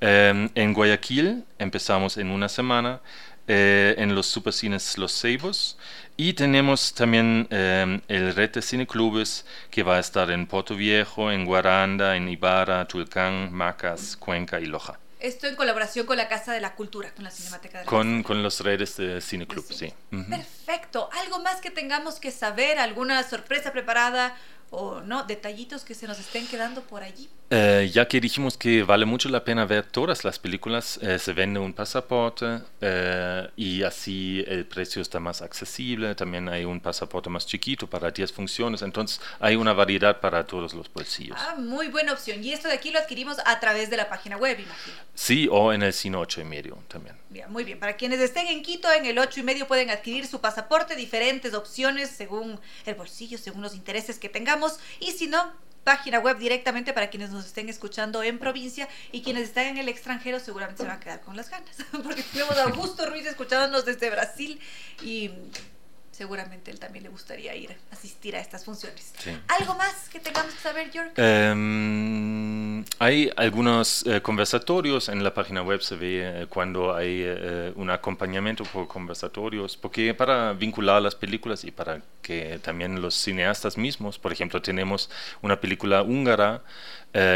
Em, 0.00 0.50
en 0.56 0.72
Guayaquil 0.74 1.44
empezamos 1.60 2.16
en 2.16 2.30
una 2.30 2.48
semana, 2.48 3.02
eh, 3.46 3.94
en 3.96 4.16
los 4.16 4.26
Supercines 4.26 4.98
Los 4.98 5.12
Ceibos, 5.12 5.78
y 6.16 6.32
tenemos 6.32 6.92
también 6.94 7.46
el 7.50 8.34
Red 8.34 8.50
de 8.50 8.62
Cineclubes, 8.62 9.46
que 9.70 9.84
va 9.84 9.98
a 9.98 10.00
estar 10.00 10.28
en 10.32 10.48
Puerto 10.48 10.74
Viejo, 10.74 11.30
en 11.30 11.44
Guaranda, 11.44 12.16
en 12.16 12.28
Ibarra, 12.28 12.88
Tulcán, 12.88 13.52
Macas, 13.52 14.16
Cuenca 14.16 14.58
y 14.60 14.66
Loja. 14.66 14.98
Esto 15.24 15.46
en 15.46 15.56
colaboración 15.56 16.04
con 16.04 16.18
la 16.18 16.28
Casa 16.28 16.52
de 16.52 16.60
la 16.60 16.74
Cultura, 16.74 17.10
con 17.14 17.24
la 17.24 17.30
Cinemateca 17.30 17.78
de 17.78 17.84
la 17.86 17.90
con, 17.90 18.22
con 18.22 18.42
los 18.42 18.60
redes 18.60 18.98
de 18.98 19.22
Cineclub, 19.22 19.64
sí. 19.72 19.90
Perfecto. 20.10 21.08
¿Algo 21.14 21.38
más 21.38 21.62
que 21.62 21.70
tengamos 21.70 22.20
que 22.20 22.30
saber? 22.30 22.78
¿Alguna 22.78 23.22
sorpresa 23.22 23.72
preparada? 23.72 24.36
O 24.74 25.00
no, 25.00 25.24
detallitos 25.24 25.84
que 25.84 25.94
se 25.94 26.06
nos 26.06 26.18
estén 26.18 26.46
quedando 26.46 26.82
por 26.82 27.02
allí. 27.02 27.28
Eh, 27.50 27.90
ya 27.92 28.08
que 28.08 28.20
dijimos 28.20 28.56
que 28.56 28.82
vale 28.82 29.04
mucho 29.04 29.28
la 29.28 29.44
pena 29.44 29.64
ver 29.64 29.84
todas 29.84 30.24
las 30.24 30.38
películas, 30.38 30.98
eh, 31.02 31.18
se 31.18 31.32
vende 31.32 31.60
un 31.60 31.72
pasaporte 31.72 32.60
eh, 32.80 33.48
y 33.56 33.82
así 33.82 34.42
el 34.46 34.66
precio 34.66 35.02
está 35.02 35.20
más 35.20 35.42
accesible. 35.42 36.14
También 36.14 36.48
hay 36.48 36.64
un 36.64 36.80
pasaporte 36.80 37.30
más 37.30 37.46
chiquito 37.46 37.86
para 37.88 38.10
10 38.10 38.32
funciones, 38.32 38.82
entonces 38.82 39.20
hay 39.38 39.56
una 39.56 39.72
variedad 39.72 40.20
para 40.20 40.44
todos 40.44 40.74
los 40.74 40.92
bolsillos. 40.92 41.38
Ah, 41.38 41.54
muy 41.56 41.88
buena 41.88 42.12
opción. 42.12 42.42
Y 42.42 42.52
esto 42.52 42.68
de 42.68 42.74
aquí 42.74 42.90
lo 42.90 42.98
adquirimos 42.98 43.36
a 43.44 43.60
través 43.60 43.90
de 43.90 43.98
la 43.98 44.08
página 44.08 44.36
web, 44.36 44.58
imagino. 44.58 44.96
Sí, 45.14 45.48
o 45.50 45.72
en 45.72 45.82
el 45.82 45.92
Cine 45.92 46.16
8 46.16 46.40
y 46.40 46.44
medio 46.44 46.78
también. 46.88 47.16
Bien, 47.34 47.50
muy 47.50 47.64
bien. 47.64 47.80
Para 47.80 47.96
quienes 47.96 48.20
estén 48.20 48.46
en 48.46 48.62
Quito, 48.62 48.92
en 48.92 49.06
el 49.06 49.18
8 49.18 49.40
y 49.40 49.42
medio 49.42 49.66
pueden 49.66 49.90
adquirir 49.90 50.24
su 50.24 50.40
pasaporte, 50.40 50.94
diferentes 50.94 51.52
opciones 51.52 52.08
según 52.08 52.60
el 52.86 52.94
bolsillo, 52.94 53.38
según 53.38 53.60
los 53.60 53.74
intereses 53.74 54.20
que 54.20 54.28
tengamos 54.28 54.78
y 55.00 55.10
si 55.10 55.26
no, 55.26 55.52
página 55.82 56.20
web 56.20 56.38
directamente 56.38 56.92
para 56.92 57.10
quienes 57.10 57.30
nos 57.30 57.44
estén 57.44 57.68
escuchando 57.68 58.22
en 58.22 58.38
provincia 58.38 58.88
y 59.10 59.22
quienes 59.22 59.48
están 59.48 59.66
en 59.66 59.78
el 59.78 59.88
extranjero 59.88 60.38
seguramente 60.38 60.82
se 60.82 60.88
van 60.88 60.98
a 60.98 61.00
quedar 61.00 61.22
con 61.22 61.36
las 61.36 61.50
ganas, 61.50 61.76
porque 62.04 62.22
tenemos 62.22 62.56
a 62.56 62.62
Augusto 62.66 63.04
Ruiz 63.04 63.26
escuchándonos 63.26 63.84
desde 63.84 64.10
Brasil 64.10 64.60
y 65.02 65.32
seguramente 66.14 66.70
él 66.70 66.78
también 66.78 67.02
le 67.02 67.10
gustaría 67.10 67.54
ir 67.54 67.72
a 67.72 67.94
asistir 67.94 68.36
a 68.36 68.40
estas 68.40 68.64
funciones. 68.64 69.12
¿Algo 69.48 69.74
más 69.74 70.08
que 70.08 70.20
tengamos 70.20 70.54
que 70.54 70.60
saber, 70.60 70.90
York? 70.92 71.12
Em, 71.16 72.84
hay 72.98 73.30
algunos 73.36 74.06
eh, 74.06 74.22
conversatorios 74.22 75.08
en 75.08 75.24
la 75.24 75.34
página 75.34 75.62
web, 75.62 75.82
se 75.82 75.96
ve 75.96 76.22
eh, 76.22 76.46
cuando 76.48 76.94
hay 76.94 77.22
eh, 77.24 77.72
un 77.74 77.90
acompañamiento 77.90 78.64
por 78.64 78.86
conversatorios, 78.86 79.76
porque 79.76 80.14
para 80.14 80.52
vincular 80.52 81.02
las 81.02 81.16
películas 81.16 81.64
y 81.64 81.72
para 81.72 82.00
que 82.22 82.58
también 82.62 83.02
los 83.02 83.14
cineastas 83.14 83.76
mismos, 83.76 84.18
por 84.18 84.32
ejemplo, 84.32 84.62
tenemos 84.62 85.10
una 85.42 85.60
película 85.60 86.02
húngara 86.02 86.62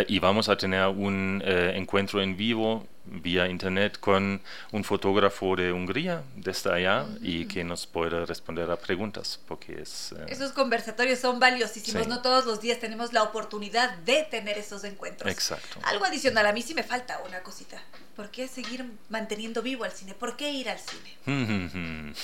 y 0.07 0.19
vamos 0.19 0.49
a 0.49 0.57
tener 0.57 0.87
un 0.89 1.43
encuentro 1.45 2.21
en 2.21 2.37
vivo 2.37 2.87
vía 3.11 3.49
internet 3.49 3.99
con 3.99 4.41
un 4.73 4.85
fotógrafo 4.85 5.57
de 5.57 5.73
Hungría 5.73 6.23
desde 6.37 6.73
allá 6.73 7.07
y 7.21 7.47
que 7.47 7.65
nos 7.65 7.87
puede 7.87 8.25
responder 8.27 8.71
a 8.71 8.77
preguntas 8.77 9.41
porque 9.47 9.83
es 9.83 10.13
eh, 10.13 10.27
esos 10.29 10.53
conversatorios 10.53 11.19
son 11.19 11.41
valiosísimos. 11.41 12.07
No 12.07 12.23
todos 12.23 12.47
los 12.47 12.61
días 12.61 12.79
tenemos 12.79 13.13
la 13.13 13.23
oportunidad 13.23 13.97
de 13.99 14.27
tener 14.31 14.59
esos 14.59 14.85
encuentros. 14.85 15.31
Exacto. 15.31 15.81
Algo 15.85 16.05
adicional 16.05 16.47
a 16.47 16.53
mí 16.53 16.63
sí 16.63 16.75
me 16.75 16.83
falta 16.83 17.21
una 17.27 17.41
cosita. 17.41 17.81
¿Por 18.17 18.31
qué 18.31 18.49
seguir 18.49 18.85
manteniendo 19.11 19.63
vivo 19.63 19.85
al 19.85 19.93
cine? 19.93 20.13
¿Por 20.13 20.37
qué 20.37 20.51
ir 20.51 20.69
al 20.69 20.79
cine? 20.79 22.13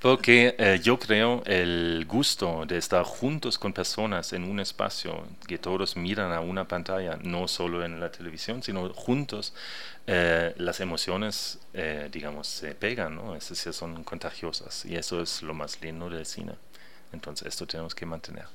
Porque 0.00 0.54
eh, 0.58 0.78
yo 0.82 0.98
creo 0.98 1.42
el 1.46 2.04
gusto 2.06 2.66
de 2.66 2.76
estar 2.76 3.02
juntos 3.02 3.58
con 3.58 3.72
personas 3.72 4.34
en 4.34 4.44
un 4.44 4.60
espacio 4.60 5.26
que 5.46 5.56
todos 5.56 5.96
miran 5.96 6.32
a 6.32 6.40
una 6.40 6.65
pantalla, 6.66 7.18
no 7.22 7.48
solo 7.48 7.84
en 7.84 8.00
la 8.00 8.10
televisión, 8.10 8.62
sino 8.62 8.92
juntos, 8.92 9.54
eh, 10.06 10.54
las 10.56 10.80
emociones, 10.80 11.58
eh, 11.74 12.08
digamos, 12.10 12.46
se 12.46 12.74
pegan, 12.74 13.16
¿no? 13.16 13.34
Es 13.34 13.48
decir, 13.48 13.72
son 13.72 14.04
contagiosas 14.04 14.84
y 14.84 14.96
eso 14.96 15.20
es 15.20 15.42
lo 15.42 15.54
más 15.54 15.80
lindo 15.80 16.08
del 16.08 16.26
cine. 16.26 16.54
Entonces, 17.12 17.48
esto 17.48 17.66
tenemos 17.66 17.94
que 17.94 18.06
mantener. 18.06 18.46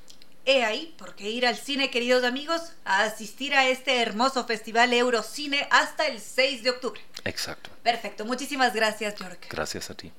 He 0.45 0.63
ahí 0.63 0.95
por 0.97 1.15
qué 1.15 1.29
ir 1.29 1.45
al 1.45 1.55
cine, 1.55 1.91
queridos 1.91 2.23
amigos, 2.23 2.73
a 2.83 3.03
asistir 3.03 3.53
a 3.53 3.67
este 3.67 4.01
hermoso 4.01 4.45
festival 4.45 4.91
Eurocine 4.91 5.67
hasta 5.69 6.07
el 6.07 6.19
6 6.19 6.63
de 6.63 6.71
octubre. 6.71 7.01
Exacto. 7.25 7.69
Perfecto. 7.83 8.25
Muchísimas 8.25 8.73
gracias, 8.73 9.15
York. 9.15 9.45
Gracias 9.49 9.89
a 9.91 9.95
ti. 9.95 10.11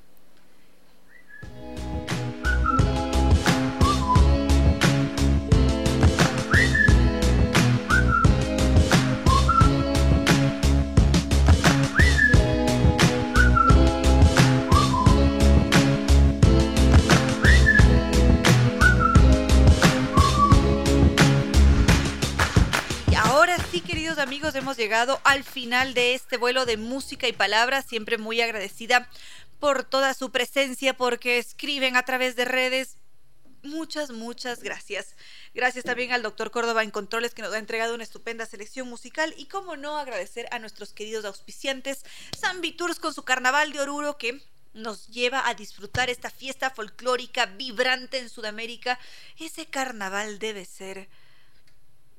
Ahora 23.73 23.81
sí, 23.85 23.91
queridos 23.91 24.19
amigos, 24.19 24.53
hemos 24.53 24.77
llegado 24.77 25.19
al 25.23 25.43
final 25.43 25.95
de 25.95 26.13
este 26.13 26.37
vuelo 26.37 26.67
de 26.67 26.77
música 26.77 27.27
y 27.27 27.33
palabras. 27.33 27.85
Siempre 27.87 28.19
muy 28.19 28.39
agradecida 28.39 29.09
por 29.59 29.83
toda 29.83 30.13
su 30.13 30.31
presencia, 30.31 30.95
porque 30.95 31.39
escriben 31.39 31.95
a 31.95 32.03
través 32.03 32.35
de 32.35 32.45
redes. 32.45 32.97
Muchas, 33.63 34.11
muchas 34.11 34.61
gracias. 34.61 35.15
Gracias 35.55 35.85
también 35.85 36.11
al 36.11 36.21
doctor 36.21 36.51
Córdoba 36.51 36.83
en 36.83 36.91
Controles 36.91 37.33
que 37.33 37.41
nos 37.41 37.51
ha 37.51 37.57
entregado 37.57 37.95
una 37.95 38.03
estupenda 38.03 38.45
selección 38.45 38.87
musical 38.87 39.33
y 39.37 39.47
cómo 39.47 39.75
no 39.75 39.97
agradecer 39.97 40.47
a 40.51 40.59
nuestros 40.59 40.93
queridos 40.93 41.25
auspiciantes, 41.25 42.05
San 42.37 42.61
Tours 42.77 42.99
con 42.99 43.11
su 43.11 43.23
carnaval 43.23 43.73
de 43.73 43.79
Oruro 43.79 44.19
que 44.19 44.39
nos 44.75 45.07
lleva 45.07 45.47
a 45.47 45.55
disfrutar 45.55 46.11
esta 46.11 46.29
fiesta 46.29 46.69
folclórica 46.69 47.47
vibrante 47.47 48.19
en 48.19 48.29
Sudamérica. 48.29 48.99
Ese 49.39 49.65
carnaval 49.65 50.37
debe 50.37 50.63
ser 50.63 51.09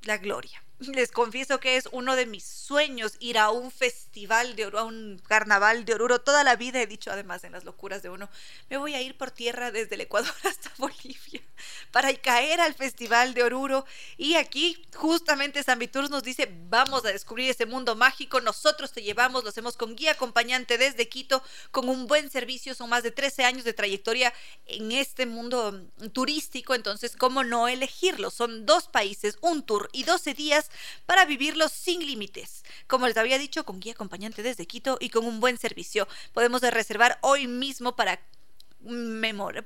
la 0.03 0.19
gloria. 0.19 0.64
Les 0.89 1.11
confieso 1.11 1.61
que 1.61 1.77
es 1.77 1.89
uno 1.93 2.17
de 2.17 2.27
mis 2.27 2.45
sueños 2.45 3.15
ir 3.19 3.39
a 3.39 3.51
un 3.51 3.71
festival 3.71 4.57
de 4.57 4.67
Oruro, 4.67 4.81
a 4.81 4.85
un 4.85 5.21
carnaval 5.27 5.85
de 5.85 5.95
Oruro. 5.95 6.21
Toda 6.21 6.45
la 6.45 6.57
vida 6.57 6.81
he 6.81 6.87
dicho, 6.87 7.11
además, 7.11 7.45
en 7.45 7.53
las 7.53 7.65
locuras 7.65 8.03
de 8.03 8.11
uno, 8.11 8.29
me 8.69 8.77
voy 8.77 8.95
a 8.95 9.03
ir 9.03 9.17
por 9.17 9.31
tierra 9.31 9.71
desde 9.71 9.95
el 9.95 10.03
Ecuador 10.03 10.33
hasta 10.45 10.71
Bolivia 10.79 11.43
para 11.91 12.13
caer 12.15 12.61
al 12.61 12.75
festival 12.75 13.35
de 13.35 13.43
Oruro. 13.43 13.87
Y 14.17 14.35
aquí, 14.35 14.87
justamente, 14.95 15.63
San 15.63 15.79
Viturs 15.79 16.11
nos 16.11 16.23
dice, 16.23 16.49
vamos 16.69 17.05
a 17.05 17.13
descubrir 17.13 17.51
ese 17.51 17.67
mundo 17.67 17.95
mágico. 17.95 18.41
Nosotros 18.41 18.93
te 18.93 19.03
llevamos, 19.03 19.45
lo 19.45 19.51
hacemos 19.51 19.77
con 19.77 19.97
guía 19.97 20.13
acompañante 20.13 20.79
desde 20.79 21.09
Quito, 21.09 21.43
con 21.71 21.89
un 21.89 22.07
buen 22.07 22.31
servicio. 22.31 22.75
Son 22.75 22.91
más 22.91 23.03
de 23.03 23.11
13 23.11 23.45
años 23.45 23.65
de 23.65 23.73
trayectoria 23.73 24.33
en 24.67 24.93
este 24.93 25.27
mundo 25.27 25.81
turístico. 26.13 26.75
Entonces, 26.75 27.17
¿cómo 27.17 27.45
no 27.45 27.69
elegirlo? 27.69 28.31
Son 28.31 28.67
dos 28.67 28.89
países, 28.89 29.39
un 29.41 29.63
tour 29.63 29.89
y 29.93 30.05
12 30.05 30.35
días 30.35 30.71
para 31.07 31.25
vivirlos 31.25 31.73
sin 31.73 32.07
límites. 32.07 32.65
Como 32.87 33.07
les 33.07 33.17
había 33.17 33.39
dicho, 33.39 33.65
con 33.65 33.81
guía 33.81 33.93
acompañante 33.93 34.43
desde 34.43 34.67
Quito 34.67 34.99
y 35.01 35.11
con 35.11 35.27
un 35.27 35.41
buen 35.41 35.59
servicio. 35.59 36.09
Podemos 36.33 36.63
reservar 36.63 37.19
hoy 37.23 37.47
mismo 37.47 37.97
para 37.97 38.21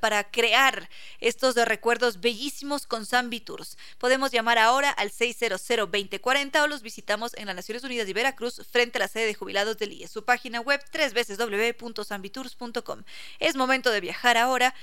para 0.00 0.30
crear 0.30 0.88
estos 1.20 1.56
recuerdos 1.56 2.20
bellísimos 2.20 2.86
con 2.86 3.04
Zambi 3.04 3.40
Tours. 3.40 3.76
Podemos 3.98 4.30
llamar 4.30 4.58
ahora 4.58 4.90
al 4.90 5.10
600-2040 5.10 6.62
o 6.62 6.68
los 6.68 6.82
visitamos 6.82 7.34
en 7.34 7.46
las 7.46 7.56
Naciones 7.56 7.82
Unidas 7.84 8.06
de 8.06 8.12
Veracruz 8.12 8.62
frente 8.70 8.98
a 8.98 9.00
la 9.00 9.08
sede 9.08 9.26
de 9.26 9.34
jubilados 9.34 9.78
del 9.78 9.92
IE. 9.92 10.08
Su 10.08 10.24
página 10.24 10.60
web 10.60 10.80
www.zambitours.com. 10.92 13.02
Es 13.40 13.56
momento 13.56 13.90
de 13.90 14.00
viajar 14.00 14.36
ahora 14.36 14.74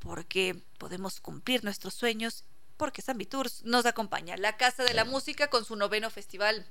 porque 0.00 0.56
podemos 0.78 1.20
cumplir 1.20 1.64
nuestros 1.64 1.94
sueños 1.94 2.44
porque 2.76 3.02
Zambi 3.02 3.26
Tours 3.26 3.62
nos 3.64 3.86
acompaña. 3.86 4.36
La 4.36 4.56
Casa 4.56 4.84
de 4.84 4.94
la 4.94 5.04
Música 5.04 5.48
con 5.48 5.64
su 5.64 5.76
noveno 5.76 6.10
festival 6.10 6.66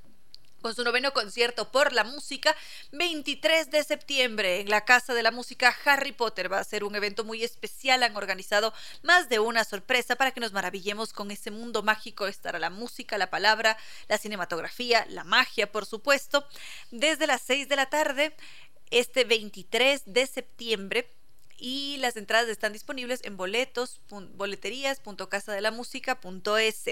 con 0.63 0.73
su 0.73 0.83
noveno 0.85 1.11
concierto 1.11 1.71
por 1.71 1.91
la 1.91 2.05
música, 2.05 2.55
23 2.93 3.69
de 3.69 3.83
septiembre 3.83 4.61
en 4.61 4.69
la 4.69 4.85
Casa 4.85 5.13
de 5.13 5.21
la 5.21 5.29
Música 5.29 5.75
Harry 5.83 6.13
Potter. 6.13 6.51
Va 6.51 6.59
a 6.59 6.63
ser 6.63 6.85
un 6.85 6.95
evento 6.95 7.25
muy 7.25 7.43
especial, 7.43 8.01
han 8.01 8.15
organizado 8.15 8.73
más 9.03 9.27
de 9.27 9.39
una 9.39 9.65
sorpresa 9.65 10.15
para 10.15 10.31
que 10.31 10.39
nos 10.39 10.53
maravillemos 10.53 11.11
con 11.11 11.31
ese 11.31 11.51
mundo 11.51 11.83
mágico. 11.83 12.27
Estará 12.27 12.59
la 12.59 12.69
música, 12.69 13.17
la 13.17 13.29
palabra, 13.29 13.77
la 14.07 14.17
cinematografía, 14.17 15.05
la 15.09 15.25
magia, 15.25 15.69
por 15.69 15.85
supuesto, 15.85 16.47
desde 16.91 17.27
las 17.27 17.41
6 17.41 17.67
de 17.67 17.75
la 17.75 17.89
tarde, 17.89 18.33
este 18.89 19.25
23 19.25 20.03
de 20.05 20.25
septiembre 20.27 21.09
y 21.57 21.97
las 21.97 22.15
entradas 22.17 22.49
están 22.49 22.73
disponibles 22.73 23.21
en 23.23 23.37
boletos, 23.37 24.01
boleterías.casadelamusica.es. 24.09 26.83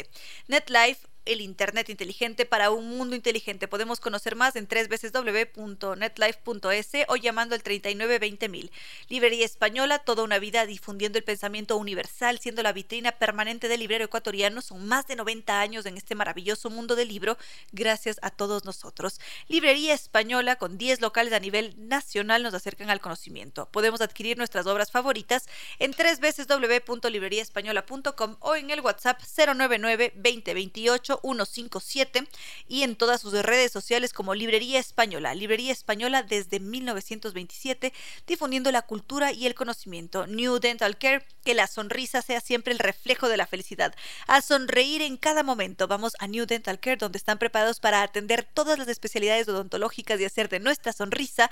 NetLife 0.47 1.10
el 1.25 1.41
Internet 1.41 1.89
inteligente 1.89 2.45
para 2.45 2.69
un 2.71 2.97
mundo 2.97 3.15
inteligente. 3.15 3.67
Podemos 3.67 3.99
conocer 3.99 4.35
más 4.35 4.55
en 4.55 4.67
www.netlife.es 4.67 6.91
o 7.07 7.15
llamando 7.15 7.55
al 7.55 7.63
3920.000. 7.63 8.69
Librería 9.09 9.45
Española, 9.45 9.97
toda 9.99 10.23
una 10.23 10.39
vida 10.39 10.65
difundiendo 10.65 11.17
el 11.17 11.23
pensamiento 11.23 11.77
universal, 11.77 12.39
siendo 12.39 12.63
la 12.63 12.73
vitrina 12.73 13.11
permanente 13.11 13.67
del 13.67 13.81
librero 13.81 14.05
ecuatoriano. 14.05 14.61
Son 14.61 14.87
más 14.87 15.05
de 15.07 15.15
90 15.15 15.59
años 15.59 15.85
en 15.85 15.97
este 15.97 16.15
maravilloso 16.15 16.69
mundo 16.69 16.95
del 16.95 17.09
libro, 17.09 17.37
gracias 17.71 18.17
a 18.21 18.29
todos 18.31 18.65
nosotros. 18.65 19.19
Librería 19.47 19.93
Española, 19.93 20.55
con 20.55 20.77
10 20.77 21.01
locales 21.01 21.33
a 21.33 21.39
nivel 21.39 21.73
nacional, 21.77 22.43
nos 22.43 22.53
acercan 22.53 22.89
al 22.89 23.01
conocimiento. 23.01 23.67
Podemos 23.71 23.99
adquirir 24.01 24.37
nuestras 24.37 24.67
obras 24.67 24.91
favoritas 24.91 25.47
en 25.79 25.91
www.libreriaespañola.com 25.91 28.37
o 28.39 28.55
en 28.55 28.69
el 28.71 28.79
WhatsApp 28.81 29.21
099 29.21 30.13
2028 30.15 31.10
157 31.19 32.27
y 32.67 32.83
en 32.83 32.95
todas 32.95 33.21
sus 33.21 33.33
redes 33.33 33.71
sociales 33.71 34.13
como 34.13 34.35
Librería 34.35 34.79
Española. 34.79 35.35
Librería 35.35 35.71
Española 35.71 36.23
desde 36.23 36.59
1927, 36.59 37.93
difundiendo 38.27 38.71
la 38.71 38.83
cultura 38.83 39.31
y 39.31 39.47
el 39.47 39.55
conocimiento. 39.55 40.27
New 40.27 40.59
Dental 40.59 40.97
Care, 40.97 41.25
que 41.43 41.53
la 41.53 41.67
sonrisa 41.67 42.21
sea 42.21 42.41
siempre 42.41 42.73
el 42.73 42.79
reflejo 42.79 43.29
de 43.29 43.37
la 43.37 43.47
felicidad. 43.47 43.93
A 44.27 44.41
sonreír 44.41 45.01
en 45.01 45.17
cada 45.17 45.43
momento. 45.43 45.87
Vamos 45.87 46.13
a 46.19 46.27
New 46.27 46.45
Dental 46.45 46.79
Care, 46.79 46.97
donde 46.97 47.17
están 47.17 47.37
preparados 47.37 47.79
para 47.79 48.01
atender 48.01 48.43
todas 48.43 48.77
las 48.77 48.87
especialidades 48.87 49.47
odontológicas 49.47 50.19
y 50.19 50.25
hacer 50.25 50.49
de 50.49 50.59
nuestra 50.59 50.93
sonrisa 50.93 51.49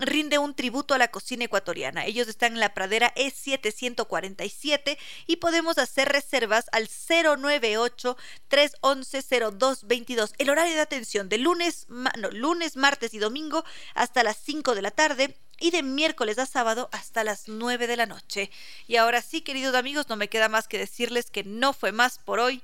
rinde 0.00 0.38
un 0.38 0.54
tributo 0.54 0.94
a 0.94 0.98
la 0.98 1.08
cocina 1.08 1.44
ecuatoriana. 1.44 2.06
Ellos 2.06 2.28
están 2.28 2.54
en 2.54 2.60
la 2.60 2.74
pradera 2.74 3.14
E747 3.14 4.98
y 5.26 5.36
podemos 5.36 5.78
hacer 5.78 6.08
reservas 6.08 6.66
al 6.72 6.88
098 6.88 8.16
311 8.48 9.22
0222 9.28 10.34
horario 10.50 10.74
de 10.74 10.80
atención 10.80 11.28
de 11.28 11.38
lunes, 11.38 11.86
lunes, 12.32 12.76
martes 12.76 13.14
y 13.14 13.18
domingo 13.18 13.64
hasta 13.94 14.22
las 14.22 14.36
5 14.36 14.74
de 14.74 14.82
la 14.82 14.90
tarde 14.90 15.36
y 15.60 15.70
de 15.70 15.82
miércoles 15.82 16.38
a 16.38 16.46
sábado 16.46 16.88
hasta 16.92 17.24
las 17.24 17.48
9 17.48 17.86
de 17.86 17.96
la 17.96 18.06
noche. 18.06 18.50
Y 18.86 18.96
ahora 18.96 19.22
sí, 19.22 19.40
queridos 19.40 19.74
amigos, 19.74 20.08
no 20.08 20.16
me 20.16 20.28
queda 20.28 20.48
más 20.48 20.68
que 20.68 20.78
decirles 20.78 21.30
que 21.30 21.44
no 21.44 21.72
fue 21.72 21.92
más 21.92 22.18
por 22.18 22.38
hoy, 22.40 22.62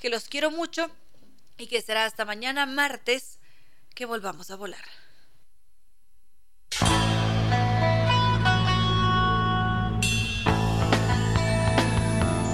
que 0.00 0.10
los 0.10 0.24
quiero 0.24 0.50
mucho 0.50 0.90
y 1.56 1.66
que 1.68 1.82
será 1.82 2.04
hasta 2.04 2.24
mañana 2.24 2.66
martes 2.66 3.38
que 3.94 4.06
volvamos 4.06 4.50
a 4.50 4.56
volar. 4.56 4.84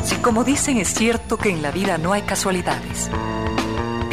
Si 0.04 0.16
como 0.16 0.44
dicen 0.44 0.76
es 0.76 0.92
cierto 0.92 1.38
que 1.38 1.48
en 1.48 1.62
la 1.62 1.70
vida 1.70 1.96
no 1.96 2.12
hay 2.12 2.22
casualidades 2.22 3.10